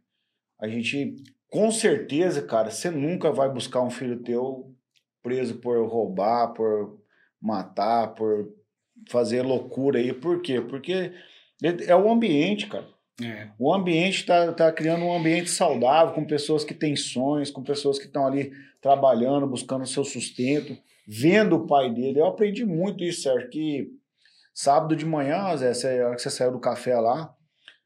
a 0.60 0.68
gente, 0.68 1.16
com 1.50 1.72
certeza, 1.72 2.42
cara, 2.42 2.70
você 2.70 2.92
nunca 2.92 3.32
vai 3.32 3.50
buscar 3.50 3.82
um 3.82 3.90
filho 3.90 4.22
teu 4.24 4.76
preso 5.24 5.56
por 5.56 5.88
roubar, 5.88 6.54
por 6.54 7.00
matar, 7.42 8.14
por 8.14 8.52
fazer 9.10 9.42
loucura 9.42 10.00
aí. 10.00 10.12
Por 10.12 10.42
quê? 10.42 10.60
Porque 10.60 11.14
é 11.88 11.96
o 11.96 12.12
ambiente, 12.12 12.68
cara. 12.68 12.88
É. 13.24 13.50
O 13.58 13.74
ambiente 13.74 14.20
está 14.20 14.52
tá 14.54 14.72
criando 14.72 15.04
um 15.04 15.16
ambiente 15.16 15.50
saudável, 15.50 16.14
com 16.14 16.26
pessoas 16.26 16.64
que 16.64 16.74
têm 16.74 16.96
sonhos, 16.96 17.50
com 17.50 17.64
pessoas 17.64 17.98
que 17.98 18.06
estão 18.06 18.28
ali 18.28 18.52
trabalhando, 18.82 19.48
buscando 19.48 19.84
o 19.84 19.88
seu 19.88 20.04
sustento, 20.04 20.78
vendo 21.08 21.56
o 21.56 21.66
pai 21.68 21.90
dele. 21.94 22.20
Eu 22.20 22.26
aprendi 22.26 22.66
muito 22.66 23.04
isso, 23.04 23.22
Sérgio, 23.22 23.50
que 23.50 23.88
sábado 24.54 24.96
de 24.96 25.06
manhã, 25.06 25.56
Zé, 25.56 25.74
você, 25.74 26.00
a 26.00 26.08
hora 26.08 26.16
que 26.16 26.22
você 26.22 26.30
saiu 26.30 26.52
do 26.52 26.60
café 26.60 27.00
lá, 27.00 27.34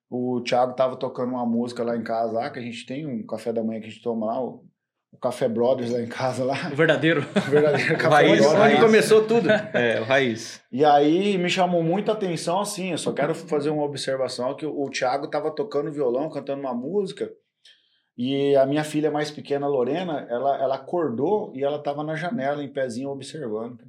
o 0.09 0.41
Thiago 0.41 0.73
tava 0.73 0.95
tocando 0.95 1.29
uma 1.31 1.45
música 1.45 1.83
lá 1.83 1.95
em 1.95 2.03
casa, 2.03 2.33
lá, 2.33 2.49
que 2.49 2.59
a 2.59 2.61
gente 2.61 2.85
tem 2.85 3.05
um 3.05 3.25
café 3.25 3.53
da 3.53 3.63
manhã 3.63 3.79
que 3.79 3.87
a 3.87 3.89
gente 3.89 4.01
toma 4.01 4.25
lá, 4.25 4.43
o, 4.43 4.65
o 5.13 5.17
Café 5.17 5.47
Brothers 5.49 5.91
lá 5.91 6.01
em 6.01 6.07
casa, 6.07 6.43
lá, 6.43 6.69
O 6.71 6.75
verdadeiro. 6.75 7.21
o 7.21 7.49
verdadeiro 7.51 7.95
Café 7.99 8.15
Raiz, 8.15 8.39
Brothers. 8.39 8.53
onde 8.53 8.73
raiz. 8.73 8.79
começou 8.79 9.25
tudo. 9.27 9.49
É, 9.73 9.99
o 10.01 10.03
raiz. 10.05 10.61
E 10.71 10.83
aí 10.83 11.37
me 11.37 11.49
chamou 11.49 11.83
muita 11.83 12.11
atenção 12.13 12.59
assim, 12.61 12.91
eu 12.91 12.97
só 12.97 13.11
quero 13.13 13.35
fazer 13.35 13.69
uma 13.69 13.83
observação 13.83 14.55
que 14.55 14.65
o, 14.65 14.81
o 14.83 14.89
Thiago 14.89 15.27
tava 15.29 15.51
tocando 15.51 15.91
violão, 15.91 16.29
cantando 16.29 16.61
uma 16.61 16.73
música, 16.73 17.29
e 18.23 18.55
a 18.55 18.65
minha 18.65 18.83
filha 18.83 19.09
mais 19.09 19.31
pequena, 19.31 19.67
Lorena, 19.67 20.27
ela, 20.29 20.61
ela 20.61 20.75
acordou 20.75 21.51
e 21.55 21.63
ela 21.63 21.79
tava 21.79 22.03
na 22.03 22.15
janela, 22.15 22.63
em 22.63 22.67
pezinho, 22.67 23.09
observando. 23.09 23.79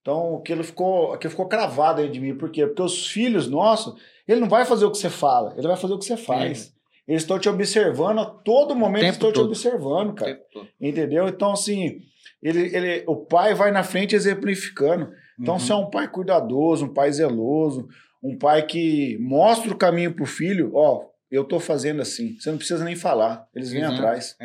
Então, 0.00 0.36
aquilo 0.36 0.64
ficou, 0.64 1.12
aquilo 1.12 1.30
ficou 1.30 1.46
cravado 1.48 2.00
aí 2.00 2.08
de 2.10 2.20
mim, 2.20 2.34
por 2.36 2.50
quê? 2.50 2.66
Porque 2.66 2.82
os 2.82 3.06
filhos 3.06 3.48
nossos, 3.48 3.94
ele 4.26 4.40
não 4.40 4.48
vai 4.48 4.64
fazer 4.64 4.84
o 4.84 4.90
que 4.90 4.98
você 4.98 5.08
fala, 5.08 5.54
ele 5.56 5.68
vai 5.68 5.76
fazer 5.76 5.94
o 5.94 5.98
que 5.98 6.04
você 6.04 6.16
faz. 6.16 6.74
Eles 7.06 7.22
estão 7.22 7.38
te 7.38 7.48
observando 7.48 8.18
a 8.20 8.24
todo 8.26 8.74
momento, 8.74 9.02
eles 9.04 9.14
estão 9.14 9.32
te 9.32 9.40
observando, 9.40 10.14
cara. 10.14 10.38
Entendeu? 10.80 11.28
Então, 11.28 11.52
assim, 11.52 12.00
ele, 12.42 12.74
ele, 12.76 13.04
o 13.06 13.16
pai 13.16 13.54
vai 13.54 13.70
na 13.70 13.82
frente 13.84 14.14
exemplificando. 14.14 15.08
Então, 15.40 15.54
Uhum. 15.54 15.60
você 15.60 15.72
é 15.72 15.76
um 15.76 15.90
pai 15.90 16.08
cuidadoso, 16.08 16.84
um 16.84 16.92
pai 16.92 17.10
zeloso, 17.12 17.88
um 18.22 18.36
pai 18.36 18.64
que 18.66 19.16
mostra 19.20 19.72
o 19.72 19.76
caminho 19.76 20.14
pro 20.14 20.26
filho, 20.26 20.72
ó, 20.74 21.04
eu 21.32 21.44
tô 21.44 21.58
fazendo 21.58 22.02
assim. 22.02 22.38
Você 22.38 22.50
não 22.50 22.58
precisa 22.58 22.84
nem 22.84 22.94
falar, 22.94 23.48
eles 23.54 23.72
vêm 23.72 23.80
Exato. 23.80 23.96
atrás. 23.96 24.36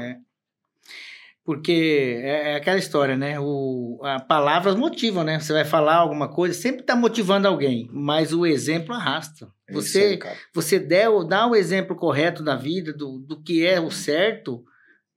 Porque 1.43 2.21
é, 2.23 2.53
é 2.53 2.55
aquela 2.55 2.77
história, 2.77 3.15
né? 3.15 3.39
O, 3.39 3.99
a 4.03 4.19
palavras 4.19 4.75
motivam, 4.75 5.23
né? 5.23 5.39
Você 5.39 5.53
vai 5.53 5.65
falar 5.65 5.95
alguma 5.95 6.29
coisa, 6.29 6.53
sempre 6.53 6.81
está 6.81 6.95
motivando 6.95 7.47
alguém, 7.47 7.89
mas 7.91 8.33
o 8.33 8.45
exemplo 8.45 8.93
arrasta. 8.93 9.47
É 9.67 9.73
Você, 9.73 10.19
aí, 10.23 10.35
você 10.53 10.79
der, 10.79 11.07
dá 11.25 11.45
o 11.45 11.55
exemplo 11.55 11.95
correto 11.95 12.43
da 12.43 12.55
vida, 12.55 12.93
do, 12.93 13.19
do 13.19 13.41
que 13.41 13.65
é 13.65 13.79
o 13.79 13.91
certo, 13.91 14.63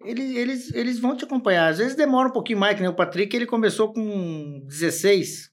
eles, 0.05 0.37
eles, 0.37 0.75
eles 0.75 0.99
vão 0.99 1.17
te 1.17 1.25
acompanhar. 1.25 1.69
Às 1.69 1.79
vezes 1.79 1.97
demora 1.97 2.29
um 2.29 2.33
pouquinho 2.33 2.59
mais, 2.59 2.75
que 2.75 2.81
nem 2.81 2.91
o 2.91 2.97
Patrick, 2.97 3.35
ele 3.35 3.47
começou 3.47 3.93
com 3.93 4.65
16. 4.67 5.50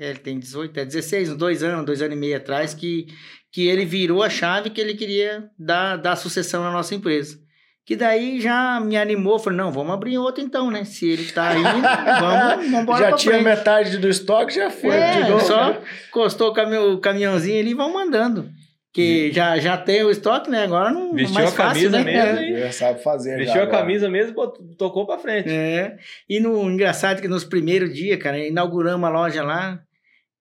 É, 0.00 0.10
Ele 0.10 0.18
tem 0.18 0.38
18, 0.38 0.80
é 0.80 0.84
16, 0.84 1.30
uns 1.30 1.36
dois 1.36 1.62
anos, 1.62 1.84
dois 1.84 2.00
anos 2.00 2.16
e 2.16 2.18
meio 2.18 2.36
atrás, 2.36 2.72
que, 2.72 3.06
que 3.52 3.68
ele 3.68 3.84
virou 3.84 4.22
a 4.22 4.30
chave 4.30 4.70
que 4.70 4.80
ele 4.80 4.94
queria 4.94 5.44
dar, 5.58 5.96
dar 5.96 6.16
sucessão 6.16 6.62
na 6.64 6.72
nossa 6.72 6.94
empresa. 6.94 7.38
Que 7.84 7.96
daí 7.96 8.40
já 8.40 8.78
me 8.80 8.96
animou, 8.96 9.38
falei, 9.38 9.58
não, 9.58 9.72
vamos 9.72 9.92
abrir 9.92 10.16
outro 10.16 10.42
então, 10.44 10.70
né? 10.70 10.84
Se 10.84 11.08
ele 11.10 11.24
tá 11.32 11.48
aí, 11.50 11.62
vamos, 12.20 12.64
vamos 12.70 12.82
embora 12.82 12.98
já 13.02 13.08
pra 13.08 13.16
tinha 13.16 13.34
frente. 13.34 13.44
metade 13.44 13.98
do 13.98 14.08
estoque, 14.08 14.54
já 14.54 14.70
foi. 14.70 14.90
É, 14.94 15.22
de 15.22 15.30
novo, 15.30 15.44
só 15.44 15.70
né? 15.72 15.80
encostou 16.08 16.50
o, 16.50 16.52
caminhão, 16.54 16.92
o 16.94 16.98
caminhãozinho 17.00 17.58
ali 17.60 17.70
e 17.70 17.74
vão 17.74 17.92
mandando. 17.92 18.48
Que 18.92 19.30
já, 19.32 19.56
já 19.58 19.76
tem 19.76 20.02
o 20.02 20.10
estoque, 20.10 20.50
né? 20.50 20.64
Agora 20.64 20.90
não 20.90 21.14
Vestiu 21.14 21.34
mais 21.34 21.48
a 21.48 21.52
fácil, 21.52 21.90
camisa 21.90 22.04
né? 22.04 22.32
mesmo, 22.42 22.56
É. 22.58 22.72
sabe 22.72 23.02
fazer. 23.02 23.36
Vestiu 23.36 23.54
já 23.54 23.60
a 23.60 23.62
agora. 23.64 23.78
camisa 23.78 24.08
mesmo, 24.08 24.34
botou- 24.34 24.66
tocou 24.76 25.06
pra 25.06 25.16
frente. 25.18 25.48
É. 25.48 25.96
E 26.28 26.40
no 26.40 26.68
engraçado 26.70 27.18
é 27.18 27.22
que 27.22 27.28
nos 27.28 27.44
primeiros 27.44 27.94
dias, 27.94 28.18
cara, 28.20 28.38
inauguramos 28.38 29.08
a 29.08 29.12
loja 29.12 29.42
lá 29.44 29.80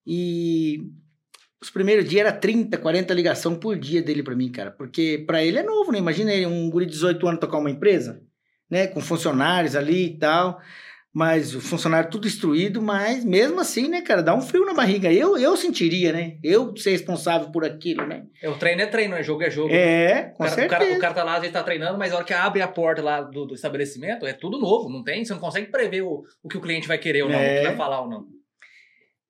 e 0.05 0.79
os 1.61 1.69
primeiros 1.69 2.07
dias 2.07 2.21
era 2.21 2.31
30, 2.31 2.77
40 2.77 3.13
ligação 3.13 3.55
por 3.55 3.77
dia 3.77 4.01
dele 4.01 4.23
para 4.23 4.35
mim, 4.35 4.51
cara. 4.51 4.71
Porque 4.71 5.23
para 5.27 5.43
ele 5.43 5.59
é 5.59 5.63
novo, 5.63 5.91
né? 5.91 5.97
Imagina 5.99 6.31
ele, 6.33 6.45
um 6.45 6.69
guri 6.69 6.85
de 6.85 6.93
18 6.93 7.27
anos 7.27 7.39
tocar 7.39 7.57
uma 7.57 7.69
empresa, 7.69 8.21
né? 8.69 8.87
Com 8.87 9.01
funcionários 9.01 9.75
ali 9.75 10.05
e 10.05 10.17
tal. 10.17 10.59
Mas 11.11 11.55
o 11.55 11.59
funcionário 11.59 12.09
tudo 12.09 12.27
instruído, 12.27 12.83
mas 12.83 13.25
mesmo 13.25 13.59
assim, 13.59 13.89
né, 13.89 13.99
cara, 14.03 14.21
dá 14.21 14.33
um 14.35 14.43
frio 14.43 14.63
na 14.63 14.75
barriga. 14.75 15.11
Eu, 15.11 15.35
eu 15.39 15.57
sentiria, 15.57 16.13
né? 16.13 16.37
Eu 16.43 16.77
ser 16.77 16.91
responsável 16.91 17.51
por 17.51 17.65
aquilo, 17.65 18.05
né? 18.05 18.25
É, 18.41 18.47
o 18.47 18.55
treino 18.55 18.83
é 18.83 18.85
treino, 18.85 19.15
é 19.15 19.23
jogo 19.23 19.41
é 19.41 19.49
jogo. 19.49 19.73
É, 19.73 20.31
com 20.37 20.43
o 20.43 20.45
cara, 20.45 20.51
o 20.51 20.55
certeza. 20.55 20.79
cara, 20.85 20.97
o 20.97 20.99
cara 20.99 21.13
tá 21.15 21.23
lá, 21.23 21.33
às 21.33 21.39
vezes 21.41 21.53
tá 21.53 21.63
treinando, 21.63 21.97
mas 21.97 22.13
a 22.13 22.17
hora 22.17 22.23
que 22.25 22.31
abre 22.33 22.61
a 22.61 22.67
porta 22.67 23.01
lá 23.01 23.21
do, 23.21 23.47
do 23.47 23.55
estabelecimento, 23.55 24.25
é 24.27 24.33
tudo 24.33 24.59
novo, 24.59 24.87
não 24.87 25.03
tem? 25.03 25.25
Você 25.25 25.33
não 25.33 25.39
consegue 25.41 25.71
prever 25.71 26.03
o, 26.03 26.23
o 26.43 26.47
que 26.47 26.57
o 26.57 26.61
cliente 26.61 26.87
vai 26.87 26.99
querer 26.99 27.23
ou 27.23 27.29
não, 27.29 27.39
É. 27.39 27.55
o 27.55 27.61
que 27.61 27.67
vai 27.69 27.75
falar 27.75 28.01
ou 28.01 28.09
não. 28.09 28.27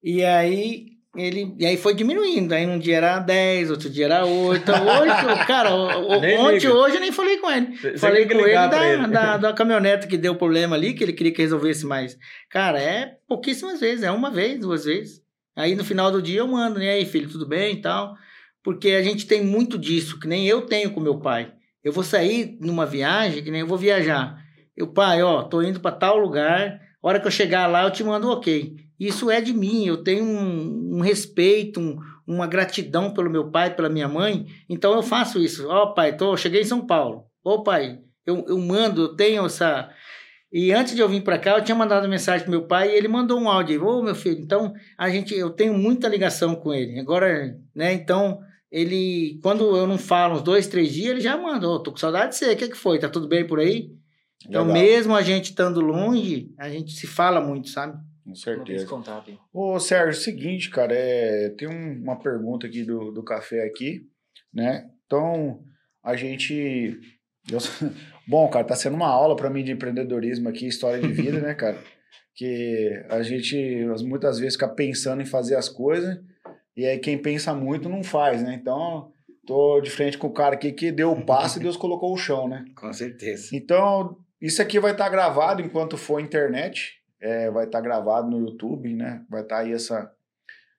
E 0.03 0.23
aí 0.23 0.89
ele 1.15 1.55
e 1.57 1.65
aí 1.65 1.77
foi 1.77 1.93
diminuindo. 1.93 2.53
Aí 2.53 2.65
um 2.65 2.79
dia 2.79 2.97
era 2.97 3.19
10, 3.19 3.71
outro 3.71 3.89
dia 3.89 4.05
era 4.05 4.25
8. 4.25 4.71
Hoje, 4.71 5.45
cara, 5.47 5.73
ontem 5.75 6.69
hoje 6.69 6.95
eu 6.95 7.01
nem 7.01 7.11
falei 7.11 7.37
com 7.37 7.49
ele. 7.49 7.75
Você 7.77 7.97
falei 7.97 8.25
com 8.27 8.33
ele 8.39 8.53
da, 8.53 8.87
ele. 8.87 9.07
Da, 9.07 9.37
da 9.37 9.53
caminhonete 9.53 10.07
que 10.07 10.17
deu 10.17 10.35
problema 10.35 10.75
ali, 10.75 10.93
que 10.93 11.03
ele 11.03 11.13
queria 11.13 11.33
que 11.33 11.41
resolvesse 11.41 11.85
mais. 11.85 12.17
Cara, 12.49 12.79
é 12.79 13.17
pouquíssimas 13.27 13.79
vezes, 13.79 14.03
é 14.03 14.11
uma 14.11 14.29
vez, 14.29 14.59
duas 14.59 14.85
vezes. 14.85 15.21
Aí 15.55 15.75
no 15.75 15.83
final 15.83 16.11
do 16.11 16.21
dia 16.21 16.39
eu 16.39 16.47
mando, 16.47 16.79
né? 16.79 16.91
Aí, 16.91 17.05
filho, 17.05 17.29
tudo 17.29 17.47
bem 17.47 17.75
e 17.75 17.81
tal. 17.81 18.15
Porque 18.63 18.91
a 18.91 19.01
gente 19.01 19.25
tem 19.25 19.43
muito 19.43 19.77
disso, 19.77 20.19
que 20.19 20.27
nem 20.27 20.47
eu 20.47 20.61
tenho 20.61 20.91
com 20.91 20.99
meu 20.99 21.19
pai. 21.19 21.51
Eu 21.83 21.91
vou 21.91 22.03
sair 22.03 22.57
numa 22.61 22.85
viagem, 22.85 23.43
que 23.43 23.51
nem 23.51 23.61
eu 23.61 23.67
vou 23.67 23.77
viajar. 23.77 24.37
Eu, 24.75 24.87
pai, 24.87 25.21
ó, 25.23 25.43
tô 25.43 25.61
indo 25.61 25.79
para 25.79 25.95
tal 25.95 26.17
lugar. 26.17 26.79
Hora 27.01 27.19
que 27.19 27.27
eu 27.27 27.31
chegar 27.31 27.67
lá, 27.67 27.83
eu 27.83 27.91
te 27.91 28.03
mando 28.03 28.27
um 28.27 28.31
ok. 28.31 28.75
Isso 28.99 29.31
é 29.31 29.39
de 29.39 29.53
mim. 29.53 29.85
Eu 29.85 30.03
tenho 30.03 30.23
um, 30.25 30.97
um 30.97 31.01
respeito, 31.01 31.79
um- 31.79 31.97
uma 32.27 32.45
gratidão 32.47 33.13
pelo 33.13 33.29
meu 33.29 33.49
pai, 33.49 33.73
pela 33.75 33.89
minha 33.89 34.07
mãe. 34.07 34.45
Então 34.67 34.93
eu 34.93 35.01
faço 35.01 35.39
isso. 35.39 35.67
Ó, 35.69 35.87
pai, 35.93 36.15
tô, 36.17 36.35
cheguei 36.37 36.61
em 36.61 36.65
São 36.65 36.85
Paulo. 36.85 37.23
Ô, 37.43 37.63
pai, 37.63 37.99
eu, 38.25 38.45
eu 38.47 38.57
mando, 38.59 39.01
eu 39.03 39.15
tenho 39.15 39.45
essa. 39.45 39.89
E 40.51 40.71
antes 40.71 40.95
de 40.95 41.01
eu 41.01 41.07
vir 41.09 41.23
para 41.23 41.37
cá, 41.39 41.57
eu 41.57 41.63
tinha 41.63 41.75
mandado 41.75 42.07
mensagem 42.09 42.41
pro 42.43 42.51
meu 42.51 42.67
pai 42.67 42.89
e 42.91 42.95
ele 42.95 43.07
mandou 43.07 43.39
um 43.39 43.49
áudio. 43.49 43.85
Ô, 43.85 44.01
meu 44.03 44.15
filho, 44.15 44.39
então 44.41 44.73
a 44.97 45.09
gente, 45.09 45.33
eu 45.33 45.49
tenho 45.51 45.73
muita 45.77 46.07
ligação 46.07 46.55
com 46.55 46.73
ele. 46.73 46.99
Agora, 46.99 47.55
né? 47.73 47.93
Então 47.93 48.39
ele, 48.71 49.39
quando 49.41 49.75
eu 49.77 49.87
não 49.87 49.97
falo 49.97 50.35
uns 50.35 50.41
dois, 50.43 50.67
três 50.67 50.91
dias, 50.91 51.11
ele 51.11 51.21
já 51.21 51.37
manda. 51.37 51.67
Ô, 51.67 51.79
tô 51.79 51.91
com 51.91 51.97
saudade 51.97 52.31
de 52.31 52.35
você. 52.37 52.51
O 52.53 52.57
que 52.57 52.67
que 52.69 52.77
foi? 52.77 52.99
Tá 52.99 53.07
tudo 53.09 53.27
bem 53.27 53.45
por 53.47 53.59
aí? 53.59 53.91
Então, 54.47 54.67
Legal, 54.67 54.81
mesmo 54.81 55.15
a 55.15 55.21
gente 55.21 55.45
estando 55.51 55.81
longe, 55.81 56.51
a 56.57 56.69
gente 56.69 56.91
se 56.93 57.05
fala 57.07 57.41
muito, 57.41 57.69
sabe? 57.69 57.97
Com 58.29 58.35
certeza. 58.35 58.83
hein? 59.31 59.39
Ô, 59.53 59.79
Sérgio, 59.79 60.07
é 60.07 60.11
o 60.11 60.23
seguinte, 60.23 60.69
cara, 60.69 60.93
é, 60.93 61.49
tem 61.57 61.67
um- 61.67 62.01
uma 62.01 62.17
pergunta 62.19 62.67
aqui 62.67 62.83
do, 62.83 63.11
do 63.11 63.23
café 63.23 63.63
aqui, 63.65 64.01
né? 64.53 64.85
Então, 65.05 65.61
a 66.03 66.15
gente... 66.15 66.99
eu- 67.51 67.57
bom, 68.27 68.47
cara, 68.49 68.65
tá 68.65 68.75
sendo 68.75 68.95
uma 68.95 69.07
aula 69.09 69.35
para 69.35 69.49
mim 69.49 69.63
de 69.63 69.71
empreendedorismo 69.71 70.49
aqui, 70.49 70.67
história 70.67 70.99
de 71.01 71.11
vida, 71.13 71.39
né, 71.39 71.53
cara? 71.53 71.77
Que 72.35 73.03
a 73.09 73.21
gente 73.21 73.85
muitas 74.05 74.39
vezes 74.39 74.53
fica 74.53 74.69
pensando 74.69 75.21
em 75.21 75.25
fazer 75.25 75.55
as 75.55 75.67
coisas 75.67 76.17
e 76.77 76.85
aí 76.85 76.97
quem 76.97 77.17
pensa 77.17 77.53
muito 77.53 77.89
não 77.89 78.01
faz, 78.01 78.41
né? 78.41 78.53
Então, 78.53 79.11
tô 79.45 79.81
de 79.81 79.89
frente 79.89 80.17
com 80.17 80.27
o 80.27 80.31
cara 80.33 80.55
aqui 80.55 80.71
que 80.71 80.89
deu 80.89 81.11
o 81.11 81.25
passo 81.25 81.59
e 81.59 81.61
Deus 81.61 81.75
colocou 81.75 82.13
o 82.13 82.17
chão, 82.17 82.47
né? 82.47 82.63
Com 82.77 82.93
certeza. 82.93 83.49
Então, 83.53 84.15
isso 84.41 84.61
aqui 84.61 84.79
vai 84.79 84.93
estar 84.93 85.09
gravado 85.09 85.61
enquanto 85.61 85.97
for 85.97 86.21
internet, 86.21 86.93
é, 87.19 87.49
vai 87.49 87.65
estar 87.65 87.81
gravado 87.81 88.29
no 88.29 88.39
YouTube, 88.39 88.93
né? 88.93 89.25
Vai 89.29 89.41
estar 89.41 89.59
aí 89.59 89.73
essa, 89.73 90.11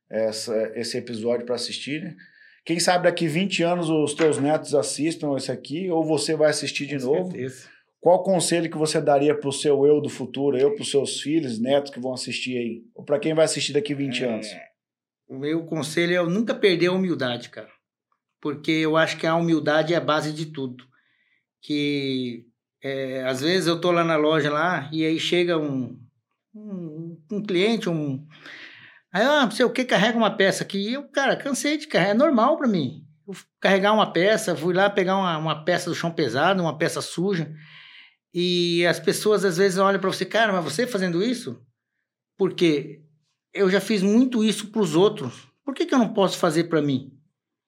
essa, 0.08 0.72
esse 0.74 0.96
episódio 0.96 1.44
para 1.44 1.54
assistir, 1.54 2.02
né? 2.02 2.16
Quem 2.64 2.78
sabe 2.78 3.04
daqui 3.04 3.26
20 3.26 3.62
anos 3.62 3.88
os 3.88 4.14
teus 4.14 4.38
netos 4.38 4.74
assistam 4.74 5.36
esse 5.36 5.50
aqui, 5.50 5.90
ou 5.90 6.04
você 6.04 6.36
vai 6.36 6.50
assistir 6.50 6.86
de 6.86 6.98
Com 6.98 7.06
novo. 7.06 7.30
certeza. 7.30 7.68
Qual 8.00 8.22
conselho 8.22 8.70
que 8.70 8.78
você 8.78 9.00
daria 9.00 9.34
para 9.34 9.48
o 9.48 9.52
seu 9.52 9.84
eu 9.86 10.00
do 10.00 10.08
futuro, 10.08 10.56
eu 10.56 10.74
para 10.74 10.82
os 10.82 10.90
seus 10.90 11.20
filhos, 11.20 11.58
netos 11.58 11.90
que 11.90 12.00
vão 12.00 12.14
assistir 12.14 12.56
aí? 12.56 12.84
Ou 12.94 13.04
para 13.04 13.18
quem 13.18 13.34
vai 13.34 13.44
assistir 13.44 13.72
daqui 13.74 13.94
20 13.94 14.24
anos? 14.24 14.46
O 15.28 15.38
meu 15.38 15.64
conselho 15.64 16.12
é 16.12 16.18
eu 16.18 16.28
nunca 16.28 16.54
perder 16.54 16.86
a 16.86 16.92
humildade, 16.92 17.50
cara. 17.50 17.70
Porque 18.40 18.70
eu 18.70 18.96
acho 18.96 19.18
que 19.18 19.26
a 19.26 19.36
humildade 19.36 19.92
é 19.92 19.96
a 19.96 20.00
base 20.00 20.32
de 20.32 20.46
tudo. 20.46 20.84
Que 21.60 22.46
é, 22.82 23.22
às 23.24 23.42
vezes 23.42 23.66
eu 23.66 23.78
tô 23.78 23.90
lá 23.92 24.02
na 24.02 24.16
loja 24.16 24.50
lá 24.50 24.88
e 24.90 25.04
aí 25.04 25.20
chega 25.20 25.58
um, 25.58 25.98
um, 26.54 27.18
um 27.30 27.42
cliente, 27.42 27.88
um. 27.88 28.26
Aí, 29.12 29.22
ah, 29.22 29.42
não 29.44 29.50
sei 29.50 29.64
o 29.64 29.70
que, 29.70 29.84
carrega 29.84 30.16
uma 30.16 30.36
peça 30.36 30.62
aqui. 30.62 30.92
Eu, 30.92 31.08
cara, 31.08 31.36
cansei 31.36 31.76
de 31.76 31.86
carregar, 31.86 32.10
é 32.10 32.14
normal 32.14 32.56
para 32.56 32.68
mim. 32.68 33.04
Eu 33.26 33.34
carregar 33.60 33.92
uma 33.92 34.12
peça, 34.12 34.56
fui 34.56 34.74
lá 34.74 34.88
pegar 34.88 35.16
uma, 35.16 35.36
uma 35.38 35.64
peça 35.64 35.90
do 35.90 35.96
chão 35.96 36.10
pesado, 36.10 36.62
uma 36.62 36.76
peça 36.78 37.00
suja. 37.00 37.52
E 38.32 38.86
as 38.86 39.00
pessoas 39.00 39.44
às 39.44 39.56
vezes 39.56 39.78
olham 39.78 40.00
para 40.00 40.10
você, 40.10 40.24
cara, 40.24 40.52
mas 40.52 40.64
você 40.64 40.86
fazendo 40.86 41.22
isso? 41.22 41.60
Porque 42.38 43.02
eu 43.52 43.68
já 43.68 43.80
fiz 43.80 44.02
muito 44.02 44.44
isso 44.44 44.68
para 44.68 44.80
os 44.80 44.94
outros. 44.94 45.48
Por 45.64 45.74
que, 45.74 45.84
que 45.84 45.94
eu 45.94 45.98
não 45.98 46.12
posso 46.12 46.38
fazer 46.38 46.64
para 46.64 46.80
mim? 46.80 47.12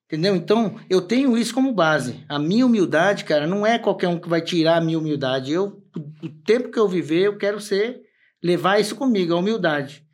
Entendeu? 0.06 0.36
Então, 0.36 0.78
eu 0.90 1.00
tenho 1.00 1.36
isso 1.36 1.54
como 1.54 1.72
base. 1.72 2.24
A 2.28 2.38
minha 2.38 2.66
humildade, 2.66 3.24
cara, 3.24 3.46
não 3.46 3.66
é 3.66 3.78
qualquer 3.78 4.08
um 4.08 4.20
que 4.20 4.28
vai 4.28 4.42
tirar 4.42 4.76
a 4.76 4.80
minha 4.80 4.98
humildade. 4.98 5.52
Eu, 5.52 5.82
o 6.22 6.28
tempo 6.44 6.70
que 6.70 6.78
eu 6.78 6.86
viver, 6.86 7.22
eu 7.22 7.38
quero 7.38 7.58
ser, 7.58 8.02
levar 8.42 8.80
isso 8.80 8.96
comigo, 8.96 9.34
a 9.34 9.38
humildade. 9.38 10.04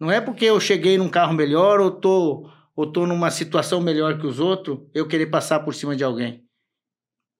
Não 0.00 0.10
é 0.10 0.20
porque 0.20 0.44
eu 0.44 0.58
cheguei 0.60 0.98
num 0.98 1.08
carro 1.08 1.32
melhor 1.34 1.80
ou 1.80 1.90
tô, 1.90 2.50
ou 2.74 2.90
tô 2.90 3.06
numa 3.06 3.30
situação 3.30 3.80
melhor 3.80 4.18
que 4.18 4.26
os 4.26 4.40
outros, 4.40 4.78
eu 4.92 5.06
querer 5.06 5.26
passar 5.26 5.60
por 5.60 5.74
cima 5.74 5.94
de 5.94 6.02
alguém. 6.04 6.42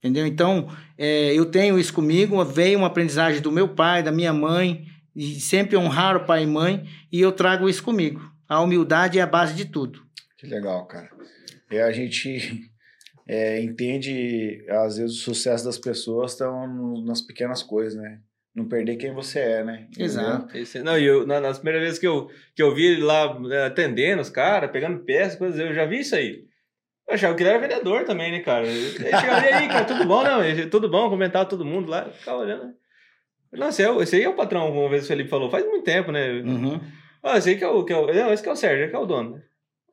Entendeu? 0.02 0.26
Então, 0.26 0.68
é, 0.98 1.32
eu 1.34 1.46
tenho 1.46 1.78
isso 1.78 1.92
comigo, 1.92 2.42
veio 2.44 2.78
uma 2.78 2.88
aprendizagem 2.88 3.40
do 3.40 3.50
meu 3.50 3.68
pai, 3.74 4.02
da 4.02 4.12
minha 4.12 4.32
mãe, 4.32 4.84
e 5.16 5.40
sempre 5.40 5.76
honrar 5.76 6.16
o 6.16 6.26
pai 6.26 6.42
e 6.42 6.46
mãe, 6.46 6.84
e 7.10 7.20
eu 7.20 7.32
trago 7.32 7.68
isso 7.68 7.82
comigo. 7.82 8.20
A 8.46 8.60
humildade 8.60 9.18
é 9.18 9.22
a 9.22 9.26
base 9.26 9.54
de 9.54 9.64
tudo. 9.64 10.02
Que 10.36 10.46
legal, 10.46 10.86
cara. 10.86 11.08
É, 11.70 11.82
a 11.82 11.90
gente 11.90 12.70
é, 13.26 13.62
entende, 13.62 14.62
às 14.68 14.98
vezes, 14.98 15.16
o 15.16 15.20
sucesso 15.20 15.64
das 15.64 15.78
pessoas 15.78 16.32
estão 16.32 16.66
no- 16.68 17.02
nas 17.04 17.22
pequenas 17.22 17.62
coisas, 17.62 17.94
né? 17.98 18.20
Não 18.54 18.68
perder 18.68 18.96
quem 18.96 19.12
você 19.12 19.40
é, 19.40 19.64
né? 19.64 19.88
Exato. 19.98 20.56
Esse- 20.56 20.82
não, 20.82 20.96
e 20.96 21.04
eu, 21.04 21.26
na- 21.26 21.40
nas 21.40 21.58
primeiras 21.58 21.82
vezes 21.82 21.98
que 21.98 22.06
eu, 22.06 22.28
que 22.54 22.62
eu 22.62 22.72
vi 22.74 22.86
ele 22.86 23.02
lá 23.02 23.38
né, 23.40 23.64
atendendo 23.66 24.22
os 24.22 24.30
caras, 24.30 24.70
pegando 24.70 25.02
peças, 25.04 25.36
coisas, 25.36 25.58
eu 25.58 25.74
já 25.74 25.84
vi 25.86 26.00
isso 26.00 26.14
aí. 26.14 26.44
Eu 27.08 27.14
achava 27.14 27.34
que 27.34 27.42
ele 27.42 27.50
era 27.50 27.58
vendedor 27.58 28.04
também, 28.04 28.30
né, 28.30 28.40
cara? 28.40 28.66
Ele 28.66 28.90
chegava, 28.90 29.44
e 29.46 29.52
aí, 29.52 29.68
cara, 29.68 29.84
tudo 29.84 30.04
bom? 30.06 30.22
Não, 30.22 30.42
ele- 30.44 30.66
tudo 30.68 30.88
bom, 30.88 31.10
comentava 31.10 31.44
todo 31.48 31.64
mundo 31.64 31.90
lá, 31.90 32.08
ficava 32.10 32.38
olhando. 32.38 32.72
Não, 33.52 33.68
esse, 33.68 33.82
é, 33.84 33.96
esse 33.98 34.16
aí 34.16 34.22
é 34.22 34.28
o 34.28 34.34
patrão, 34.34 34.70
uma 34.72 34.88
vez 34.88 35.04
o 35.04 35.08
Felipe 35.08 35.28
falou, 35.30 35.50
faz 35.50 35.64
muito 35.66 35.84
tempo, 35.84 36.10
né? 36.12 36.30
Uhum. 36.40 36.80
Ah, 37.22 37.38
esse 37.38 37.50
aí 37.50 37.56
que 37.56 37.64
é 37.64 37.68
o, 37.68 37.84
que 37.84 37.92
é 37.92 37.96
o. 37.96 38.06
Não, 38.06 38.32
esse 38.32 38.42
que 38.42 38.48
é 38.48 38.52
o 38.52 38.56
Sérgio, 38.56 38.82
esse 38.84 38.90
que 38.90 38.96
é 38.96 38.98
o 38.98 39.06
dono. 39.06 39.40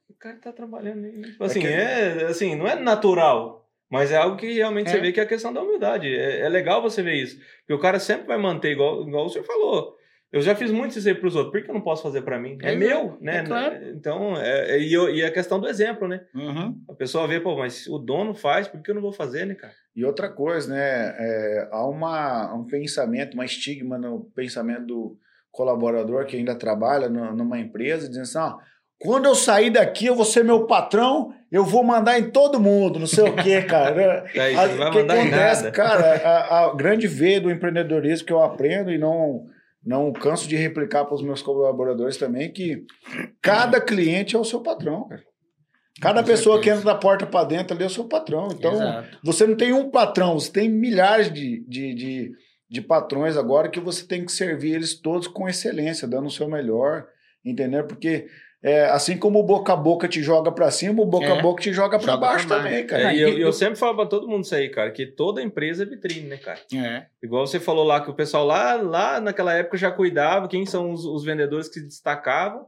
O 0.09 0.14
cara 0.20 0.38
tá 0.38 0.51
trabalhando 0.51 1.05
aí. 1.05 1.22
Tipo 1.22 1.43
assim, 1.43 1.62
que- 1.62 1.68
é, 1.68 2.26
assim, 2.26 2.55
não 2.55 2.68
é 2.68 2.76
natural. 2.76 3.61
Mas 3.92 4.12
é 4.12 4.16
algo 4.18 4.38
que 4.38 4.54
realmente 4.54 4.88
É. 4.88 4.92
você 4.92 5.00
vê 5.02 5.12
que 5.12 5.20
é 5.20 5.24
a 5.24 5.28
questão 5.28 5.52
da 5.52 5.62
humildade. 5.62 6.08
É, 6.08 6.39
é 6.42 6.50
legal 6.50 6.82
você 6.82 7.04
ver 7.04 7.16
isso. 7.16 7.38
Porque 7.60 7.74
o 7.74 7.80
cara 7.80 8.00
sempre 8.00 8.26
vai 8.28 8.38
manter, 8.38 8.72
igual, 8.72 9.02
igual 9.08 9.26
o 9.26 9.30
senhor 9.30 9.44
falou. 9.46 9.96
Eu 10.32 10.39
já 10.42 10.56
fiz 10.56 10.72
muito 10.72 10.98
isso 10.98 11.06
aí 11.10 11.14
pros 11.14 11.36
outros. 11.36 11.52
Por 11.52 11.62
que 11.62 11.70
eu 11.70 11.74
não 11.74 11.82
posso 11.82 12.02
fazer 12.02 12.22
pra 12.22 12.39
mim? 12.39 12.58
É, 12.62 12.72
É, 12.72 12.76
meu, 12.78 13.18
né? 13.20 13.39
é 13.39 13.44
claro. 13.44 13.89
Então, 13.89 14.38
é, 14.38 14.78
é- 14.78 14.80
e, 14.80 14.94
eu- 14.94 15.14
e 15.14 15.22
a 15.26 15.30
questão 15.30 15.60
do 15.60 15.68
exemplo, 15.68 16.08
né? 16.08 16.22
Uhum. 16.34 16.82
A 16.89 16.94
pessoa 16.94 17.28
vê, 17.28 17.38
pô, 17.42 17.58
mas 17.58 17.86
o 17.88 17.98
dono 18.00 18.34
faz, 18.34 18.66
por 18.66 18.82
que 18.82 18.92
eu 18.92 18.96
não 18.96 19.02
vou 19.02 19.12
fazer, 19.12 19.46
né, 19.46 19.56
cara? 19.56 19.74
E 19.94 20.06
outra 20.06 20.30
coisa, 20.30 20.74
né? 20.74 20.80
é, 21.20 21.68
há 21.70 21.86
uma, 21.86 22.54
um 22.56 22.64
pensamento, 22.66 23.34
uma 23.34 23.44
estigma 23.44 23.98
no 23.98 24.22
pensamento 24.34 24.86
do 24.86 25.18
colaborador 25.52 26.26
que 26.26 26.38
ainda 26.38 26.56
trabalha 26.56 27.10
numa 27.10 27.60
empresa, 27.60 28.08
dizendo 28.08 28.24
assim: 28.24 28.38
ó, 28.38 28.58
quando 29.00 29.26
eu 29.26 29.36
sair 29.36 29.70
daqui, 29.70 30.06
eu 30.06 30.16
vou 30.16 30.24
ser 30.24 30.46
meu 30.46 30.66
patrão, 30.66 31.34
eu 31.52 31.66
vou 31.66 31.84
mandar 31.84 32.18
em 32.20 32.30
todo 32.32 32.60
mundo, 32.60 32.97
não 32.99 33.08
sei 33.08 33.26
o 33.26 33.36
quê, 33.36 33.62
cara. 33.64 34.24
Aí 34.34 34.56
A- 34.56 34.68
você 34.68 34.76
não 34.76 34.78
vai 34.78 34.88
o 34.89 34.91
que 34.91 34.99
acontece, 35.12 35.64
nada. 35.64 35.72
cara, 35.72 36.16
a, 36.24 36.66
a 36.72 36.76
grande 36.76 37.08
veia 37.08 37.41
do 37.41 37.52
empreendedorismo 37.52 38.26
que 38.26 38.34
eu 38.34 38.41
aprendo 38.41 38.89
e 38.91 38.97
não, 38.97 39.45
não 39.86 40.14
canso 40.14 40.47
de 40.47 40.56
replicar 40.56 41.06
para 41.06 41.16
os 41.16 41.22
meus 41.22 41.41
colaboradores 41.41 42.16
também, 42.18 42.52
que 42.52 42.86
cada 43.41 43.82
cliente 43.82 44.36
é 44.36 44.39
o 44.39 44.45
seu 44.45 44.62
patrão, 44.62 45.08
cara. 45.10 45.24
Cada 46.02 46.22
Com 46.24 46.28
pessoa 46.30 46.58
que 46.58 46.64
certeza. 46.64 46.82
entra 46.82 46.93
da 46.93 46.99
porta 46.99 47.28
para 47.28 47.45
dentro 47.45 47.76
ali 47.76 47.84
é 47.84 47.88
o 47.88 47.89
seu 47.89 48.06
patrão. 48.06 48.47
Então, 48.52 48.74
Exato. 48.74 49.20
você 49.24 49.45
não 49.45 49.56
tem 49.56 49.72
um 49.74 49.89
patrão, 49.91 50.39
você 50.39 50.52
tem 50.52 50.70
milhares 50.70 51.32
de, 51.32 51.64
de, 51.68 51.93
de, 51.93 52.32
de 52.70 52.82
patrões 52.82 53.36
agora 53.38 53.70
que 53.70 53.80
você 53.80 54.08
tem 54.08 54.26
que 54.26 54.32
servir 54.32 54.74
eles 54.74 54.99
todos 54.99 55.28
com 55.28 55.47
excelência, 55.49 56.08
dando 56.08 56.26
o 56.28 56.32
seu 56.32 56.49
melhor, 56.49 57.06
entendeu? 57.45 57.84
Porque 57.86 58.26
é, 58.64 58.86
assim 58.86 59.18
como 59.18 59.39
o 59.39 59.43
boca 59.43 59.74
a 59.74 59.76
boca 59.76 60.07
te 60.07 60.22
joga 60.22 60.51
para 60.51 60.70
cima, 60.70 61.01
o 61.01 61.05
boca 61.05 61.26
É. 61.26 61.39
a 61.39 61.41
boca 61.41 61.62
te 61.62 61.74
joga 61.74 61.97
para 61.97 62.16
baixo 62.16 62.47
pra 62.47 62.57
baixo. 62.57 62.70
também, 62.70 62.86
cara. 62.88 63.12
É, 63.12 63.16
e 63.16 63.22
eu, 63.22 63.38
eu 63.38 63.51
sempre 63.53 63.76
falo 63.76 63.95
pra 63.95 64.05
todo 64.05 64.28
mundo 64.28 64.43
isso 64.43 64.53
aí, 64.53 64.70
cara, 64.70 64.91
que 64.91 65.05
toda 65.05 65.41
empresa 65.41 65.84
é 65.84 65.86
vitrine, 65.86 66.28
né, 66.28 66.38
cara? 66.38 66.59
É. 66.74 67.05
Igual 67.24 67.47
você 67.47 67.59
falou 67.59 67.84
lá, 67.84 68.01
que 68.01 68.12
o 68.12 68.14
pessoal 68.14 68.45
lá, 68.45 68.76
lá 68.76 69.20
naquela 69.20 69.53
época 69.53 69.78
já 69.78 69.91
cuidava, 69.91 70.47
quem 70.47 70.66
são 70.66 70.91
os, 70.91 71.05
os 71.05 71.24
vendedores 71.24 71.68
que 71.68 71.80
se 71.80 71.88
destacavam, 71.88 72.68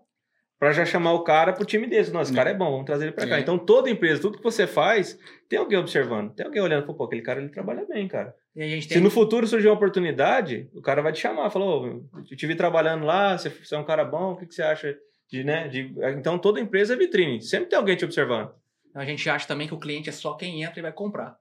Pra 0.59 0.71
já 0.71 0.85
chamar 0.85 1.11
o 1.11 1.25
cara 1.25 1.51
pro 1.51 1.65
time 1.65 1.85
desse. 1.85 2.09
Nossa, 2.13 2.29
esse 2.29 2.33
cara 2.33 2.49
é 2.49 2.53
bom, 2.53 2.71
vamos 2.71 2.85
trazer 2.85 3.03
ele 3.03 3.11
pra 3.11 3.27
cá. 3.27 3.35
É. 3.35 3.41
Então, 3.41 3.57
toda 3.57 3.89
empresa, 3.89 4.21
tudo 4.21 4.37
que 4.37 4.43
você 4.45 4.65
faz, 4.65 5.19
tem 5.49 5.59
alguém 5.59 5.77
observando. 5.77 6.33
Tem 6.33 6.45
alguém 6.45 6.61
olhando, 6.61 6.85
pô, 6.85 7.03
aquele 7.03 7.21
cara 7.21 7.41
ele 7.41 7.49
trabalha 7.49 7.85
bem, 7.85 8.07
cara. 8.07 8.33
E 8.55 8.63
a 8.63 8.67
gente 8.69 8.83
Se 8.83 8.93
tem 8.93 9.01
no 9.01 9.09
futuro 9.09 9.45
surgir 9.45 9.67
uma 9.67 9.73
oportunidade, 9.73 10.69
o 10.73 10.81
cara 10.81 11.01
vai 11.01 11.11
te 11.11 11.19
chamar, 11.19 11.49
falou, 11.49 11.83
ô, 12.13 12.19
eu 12.31 12.37
te 12.37 12.47
vi 12.47 12.55
trabalhando 12.55 13.03
lá, 13.03 13.37
você, 13.37 13.49
você 13.49 13.75
é 13.75 13.77
um 13.77 13.83
cara 13.83 14.05
bom, 14.05 14.31
o 14.31 14.37
que, 14.37 14.45
que 14.45 14.55
você 14.55 14.63
acha 14.63 14.95
de, 15.33 15.43
né? 15.43 15.67
De... 15.67 15.91
Então 16.15 16.37
toda 16.37 16.59
empresa 16.59 16.93
é 16.93 16.95
vitrine, 16.95 17.41
sempre 17.41 17.67
tem 17.67 17.77
alguém 17.77 17.95
te 17.95 18.05
observando. 18.05 18.51
A 18.93 19.03
gente 19.03 19.27
acha 19.27 19.47
também 19.47 19.67
que 19.67 19.73
o 19.73 19.79
cliente 19.79 20.07
é 20.07 20.11
só 20.11 20.35
quem 20.35 20.61
entra 20.61 20.79
e 20.79 20.83
vai 20.83 20.91
comprar. 20.91 21.35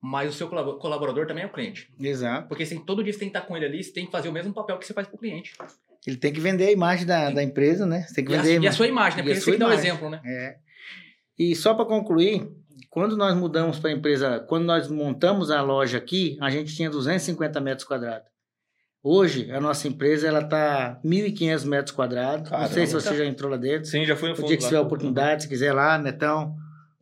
Mas 0.00 0.28
o 0.28 0.36
seu 0.36 0.48
colabo- 0.48 0.74
colaborador 0.74 1.26
também 1.26 1.42
é 1.42 1.46
o 1.46 1.52
cliente. 1.52 1.90
Exato. 1.98 2.46
Porque 2.46 2.62
assim, 2.64 2.78
todo 2.78 3.02
dia 3.02 3.10
você 3.12 3.18
tem 3.18 3.30
que 3.30 3.36
estar 3.36 3.48
com 3.48 3.56
ele 3.56 3.64
ali, 3.64 3.82
você 3.82 3.90
tem 3.90 4.04
que 4.04 4.12
fazer 4.12 4.28
o 4.28 4.32
mesmo 4.32 4.52
papel 4.52 4.76
que 4.76 4.86
você 4.86 4.92
faz 4.92 5.08
pro 5.08 5.16
cliente. 5.16 5.54
Ele 6.06 6.16
tem 6.18 6.30
que 6.30 6.38
vender 6.40 6.68
a 6.68 6.70
imagem 6.72 7.06
da, 7.06 7.30
da 7.30 7.42
empresa, 7.42 7.86
né? 7.86 8.02
Você 8.02 8.16
tem 8.16 8.24
que 8.26 8.32
E 8.32 8.36
a, 8.36 8.42
vender 8.42 8.66
e 8.66 8.68
a 8.68 8.72
sua 8.72 8.86
imagem, 8.86 9.16
né? 9.16 9.22
a 9.22 9.24
Porque 9.24 9.40
você 9.40 9.44
tem 9.46 9.54
que 9.54 9.60
dar 9.60 9.68
um 9.70 9.72
exemplo, 9.72 10.10
né? 10.10 10.20
É. 10.26 10.56
E 11.38 11.56
só 11.56 11.72
para 11.72 11.86
concluir, 11.86 12.46
quando 12.90 13.16
nós 13.16 13.34
mudamos 13.34 13.78
para 13.78 13.88
a 13.90 13.92
empresa, 13.94 14.40
quando 14.40 14.64
nós 14.66 14.88
montamos 14.88 15.50
a 15.50 15.62
loja 15.62 15.96
aqui, 15.96 16.36
a 16.40 16.50
gente 16.50 16.76
tinha 16.76 16.90
250 16.90 17.58
metros 17.60 17.86
quadrados. 17.86 18.28
Hoje, 19.02 19.50
a 19.52 19.60
nossa 19.60 19.86
empresa 19.86 20.26
ela 20.26 20.42
tá 20.42 21.00
1.500 21.04 21.64
metros 21.64 21.94
quadrados. 21.94 22.50
Não 22.50 22.58
sei 22.66 22.86
se 22.86 22.92
Caramba. 22.92 23.10
você 23.10 23.16
já 23.16 23.24
entrou 23.24 23.50
lá 23.50 23.56
dentro. 23.56 23.88
Sim, 23.88 24.04
já 24.04 24.16
fui 24.16 24.28
no 24.28 24.34
O 24.34 24.36
fundo 24.36 24.48
dia 24.48 24.56
que 24.56 24.64
tiver 24.64 24.80
oportunidade, 24.80 25.44
se 25.44 25.48
quiser 25.48 25.72
lá, 25.72 25.96
Netão, 25.98 26.56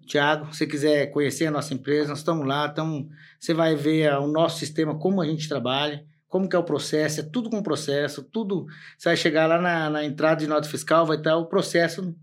Thiago, 0.07 0.55
se 0.55 0.67
quiser 0.67 1.07
conhecer 1.11 1.47
a 1.47 1.51
nossa 1.51 1.75
empresa, 1.75 2.11
nós 2.11 2.19
estamos 2.19 2.47
lá, 2.47 2.67
estamos, 2.67 3.07
você 3.41 3.53
vai 3.53 3.75
ver 3.75 4.13
o 4.15 4.27
nosso 4.27 4.59
sistema, 4.59 4.99
como 4.99 5.21
a 5.21 5.27
gente 5.27 5.49
trabalha, 5.49 6.05
como 6.29 6.49
que 6.49 6.55
é 6.55 6.59
o 6.59 6.65
processo, 6.65 7.21
é 7.21 7.23
tudo 7.23 7.51
com 7.51 7.63
processo, 7.63 8.23
tudo, 8.23 8.67
você 8.97 9.09
vai 9.09 9.17
chegar 9.17 9.47
lá 9.47 9.61
na, 9.61 9.91
na 9.91 10.05
entrada 10.05 10.41
de 10.41 10.47
nota 10.47 10.69
fiscal, 10.69 11.07
vai 11.07 11.17
estar 11.17 11.37
o 11.37 11.47
processo 11.47 12.15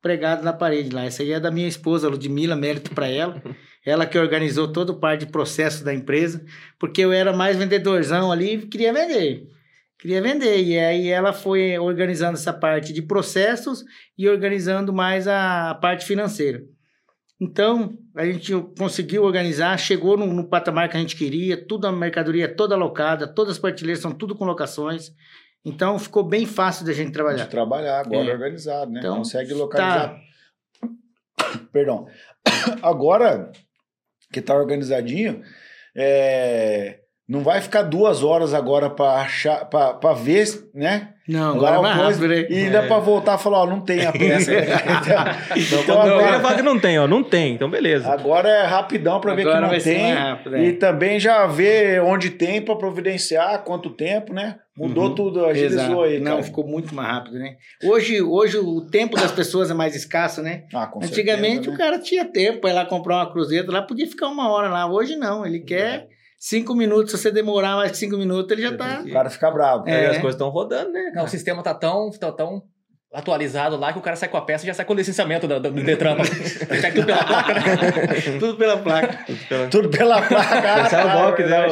pregado 0.00 0.42
na 0.42 0.52
parede 0.52 0.90
lá. 0.90 1.04
Essa 1.04 1.22
aí 1.22 1.32
é 1.32 1.40
da 1.40 1.50
minha 1.50 1.68
esposa, 1.68 2.08
Ludmilla, 2.08 2.56
mérito 2.56 2.94
para 2.94 3.08
ela. 3.08 3.40
Ela 3.84 4.06
que 4.06 4.18
organizou 4.18 4.68
todo 4.72 4.90
o 4.90 5.00
parte 5.00 5.24
de 5.24 5.32
processo 5.32 5.84
da 5.84 5.94
empresa, 5.94 6.44
porque 6.78 7.00
eu 7.00 7.12
era 7.12 7.32
mais 7.32 7.56
vendedorzão 7.56 8.30
ali 8.30 8.54
e 8.54 8.66
queria 8.66 8.92
vender. 8.92 9.48
Queria 9.98 10.22
vender. 10.22 10.62
E 10.62 10.78
aí 10.78 11.08
ela 11.08 11.32
foi 11.32 11.78
organizando 11.78 12.34
essa 12.34 12.52
parte 12.52 12.92
de 12.92 13.02
processos 13.02 13.84
e 14.16 14.28
organizando 14.28 14.92
mais 14.92 15.26
a 15.26 15.74
parte 15.80 16.04
financeira. 16.04 16.62
Então, 17.40 17.96
a 18.16 18.24
gente 18.24 18.52
conseguiu 18.76 19.22
organizar, 19.22 19.78
chegou 19.78 20.16
no, 20.16 20.26
no 20.26 20.48
patamar 20.48 20.88
que 20.88 20.96
a 20.96 21.00
gente 21.00 21.14
queria, 21.16 21.56
tudo 21.56 21.86
a 21.86 21.92
mercadoria 21.92 22.52
toda 22.52 22.74
alocada, 22.74 23.28
todas 23.28 23.52
as 23.52 23.58
prateleiras 23.60 24.02
são 24.02 24.10
tudo 24.12 24.34
com 24.34 24.44
locações. 24.44 25.12
Então, 25.64 25.98
ficou 25.98 26.24
bem 26.24 26.46
fácil 26.46 26.84
da 26.84 26.92
gente 26.92 27.08
De 27.08 27.12
trabalhar. 27.12 27.46
trabalhar 27.46 28.00
agora 28.00 28.28
É. 28.28 28.32
organizado, 28.32 28.90
né? 28.90 28.98
Então, 29.00 29.18
Consegue 29.18 29.50
tá. 29.50 29.56
localizar. 29.56 30.20
Perdão. 31.72 32.06
Agora 32.82 33.52
que 34.32 34.40
tá 34.40 34.54
organizadinho, 34.54 35.42
é, 35.96 36.96
não 37.28 37.40
vai 37.40 37.60
ficar 37.60 37.82
duas 37.82 38.22
horas 38.22 38.54
agora 38.54 38.88
para 38.88 39.20
achar, 39.20 39.64
para 39.66 40.12
ver, 40.14 40.46
né? 40.74 41.10
Não, 41.28 41.58
Lá 41.58 41.68
agora 41.74 41.76
é 41.76 41.80
mais 41.82 42.16
coisa- 42.18 42.34
rápido? 42.34 42.52
E 42.52 42.56
ainda 42.64 42.82
para 42.84 42.98
voltar 43.00 43.38
e 43.38 43.42
falar, 43.42 43.58
ó, 43.58 43.66
não 43.66 43.80
tem 43.82 44.06
a 44.06 44.12
peça. 44.12 44.50
então, 44.54 44.64
então 45.84 46.06
Não, 46.06 46.18
agora, 46.18 46.54
que 46.56 46.62
não 46.62 46.78
tem, 46.80 46.98
ó. 46.98 47.06
Não 47.06 47.22
tem, 47.22 47.52
então 47.54 47.68
beleza. 47.68 48.10
agora 48.10 48.48
é 48.48 48.62
rapidão 48.64 49.20
para 49.20 49.34
ver 49.34 49.44
que 49.44 49.60
não 49.60 49.78
tem. 49.78 50.14
rápido, 50.14 50.56
é. 50.56 50.64
E 50.64 50.72
também 50.72 51.20
já 51.20 51.46
ver 51.46 52.00
onde 52.00 52.30
tem 52.30 52.62
para 52.62 52.76
providenciar, 52.76 53.62
quanto 53.62 53.90
tempo, 53.90 54.32
né? 54.32 54.56
Mudou 54.78 55.08
Uhum. 55.08 55.14
tudo, 55.14 55.44
agilizou 55.44 55.80
Exato. 55.84 56.00
aí, 56.02 56.20
Não, 56.20 56.32
cara. 56.32 56.42
ficou 56.44 56.66
muito 56.66 56.94
mais 56.94 57.08
rápido, 57.08 57.38
né? 57.38 57.56
Hoje, 57.84 58.22
hoje 58.22 58.56
o 58.58 58.80
tempo 58.82 59.16
das 59.16 59.32
pessoas 59.32 59.70
é 59.70 59.74
mais 59.74 59.96
escasso, 59.96 60.40
né? 60.40 60.64
Ah, 60.72 60.86
com 60.86 61.02
Antigamente 61.04 61.64
certeza, 61.64 61.70
o 61.70 61.72
né? 61.72 61.78
cara 61.78 61.98
tinha 61.98 62.24
tempo 62.24 62.60
para 62.60 62.70
ir 62.70 62.74
lá 62.74 62.86
comprar 62.86 63.16
uma 63.16 63.32
cruzeta, 63.32 63.72
lá 63.72 63.82
podia 63.82 64.06
ficar 64.06 64.28
uma 64.28 64.48
hora 64.50 64.68
lá. 64.68 64.90
Hoje 64.90 65.16
não, 65.16 65.44
ele 65.44 65.60
quer 65.60 66.06
cinco 66.38 66.74
minutos. 66.74 67.10
Se 67.10 67.18
você 67.18 67.30
demorar 67.32 67.74
mais 67.76 67.90
que 67.90 67.98
cinco 67.98 68.16
minutos, 68.16 68.50
ele 68.52 68.62
já 68.62 68.76
tá. 68.76 69.02
O 69.04 69.10
cara 69.12 69.28
fica 69.28 69.50
bravo. 69.50 69.88
É. 69.88 70.06
as 70.06 70.12
coisas 70.18 70.34
estão 70.34 70.48
rodando, 70.50 70.92
né? 70.92 71.10
Não, 71.14 71.24
o 71.24 71.28
sistema 71.28 71.62
tá 71.62 71.74
tão, 71.74 72.10
tá 72.10 72.30
tão 72.30 72.62
atualizado 73.12 73.76
lá 73.76 73.92
que 73.92 73.98
o 73.98 74.02
cara 74.02 74.16
sai 74.16 74.28
com 74.28 74.36
a 74.36 74.42
peça 74.42 74.64
e 74.64 74.66
já 74.66 74.74
sai 74.74 74.84
com 74.84 74.92
o 74.92 74.96
licenciamento 74.96 75.48
do, 75.48 75.58
do, 75.58 75.70
do 75.70 75.82
Detran. 75.82 76.16
Pega 76.68 76.92
tudo 76.92 77.06
pela 77.06 77.24
placa, 77.24 77.54
né? 77.54 77.60
Tudo 78.38 78.56
pela 78.56 78.76
placa. 78.78 79.18
Tudo 79.70 79.88
pela 79.88 80.22
placa. 80.22 80.82
Esse 80.84 80.94
é 80.94 81.04
o 81.04 81.10
bloco, 81.10 81.42
né? 81.42 81.66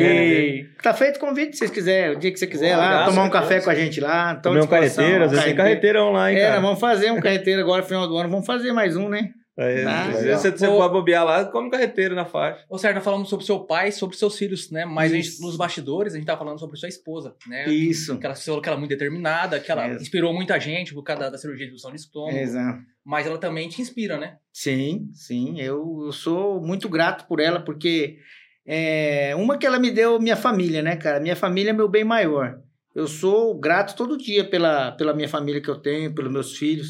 E 0.00 0.64
tá 0.82 0.94
feito 0.94 1.16
o 1.16 1.20
convite, 1.20 1.52
se 1.52 1.58
vocês 1.58 1.70
quiserem, 1.70 2.16
o 2.16 2.18
dia 2.18 2.32
que 2.32 2.38
você 2.38 2.46
quiser 2.46 2.76
lá, 2.76 2.86
abraço, 2.86 3.10
tomar 3.10 3.24
um 3.24 3.30
café 3.30 3.60
com 3.60 3.70
a 3.70 3.74
gente 3.74 4.00
lá. 4.00 4.40
à 4.42 4.50
um 4.50 4.66
carreteiro, 4.66 5.24
às 5.24 5.30
vezes 5.30 5.44
tem 5.44 5.54
carreteirão 5.54 6.12
lá, 6.12 6.30
hein, 6.32 6.38
É, 6.38 6.42
cara. 6.42 6.54
nós 6.54 6.62
vamos 6.62 6.80
fazer 6.80 7.10
um 7.10 7.20
carreteiro 7.20 7.60
agora, 7.60 7.82
final 7.82 8.08
do 8.08 8.16
ano, 8.16 8.28
vamos 8.30 8.46
fazer 8.46 8.72
mais 8.72 8.96
um, 8.96 9.08
né? 9.08 9.28
Aí, 9.58 9.84
Ah, 9.84 10.08
às 10.08 10.20
legal. 10.22 10.38
você, 10.38 10.50
você 10.50 10.66
Ô- 10.66 10.76
pode 10.76 10.92
bobear 10.92 11.24
lá, 11.24 11.44
come 11.46 11.70
carreteiro 11.70 12.14
na 12.14 12.26
faixa. 12.26 12.62
Ô, 12.68 12.76
Sérgio, 12.76 12.96
nós 12.96 13.04
falamos 13.04 13.28
sobre 13.30 13.46
seu 13.46 13.60
pai, 13.60 13.90
sobre 13.90 14.14
seus 14.16 14.36
filhos, 14.36 14.70
né? 14.70 14.84
Mas 14.84 15.10
a 15.12 15.16
gente, 15.16 15.40
nos 15.40 15.56
bastidores, 15.56 16.12
a 16.12 16.16
gente 16.18 16.26
tá 16.26 16.36
falando 16.36 16.58
sobre 16.58 16.76
sua 16.76 16.88
esposa, 16.90 17.34
né? 17.48 17.66
Isso. 17.68 18.18
Que 18.18 18.26
ela, 18.26 18.34
você 18.34 18.44
falou 18.44 18.60
que 18.60 18.68
ela 18.68 18.76
é 18.76 18.78
muito 18.78 18.90
determinada, 18.90 19.58
que 19.58 19.72
ela 19.72 19.88
É. 19.88 19.94
inspirou 19.94 20.34
muita 20.34 20.60
gente 20.60 20.92
por 20.92 21.02
causa 21.02 21.22
da, 21.22 21.30
da 21.30 21.38
cirurgia 21.38 21.64
de 21.64 21.70
redução 21.70 21.90
de 21.90 21.96
estômago. 21.96 22.36
Exato. 22.36 22.80
Mas 23.04 23.26
ela 23.26 23.38
também 23.38 23.68
te 23.68 23.80
inspira, 23.80 24.18
né? 24.18 24.36
Sim, 24.52 25.08
sim. 25.14 25.58
Eu, 25.60 26.02
eu 26.04 26.12
sou 26.12 26.60
muito 26.60 26.86
grato 26.88 27.26
por 27.26 27.40
ela, 27.40 27.58
porque 27.60 28.18
é, 28.66 29.34
uma 29.36 29.56
que 29.56 29.66
ela 29.66 29.78
me 29.78 29.90
deu 29.90 30.20
minha 30.20 30.36
família, 30.36 30.82
né, 30.82 30.96
cara? 30.96 31.20
Minha 31.20 31.36
família 31.36 31.70
é 31.70 31.72
meu 31.72 31.88
bem 31.88 32.04
maior. 32.04 32.58
Eu 32.94 33.06
sou 33.06 33.58
grato 33.58 33.94
todo 33.96 34.18
dia 34.18 34.44
pela, 34.44 34.92
pela 34.92 35.14
minha 35.14 35.28
família 35.28 35.60
que 35.60 35.68
eu 35.68 35.76
tenho, 35.76 36.14
pelos 36.14 36.32
meus 36.32 36.56
filhos. 36.56 36.88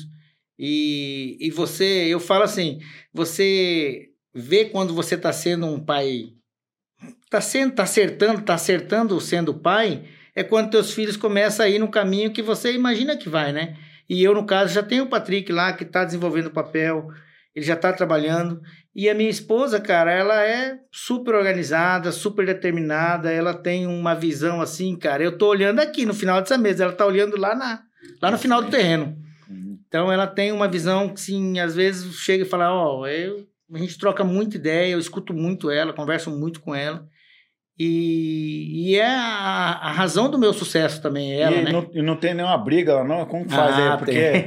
E, 0.59 1.37
e 1.41 1.51
você, 1.51 2.07
eu 2.09 2.19
falo 2.19 2.45
assim, 2.45 2.79
você 3.13 4.09
vê 4.35 4.67
quando 4.67 4.95
você 4.95 5.15
está 5.15 5.33
sendo 5.33 5.67
um 5.67 5.79
pai, 5.79 6.33
tá 7.31 7.41
sendo, 7.41 7.75
tá 7.75 7.83
acertando, 7.83 8.43
tá 8.43 8.55
acertando 8.55 9.21
sendo 9.21 9.55
pai, 9.55 10.05
é 10.35 10.43
quando 10.43 10.71
teus 10.71 10.93
filhos 10.93 11.17
começam 11.17 11.65
a 11.65 11.69
ir 11.69 11.79
no 11.79 11.89
caminho 11.89 12.33
que 12.33 12.43
você 12.43 12.73
imagina 12.73 13.17
que 13.17 13.29
vai, 13.29 13.53
né? 13.53 13.77
E 14.09 14.23
eu, 14.23 14.35
no 14.35 14.47
caso, 14.47 14.75
já 14.75 14.83
tenho 14.83 15.05
o 15.05 15.09
Patrick 15.09 15.51
lá, 15.51 15.73
que 15.73 15.83
está 15.83 16.05
desenvolvendo 16.05 16.47
o 16.47 16.53
papel, 16.53 17.09
ele 17.55 17.65
já 17.65 17.75
está 17.75 17.93
trabalhando. 17.93 18.61
E 18.95 19.11
a 19.11 19.15
minha 19.15 19.31
esposa, 19.31 19.81
cara, 19.81 20.13
ela 20.13 20.43
é 20.45 20.79
super 20.93 21.35
organizada, 21.35 22.13
super 22.13 22.47
determinada, 22.47 23.33
ela 23.33 23.53
tem 23.53 23.87
uma 23.87 24.15
visão 24.15 24.61
assim, 24.61 24.97
cara. 24.97 25.23
Eu 25.23 25.37
tô 25.37 25.49
olhando 25.49 25.81
aqui 25.81 26.07
no 26.07 26.15
final 26.15 26.41
dessa 26.41 26.57
mesa, 26.57 26.85
ela 26.85 26.93
tá 26.93 27.05
olhando 27.05 27.37
lá, 27.37 27.55
na, 27.55 27.83
lá 28.23 28.31
no 28.31 28.39
final 28.39 28.63
do 28.63 28.71
terreno. 28.71 29.26
Então 29.89 30.11
ela 30.11 30.27
tem 30.27 30.53
uma 30.53 30.69
visão 30.69 31.09
que, 31.09 31.21
sim, 31.21 31.59
às 31.59 31.75
vezes 31.75 32.15
chega 32.17 32.45
e 32.45 32.49
fala, 32.49 32.73
ó, 32.73 33.07
eu 33.07 33.47
a 33.73 33.79
gente 33.79 33.99
troca 33.99 34.23
muita 34.23 34.57
ideia, 34.57 34.93
eu 34.93 34.99
escuto 34.99 35.35
muito 35.35 35.71
ela, 35.71 35.93
converso 35.93 36.31
muito 36.31 36.61
com 36.61 36.75
ela. 36.75 37.05
E, 37.79 38.93
e 38.93 38.97
é 38.97 39.05
a, 39.07 39.79
a 39.83 39.93
razão 39.93 40.31
do 40.31 40.39
meu 40.39 40.55
sucesso 40.55 41.03
também, 41.03 41.35
é 41.35 41.41
ela, 41.43 41.57
e, 41.57 41.65
né? 41.65 41.73
não, 41.73 41.91
e 41.93 42.01
não 42.01 42.17
tem 42.17 42.33
nenhuma 42.33 42.57
briga 42.57 42.95
lá, 42.95 43.05
não? 43.05 43.27
Como 43.27 43.45
que 43.45 43.53
faz 43.53 43.77
Ah, 43.77 43.93
aí? 43.93 43.99
Porque... 43.99 44.47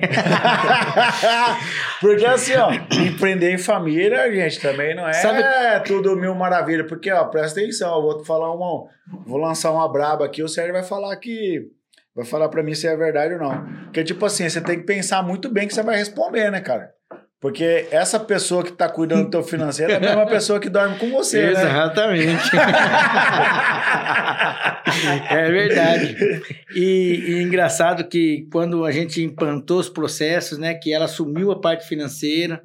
porque 2.02 2.26
assim, 2.26 2.54
ó, 2.56 2.72
empreender 3.06 3.54
em 3.54 3.60
família, 3.60 4.34
gente, 4.34 4.60
também 4.60 4.96
não 4.96 5.08
é 5.08 5.14
Sabe- 5.14 5.44
tudo 5.86 6.16
mil 6.16 6.34
maravilha. 6.34 6.88
Porque, 6.88 7.12
ó, 7.12 7.24
presta 7.26 7.60
atenção, 7.60 7.98
eu 7.98 8.02
vou 8.02 8.26
falar 8.26 8.52
uma. 8.52 8.88
Vou 9.28 9.38
lançar 9.38 9.72
uma 9.72 9.88
braba 9.92 10.26
aqui, 10.26 10.42
o 10.42 10.48
Sérgio 10.48 10.74
vai 10.74 10.84
falar 10.84 11.16
que. 11.18 11.70
Vai 12.20 12.26
falar 12.26 12.50
pra 12.50 12.62
mim 12.62 12.76
se 12.76 12.86
é 12.86 12.98
verdade 12.98 13.36
ou 13.36 13.40
não. 13.40 13.66
Porque, 13.86 14.04
tipo 14.04 14.26
assim, 14.26 14.50
você 14.50 14.60
tem 14.60 14.78
que 14.78 14.86
pensar 14.86 15.24
muito 15.24 15.48
bem 15.50 15.66
que 15.66 15.74
você 15.74 15.82
vai 15.82 15.96
responder, 15.96 16.52
né, 16.52 16.60
cara? 16.60 16.90
Porque 17.40 17.88
essa 17.92 18.20
pessoa 18.20 18.62
que 18.62 18.74
tá 18.74 18.90
cuidando 18.90 19.24
do 19.24 19.30
teu 19.30 19.42
financeiro 19.42 19.94
é 19.94 19.96
a 19.96 20.00
mesma 20.02 20.26
pessoa 20.28 20.60
que 20.60 20.68
dorme 20.68 20.98
com 20.98 21.10
você, 21.12 21.44
né? 21.44 21.52
Exatamente. 21.52 22.52
é 25.30 25.50
verdade. 25.50 26.18
E, 26.76 27.24
e 27.26 27.42
engraçado 27.42 28.04
que 28.04 28.50
quando 28.52 28.84
a 28.84 28.92
gente 28.92 29.24
implantou 29.24 29.80
os 29.80 29.88
processos, 29.88 30.58
né, 30.58 30.74
que 30.74 30.94
ela 30.94 31.06
assumiu 31.06 31.50
a 31.54 31.62
parte 31.62 31.88
financeira, 31.88 32.62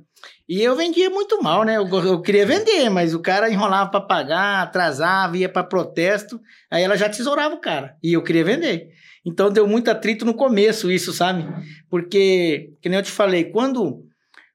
e 0.48 0.60
eu 0.60 0.74
vendia 0.74 1.08
muito 1.08 1.40
mal, 1.40 1.62
né? 1.62 1.76
Eu, 1.76 1.88
eu 2.04 2.20
queria 2.20 2.44
vender, 2.44 2.90
mas 2.90 3.14
o 3.14 3.20
cara 3.20 3.48
enrolava 3.48 3.88
para 3.88 4.00
pagar, 4.00 4.62
atrasava, 4.62 5.38
ia 5.38 5.48
para 5.48 5.62
protesto, 5.62 6.40
aí 6.68 6.82
ela 6.82 6.96
já 6.96 7.08
tesourava 7.08 7.54
o 7.54 7.60
cara. 7.60 7.94
E 8.02 8.12
eu 8.12 8.22
queria 8.24 8.44
vender. 8.44 8.88
Então 9.24 9.50
deu 9.50 9.66
muito 9.66 9.90
atrito 9.90 10.24
no 10.24 10.34
começo 10.34 10.90
isso, 10.90 11.12
sabe? 11.12 11.46
Porque, 11.88 12.72
que 12.82 12.88
nem 12.88 12.98
eu 12.98 13.02
te 13.02 13.10
falei, 13.10 13.44
quando 13.44 14.04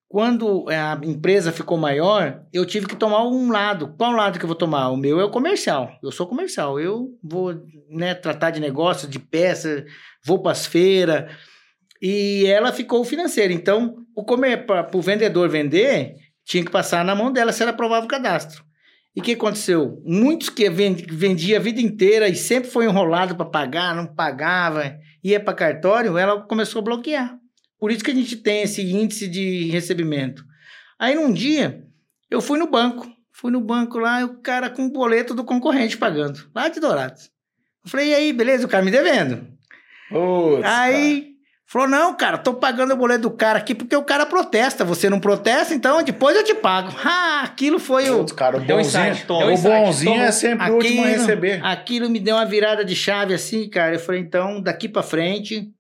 quando 0.10 0.66
a 0.70 1.00
empresa 1.06 1.52
ficou 1.52 1.78
maior, 1.78 2.44
eu 2.52 2.66
tive 2.66 2.88
que 2.88 2.96
tomar 2.96 3.24
um 3.28 3.52
lado. 3.52 3.94
Qual 3.96 4.12
lado 4.12 4.40
que 4.40 4.44
eu 4.44 4.48
vou 4.48 4.56
tomar? 4.56 4.90
O 4.90 4.98
meu 4.98 5.20
é 5.20 5.24
o 5.24 5.30
comercial. 5.30 5.92
Eu 6.02 6.12
sou 6.12 6.26
comercial. 6.26 6.80
Eu 6.80 7.16
vou 7.24 7.54
né, 7.88 8.16
tratar 8.16 8.50
de 8.50 8.60
negócio, 8.60 9.08
de 9.08 9.20
peça, 9.20 9.86
vou 10.26 10.42
para 10.42 10.54
as 10.54 10.66
feiras. 10.66 11.32
E 12.02 12.44
ela 12.48 12.74
ficou 12.74 13.06
financeira. 13.06 13.54
Então, 13.54 13.98
o 14.16 14.26
para 14.26 14.98
o 14.98 15.02
vendedor 15.02 15.48
vender, 15.48 16.16
tinha 16.44 16.66
que 16.66 16.72
passar 16.72 17.06
na 17.06 17.14
mão 17.14 17.32
dela 17.32 17.52
se 17.52 17.62
ela 17.62 17.72
aprovava 17.72 18.08
o 18.08 18.10
cadastro. 18.10 18.64
E 19.16 19.20
o 19.20 19.24
que 19.24 19.34
aconteceu? 19.34 20.02
Muitos 20.06 20.50
que 20.50 20.70
vend- 20.70 21.06
vendia 21.10 21.58
a 21.58 21.62
vida 21.62 21.82
inteira 21.82 22.28
e 22.30 22.36
sempre 22.36 22.70
foi 22.70 22.86
enrolado 22.86 23.36
para 23.36 23.46
pagar, 23.46 23.96
não 23.96 24.06
pagava, 24.06 24.98
ia 25.24 25.40
para 25.40 25.54
cartório, 25.54 26.18
ela 26.18 26.42
começou 26.42 26.80
a 26.80 26.84
bloquear. 26.84 27.38
Por 27.80 27.92
isso 27.92 28.04
que 28.04 28.12
a 28.12 28.16
gente 28.16 28.38
tem 28.38 28.64
esse 28.64 28.82
índice 28.82 29.28
de 29.28 29.70
recebimento. 29.70 30.44
Aí 30.98 31.16
num 31.16 31.32
dia, 31.32 31.84
eu 32.30 32.42
fui 32.42 32.60
no 32.60 32.70
banco. 32.70 33.10
Fui 33.32 33.52
no 33.52 33.62
banco 33.62 33.98
lá, 33.98 34.20
e 34.20 34.26
o 34.26 34.42
cara 34.42 34.70
com 34.70 34.86
o 34.86 34.92
boleto 34.92 35.34
do 35.34 35.46
concorrente 35.46 35.98
pagando, 35.98 36.50
lá 36.54 36.68
de 36.68 36.82
Dourados. 36.82 37.32
Eu 37.86 37.90
falei, 37.90 38.10
e 38.10 38.14
aí, 38.14 38.34
beleza? 38.34 38.66
O 38.66 38.70
cara 38.70 38.84
me 38.84 38.92
devendo. 38.92 39.48
Aí 40.66 41.29
falou: 41.72 41.88
não, 41.88 42.16
cara, 42.16 42.38
tô 42.38 42.54
pagando 42.54 42.94
o 42.94 42.98
boleto 42.98 43.24
do 43.24 43.32
cara 43.32 43.60
aqui 43.60 43.76
porque 43.76 43.96
o 43.96 44.04
cara 44.04 44.26
protesta. 44.26 44.84
Você 44.84 45.10
não 45.10 45.20
protesta, 45.20 45.74
então 45.74 46.02
depois 46.04 46.36
eu 46.36 46.44
te 46.44 46.54
pago. 46.56 46.94
Ah, 47.32 47.44
aquilo 47.44 47.80
foi 47.80 48.10
o. 48.10 48.20
Putz, 48.20 48.34
cara, 48.34 48.58
o 48.58 48.60
Deu 48.60 48.78
bonzinho, 48.78 49.12
insight, 49.12 49.28
deu 49.28 49.38
o 49.38 49.52
insight. 49.52 49.86
bonzinho 49.86 50.22
é 50.22 50.32
sempre 50.32 50.70
o 50.70 50.76
último 50.76 51.04
a 51.04 51.08
receber. 51.08 51.66
Aquilo 51.66 52.10
me 52.10 52.20
deu 52.20 52.36
uma 52.36 52.46
virada 52.46 52.84
de 52.84 52.96
chave 52.96 53.34
assim, 53.34 53.70
cara. 53.70 53.96
Eu 53.96 54.00
falei, 54.00 54.20
então, 54.20 54.62
daqui 54.62 54.90
pra 54.90 55.02
frente, 55.02 55.72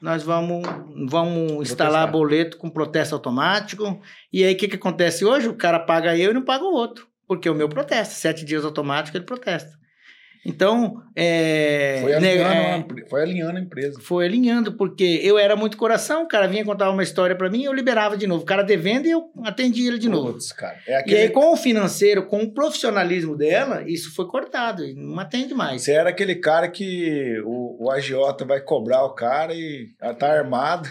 nós 0.00 0.22
vamos, 0.22 0.62
vamos 1.08 1.62
instalar 1.62 2.10
boleto 2.10 2.58
com 2.58 2.68
protesto 2.68 3.14
automático. 3.14 4.00
E 4.32 4.44
aí, 4.44 4.52
o 4.52 4.56
que, 4.56 4.68
que 4.68 4.76
acontece 4.76 5.24
hoje? 5.24 5.48
O 5.48 5.54
cara 5.54 5.78
paga 5.78 6.16
eu 6.16 6.32
e 6.32 6.34
não 6.34 6.42
paga 6.42 6.64
o 6.64 6.74
outro. 6.74 7.06
Porque 7.26 7.48
o 7.48 7.54
meu 7.54 7.68
protesta. 7.68 8.14
Sete 8.14 8.44
dias 8.44 8.64
automático, 8.64 9.16
ele 9.16 9.24
protesta. 9.24 9.79
Então, 10.44 11.02
é... 11.14 11.98
Foi 12.00 12.10
né, 12.12 12.16
alinhando, 12.16 12.52
é, 12.54 12.72
a 12.72 12.78
empre- 12.78 13.06
foi 13.08 13.22
alinhando 13.22 13.58
a 13.58 13.60
empresa. 13.60 14.00
foi 14.00 14.24
alinhando, 14.24 14.72
porque 14.72 15.20
eu 15.22 15.38
era 15.38 15.54
muito 15.54 15.76
coração, 15.76 16.22
o 16.24 16.28
cara 16.28 16.46
vinha 16.46 16.64
contar 16.64 16.90
uma 16.90 17.02
história 17.02 17.36
pra 17.36 17.50
mim, 17.50 17.64
eu 17.64 17.72
liberava 17.72 18.16
de 18.16 18.26
novo. 18.26 18.42
O 18.42 18.46
cara 18.46 18.62
devendo 18.62 19.06
e 19.06 19.10
eu 19.10 19.30
atendia 19.44 19.88
ele 19.88 19.98
de 19.98 20.08
novo. 20.08 20.38
Cara. 20.56 20.78
É 20.86 20.92
E 20.92 20.94
aquele... 20.94 21.16
aí, 21.18 21.28
com 21.28 21.52
o 21.52 21.56
financeiro, 21.56 22.26
com 22.26 22.42
o 22.42 22.50
profissionalismo 22.52 23.36
dela, 23.36 23.82
isso 23.86 24.14
foi 24.14 24.26
cortado, 24.26 24.84
e 24.84 24.94
não 24.94 25.18
atende 25.20 25.52
mais. 25.52 25.82
Você 25.82 25.92
era 25.92 26.08
aquele 26.10 26.36
cara 26.36 26.68
que 26.68 27.38
o, 27.44 27.84
o 27.84 27.90
agiota 27.90 28.44
vai 28.44 28.60
cobrar 28.60 29.04
o 29.04 29.10
cara 29.10 29.54
e 29.54 29.90
tá 30.18 30.32
armado. 30.32 30.88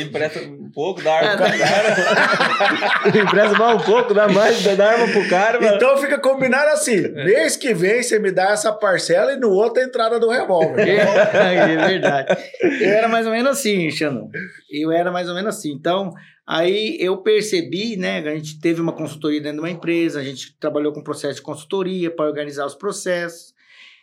Empresta 0.00 0.40
um 0.40 0.70
pouco, 0.70 1.02
dá 1.02 1.12
arma 1.14 1.32
Ah, 1.32 1.36
pro 1.36 1.58
cara. 1.58 3.08
empresta 3.22 3.58
mais 3.58 3.82
um 3.82 3.84
pouco, 3.84 4.14
dá 4.14 4.28
mais, 4.28 4.62
dá 4.76 4.90
arma 4.92 5.08
pro 5.08 5.28
cara. 5.28 5.60
mano. 5.60 5.76
Então 5.76 5.96
fica 5.98 6.18
combinado 6.18 6.70
assim: 6.70 7.00
mês 7.12 7.56
que 7.56 7.74
vem 7.74 8.02
você 8.02 8.18
me 8.18 8.30
dá 8.30 8.50
essa 8.50 8.72
parcela 8.72 9.32
e 9.32 9.36
no 9.36 9.50
outro 9.50 9.82
a 9.82 9.84
entrada 9.84 10.18
do 10.18 10.28
revólver. 10.28 10.86
é 10.88 11.76
verdade. 11.88 12.36
Eu 12.80 12.90
era 12.90 13.08
mais 13.08 13.26
ou 13.26 13.32
menos 13.32 13.58
assim, 13.58 13.90
Xandão. 13.90 14.28
Eu 14.70 14.90
era 14.92 15.10
mais 15.10 15.28
ou 15.28 15.34
menos 15.34 15.56
assim. 15.56 15.72
Então, 15.72 16.12
aí 16.46 16.96
eu 17.00 17.18
percebi, 17.18 17.96
né? 17.96 18.18
A 18.18 18.34
gente 18.34 18.60
teve 18.60 18.80
uma 18.80 18.92
consultoria 18.92 19.40
dentro 19.40 19.56
de 19.56 19.62
uma 19.62 19.70
empresa, 19.70 20.20
a 20.20 20.24
gente 20.24 20.56
trabalhou 20.58 20.92
com 20.92 21.02
processo 21.02 21.36
de 21.36 21.42
consultoria 21.42 22.10
para 22.10 22.26
organizar 22.26 22.66
os 22.66 22.74
processos. 22.74 23.52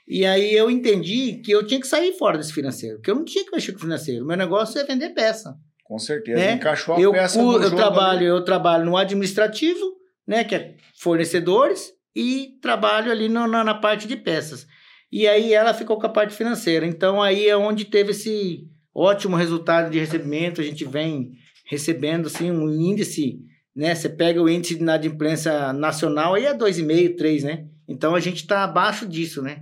E 0.07 0.25
aí 0.25 0.53
eu 0.53 0.71
entendi 0.71 1.41
que 1.43 1.51
eu 1.51 1.65
tinha 1.65 1.79
que 1.81 1.87
sair 1.87 2.13
fora 2.13 2.37
desse 2.37 2.53
financeiro, 2.53 3.01
que 3.01 3.11
eu 3.11 3.15
não 3.15 3.25
tinha 3.25 3.43
que 3.43 3.51
mexer 3.51 3.71
com 3.73 3.77
o 3.79 3.81
financeiro. 3.81 4.25
Meu 4.25 4.37
negócio 4.37 4.79
é 4.79 4.85
vender 4.85 5.09
peça. 5.09 5.53
Com 5.83 5.99
certeza. 5.99 6.37
Né? 6.39 6.53
Encaixou 6.53 6.95
a 6.95 6.99
eu, 6.99 7.11
peça 7.11 7.41
no 7.41 7.61
eu 7.61 7.75
trabalho, 7.75 8.17
ali. 8.19 8.25
eu 8.25 8.43
trabalho 8.43 8.85
no 8.85 8.95
administrativo, 8.97 9.79
né, 10.27 10.43
que 10.43 10.55
é 10.55 10.75
fornecedores, 10.99 11.91
e 12.15 12.57
trabalho 12.61 13.11
ali 13.11 13.29
no- 13.29 13.47
na, 13.47 13.63
na 13.63 13.73
parte 13.73 14.07
de 14.07 14.15
peças. 14.15 14.65
E 15.11 15.27
aí 15.27 15.53
ela 15.53 15.73
ficou 15.73 15.97
com 15.99 16.05
a 16.07 16.09
parte 16.09 16.33
financeira. 16.33 16.85
Então 16.85 17.21
aí 17.21 17.47
é 17.47 17.55
onde 17.55 17.85
teve 17.85 18.11
esse 18.11 18.63
ótimo 18.93 19.35
resultado 19.35 19.89
de 19.91 19.99
recebimento. 19.99 20.59
A 20.59 20.63
gente 20.63 20.83
vem 20.83 21.31
recebendo 21.69 22.27
assim 22.27 22.49
um 22.51 22.69
índice, 22.69 23.39
né? 23.75 23.93
Você 23.95 24.09
pega 24.09 24.41
o 24.41 24.49
índice 24.49 24.75
de 24.75 24.81
inadimplência 24.81 25.71
nacional 25.73 26.33
aí 26.33 26.45
é 26.45 26.53
2,5, 26.53 27.15
3, 27.15 27.43
né? 27.43 27.65
Então 27.87 28.15
a 28.15 28.19
gente 28.19 28.37
está 28.41 28.63
abaixo 28.63 29.07
disso, 29.07 29.41
né? 29.41 29.61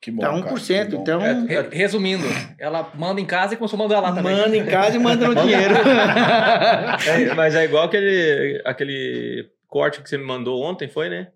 Que 0.00 0.10
bom. 0.10 0.20
Tá 0.22 0.28
cara, 0.28 0.54
1%. 0.54 0.84
que 0.90 0.96
bom. 0.96 1.02
então 1.02 1.46
Re- 1.46 1.68
Resumindo, 1.72 2.24
ela 2.58 2.90
manda 2.94 3.20
em 3.20 3.24
casa 3.26 3.54
e 3.54 3.56
começou 3.56 3.78
a 3.78 3.82
mandar 3.82 4.00
lá 4.00 4.12
também. 4.12 4.36
manda 4.36 4.56
em 4.56 4.66
casa 4.66 4.96
e 4.96 4.98
manda 4.98 5.26
no 5.28 5.34
dinheiro. 5.42 5.74
É, 7.08 7.34
mas 7.34 7.54
é 7.54 7.64
igual 7.64 7.84
aquele, 7.84 8.60
aquele 8.64 9.48
corte 9.66 10.00
que 10.02 10.08
você 10.08 10.16
me 10.18 10.24
mandou 10.24 10.62
ontem, 10.62 10.88
foi, 10.88 11.08
né? 11.08 11.28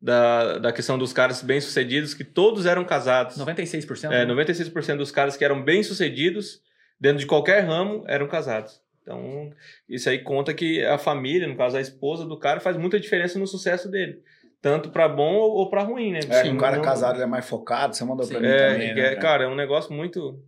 Da, 0.00 0.58
da 0.58 0.72
questão 0.72 0.96
dos 0.96 1.12
caras 1.12 1.42
bem-sucedidos, 1.42 2.14
que 2.14 2.24
todos 2.24 2.64
eram 2.64 2.84
casados. 2.84 3.36
96%. 3.36 4.10
É, 4.10 4.24
né? 4.24 4.32
96% 4.34 4.96
dos 4.96 5.10
caras 5.10 5.36
que 5.36 5.44
eram 5.44 5.62
bem-sucedidos, 5.62 6.60
dentro 6.98 7.18
de 7.18 7.26
qualquer 7.26 7.60
ramo, 7.66 8.04
eram 8.08 8.26
casados. 8.26 8.80
Então, 9.02 9.50
isso 9.88 10.08
aí 10.08 10.18
conta 10.20 10.54
que 10.54 10.82
a 10.84 10.96
família, 10.96 11.46
no 11.46 11.56
caso 11.56 11.76
a 11.76 11.80
esposa 11.80 12.24
do 12.24 12.38
cara, 12.38 12.60
faz 12.60 12.76
muita 12.76 12.98
diferença 12.98 13.38
no 13.38 13.46
sucesso 13.46 13.90
dele. 13.90 14.22
Tanto 14.62 14.90
pra 14.90 15.08
bom 15.08 15.34
ou, 15.36 15.52
ou 15.52 15.70
pra 15.70 15.82
ruim, 15.82 16.12
né? 16.12 16.18
É, 16.28 16.42
Sim, 16.44 16.54
o 16.54 16.58
cara 16.58 16.76
não- 16.76 16.84
casado 16.84 17.16
ele 17.16 17.22
é 17.22 17.26
mais 17.26 17.48
focado, 17.48 17.94
você 17.96 18.04
mandou 18.04 18.26
pra 18.28 18.38
mim 18.40 18.46
É, 18.46 18.72
também. 18.72 18.94
né, 18.94 19.00
é, 19.12 19.16
cara, 19.16 19.44
é 19.44 19.48
um 19.48 19.54
negócio 19.56 19.92
muito. 19.92 20.42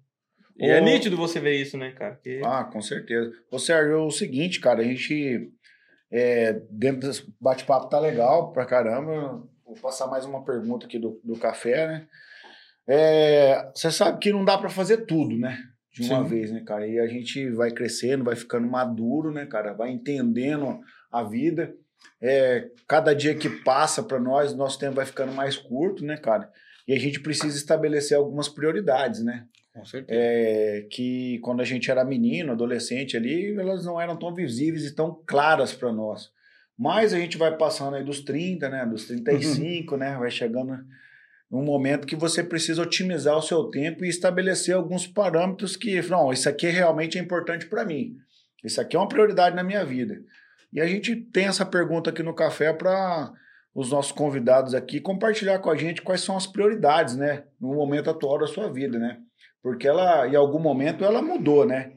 E 0.58 0.68
é 0.68 0.80
nítido 0.82 1.16
você 1.16 1.40
ver 1.40 1.54
isso, 1.56 1.78
né, 1.78 1.92
cara? 1.92 2.16
Que- 2.22 2.42
Ah, 2.44 2.62
com 2.64 2.80
certeza. 2.82 3.32
Ô, 3.50 3.58
Sérgio, 3.58 3.94
é 3.94 3.96
o 3.96 4.10
seguinte, 4.10 4.60
cara, 4.60 4.80
a 4.80 4.84
gente. 4.84 5.50
É, 6.10 6.60
dentro 6.70 7.08
desse 7.08 7.24
bate-papo 7.40 7.88
tá 7.88 7.98
legal 7.98 8.52
pra 8.52 8.66
caramba. 8.66 9.42
Vou 9.64 9.76
passar 9.80 10.06
mais 10.08 10.26
uma 10.26 10.44
pergunta 10.44 10.84
aqui 10.84 10.98
do, 10.98 11.18
do 11.24 11.38
café, 11.38 11.86
né? 11.86 12.06
É, 12.86 13.70
Você 13.74 13.90
sabe 13.90 14.18
que 14.18 14.30
não 14.32 14.44
dá 14.44 14.58
pra 14.58 14.68
fazer 14.68 15.06
tudo, 15.06 15.38
né? 15.38 15.56
De 15.90 16.02
uma 16.10 16.22
Sim. 16.22 16.28
vez, 16.28 16.50
né, 16.50 16.62
cara? 16.66 16.86
E 16.86 16.98
a 16.98 17.06
gente 17.06 17.50
vai 17.50 17.70
crescendo, 17.70 18.24
vai 18.24 18.36
ficando 18.36 18.66
maduro, 18.68 19.30
né, 19.30 19.46
cara? 19.46 19.72
Vai 19.72 19.90
entendendo 19.90 20.80
a 21.10 21.22
vida. 21.22 21.74
É, 22.20 22.68
cada 22.86 23.14
dia 23.14 23.34
que 23.34 23.48
passa 23.48 24.02
pra 24.02 24.20
nós, 24.20 24.54
nosso 24.54 24.78
tempo 24.78 24.94
vai 24.94 25.06
ficando 25.06 25.32
mais 25.32 25.56
curto, 25.56 26.04
né, 26.04 26.16
cara? 26.16 26.50
E 26.86 26.92
a 26.92 26.98
gente 26.98 27.20
precisa 27.20 27.56
estabelecer 27.56 28.16
algumas 28.16 28.48
prioridades, 28.48 29.24
né? 29.24 29.46
Com 29.74 29.84
certeza. 29.86 30.20
é, 30.20 30.86
que 30.90 31.38
quando 31.38 31.62
a 31.62 31.64
gente 31.64 31.90
era 31.90 32.04
menino, 32.04 32.52
adolescente 32.52 33.16
ali, 33.16 33.54
elas 33.58 33.86
não 33.86 33.98
eram 33.98 34.16
tão 34.16 34.34
visíveis 34.34 34.84
e 34.84 34.94
tão 34.94 35.22
claras 35.26 35.72
para 35.72 35.90
nós. 35.90 36.30
Mas 36.78 37.14
a 37.14 37.18
gente 37.18 37.38
vai 37.38 37.56
passando 37.56 37.96
aí 37.96 38.04
dos 38.04 38.20
30, 38.20 38.68
né, 38.68 38.84
dos 38.84 39.06
35, 39.06 39.96
né, 39.96 40.16
vai 40.18 40.30
chegando 40.30 40.78
um 41.50 41.62
momento 41.62 42.06
que 42.06 42.16
você 42.16 42.42
precisa 42.42 42.82
otimizar 42.82 43.36
o 43.36 43.42
seu 43.42 43.64
tempo 43.64 44.04
e 44.04 44.08
estabelecer 44.08 44.74
alguns 44.74 45.06
parâmetros 45.06 45.76
que, 45.76 46.00
não, 46.02 46.32
isso 46.32 46.48
aqui 46.48 46.68
realmente 46.68 47.18
é 47.18 47.20
importante 47.20 47.66
para 47.66 47.84
mim. 47.84 48.16
Isso 48.64 48.80
aqui 48.80 48.96
é 48.96 48.98
uma 48.98 49.08
prioridade 49.08 49.56
na 49.56 49.62
minha 49.62 49.84
vida. 49.84 50.18
E 50.72 50.80
a 50.80 50.86
gente 50.86 51.14
tem 51.16 51.46
essa 51.46 51.66
pergunta 51.66 52.10
aqui 52.10 52.22
no 52.22 52.34
café 52.34 52.72
para 52.72 53.32
os 53.74 53.90
nossos 53.90 54.12
convidados 54.12 54.74
aqui 54.74 55.00
compartilhar 55.00 55.58
com 55.58 55.70
a 55.70 55.76
gente 55.76 56.02
quais 56.02 56.20
são 56.20 56.36
as 56.36 56.46
prioridades, 56.46 57.16
né, 57.16 57.44
no 57.60 57.74
momento 57.74 58.10
atual 58.10 58.38
da 58.38 58.46
sua 58.46 58.70
vida, 58.70 58.98
né? 58.98 59.18
porque 59.62 59.86
ela, 59.86 60.26
em 60.26 60.34
algum 60.34 60.58
momento, 60.58 61.04
ela 61.04 61.22
mudou, 61.22 61.64
né? 61.64 61.92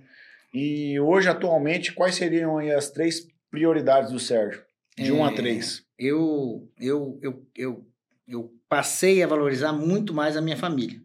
E 0.53 0.99
hoje, 0.99 1.27
atualmente, 1.27 1.91
quais 1.91 2.15
seriam 2.15 2.59
as 2.59 2.91
três 2.91 3.27
prioridades 3.49 4.11
do 4.11 4.19
Sérgio? 4.19 4.63
De 4.95 5.11
1 5.11 5.17
um 5.17 5.25
a 5.25 5.31
É, 5.31 5.35
3. 5.35 5.83
eu, 5.99 6.69
eu, 6.79 7.19
eu, 7.21 7.45
eu, 7.55 7.87
eu 8.27 8.53
passei 8.69 9.21
a 9.23 9.27
valorizar 9.27 9.73
muito 9.73 10.13
mais 10.13 10.37
a 10.37 10.41
minha 10.41 10.55
família. 10.55 11.01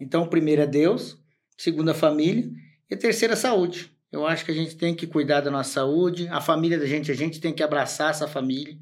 Então, 0.00 0.22
o 0.22 0.28
primeiro 0.28 0.62
é 0.62 0.66
Deus, 0.66 1.18
segundo 1.58 1.90
a 1.90 1.94
família, 1.94 2.48
e 2.88 2.94
a 2.94 2.98
terceira 2.98 3.34
a 3.34 3.36
saúde. 3.36 3.92
Eu 4.16 4.26
acho 4.26 4.44
que 4.44 4.50
a 4.50 4.54
gente 4.54 4.76
tem 4.76 4.94
que 4.94 5.06
cuidar 5.06 5.40
da 5.40 5.50
nossa 5.50 5.70
saúde, 5.70 6.26
a 6.30 6.40
família 6.40 6.78
da 6.78 6.86
gente, 6.86 7.10
a 7.10 7.14
gente 7.14 7.40
tem 7.40 7.52
que 7.52 7.62
abraçar 7.62 8.10
essa 8.10 8.26
família, 8.26 8.74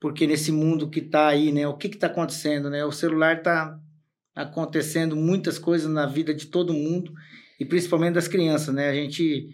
porque 0.00 0.26
nesse 0.26 0.50
mundo 0.52 0.88
que 0.88 1.00
está 1.00 1.28
aí, 1.28 1.52
né, 1.52 1.66
o 1.68 1.74
que 1.74 1.88
está 1.88 2.06
acontecendo, 2.06 2.70
né? 2.70 2.84
O 2.84 2.92
celular 2.92 3.36
está 3.38 3.76
acontecendo 4.34 5.16
muitas 5.16 5.58
coisas 5.58 5.90
na 5.90 6.06
vida 6.06 6.32
de 6.32 6.46
todo 6.46 6.72
mundo, 6.72 7.12
e 7.60 7.64
principalmente 7.64 8.14
das 8.14 8.28
crianças, 8.28 8.72
né? 8.74 8.88
A 8.88 8.94
gente 8.94 9.48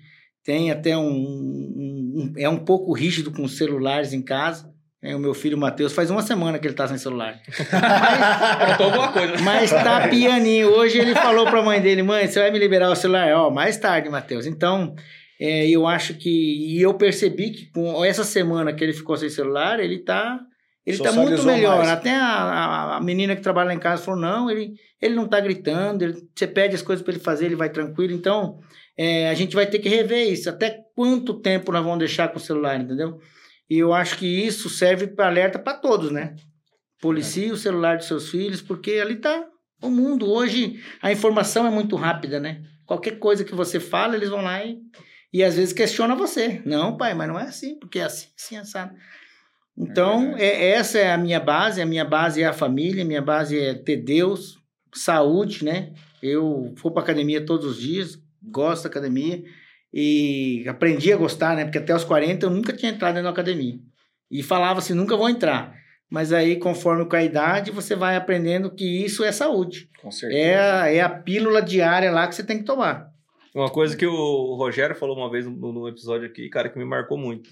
tem 0.44 0.70
até 0.70 0.94
um, 0.96 1.08
um- 1.10 2.12
um- 2.16 2.32
é 2.36 2.48
um 2.48 2.58
pouco 2.58 2.92
rígido 2.92 3.30
com 3.32 3.44
os 3.44 3.56
celulares 3.56 4.12
em 4.12 4.20
casa. 4.22 4.72
né? 5.02 5.14
O 5.16 5.18
meu 5.18 5.34
filho 5.34 5.56
Matheus 5.58 5.92
faz 5.92 6.10
uma 6.10 6.22
semana 6.22 6.58
que 6.58 6.66
ele 6.66 6.74
tá 6.74 6.86
sem 6.88 6.96
celular. 6.98 7.38
Aprontou 7.72 8.86
alguma 8.86 9.12
coisa. 9.12 9.38
Mas 9.42 9.70
tá 9.70 10.08
pianinho. 10.08 10.68
Hoje 10.70 10.98
ele 10.98 11.14
falou 11.14 11.44
pra 11.46 11.62
mãe 11.62 11.80
dele, 11.80 12.02
mãe, 12.02 12.26
você 12.26 12.40
vai 12.40 12.50
me 12.50 12.58
liberar 12.58 12.90
o 12.90 12.96
celular? 12.96 13.32
Ó, 13.34 13.50
mais 13.50 13.76
tarde, 13.76 14.08
Matheus. 14.08 14.46
Então, 14.46 14.94
é, 15.40 15.68
eu 15.68 15.86
acho 15.86 16.14
que. 16.14 16.30
E 16.76 16.80
eu 16.82 16.94
percebi 16.94 17.50
que 17.50 17.66
com 17.72 18.04
essa 18.04 18.24
semana 18.24 18.72
que 18.72 18.82
ele 18.84 18.92
ficou 18.92 19.16
sem 19.16 19.28
celular, 19.28 19.80
ele 19.80 19.98
tá. 20.00 20.40
Ele 20.86 20.98
tá 20.98 21.12
muito 21.12 21.42
melhor. 21.46 21.76
mais. 21.78 21.88
Até 21.88 22.10
a, 22.14 22.96
a- 22.96 23.00
menina 23.00 23.34
que 23.34 23.40
trabalha 23.42 23.68
lá 23.68 23.74
em 23.74 23.78
casa 23.78 24.02
falou: 24.02 24.20
não, 24.20 24.50
ele, 24.50 24.74
ele 25.00 25.14
não 25.14 25.26
tá 25.26 25.40
gritando, 25.40 26.04
ele- 26.04 26.28
você 26.36 26.46
pede 26.46 26.74
as 26.74 26.82
coisas 26.82 27.02
para 27.02 27.14
ele 27.14 27.22
fazer, 27.22 27.46
ele 27.46 27.56
vai 27.56 27.70
tranquilo. 27.70 28.12
Então, 28.12 28.58
é, 28.96 29.30
a 29.30 29.34
gente 29.34 29.54
vai 29.56 29.66
ter 29.66 29.78
que 29.78 29.88
rever 29.88 30.30
isso. 30.30 30.48
Até 30.50 30.80
quanto 30.94 31.40
tempo 31.40 31.72
nós 31.72 31.82
vamos 31.82 31.98
deixar 32.00 32.28
com 32.28 32.36
o 32.36 32.40
celular, 32.40 32.78
entendeu? 32.78 33.18
E 33.70 33.78
eu 33.78 33.94
acho 33.94 34.18
que 34.18 34.26
isso 34.26 34.68
serve 34.68 35.06
para 35.06 35.26
alerta 35.26 35.58
para 35.58 35.72
todos, 35.78 36.10
né? 36.10 36.36
Policie 37.00 37.50
o 37.50 37.56
celular 37.56 37.96
dos 37.96 38.06
seus 38.06 38.28
filhos, 38.28 38.60
porque 38.62 38.92
ali 38.92 39.16
tá 39.16 39.44
o 39.82 39.90
mundo. 39.90 40.30
Hoje 40.30 40.80
a 41.02 41.10
informação 41.10 41.66
é 41.66 41.70
muito 41.70 41.96
rápida, 41.96 42.38
né? 42.38 42.62
Qualquer 42.86 43.18
coisa 43.18 43.42
que 43.44 43.54
você 43.54 43.80
fala, 43.80 44.16
eles 44.16 44.28
vão 44.28 44.42
lá 44.42 44.62
e, 44.64 44.76
e 45.34 45.42
às 45.42 45.56
vezes 45.56 45.72
questiona 45.72 46.14
você. 46.14 46.62
Não, 46.64 46.96
pai, 46.96 47.12
mas 47.12 47.26
não 47.26 47.36
é 47.36 47.42
assim, 47.42 47.76
porque 47.76 47.98
é 47.98 48.04
assim, 48.04 48.28
assim, 48.38 48.56
assado. 48.56 48.94
Então, 49.76 50.36
é, 50.38 50.68
essa 50.70 50.96
é 50.96 51.12
a 51.12 51.18
minha 51.18 51.40
base. 51.40 51.82
A 51.82 51.86
minha 51.86 52.04
base 52.04 52.40
é 52.40 52.46
a 52.46 52.52
família, 52.52 53.02
a 53.02 53.04
minha 53.06 53.20
base 53.20 53.58
é 53.58 53.74
ter 53.74 53.96
Deus, 53.96 54.60
saúde, 54.94 55.64
né? 55.64 55.92
Eu 56.22 56.72
vou 56.80 56.92
para 56.92 57.02
academia 57.02 57.44
todos 57.44 57.66
os 57.66 57.80
dias, 57.80 58.16
gosto 58.40 58.84
da 58.84 58.90
academia. 58.90 59.42
E 59.92 60.64
aprendi 60.68 61.12
a 61.12 61.16
gostar, 61.16 61.56
né? 61.56 61.64
Porque 61.64 61.78
até 61.78 61.92
os 61.92 62.04
40 62.04 62.46
eu 62.46 62.50
nunca 62.50 62.72
tinha 62.72 62.92
entrado 62.92 63.20
na 63.20 63.30
academia. 63.30 63.76
E 64.30 64.40
falava 64.40 64.78
assim, 64.78 64.94
nunca 64.94 65.16
vou 65.16 65.28
entrar. 65.28 65.74
Mas 66.08 66.32
aí, 66.32 66.60
conforme 66.60 67.06
com 67.06 67.16
a 67.16 67.24
idade, 67.24 67.72
você 67.72 67.96
vai 67.96 68.14
aprendendo 68.14 68.70
que 68.70 69.04
isso 69.04 69.24
é 69.24 69.32
saúde. 69.32 69.90
Com 70.00 70.12
certeza. 70.12 70.86
É 70.88 70.96
é 70.98 71.00
a 71.00 71.08
pílula 71.08 71.60
diária 71.60 72.12
lá 72.12 72.28
que 72.28 72.36
você 72.36 72.44
tem 72.44 72.58
que 72.58 72.64
tomar. 72.64 73.12
Uma 73.54 73.70
coisa 73.70 73.96
que 73.96 74.04
o 74.04 74.56
Rogério 74.56 74.96
falou 74.96 75.16
uma 75.16 75.30
vez 75.30 75.46
no, 75.46 75.88
episódio 75.88 76.26
aqui, 76.26 76.48
cara, 76.48 76.68
que 76.68 76.76
me 76.76 76.84
marcou 76.84 77.16
muito. 77.16 77.50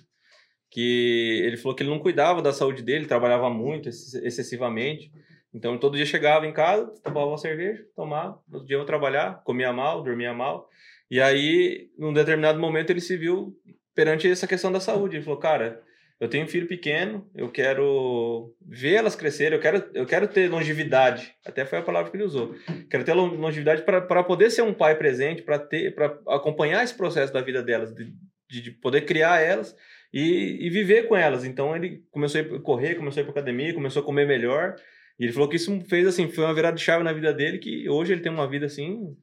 Que 0.69 1.43
ele 1.45 1.57
falou 1.57 1.77
que 1.77 1.83
ele 1.85 1.91
não 1.91 2.01
cuidava 2.01 2.43
da 2.43 2.53
saúde 2.53 2.83
dele, 2.83 3.07
trabalhava 3.07 3.49
muito, 3.49 3.89
ex- 3.89 4.15
excessivamente. 4.15 5.13
Então, 5.55 5.79
todo 5.79 5.97
dia 5.97 6.05
chegava 6.05 6.45
em 6.47 6.53
casa, 6.53 6.93
tomava 7.05 7.27
uma 7.27 7.39
cerveja, 7.39 7.85
tomava, 7.95 8.41
outro 8.51 8.67
dia 8.67 8.79
ia 8.79 8.85
trabalhar, 8.85 9.43
comia 9.45 9.73
mal, 9.73 10.03
dormia 10.03 10.35
mal. 10.35 10.69
E 11.09 11.21
aí, 11.21 11.91
num 11.97 12.13
determinado 12.13 12.59
momento, 12.59 12.91
ele 12.91 13.01
se 13.01 13.17
viu 13.17 13.55
perante 13.95 14.29
essa 14.29 14.47
questão 14.47 14.73
da 14.73 14.81
saúde. 14.81 15.17
Ele 15.17 15.25
falou, 15.25 15.39
cara, 15.39 15.83
eu 16.23 16.29
tenho 16.29 16.45
um 16.45 16.49
filho 16.49 16.67
pequeno, 16.69 17.29
eu 17.35 17.51
quero 17.51 18.55
ver 18.65 18.95
elas 18.95 19.17
crescerem, 19.17 19.55
eu 19.57 19.61
quero, 19.61 19.85
eu 19.93 20.07
quero 20.07 20.29
ter 20.29 20.49
longevidade. 20.49 21.35
Até 21.45 21.65
foi 21.65 21.79
a 21.79 21.83
palavra 21.83 22.11
que 22.11 22.17
ele 22.17 22.25
usou. 22.25 22.55
Quero 22.89 23.05
ter 23.05 23.13
lon- 23.13 23.35
longevidade 23.35 23.83
para 23.83 24.23
poder 24.23 24.51
ser 24.51 24.63
um 24.63 24.73
pai 24.73 24.95
presente, 24.97 25.43
para 25.43 25.59
ter, 25.59 25.95
para 25.95 26.07
acompanhar 26.29 26.83
esse 26.85 26.95
processo 26.97 27.33
da 27.33 27.41
vida 27.41 27.63
delas, 27.63 27.93
de, 27.95 28.05
de- 28.49 28.61
de 28.63 28.71
poder 28.71 29.01
criar 29.03 29.41
elas 29.41 29.75
e, 30.13 30.59
e 30.67 30.71
viver 30.71 31.09
com 31.09 31.17
elas. 31.17 31.45
Então 31.45 31.75
ele 31.75 32.03
começou 32.11 32.41
a 32.41 32.61
correr, 32.61 32.95
começou 32.95 33.21
a 33.21 33.23
ir 33.23 33.25
para 33.25 33.41
academia, 33.41 33.75
começou 33.75 34.01
a 34.03 34.05
comer 34.07 34.27
melhor. 34.27 34.77
E 35.19 35.25
ele 35.25 35.33
falou 35.33 35.49
que 35.49 35.57
isso 35.57 35.81
fez 35.89 36.07
assim, 36.07 36.29
foi 36.29 36.45
uma 36.45 36.55
virada 36.55 36.77
de 36.77 36.83
chave 36.83 37.03
na 37.05 37.13
vida 37.13 37.33
dele, 37.35 37.59
que 37.59 37.89
hoje 37.89 38.13
ele 38.13 38.23
tem 38.23 38.31
uma 38.33 38.49
vida 38.49 38.67
assim 38.67 39.15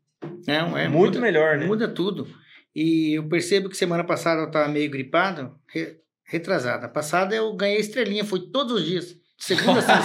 Não, 0.48 0.78
é 0.78 0.88
muito 0.88 1.16
muda- 1.16 1.22
melhor, 1.22 1.58
né? 1.58 1.66
Muda 1.66 1.88
tudo. 1.88 2.28
E 2.76 3.18
eu 3.18 3.28
percebo 3.28 3.70
que 3.70 3.76
semana 3.78 4.04
passada 4.04 4.42
eu 4.42 4.48
estava 4.48 4.68
meio 4.68 4.90
gripado, 4.92 5.56
re- 5.74 5.96
retrasada. 6.30 6.88
Passada 6.88 7.36
eu 7.36 7.52
ganhei 7.54 7.80
estrelinha, 7.80 8.24
foi 8.24 8.40
todos 8.40 8.74
os 8.74 8.86
dias. 8.86 9.16
Segunda, 9.38 9.82
sexta. 9.82 10.04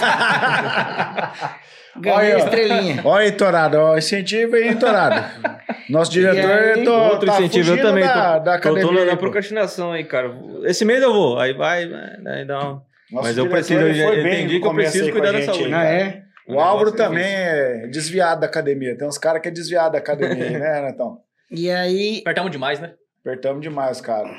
ganhei 1.97 2.33
Olha, 2.33 2.37
estrelinha. 2.43 3.01
Olha 3.05 3.31
Torado, 3.31 3.77
ó, 3.77 3.97
incentivo 3.97 4.55
aí, 4.55 4.75
Torado. 4.75 5.23
Nosso 5.89 6.11
diretor 6.11 6.51
aí, 6.51 6.83
tô, 6.83 6.93
Outro 6.93 7.27
tá 7.27 7.39
incentivo, 7.39 7.73
eu 7.73 7.81
também 7.81 8.03
da, 8.03 8.39
tô, 8.39 8.45
da 8.45 8.57
tô, 8.59 8.69
tô 8.69 8.69
academia. 8.69 8.99
na, 9.01 9.05
na 9.05 9.11
pô. 9.11 9.17
procrastinação 9.17 9.91
aí, 9.91 10.03
cara. 10.03 10.35
Esse 10.63 10.83
mês 10.83 11.01
eu 11.01 11.13
vou, 11.13 11.39
aí 11.39 11.53
vai, 11.53 11.87
vai, 11.87 12.17
aí 12.25 12.45
dá 12.45 12.59
um... 12.59 12.81
Nosso 13.11 13.27
Mas 13.27 13.37
eu 13.37 13.47
preciso, 13.47 13.81
eu 13.81 13.93
já 13.93 14.15
entendi 14.15 14.59
que 14.59 14.65
eu 14.65 14.73
preciso 14.73 15.11
cuidar 15.11 15.31
da 15.31 15.41
saúde. 15.43 15.71
Ah, 15.71 15.83
é? 15.85 16.23
O 16.47 16.59
Álvaro 16.59 16.91
negócio 16.91 17.03
é 17.03 17.07
também 17.07 17.25
é 17.25 17.87
desviado 17.87 18.41
da 18.41 18.47
academia. 18.47 18.97
Tem 18.97 19.07
uns 19.07 19.19
caras 19.19 19.43
que 19.43 19.47
é 19.47 19.51
desviado 19.51 19.91
da 19.91 19.99
academia, 19.99 20.43
aí, 20.43 20.57
né, 20.57 20.81
Netão? 20.81 21.19
E 21.51 21.69
aí, 21.69 22.21
Apertamos 22.21 22.51
demais, 22.51 22.79
né? 22.79 22.93
Apertamos 23.21 23.61
demais, 23.61 24.01
cara. 24.01 24.29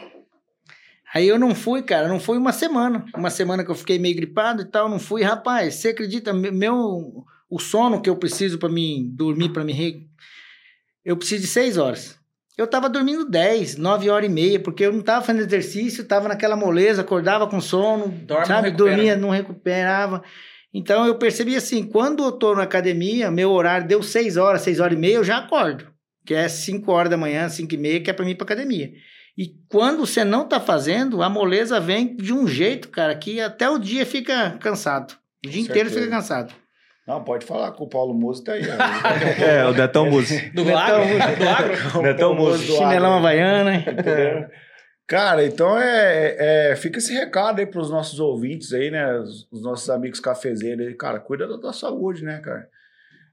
Aí 1.16 1.28
eu 1.28 1.38
não 1.38 1.54
fui, 1.54 1.82
cara. 1.82 2.08
Não 2.08 2.20
fui 2.20 2.36
uma 2.38 2.52
semana. 2.52 3.04
Uma 3.16 3.30
semana 3.30 3.64
que 3.64 3.70
eu 3.70 3.74
fiquei 3.74 3.98
meio 3.98 4.14
gripado 4.16 4.62
e 4.62 4.64
tal, 4.64 4.88
não 4.88 4.98
fui. 4.98 5.22
Rapaz, 5.22 5.74
você 5.76 5.88
acredita? 5.88 6.32
me- 6.32 6.50
Meu, 6.50 7.24
o 7.48 7.58
sono 7.58 8.00
que 8.00 8.08
eu 8.10 8.16
preciso 8.16 8.58
para 8.58 8.68
mim 8.68 9.10
dormir, 9.14 9.50
para 9.50 9.64
me 9.64 9.72
re... 9.72 10.06
Eu 11.04 11.16
preciso 11.16 11.42
de 11.42 11.48
seis 11.48 11.76
horas. 11.76 12.16
Eu 12.58 12.66
tava 12.66 12.88
dormindo 12.88 13.28
10, 13.28 13.76
9 13.76 14.08
horas 14.08 14.28
e 14.28 14.32
meia, 14.32 14.58
porque 14.58 14.84
eu 14.86 14.92
não 14.92 15.02
tava 15.02 15.24
fazendo 15.24 15.44
exercício, 15.44 16.04
tava 16.06 16.26
naquela 16.26 16.56
moleza, 16.56 17.02
acordava 17.02 17.46
com 17.46 17.60
sono, 17.60 18.08
Dorme, 18.08 18.40
não 18.40 18.46
sabe? 18.46 18.68
recupera. 18.70 18.96
Dormia, 18.96 19.16
não 19.16 19.28
recuperava. 19.30 20.22
Então 20.72 21.06
eu 21.06 21.16
percebi 21.18 21.54
assim, 21.54 21.82
quando 21.84 22.22
eu 22.24 22.32
tô 22.32 22.54
na 22.54 22.62
academia, 22.62 23.30
meu 23.30 23.50
horário 23.50 23.86
deu 23.86 24.02
6 24.02 24.36
horas, 24.38 24.62
6 24.62 24.80
horas 24.80 24.96
e 24.96 25.00
meia, 25.00 25.16
eu 25.16 25.24
já 25.24 25.36
acordo. 25.38 25.86
Que 26.24 26.34
é 26.34 26.48
5 26.48 26.90
horas 26.90 27.10
da 27.10 27.16
manhã, 27.16 27.48
5 27.48 27.74
e 27.74 27.78
meia, 27.78 28.00
que 28.00 28.10
é 28.10 28.12
pra 28.12 28.24
mim 28.24 28.32
ir 28.32 28.34
pra 28.34 28.44
academia. 28.44 28.90
E 29.36 29.54
quando 29.68 30.06
você 30.06 30.24
não 30.24 30.48
tá 30.48 30.58
fazendo, 30.58 31.22
a 31.22 31.28
moleza 31.28 31.78
vem 31.78 32.16
de 32.16 32.32
um 32.32 32.46
jeito, 32.46 32.88
cara, 32.88 33.14
que 33.14 33.40
até 33.40 33.68
o 33.68 33.78
dia 33.78 34.06
fica 34.06 34.56
cansado. 34.60 35.14
O 35.44 35.48
dia 35.50 35.62
Com 35.62 35.70
inteiro 35.70 35.88
certeza. 35.90 36.06
fica 36.06 36.16
cansado. 36.16 36.54
Não, 37.06 37.22
pode 37.22 37.44
falar 37.46 37.70
com 37.72 37.84
o 37.84 37.88
Paulo 37.88 38.12
Muso 38.12 38.42
tá 38.42 38.52
aí. 38.52 38.62
É, 39.40 39.64
o 39.66 39.72
Detão 39.72 40.10
Buzzi. 40.10 40.50
Do 40.50 40.64
Netão, 40.64 41.02
agro? 41.02 41.36
Do 41.36 41.48
agro? 41.48 42.02
Netão 42.02 42.34
Muso. 42.34 42.64
Chinelão 42.64 43.18
havaiana. 43.18 43.76
Entendeu? 43.76 44.48
Cara, 45.06 45.44
então 45.44 45.78
é, 45.78 46.70
é- 46.72 46.76
fica 46.76 46.98
esse 46.98 47.14
recado 47.14 47.60
aí 47.60 47.66
pros 47.66 47.90
nossos 47.90 48.18
ouvintes 48.18 48.72
aí, 48.72 48.90
né? 48.90 49.18
Os, 49.18 49.46
os 49.52 49.62
nossos 49.62 49.88
amigos 49.88 50.18
cafezeiros 50.18 50.84
aí. 50.84 50.94
Cara, 50.94 51.20
cuida 51.20 51.46
da 51.46 51.58
tua 51.58 51.72
saúde, 51.72 52.24
né, 52.24 52.40
cara? 52.40 52.68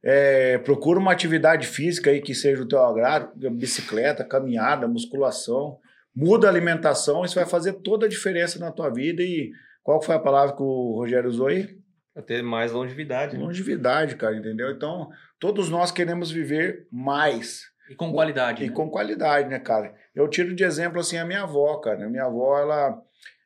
É, 0.04 0.60
procura 0.60 1.00
uma 1.00 1.12
atividade 1.12 1.66
física 1.66 2.12
aí 2.12 2.22
que 2.22 2.36
seja 2.36 2.62
do 2.62 2.68
teu 2.68 2.84
agrado, 2.86 3.32
bicicleta, 3.50 4.24
caminhada, 4.24 4.88
musculação. 4.88 5.80
Muda 6.16 6.48
a 6.48 6.50
alimentação, 6.50 7.26
isso 7.26 7.36
vai 7.36 7.46
fazer 7.46 7.74
toda 7.74 8.06
a 8.06 8.10
diferença 8.10 8.60
na 8.60 8.72
tua 8.72 8.90
vida. 8.90 9.24
E 9.24 9.52
qual 9.82 10.02
foi 10.02 10.16
a 10.16 10.20
palavra 10.20 10.56
que 10.56 10.62
o 10.62 10.96
Rogério 10.96 11.30
usou 11.30 11.48
aí? 11.48 11.76
Pra 12.14 12.22
ter 12.22 12.44
mais 12.44 12.72
longevidade. 12.72 13.36
né? 13.36 13.44
Longevidade, 13.44 14.16
cara, 14.16 14.36
entendeu? 14.38 14.70
Então, 14.72 15.10
todos 15.40 15.70
nós 15.70 15.92
queremos 15.92 16.30
viver 16.30 16.88
mais. 16.92 17.64
E 17.90 17.96
com 17.96 18.12
qualidade. 18.14 18.64
E 18.64 18.68
né? 18.70 18.74
com 18.74 18.90
qualidade, 18.90 19.50
né, 19.50 19.60
cara? 19.60 19.96
Eu 20.14 20.28
tiro 20.28 20.54
de 20.54 20.64
exemplo, 20.64 21.00
assim, 21.00 21.18
a 21.18 21.26
minha 21.26 21.42
avó, 21.44 21.78
cara. 21.78 22.06
A 22.06 22.10
minha 22.10 22.26
avó, 22.26 22.60
ela, 22.60 23.02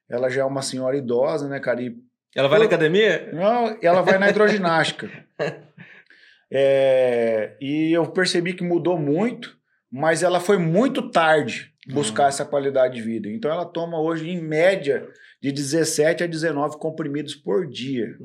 ela 0.10 0.30
já 0.30 0.42
é 0.42 0.46
uma 0.46 0.62
senhora 0.62 0.98
idosa, 0.98 1.48
né, 1.48 1.62
cara? 1.62 1.82
E, 1.82 1.96
Ela 2.36 2.50
vai 2.50 2.60
na 2.60 2.66
academia? 2.66 3.32
não, 3.34 3.78
ela 3.82 4.02
vai 4.02 4.18
na 4.18 4.30
hidroginástica. 4.30 5.10
É, 6.50 7.58
e 7.60 7.92
eu 7.92 8.06
percebi 8.10 8.54
que 8.54 8.64
mudou 8.64 8.98
muito, 8.98 9.58
mas 9.92 10.24
ela 10.24 10.40
foi 10.40 10.58
muito 10.58 11.12
tarde 11.12 11.74
buscar 11.94 12.28
essa 12.28 12.46
qualidade 12.46 12.96
de 12.96 13.02
vida. 13.02 13.30
Então, 13.30 13.52
ela 13.52 13.66
toma 13.66 14.00
hoje, 14.00 14.30
em 14.30 14.42
média, 14.42 15.08
de 15.42 15.52
17 15.52 16.24
a 16.24 16.28
19 16.28 16.78
comprimidos 16.78 17.36
por 17.36 17.68
dia. 17.68 18.16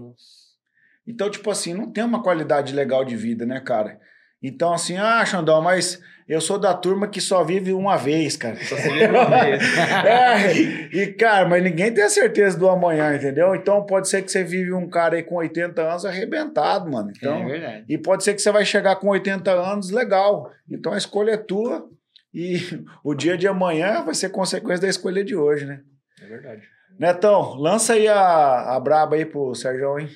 Então, 1.06 1.30
tipo 1.30 1.50
assim, 1.50 1.74
não 1.74 1.90
tem 1.90 2.04
uma 2.04 2.22
qualidade 2.22 2.74
legal 2.74 3.04
de 3.04 3.16
vida, 3.16 3.44
né, 3.44 3.60
cara? 3.60 3.98
Então, 4.42 4.72
assim, 4.72 4.96
ah, 4.96 5.24
Xandão, 5.24 5.62
mas 5.62 6.00
eu 6.28 6.40
sou 6.40 6.58
da 6.58 6.74
turma 6.74 7.06
que 7.06 7.20
só 7.20 7.44
vive 7.44 7.72
uma 7.72 7.96
vez, 7.96 8.36
cara. 8.36 8.56
Só 8.56 8.76
se 8.76 8.88
vive 8.88 9.06
uma 9.06 9.44
vez. 9.44 9.62
é, 10.04 10.52
e, 10.92 11.06
cara, 11.12 11.48
mas 11.48 11.62
ninguém 11.62 11.92
tem 11.92 12.02
a 12.02 12.08
certeza 12.08 12.58
do 12.58 12.68
amanhã, 12.68 13.14
entendeu? 13.14 13.54
Então, 13.54 13.86
pode 13.86 14.08
ser 14.08 14.22
que 14.22 14.32
você 14.32 14.42
vive 14.42 14.72
um 14.72 14.88
cara 14.88 15.14
aí 15.14 15.22
com 15.22 15.36
80 15.36 15.80
anos 15.80 16.04
arrebentado, 16.04 16.90
mano. 16.90 17.12
Então, 17.16 17.42
é 17.42 17.44
verdade. 17.44 17.84
e 17.88 17.96
pode 17.96 18.24
ser 18.24 18.34
que 18.34 18.42
você 18.42 18.50
vai 18.50 18.64
chegar 18.64 18.96
com 18.96 19.08
80 19.08 19.50
anos 19.52 19.90
legal. 19.90 20.50
Então, 20.68 20.92
a 20.92 20.98
escolha 20.98 21.32
é 21.32 21.36
tua 21.36 21.88
e 22.32 22.56
o 23.04 23.14
dia 23.14 23.36
de 23.36 23.46
amanhã 23.46 24.02
vai 24.04 24.14
ser 24.14 24.30
consequência 24.30 24.82
da 24.82 24.88
escolha 24.88 25.24
de 25.24 25.36
hoje, 25.36 25.66
né? 25.66 25.82
É 26.20 26.26
verdade. 26.26 26.62
Netão, 26.98 27.54
lança 27.54 27.94
aí 27.94 28.06
a, 28.06 28.74
a 28.74 28.80
braba 28.80 29.16
aí 29.16 29.24
pro 29.24 29.54
Sérgio, 29.54 29.98
hein? 29.98 30.08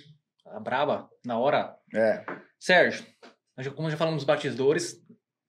A 0.47 0.61
braba, 0.61 1.09
na 1.25 1.39
hora. 1.39 1.75
É. 1.95 2.25
Sérgio, 2.59 3.05
como 3.75 3.91
já 3.91 3.97
falamos 3.97 4.19
dos 4.19 4.27
batidores, 4.27 5.01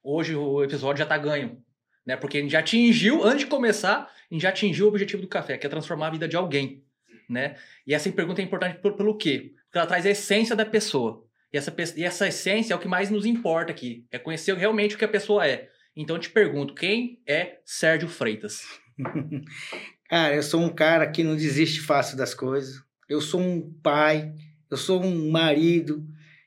hoje 0.03 0.35
o 0.35 0.63
episódio 0.63 0.99
já 0.99 1.05
tá 1.05 1.17
ganho. 1.17 1.61
Né? 2.05 2.15
Porque 2.15 2.37
a 2.37 2.41
gente 2.41 2.51
já 2.51 2.59
atingiu, 2.59 3.23
antes 3.23 3.39
de 3.39 3.47
começar, 3.47 4.09
a 4.29 4.33
gente 4.33 4.41
já 4.41 4.49
atingiu 4.49 4.85
o 4.85 4.89
objetivo 4.89 5.21
do 5.21 5.27
café, 5.27 5.57
que 5.57 5.67
é 5.67 5.69
transformar 5.69 6.07
a 6.07 6.11
vida 6.11 6.27
de 6.27 6.37
alguém. 6.37 6.83
Né? 7.29 7.55
E 7.85 7.93
essa 7.93 8.09
pergunta 8.11 8.41
é 8.41 8.45
importante 8.45 8.79
por- 8.79 8.93
pelo 8.95 9.17
quê? 9.17 9.53
Porque 9.65 9.77
ela 9.77 9.87
traz 9.87 10.05
a 10.05 10.09
essência 10.09 10.55
da 10.55 10.65
pessoa. 10.65 11.25
E 11.51 11.57
essa, 11.57 11.73
e 11.97 12.03
essa 12.03 12.27
essência 12.27 12.73
é 12.73 12.77
o 12.77 12.79
que 12.79 12.87
mais 12.87 13.09
nos 13.09 13.25
importa 13.25 13.71
aqui. 13.71 14.05
É 14.09 14.17
conhecer 14.17 14.55
realmente 14.55 14.95
o 14.95 14.97
que 14.97 15.03
a 15.05 15.09
pessoa 15.09 15.45
é. 15.45 15.69
Então 15.99 16.19
te 16.19 16.29
pergunto, 16.29 16.75
quem 16.75 17.19
é 17.27 17.57
Sérgio 17.65 18.07
Freitas? 18.07 18.61
Cara, 20.07 20.35
eu 20.35 20.43
sou 20.43 20.61
um 20.61 20.69
cara 20.69 21.07
que 21.07 21.23
não 21.23 21.35
desiste 21.35 21.81
fácil 21.81 22.15
das 22.15 22.35
coisas. 22.35 22.75
Eu 23.09 23.19
sou 23.19 23.41
um 23.41 23.73
pai, 23.81 24.31
eu 24.69 24.77
sou 24.77 25.03
um 25.03 25.31
marido, 25.31 26.05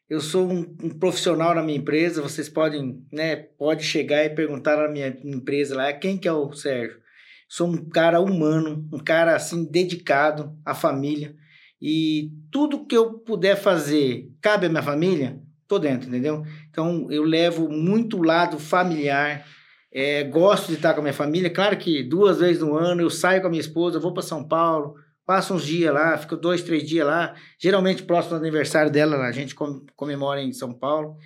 eu 0.09 0.21
sou 0.21 0.49
um, 0.49 0.61
um 0.83 0.89
profissional 0.89 1.53
na 1.53 1.65
minha 1.65 1.79
empresa. 1.79 2.23
Vocês 2.23 2.49
podem, 2.49 3.05
né, 3.13 3.35
pode 3.35 3.83
chegar 3.83 4.25
e 4.25 4.31
perguntar 4.31 4.77
na 4.77 4.89
minha 4.89 5.09
empresa 5.25 5.75
lá, 5.75 5.93
quem 5.93 6.17
que 6.17 6.29
é 6.29 6.33
o 6.33 6.53
Sérgio? 6.53 7.01
Sou 7.49 7.67
um 7.67 7.91
cara 7.91 8.21
humano, 8.21 8.89
um 8.93 9.01
cara 9.01 9.35
assim 9.35 9.69
dedicado 9.69 10.57
à 10.65 10.77
família 10.77 11.35
e 11.83 12.31
tudo 12.53 12.87
que 12.87 12.97
eu 12.97 13.15
puder 13.19 13.57
fazer 13.57 14.31
cabe 14.41 14.67
à 14.67 14.69
minha 14.69 14.83
família, 14.83 15.43
tô 15.71 15.79
dentro, 15.79 16.09
entendeu? 16.09 16.43
Então 16.69 17.07
eu 17.11 17.23
levo 17.23 17.69
muito 17.71 18.19
o 18.19 18.23
lado 18.23 18.59
familiar. 18.59 19.47
É, 19.93 20.25
gosto 20.25 20.67
de 20.69 20.75
estar 20.75 20.95
com 20.95 21.01
a 21.01 21.03
minha 21.03 21.15
família. 21.15 21.49
Claro 21.49 21.77
que 21.77 22.03
duas 22.03 22.39
vezes 22.41 22.61
no 22.61 22.77
ano 22.77 23.01
eu 23.01 23.09
saio 23.11 23.41
com 23.41 23.47
a 23.47 23.51
minha 23.51 23.61
esposa, 23.61 23.99
vou 24.01 24.13
para 24.13 24.23
São 24.23 24.47
Paulo, 24.47 24.95
passo 25.25 25.55
uns 25.55 25.65
dias 25.65 25.93
lá, 25.95 26.17
fico 26.19 26.37
dois, 26.37 26.63
três 26.63 26.83
dias 26.87 27.07
lá. 27.07 27.35
Geralmente 27.61 28.03
próximo 28.03 28.35
do 28.37 28.41
aniversário 28.41 28.91
dela, 28.91 29.17
a 29.25 29.33
gente 29.33 29.55
com- 29.55 29.85
comemora 29.97 30.43
em 30.43 30.53
São 30.53 30.73
Paulo. 30.73 31.17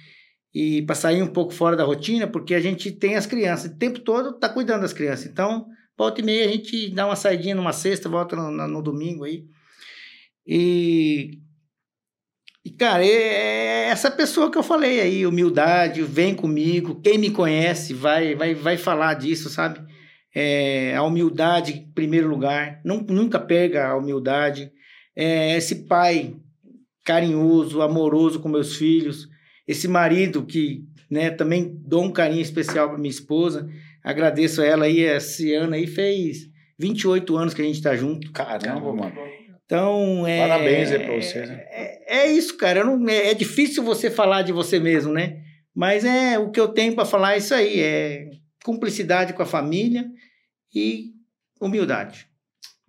E 0.54 0.82
para 0.82 0.94
sair 0.94 1.22
um 1.22 1.26
pouco 1.32 1.52
fora 1.52 1.74
da 1.76 1.84
rotina, 1.84 2.26
porque 2.26 2.54
a 2.54 2.60
gente 2.60 2.90
tem 2.92 3.16
as 3.16 3.26
crianças, 3.26 3.70
o 3.72 3.78
tempo 3.78 3.98
todo 4.00 4.38
tá 4.38 4.48
cuidando 4.48 4.82
das 4.82 4.92
crianças. 4.92 5.26
Então, 5.26 5.66
volta 5.98 6.20
e 6.20 6.24
meia 6.24 6.44
a 6.44 6.52
gente 6.52 6.90
dá 6.94 7.06
uma 7.06 7.16
saidinha 7.16 7.54
numa 7.54 7.72
sexta, 7.72 8.08
volta 8.08 8.36
no- 8.36 8.68
no 8.68 8.82
domingo 8.82 9.24
aí. 9.24 9.44
E 10.46 11.38
e, 12.64 12.70
cara, 12.70 13.04
é 13.04 13.88
essa 13.88 14.10
pessoa 14.10 14.50
que 14.50 14.58
eu 14.58 14.62
falei 14.62 15.00
aí, 15.00 15.26
humildade, 15.26 16.02
vem 16.02 16.34
comigo, 16.34 17.00
quem 17.02 17.18
me 17.18 17.30
conhece 17.30 17.92
vai 17.92 18.34
vai, 18.34 18.54
vai 18.54 18.76
falar 18.76 19.14
disso, 19.14 19.50
sabe? 19.50 19.80
é, 20.34 20.96
a 20.96 21.02
humildade 21.02 21.72
em 21.72 21.92
primeiro 21.92 22.28
lugar, 22.28 22.80
não, 22.84 23.00
nunca 23.00 23.38
pega 23.38 23.86
a 23.86 23.96
humildade, 23.96 24.70
é, 25.14 25.56
esse 25.56 25.86
pai 25.86 26.34
carinhoso, 27.04 27.80
amoroso 27.80 28.40
com 28.40 28.48
meus 28.48 28.76
filhos, 28.76 29.28
esse 29.68 29.86
marido 29.86 30.44
que 30.44 30.84
né, 31.08 31.30
também 31.30 31.78
dou 31.86 32.02
um 32.02 32.12
carinho 32.12 32.42
especial 32.42 32.88
para 32.88 32.98
minha 32.98 33.10
esposa, 33.10 33.68
agradeço 34.02 34.60
a 34.60 34.66
ela 34.66 34.86
aí, 34.86 35.00
esse 35.00 35.54
ano 35.54 35.74
aí 35.74 35.86
fez 35.86 36.48
28 36.78 37.36
anos 37.36 37.54
que 37.54 37.62
a 37.62 37.64
gente 37.64 37.76
está 37.76 37.94
junto. 37.94 38.32
Caramba, 38.32 38.92
mano. 38.92 39.14
Então, 39.64 40.26
é. 40.26 40.46
Parabéns 40.46 40.90
aí 40.90 40.98
pra 40.98 41.14
vocês, 41.14 41.48
né? 41.48 41.64
É, 41.70 42.18
é 42.18 42.26
isso, 42.26 42.56
cara. 42.56 42.80
Eu 42.80 42.86
não, 42.86 43.08
é, 43.08 43.30
é 43.30 43.34
difícil 43.34 43.82
você 43.82 44.10
falar 44.10 44.42
de 44.42 44.52
você 44.52 44.78
mesmo, 44.78 45.12
né? 45.12 45.38
Mas 45.74 46.04
é 46.04 46.38
o 46.38 46.50
que 46.50 46.60
eu 46.60 46.68
tenho 46.68 46.94
para 46.94 47.04
falar 47.04 47.34
é 47.34 47.38
isso 47.38 47.54
aí: 47.54 47.80
é 47.80 48.30
cumplicidade 48.64 49.32
com 49.32 49.42
a 49.42 49.46
família 49.46 50.06
e 50.74 51.12
humildade. 51.60 52.26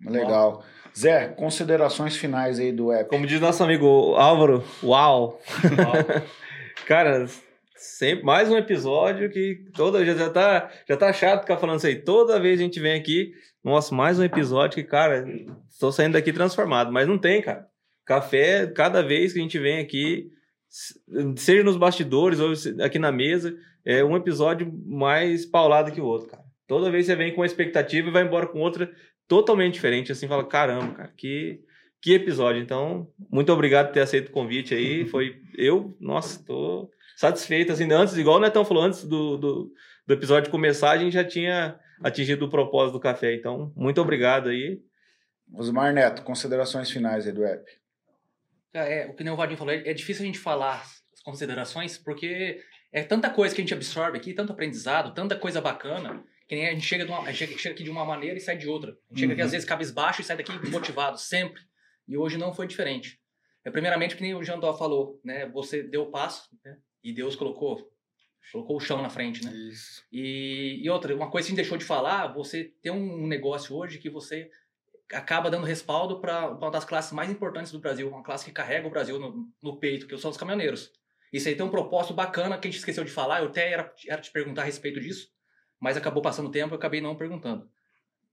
Legal. 0.04 0.62
Zé, 0.96 1.28
considerações 1.28 2.16
finais 2.16 2.58
aí 2.58 2.72
do 2.72 2.90
app. 2.90 3.10
Como 3.10 3.26
diz 3.26 3.40
nosso 3.40 3.62
amigo 3.62 4.14
Álvaro, 4.14 4.64
uau! 4.82 5.40
Cara, 6.86 7.26
sempre 7.76 8.24
mais 8.24 8.50
um 8.50 8.56
episódio 8.56 9.30
que 9.30 9.66
toda 9.74 10.02
vez 10.02 10.18
já 10.18 10.30
tá, 10.30 10.70
já 10.88 10.96
tá 10.96 11.12
chato 11.12 11.42
ficar 11.42 11.58
falando 11.58 11.78
isso 11.78 11.86
aí. 11.86 11.96
Toda 11.96 12.40
vez 12.40 12.58
a 12.58 12.62
gente 12.62 12.80
vem 12.80 12.98
aqui, 12.98 13.32
nossa, 13.62 13.94
mais 13.94 14.18
um 14.18 14.24
episódio 14.24 14.76
que, 14.76 14.84
cara, 14.84 15.26
estou 15.70 15.92
saindo 15.92 16.14
daqui 16.14 16.32
transformado. 16.32 16.92
Mas 16.92 17.06
não 17.06 17.18
tem, 17.18 17.42
cara. 17.42 17.66
Café, 18.04 18.66
cada 18.68 19.02
vez 19.02 19.32
que 19.32 19.38
a 19.38 19.42
gente 19.42 19.58
vem 19.58 19.78
aqui, 19.78 20.30
seja 21.36 21.62
nos 21.62 21.76
bastidores 21.76 22.40
ou 22.40 22.52
aqui 22.82 22.98
na 22.98 23.12
mesa, 23.12 23.54
é 23.84 24.04
um 24.04 24.16
episódio 24.16 24.72
mais 24.86 25.44
paulado 25.44 25.92
que 25.92 26.00
o 26.00 26.06
outro, 26.06 26.28
cara. 26.28 26.44
Toda 26.66 26.90
vez 26.90 27.06
você 27.06 27.14
vem 27.14 27.32
com 27.32 27.40
uma 27.40 27.46
expectativa 27.46 28.08
e 28.08 28.12
vai 28.12 28.24
embora 28.24 28.46
com 28.46 28.58
outra 28.58 28.90
totalmente 29.28 29.74
diferente, 29.74 30.12
assim, 30.12 30.28
fala, 30.28 30.46
caramba, 30.46 30.94
cara, 30.94 31.12
que, 31.16 31.60
que 32.00 32.14
episódio. 32.14 32.62
Então, 32.62 33.08
muito 33.30 33.52
obrigado 33.52 33.88
por 33.88 33.94
ter 33.94 34.00
aceito 34.00 34.28
o 34.28 34.32
convite 34.32 34.74
aí. 34.74 35.04
Foi, 35.06 35.36
eu, 35.56 35.96
nossa, 36.00 36.44
tô 36.44 36.90
satisfeito, 37.16 37.72
assim, 37.72 37.90
antes, 37.90 38.16
igual 38.16 38.36
o 38.36 38.40
Netão 38.40 38.64
falou, 38.64 38.84
antes 38.84 39.02
do, 39.02 39.38
do, 39.38 39.72
do 40.06 40.14
episódio 40.14 40.50
começar, 40.50 40.90
a 40.90 40.98
gente 40.98 41.14
já 41.14 41.24
tinha 41.24 41.80
atingido 42.02 42.44
o 42.44 42.50
propósito 42.50 42.92
do 42.92 43.00
café. 43.00 43.34
Então, 43.34 43.72
muito 43.74 44.00
obrigado 44.00 44.50
aí. 44.50 44.80
Osmar 45.54 45.92
Neto, 45.94 46.22
considerações 46.22 46.90
finais 46.90 47.26
aí 47.26 47.32
do 47.32 47.44
app. 47.44 47.64
É, 48.74 49.06
o 49.06 49.14
que 49.14 49.28
o 49.28 49.36
Vadinho 49.36 49.56
falou, 49.56 49.72
é, 49.72 49.88
é 49.88 49.94
difícil 49.94 50.22
a 50.22 50.26
gente 50.26 50.38
falar 50.38 50.82
as 51.14 51.22
considerações, 51.24 51.96
porque 51.96 52.60
é 52.92 53.02
tanta 53.02 53.30
coisa 53.30 53.54
que 53.54 53.62
a 53.62 53.64
gente 53.64 53.72
absorve 53.72 54.18
aqui, 54.18 54.34
tanto 54.34 54.52
aprendizado, 54.52 55.14
tanta 55.14 55.34
coisa 55.36 55.60
bacana, 55.60 56.22
que 56.46 56.54
nem 56.54 56.68
a 56.68 56.72
gente 56.72 56.84
chega, 56.84 57.06
de 57.06 57.10
uma, 57.10 57.22
a 57.22 57.32
gente 57.32 57.58
chega 57.58 57.74
aqui 57.74 57.84
de 57.84 57.90
uma 57.90 58.04
maneira 58.04 58.36
e 58.36 58.40
sai 58.40 58.58
de 58.58 58.68
outra. 58.68 58.90
A 58.90 58.92
gente 58.92 59.10
uhum. 59.10 59.18
chega 59.18 59.32
aqui 59.32 59.42
às 59.42 59.52
vezes 59.52 59.66
cabisbaixo 59.66 60.20
e 60.20 60.24
sai 60.24 60.36
daqui 60.36 60.52
motivado, 60.68 61.18
sempre. 61.18 61.62
E 62.06 62.18
hoje 62.18 62.36
não 62.36 62.52
foi 62.52 62.66
diferente. 62.66 63.18
É 63.64 63.70
primeiramente 63.70 64.14
que 64.14 64.22
nem 64.22 64.34
o 64.34 64.44
Jean 64.44 64.60
falou, 64.74 65.18
né? 65.24 65.46
Você 65.46 65.82
deu 65.82 66.02
o 66.02 66.10
passo 66.10 66.48
né? 66.64 66.76
E 67.06 67.12
Deus 67.12 67.36
colocou 67.36 67.90
colocou 68.52 68.76
o 68.76 68.80
chão 68.80 69.02
na 69.02 69.10
frente, 69.10 69.44
né? 69.44 69.52
Isso. 69.52 70.04
E, 70.12 70.80
e 70.82 70.88
outra, 70.88 71.14
uma 71.14 71.30
coisa 71.30 71.46
que 71.46 71.52
a 71.52 71.54
gente 71.54 71.62
deixou 71.62 71.76
de 71.76 71.84
falar, 71.84 72.28
você 72.28 72.64
tem 72.80 72.92
um 72.92 73.26
negócio 73.26 73.74
hoje 73.74 73.98
que 73.98 74.08
você 74.08 74.48
acaba 75.12 75.50
dando 75.50 75.66
respaldo 75.66 76.20
para 76.20 76.50
uma 76.52 76.70
das 76.70 76.84
classes 76.84 77.12
mais 77.12 77.28
importantes 77.30 77.72
do 77.72 77.80
Brasil, 77.80 78.08
uma 78.08 78.22
classe 78.22 78.44
que 78.44 78.52
carrega 78.52 78.86
o 78.86 78.90
Brasil 78.90 79.18
no, 79.18 79.48
no 79.60 79.78
peito, 79.78 80.06
que 80.06 80.16
são 80.16 80.30
os 80.30 80.36
caminhoneiros. 80.36 80.92
Isso 81.32 81.48
aí 81.48 81.56
tem 81.56 81.66
um 81.66 81.70
propósito 81.70 82.14
bacana 82.14 82.56
que 82.56 82.68
a 82.68 82.70
gente 82.70 82.78
esqueceu 82.78 83.04
de 83.04 83.10
falar, 83.10 83.40
eu 83.40 83.48
até 83.48 83.72
era, 83.72 83.92
era 84.08 84.20
te 84.20 84.30
perguntar 84.30 84.62
a 84.62 84.64
respeito 84.64 85.00
disso, 85.00 85.28
mas 85.80 85.96
acabou 85.96 86.22
passando 86.22 86.50
tempo 86.50 86.72
e 86.72 86.74
eu 86.74 86.78
acabei 86.78 87.00
não 87.00 87.16
perguntando. 87.16 87.68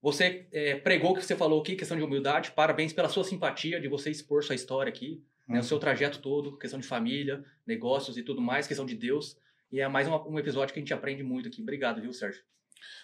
Você 0.02 0.48
é, 0.52 0.76
pregou 0.76 1.12
o 1.12 1.16
que 1.16 1.24
você 1.24 1.36
falou 1.36 1.62
aqui, 1.62 1.76
questão 1.76 1.98
de 1.98 2.04
humildade. 2.04 2.52
Parabéns 2.52 2.92
pela 2.92 3.08
sua 3.08 3.24
simpatia 3.24 3.80
de 3.80 3.88
você 3.88 4.12
expor 4.12 4.44
sua 4.44 4.54
história 4.54 4.90
aqui. 4.90 5.24
Né, 5.48 5.60
o 5.60 5.64
seu 5.64 5.80
trajeto 5.80 6.20
todo, 6.20 6.58
questão 6.58 6.80
de 6.80 6.88
família, 6.88 7.44
negócios 7.66 8.18
e 8.18 8.24
tudo 8.24 8.42
mais, 8.42 8.68
questão 8.68 8.86
de 8.86 8.96
Deus. 8.96 9.38
E 9.72 9.80
é 9.80 9.88
mais 9.88 10.08
um, 10.08 10.14
um 10.28 10.40
episódio 10.40 10.74
que 10.74 10.80
a 10.80 10.82
gente 10.82 10.94
aprende 10.94 11.24
muito 11.24 11.48
aqui. 11.48 11.62
Obrigado, 11.62 12.02
viu, 12.02 12.14
Sérgio? 12.14 12.42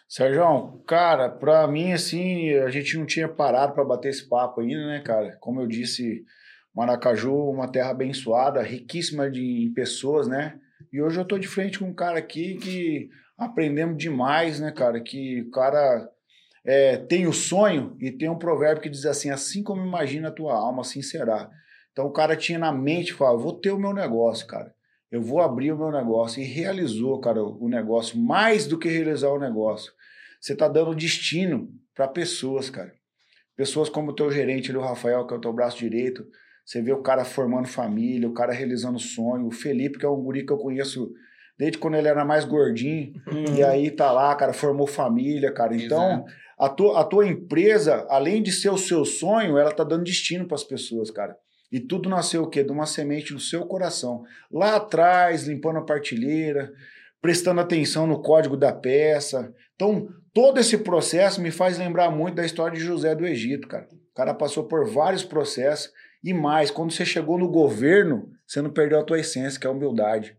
Sérgio, 0.07 0.83
cara, 0.87 1.29
pra 1.29 1.67
mim, 1.67 1.93
assim, 1.93 2.53
a 2.55 2.69
gente 2.69 2.97
não 2.97 3.05
tinha 3.05 3.27
parado 3.27 3.73
para 3.73 3.85
bater 3.85 4.09
esse 4.09 4.27
papo 4.27 4.61
ainda, 4.61 4.87
né, 4.87 5.01
cara? 5.01 5.37
Como 5.39 5.61
eu 5.61 5.67
disse, 5.67 6.25
Maracaju, 6.73 7.33
uma 7.49 7.71
terra 7.71 7.91
abençoada, 7.91 8.61
riquíssima 8.61 9.29
de 9.29 9.71
pessoas, 9.75 10.27
né? 10.27 10.59
E 10.91 11.01
hoje 11.01 11.19
eu 11.19 11.25
tô 11.25 11.37
de 11.37 11.47
frente 11.47 11.79
com 11.79 11.85
um 11.85 11.93
cara 11.93 12.19
aqui 12.19 12.55
que 12.55 13.09
aprendemos 13.37 13.97
demais, 13.97 14.59
né, 14.59 14.71
cara? 14.71 14.99
Que 14.99 15.41
o 15.41 15.51
cara 15.51 16.09
é, 16.65 16.97
tem 16.97 17.27
o 17.27 17.33
sonho 17.33 17.95
e 17.99 18.11
tem 18.11 18.29
um 18.29 18.37
provérbio 18.37 18.81
que 18.81 18.89
diz 18.89 19.05
assim: 19.05 19.29
assim 19.29 19.63
como 19.63 19.85
imagina 19.85 20.29
a 20.29 20.31
tua 20.31 20.53
alma, 20.53 20.81
assim 20.81 21.01
será. 21.01 21.49
Então 21.91 22.05
o 22.05 22.11
cara 22.11 22.35
tinha 22.35 22.59
na 22.59 22.71
mente, 22.71 23.13
falava, 23.13 23.37
vou 23.37 23.53
ter 23.53 23.71
o 23.71 23.79
meu 23.79 23.93
negócio, 23.93 24.47
cara. 24.47 24.73
Eu 25.11 25.21
vou 25.21 25.41
abrir 25.41 25.71
o 25.71 25.77
meu 25.77 25.91
negócio. 25.91 26.41
E 26.41 26.45
realizou, 26.45 27.19
cara, 27.19 27.43
o 27.43 27.67
negócio. 27.67 28.17
Mais 28.19 28.67
do 28.67 28.77
que 28.77 28.87
realizar 28.87 29.29
o 29.29 29.39
negócio. 29.39 29.91
Você 30.39 30.55
tá 30.55 30.67
dando 30.67 30.95
destino 30.95 31.69
para 31.95 32.07
pessoas, 32.07 32.69
cara. 32.69 32.93
Pessoas 33.55 33.89
como 33.89 34.11
o 34.11 34.15
teu 34.15 34.31
gerente, 34.31 34.71
o 34.71 34.81
Rafael, 34.81 35.25
que 35.25 35.33
é 35.33 35.37
o 35.37 35.41
teu 35.41 35.51
braço 35.51 35.77
direito. 35.77 36.25
Você 36.63 36.81
vê 36.81 36.93
o 36.93 37.01
cara 37.01 37.25
formando 37.25 37.67
família, 37.67 38.29
o 38.29 38.33
cara 38.33 38.53
realizando 38.53 38.99
sonho. 38.99 39.47
O 39.47 39.51
Felipe, 39.51 39.97
que 39.97 40.05
é 40.05 40.09
um 40.09 40.21
guri 40.21 40.45
que 40.45 40.53
eu 40.53 40.57
conheço 40.57 41.11
desde 41.57 41.77
quando 41.77 41.95
ele 41.95 42.07
era 42.07 42.23
mais 42.23 42.45
gordinho. 42.45 43.11
Uhum. 43.27 43.55
E 43.57 43.63
aí 43.63 43.91
tá 43.91 44.11
lá, 44.11 44.33
cara, 44.35 44.53
formou 44.53 44.87
família, 44.87 45.51
cara. 45.51 45.75
Então, 45.75 46.25
a 46.57 46.69
tua, 46.69 47.01
a 47.01 47.03
tua 47.03 47.27
empresa, 47.27 48.05
além 48.09 48.41
de 48.41 48.51
ser 48.51 48.69
o 48.69 48.77
seu 48.77 49.03
sonho, 49.03 49.57
ela 49.57 49.71
tá 49.71 49.83
dando 49.83 50.03
destino 50.03 50.45
para 50.45 50.55
as 50.55 50.63
pessoas, 50.63 51.11
cara. 51.11 51.35
E 51.71 51.79
tudo 51.79 52.09
nasceu 52.09 52.43
o 52.43 52.49
quê? 52.49 52.63
De 52.63 52.71
uma 52.71 52.85
semente 52.85 53.33
no 53.33 53.39
seu 53.39 53.65
coração. 53.65 54.23
Lá 54.51 54.77
atrás, 54.77 55.47
limpando 55.47 55.79
a 55.79 55.85
partilheira, 55.85 56.73
prestando 57.21 57.61
atenção 57.61 58.07
no 58.07 58.21
código 58.21 58.57
da 58.57 58.71
peça. 58.71 59.53
Então, 59.75 60.09
todo 60.33 60.59
esse 60.59 60.77
processo 60.79 61.41
me 61.41 61.51
faz 61.51 61.77
lembrar 61.77 62.09
muito 62.09 62.35
da 62.35 62.45
história 62.45 62.77
de 62.77 62.83
José 62.83 63.13
do 63.13 63.25
Egito, 63.25 63.67
cara. 63.67 63.87
O 63.91 64.15
cara 64.15 64.33
passou 64.33 64.63
por 64.65 64.89
vários 64.89 65.23
processos 65.23 65.91
e 66.23 66.33
mais, 66.33 66.69
quando 66.69 66.91
você 66.91 67.05
chegou 67.05 67.37
no 67.37 67.47
governo, 67.47 68.29
você 68.45 68.61
não 68.61 68.69
perdeu 68.69 68.99
a 68.99 69.03
tua 69.03 69.19
essência, 69.19 69.59
que 69.59 69.65
é 69.65 69.69
a 69.69 69.73
humildade. 69.73 70.35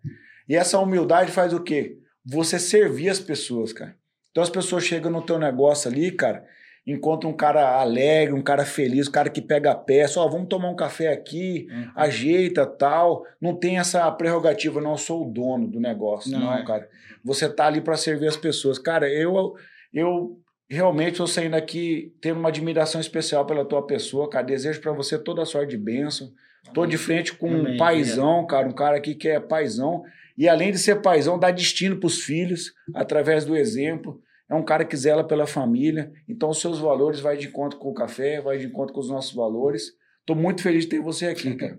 E 0.48 0.54
essa 0.54 0.78
humildade 0.78 1.32
faz 1.32 1.52
o 1.52 1.62
quê? 1.62 1.98
Você 2.24 2.58
servir 2.58 3.08
as 3.08 3.20
pessoas, 3.20 3.72
cara. 3.72 3.96
Então 4.30 4.42
as 4.42 4.50
pessoas 4.50 4.84
chegam 4.84 5.10
no 5.10 5.22
teu 5.22 5.38
negócio 5.38 5.90
ali, 5.90 6.10
cara, 6.10 6.44
encontram 6.86 7.30
um 7.30 7.36
cara 7.36 7.80
alegre, 7.80 8.34
um 8.34 8.42
cara 8.42 8.64
feliz, 8.64 9.08
um 9.08 9.12
cara 9.12 9.30
que 9.30 9.40
pega 9.40 9.70
a 9.70 9.74
peça, 9.74 10.20
ó, 10.20 10.26
oh, 10.26 10.30
vamos 10.30 10.48
tomar 10.48 10.68
um 10.70 10.76
café 10.76 11.08
aqui, 11.12 11.68
uhum. 11.70 11.90
ajeita, 11.94 12.66
tal. 12.66 13.24
Não 13.40 13.54
tem 13.54 13.78
essa 13.78 14.10
prerrogativa, 14.10 14.80
não, 14.80 14.92
eu 14.92 14.98
sou 14.98 15.26
o 15.26 15.30
dono 15.30 15.68
do 15.68 15.78
negócio. 15.78 16.30
Não, 16.30 16.40
não 16.40 16.54
é. 16.54 16.64
cara. 16.64 16.88
Você 17.24 17.48
tá 17.48 17.66
ali 17.66 17.80
para 17.80 17.96
servir 17.96 18.26
as 18.26 18.36
pessoas. 18.36 18.78
Cara, 18.78 19.08
eu 19.08 19.54
eu 19.92 20.38
realmente 20.68 21.12
estou 21.12 21.26
saindo 21.26 21.54
aqui 21.54 22.14
tendo 22.20 22.38
uma 22.38 22.48
admiração 22.48 23.00
especial 23.00 23.44
pela 23.44 23.64
tua 23.64 23.86
pessoa, 23.86 24.30
cara. 24.30 24.46
Desejo 24.46 24.80
para 24.80 24.92
você 24.92 25.18
toda 25.18 25.42
a 25.42 25.46
sorte 25.46 25.70
de 25.70 25.78
bênção. 25.78 26.32
Tô 26.74 26.86
de 26.86 26.96
frente 26.96 27.34
com 27.34 27.48
Amém. 27.48 27.74
um 27.74 27.76
paizão, 27.76 28.46
cara, 28.46 28.68
um 28.68 28.72
cara 28.72 28.96
aqui 28.96 29.14
que 29.14 29.28
é 29.28 29.40
paizão. 29.40 30.02
E 30.36 30.48
além 30.48 30.70
de 30.70 30.78
ser 30.78 31.02
paizão, 31.02 31.38
dá 31.38 31.50
destino 31.50 31.96
para 31.96 32.06
os 32.06 32.22
filhos 32.22 32.72
através 32.94 33.44
do 33.44 33.56
exemplo. 33.56 34.20
É 34.50 34.54
um 34.54 34.64
cara 34.64 34.84
que 34.84 34.96
zela 34.96 35.22
pela 35.22 35.46
família. 35.46 36.10
Então, 36.28 36.50
os 36.50 36.60
seus 36.60 36.80
valores 36.80 37.20
vai 37.20 37.36
de 37.36 37.46
encontro 37.46 37.78
com 37.78 37.90
o 37.90 37.94
café, 37.94 38.40
vai 38.40 38.58
de 38.58 38.66
encontro 38.66 38.92
com 38.92 39.00
os 39.00 39.08
nossos 39.08 39.32
valores. 39.32 39.92
Estou 40.20 40.34
muito 40.34 40.62
feliz 40.62 40.84
de 40.84 40.90
ter 40.90 41.00
você 41.00 41.26
aqui, 41.26 41.54
cara. 41.56 41.78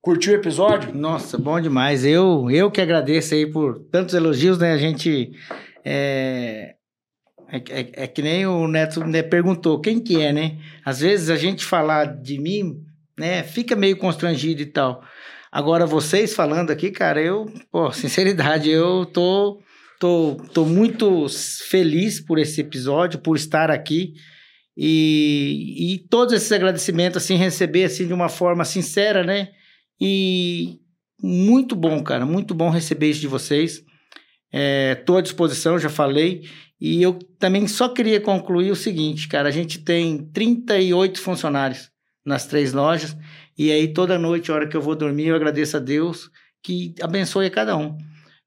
Curtiu 0.00 0.32
o 0.32 0.36
episódio? 0.36 0.92
Nossa, 0.94 1.36
bom 1.38 1.60
demais. 1.60 2.04
Eu, 2.04 2.50
eu 2.50 2.70
que 2.70 2.80
agradeço 2.80 3.34
aí 3.34 3.46
por 3.46 3.78
tantos 3.90 4.14
elogios, 4.14 4.58
né? 4.58 4.72
A 4.72 4.78
gente. 4.78 5.32
É, 5.84 6.74
é, 7.48 7.58
é, 7.58 7.90
é 8.04 8.06
que 8.06 8.22
nem 8.22 8.46
o 8.46 8.66
Neto 8.66 9.04
né, 9.04 9.22
perguntou, 9.22 9.78
quem 9.78 10.00
que 10.00 10.20
é, 10.20 10.32
né? 10.32 10.56
Às 10.84 11.00
vezes 11.00 11.28
a 11.28 11.36
gente 11.36 11.64
falar 11.64 12.06
de 12.06 12.40
mim, 12.40 12.82
né, 13.18 13.42
fica 13.42 13.76
meio 13.76 13.98
constrangido 13.98 14.62
e 14.62 14.66
tal. 14.66 15.04
Agora, 15.52 15.84
vocês 15.84 16.34
falando 16.34 16.70
aqui, 16.70 16.90
cara, 16.90 17.20
eu, 17.20 17.44
pô, 17.70 17.92
sinceridade, 17.92 18.70
eu 18.70 19.04
tô, 19.04 19.60
tô, 20.02 20.34
tô 20.52 20.64
muito 20.64 21.28
feliz 21.68 22.18
por 22.18 22.36
esse 22.36 22.60
episódio, 22.60 23.20
por 23.20 23.36
estar 23.36 23.70
aqui. 23.70 24.14
E, 24.76 25.94
e 25.94 25.98
todos 26.08 26.34
esses 26.34 26.50
agradecimentos, 26.50 27.22
assim, 27.22 27.36
receber, 27.36 27.84
assim, 27.84 28.08
de 28.08 28.12
uma 28.12 28.28
forma 28.28 28.64
sincera, 28.64 29.22
né? 29.22 29.50
E 30.00 30.80
muito 31.22 31.76
bom, 31.76 32.02
cara, 32.02 32.26
muito 32.26 32.52
bom 32.52 32.68
receber 32.68 33.10
isso 33.10 33.20
de 33.20 33.28
vocês. 33.28 33.84
Estou 34.52 35.16
é, 35.16 35.20
à 35.20 35.22
disposição, 35.22 35.78
já 35.78 35.88
falei. 35.88 36.48
E 36.80 37.00
eu 37.00 37.16
também 37.38 37.68
só 37.68 37.88
queria 37.88 38.20
concluir 38.20 38.72
o 38.72 38.76
seguinte, 38.76 39.28
cara, 39.28 39.50
a 39.50 39.52
gente 39.52 39.78
tem 39.78 40.28
38 40.32 41.20
funcionários 41.20 41.92
nas 42.26 42.44
três 42.44 42.72
lojas. 42.72 43.16
E 43.56 43.70
aí, 43.70 43.86
toda 43.92 44.18
noite, 44.18 44.50
a 44.50 44.54
hora 44.54 44.66
que 44.66 44.76
eu 44.76 44.82
vou 44.82 44.96
dormir, 44.96 45.28
eu 45.28 45.36
agradeço 45.36 45.76
a 45.76 45.80
Deus 45.80 46.28
que 46.60 46.92
abençoe 47.00 47.46
a 47.46 47.50
cada 47.50 47.76
um. 47.76 47.96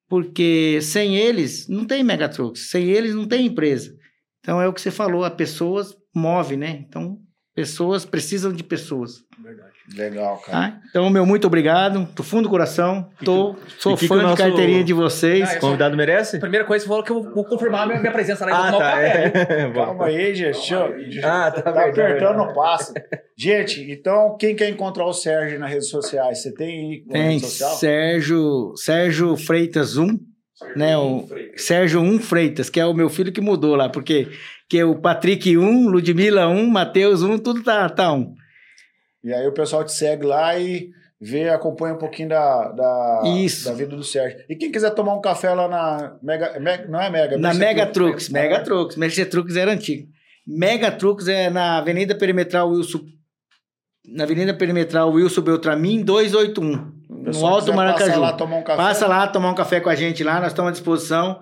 Porque 0.08 0.80
sem 0.82 1.18
eles, 1.18 1.68
não 1.68 1.86
tem 1.86 2.04
Megatrucks. 2.04 2.70
Sem 2.70 2.90
eles, 2.90 3.16
não 3.16 3.28
tem 3.28 3.48
empresa. 3.48 3.96
Então 4.40 4.62
é 4.62 4.68
o 4.68 4.74
que 4.74 4.82
você 4.82 4.92
falou, 4.92 5.24
a 5.24 5.32
pessoas 5.32 5.96
move, 6.16 6.56
né? 6.56 6.86
Então, 6.88 7.20
pessoas 7.56 8.06
precisam 8.06 8.54
de 8.54 8.64
pessoas. 8.64 9.24
Verdade. 9.42 9.65
Legal, 9.96 10.38
cara. 10.40 10.72
Tá? 10.72 10.78
Então, 10.90 11.10
meu 11.12 11.26
muito 11.26 11.46
obrigado, 11.46 12.08
do 12.16 12.24
fundo 12.24 12.44
do 12.44 12.50
coração. 12.50 13.08
Tô, 13.24 13.56
sou 13.78 13.92
e 13.92 13.96
que 13.96 14.00
que 14.02 14.08
fã 14.08 14.16
o 14.16 14.18
de 14.18 14.24
nosso- 14.24 14.38
carteirinha 14.38 14.84
de 14.84 14.94
vocês. 14.94 15.48
Ah, 15.56 15.60
convidado 15.60 15.96
merece? 15.96 16.38
A 16.38 16.40
primeira 16.40 16.66
coisa 16.66 16.84
que 16.84 16.88
você 16.88 16.90
falou 16.90 17.04
que 17.04 17.12
eu 17.12 17.34
vou 17.36 17.46
confirmar 17.46 17.86
minha, 17.86 18.00
minha 18.00 18.12
presença 18.12 18.46
lá 18.46 18.52
e 18.52 18.54
Ah, 18.54 18.78
tá. 18.78 19.00
É. 19.02 19.30
Calma 19.74 20.06
aí, 20.06 20.34
gente. 20.34 20.54
Deixa 20.54 20.76
eu- 20.76 20.94
deixa 20.96 21.20
eu- 21.20 21.30
Ah, 21.30 21.52
tá, 21.52 21.62
Tá 21.62 21.72
verdade, 21.72 22.02
apertando 22.02 22.42
o 22.42 22.54
passo. 22.56 22.94
Gente, 23.38 23.92
então, 23.92 24.36
quem 24.40 24.56
quer 24.56 24.70
encontrar 24.70 25.06
o 25.06 25.14
Sérgio 25.14 25.60
nas 25.60 25.70
redes 25.70 25.90
sociais? 25.90 26.42
Você 26.42 26.52
tem 26.54 26.68
aí 26.92 27.04
Tem 27.08 27.22
rede 27.34 27.42
social? 27.42 27.70
Sérgio, 27.76 28.74
Sérgio 28.78 29.36
Freitas 29.38 29.98
1, 29.98 30.08
né? 30.76 30.98
O 30.98 31.28
Sérgio 31.58 32.02
1 32.02 32.18
Freitas, 32.20 32.70
que 32.72 32.80
é 32.80 32.86
o 32.86 32.94
meu 32.94 33.10
filho 33.10 33.32
que 33.32 33.42
mudou 33.42 33.76
lá, 33.76 33.88
porque 33.90 34.30
que 34.68 34.80
é 34.80 34.86
o 34.86 34.96
Patrick 34.96 35.56
1, 35.56 35.90
Ludmila 35.90 36.48
1, 36.48 36.66
Matheus 36.68 37.22
1, 37.22 37.38
tudo 37.38 37.62
tá, 37.62 37.88
tá 37.88 38.12
1. 38.12 38.34
E 39.26 39.34
aí 39.34 39.48
o 39.48 39.52
pessoal 39.54 39.84
te 39.84 39.92
segue 39.92 40.26
lá 40.26 40.58
e 40.58 40.92
vê, 41.20 41.50
acompanha 41.50 41.96
um 41.96 41.98
pouquinho 41.98 42.30
da, 42.30 42.72
da, 42.72 43.22
da 43.66 43.74
vida 43.74 43.96
do 43.96 44.04
Sérgio. 44.04 44.38
E 44.48 44.56
quem 44.56 44.72
quiser 44.72 44.92
tomar 44.92 45.16
um 45.16 45.22
café 45.22 45.52
lá 45.54 45.68
na 45.68 46.16
Mega. 46.22 46.60
Mega- 46.60 46.88
não 46.88 47.02
é 47.02 47.10
Mega, 47.10 47.38
Na 47.38 47.54
Mega 47.54 47.88
Trucks. 47.88 47.94
Trucks, 48.26 48.30
Mega 48.30 48.64
Trucks, 48.64 48.96
Mercedes 48.96 49.32
Trucks 49.32 49.56
era 49.56 49.72
antigo. 49.72 50.08
Mega 50.46 50.92
Trucks 50.92 51.28
é 51.28 51.50
na 51.50 51.80
Avenida 51.80 52.14
Perimetral 52.14 52.70
Wilson, 52.70 53.00
na 54.08 54.26
Avenida 54.26 54.54
Perimetral 54.54 55.10
Wilson 55.12 55.42
Beltramin 55.42 56.04
281, 56.04 56.92
O 57.10 57.32
no 57.32 57.48
Alto 57.48 57.74
Maracaju. 57.74 58.10
Passa 58.12 58.20
lá, 58.20 58.34
tomar 58.34 58.58
um 58.58 58.64
café. 58.64 58.78
Passa 58.78 59.08
lá 59.08 59.28
tomar 59.28 59.50
um 59.50 59.56
café 59.56 59.80
com 59.80 59.90
a 59.90 59.96
gente 59.96 60.24
lá, 60.24 60.40
nós 60.40 60.50
estamos 60.52 60.70
à 60.70 60.72
disposição. 60.74 61.42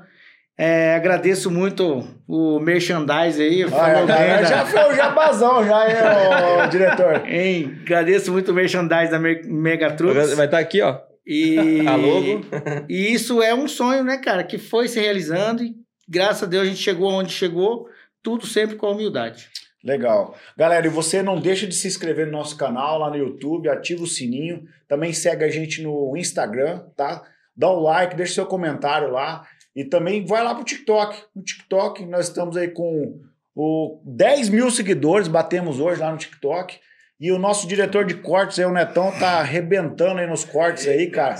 É, 0.57 0.93
agradeço 0.95 1.49
muito 1.49 2.07
o 2.27 2.59
merchandise 2.59 3.41
aí. 3.41 3.63
Ah, 3.73 3.89
é, 3.89 3.95
bem 3.97 4.05
cara, 4.07 4.41
da- 4.41 4.43
já 4.43 4.65
foi 4.65 4.91
o 4.91 4.95
jabazão, 4.95 5.65
já, 5.65 5.89
hein, 5.89 5.95
ô, 6.63 6.67
diretor? 6.69 7.27
Hein, 7.27 7.77
agradeço 7.81 8.31
muito 8.31 8.51
o 8.51 8.53
merchandise 8.53 9.09
da 9.09 9.17
Mer- 9.19 9.45
Mega 9.47 9.91
Trucks. 9.91 10.33
Vai 10.35 10.45
estar 10.45 10.59
aqui, 10.59 10.81
ó. 10.81 10.99
E, 11.25 11.87
A 11.87 11.95
logo. 11.97 12.45
e 12.87 13.11
isso 13.13 13.41
é 13.41 13.53
um 13.55 13.67
sonho, 13.67 14.03
né, 14.03 14.17
cara, 14.17 14.43
que 14.43 14.57
foi 14.59 14.87
se 14.87 14.99
realizando 14.99 15.63
e 15.63 15.73
graças 16.07 16.43
a 16.43 16.45
Deus 16.45 16.63
a 16.63 16.67
gente 16.67 16.79
chegou 16.81 17.09
onde 17.11 17.31
chegou, 17.31 17.87
tudo 18.21 18.45
sempre 18.45 18.75
com 18.75 18.91
humildade. 18.91 19.49
Legal. 19.83 20.35
Galera, 20.55 20.85
e 20.85 20.89
você 20.89 21.21
não 21.23 21.39
deixa 21.39 21.65
de 21.67 21.73
se 21.75 21.87
inscrever 21.87 22.27
no 22.27 22.31
nosso 22.31 22.55
canal 22.57 22.99
lá 22.99 23.09
no 23.09 23.17
YouTube, 23.17 23.67
ativa 23.69 24.03
o 24.03 24.07
sininho. 24.07 24.63
Também 24.87 25.11
segue 25.11 25.43
a 25.43 25.49
gente 25.49 25.81
no 25.81 26.15
Instagram, 26.15 26.83
tá? 26.95 27.23
Dá 27.55 27.69
o 27.69 27.81
like, 27.81 28.15
deixa 28.15 28.35
seu 28.35 28.45
comentário 28.45 29.11
lá. 29.11 29.45
E 29.75 29.83
também 29.83 30.25
vai 30.25 30.43
lá 30.43 30.53
pro 30.53 30.63
TikTok. 30.63 31.17
No 31.35 31.41
TikTok 31.43 32.05
nós 32.05 32.27
estamos 32.27 32.55
aí 32.57 32.67
com 32.69 33.19
o 33.55 34.01
10 34.05 34.49
mil 34.49 34.69
seguidores, 34.71 35.27
batemos 35.27 35.79
hoje 35.79 35.99
lá 36.01 36.11
no 36.11 36.17
TikTok. 36.17 36.77
E 37.19 37.31
o 37.31 37.39
nosso 37.39 37.67
diretor 37.67 38.05
de 38.05 38.15
cortes 38.15 38.59
aí, 38.59 38.65
o 38.65 38.71
Netão, 38.71 39.11
tá 39.17 39.39
arrebentando 39.39 40.19
aí 40.19 40.27
nos 40.27 40.43
cortes 40.43 40.87
aí, 40.87 41.09
cara. 41.09 41.35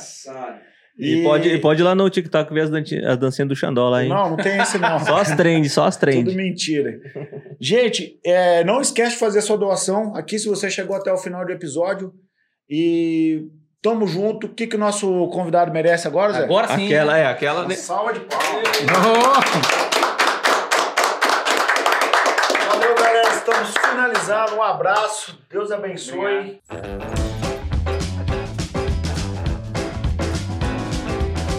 E, 0.97 1.23
pode, 1.23 1.49
e 1.49 1.60
pode 1.60 1.81
ir 1.81 1.84
lá 1.84 1.95
no 1.95 2.07
TikTok 2.10 2.53
ver 2.53 2.61
as, 2.61 2.69
danti- 2.69 3.03
as 3.03 3.18
dancinhas 3.18 3.49
do 3.49 3.55
Xandó 3.55 3.89
lá, 3.89 4.03
hein? 4.03 4.10
Não, 4.10 4.30
não 4.30 4.38
tem 4.38 4.57
esse 4.60 4.77
não. 4.77 4.99
Só 5.03 5.18
as 5.18 5.35
trends, 5.35 5.73
só 5.73 5.85
as 5.85 5.97
Tudo 5.97 6.01
trends. 6.11 6.35
mentira. 6.35 6.99
Gente, 7.60 8.19
é, 8.23 8.64
não 8.64 8.80
esquece 8.80 9.14
de 9.14 9.18
fazer 9.18 9.41
sua 9.41 9.57
doação 9.57 10.15
aqui 10.15 10.38
se 10.38 10.47
você 10.47 10.69
chegou 10.69 10.95
até 10.95 11.11
o 11.11 11.18
final 11.18 11.43
do 11.45 11.51
episódio. 11.51 12.14
E 12.69 13.47
tamo 13.84 14.07
junto. 14.07 14.47
O 14.47 14.49
que, 14.49 14.65
que 14.65 14.76
o 14.77 14.80
nosso 14.80 15.27
convidado 15.27 15.72
merece 15.72 16.07
agora, 16.07 16.34
Zé? 16.34 16.43
Agora 16.45 16.69
sim. 16.69 16.85
Aquela, 16.85 17.18
é, 17.18 17.27
aquela. 17.27 17.60
Uma 17.60 17.68
né? 17.68 17.76
salva 17.76 18.14
de 18.14 18.22
palmas. 18.22 18.64
Valeu, 22.69 22.95
galera. 22.95 23.30
Estamos 23.30 23.73
finalizando. 23.77 24.55
Um 24.55 24.64
abraço. 24.64 25.38
Deus 25.51 25.69
abençoe. 25.69 26.60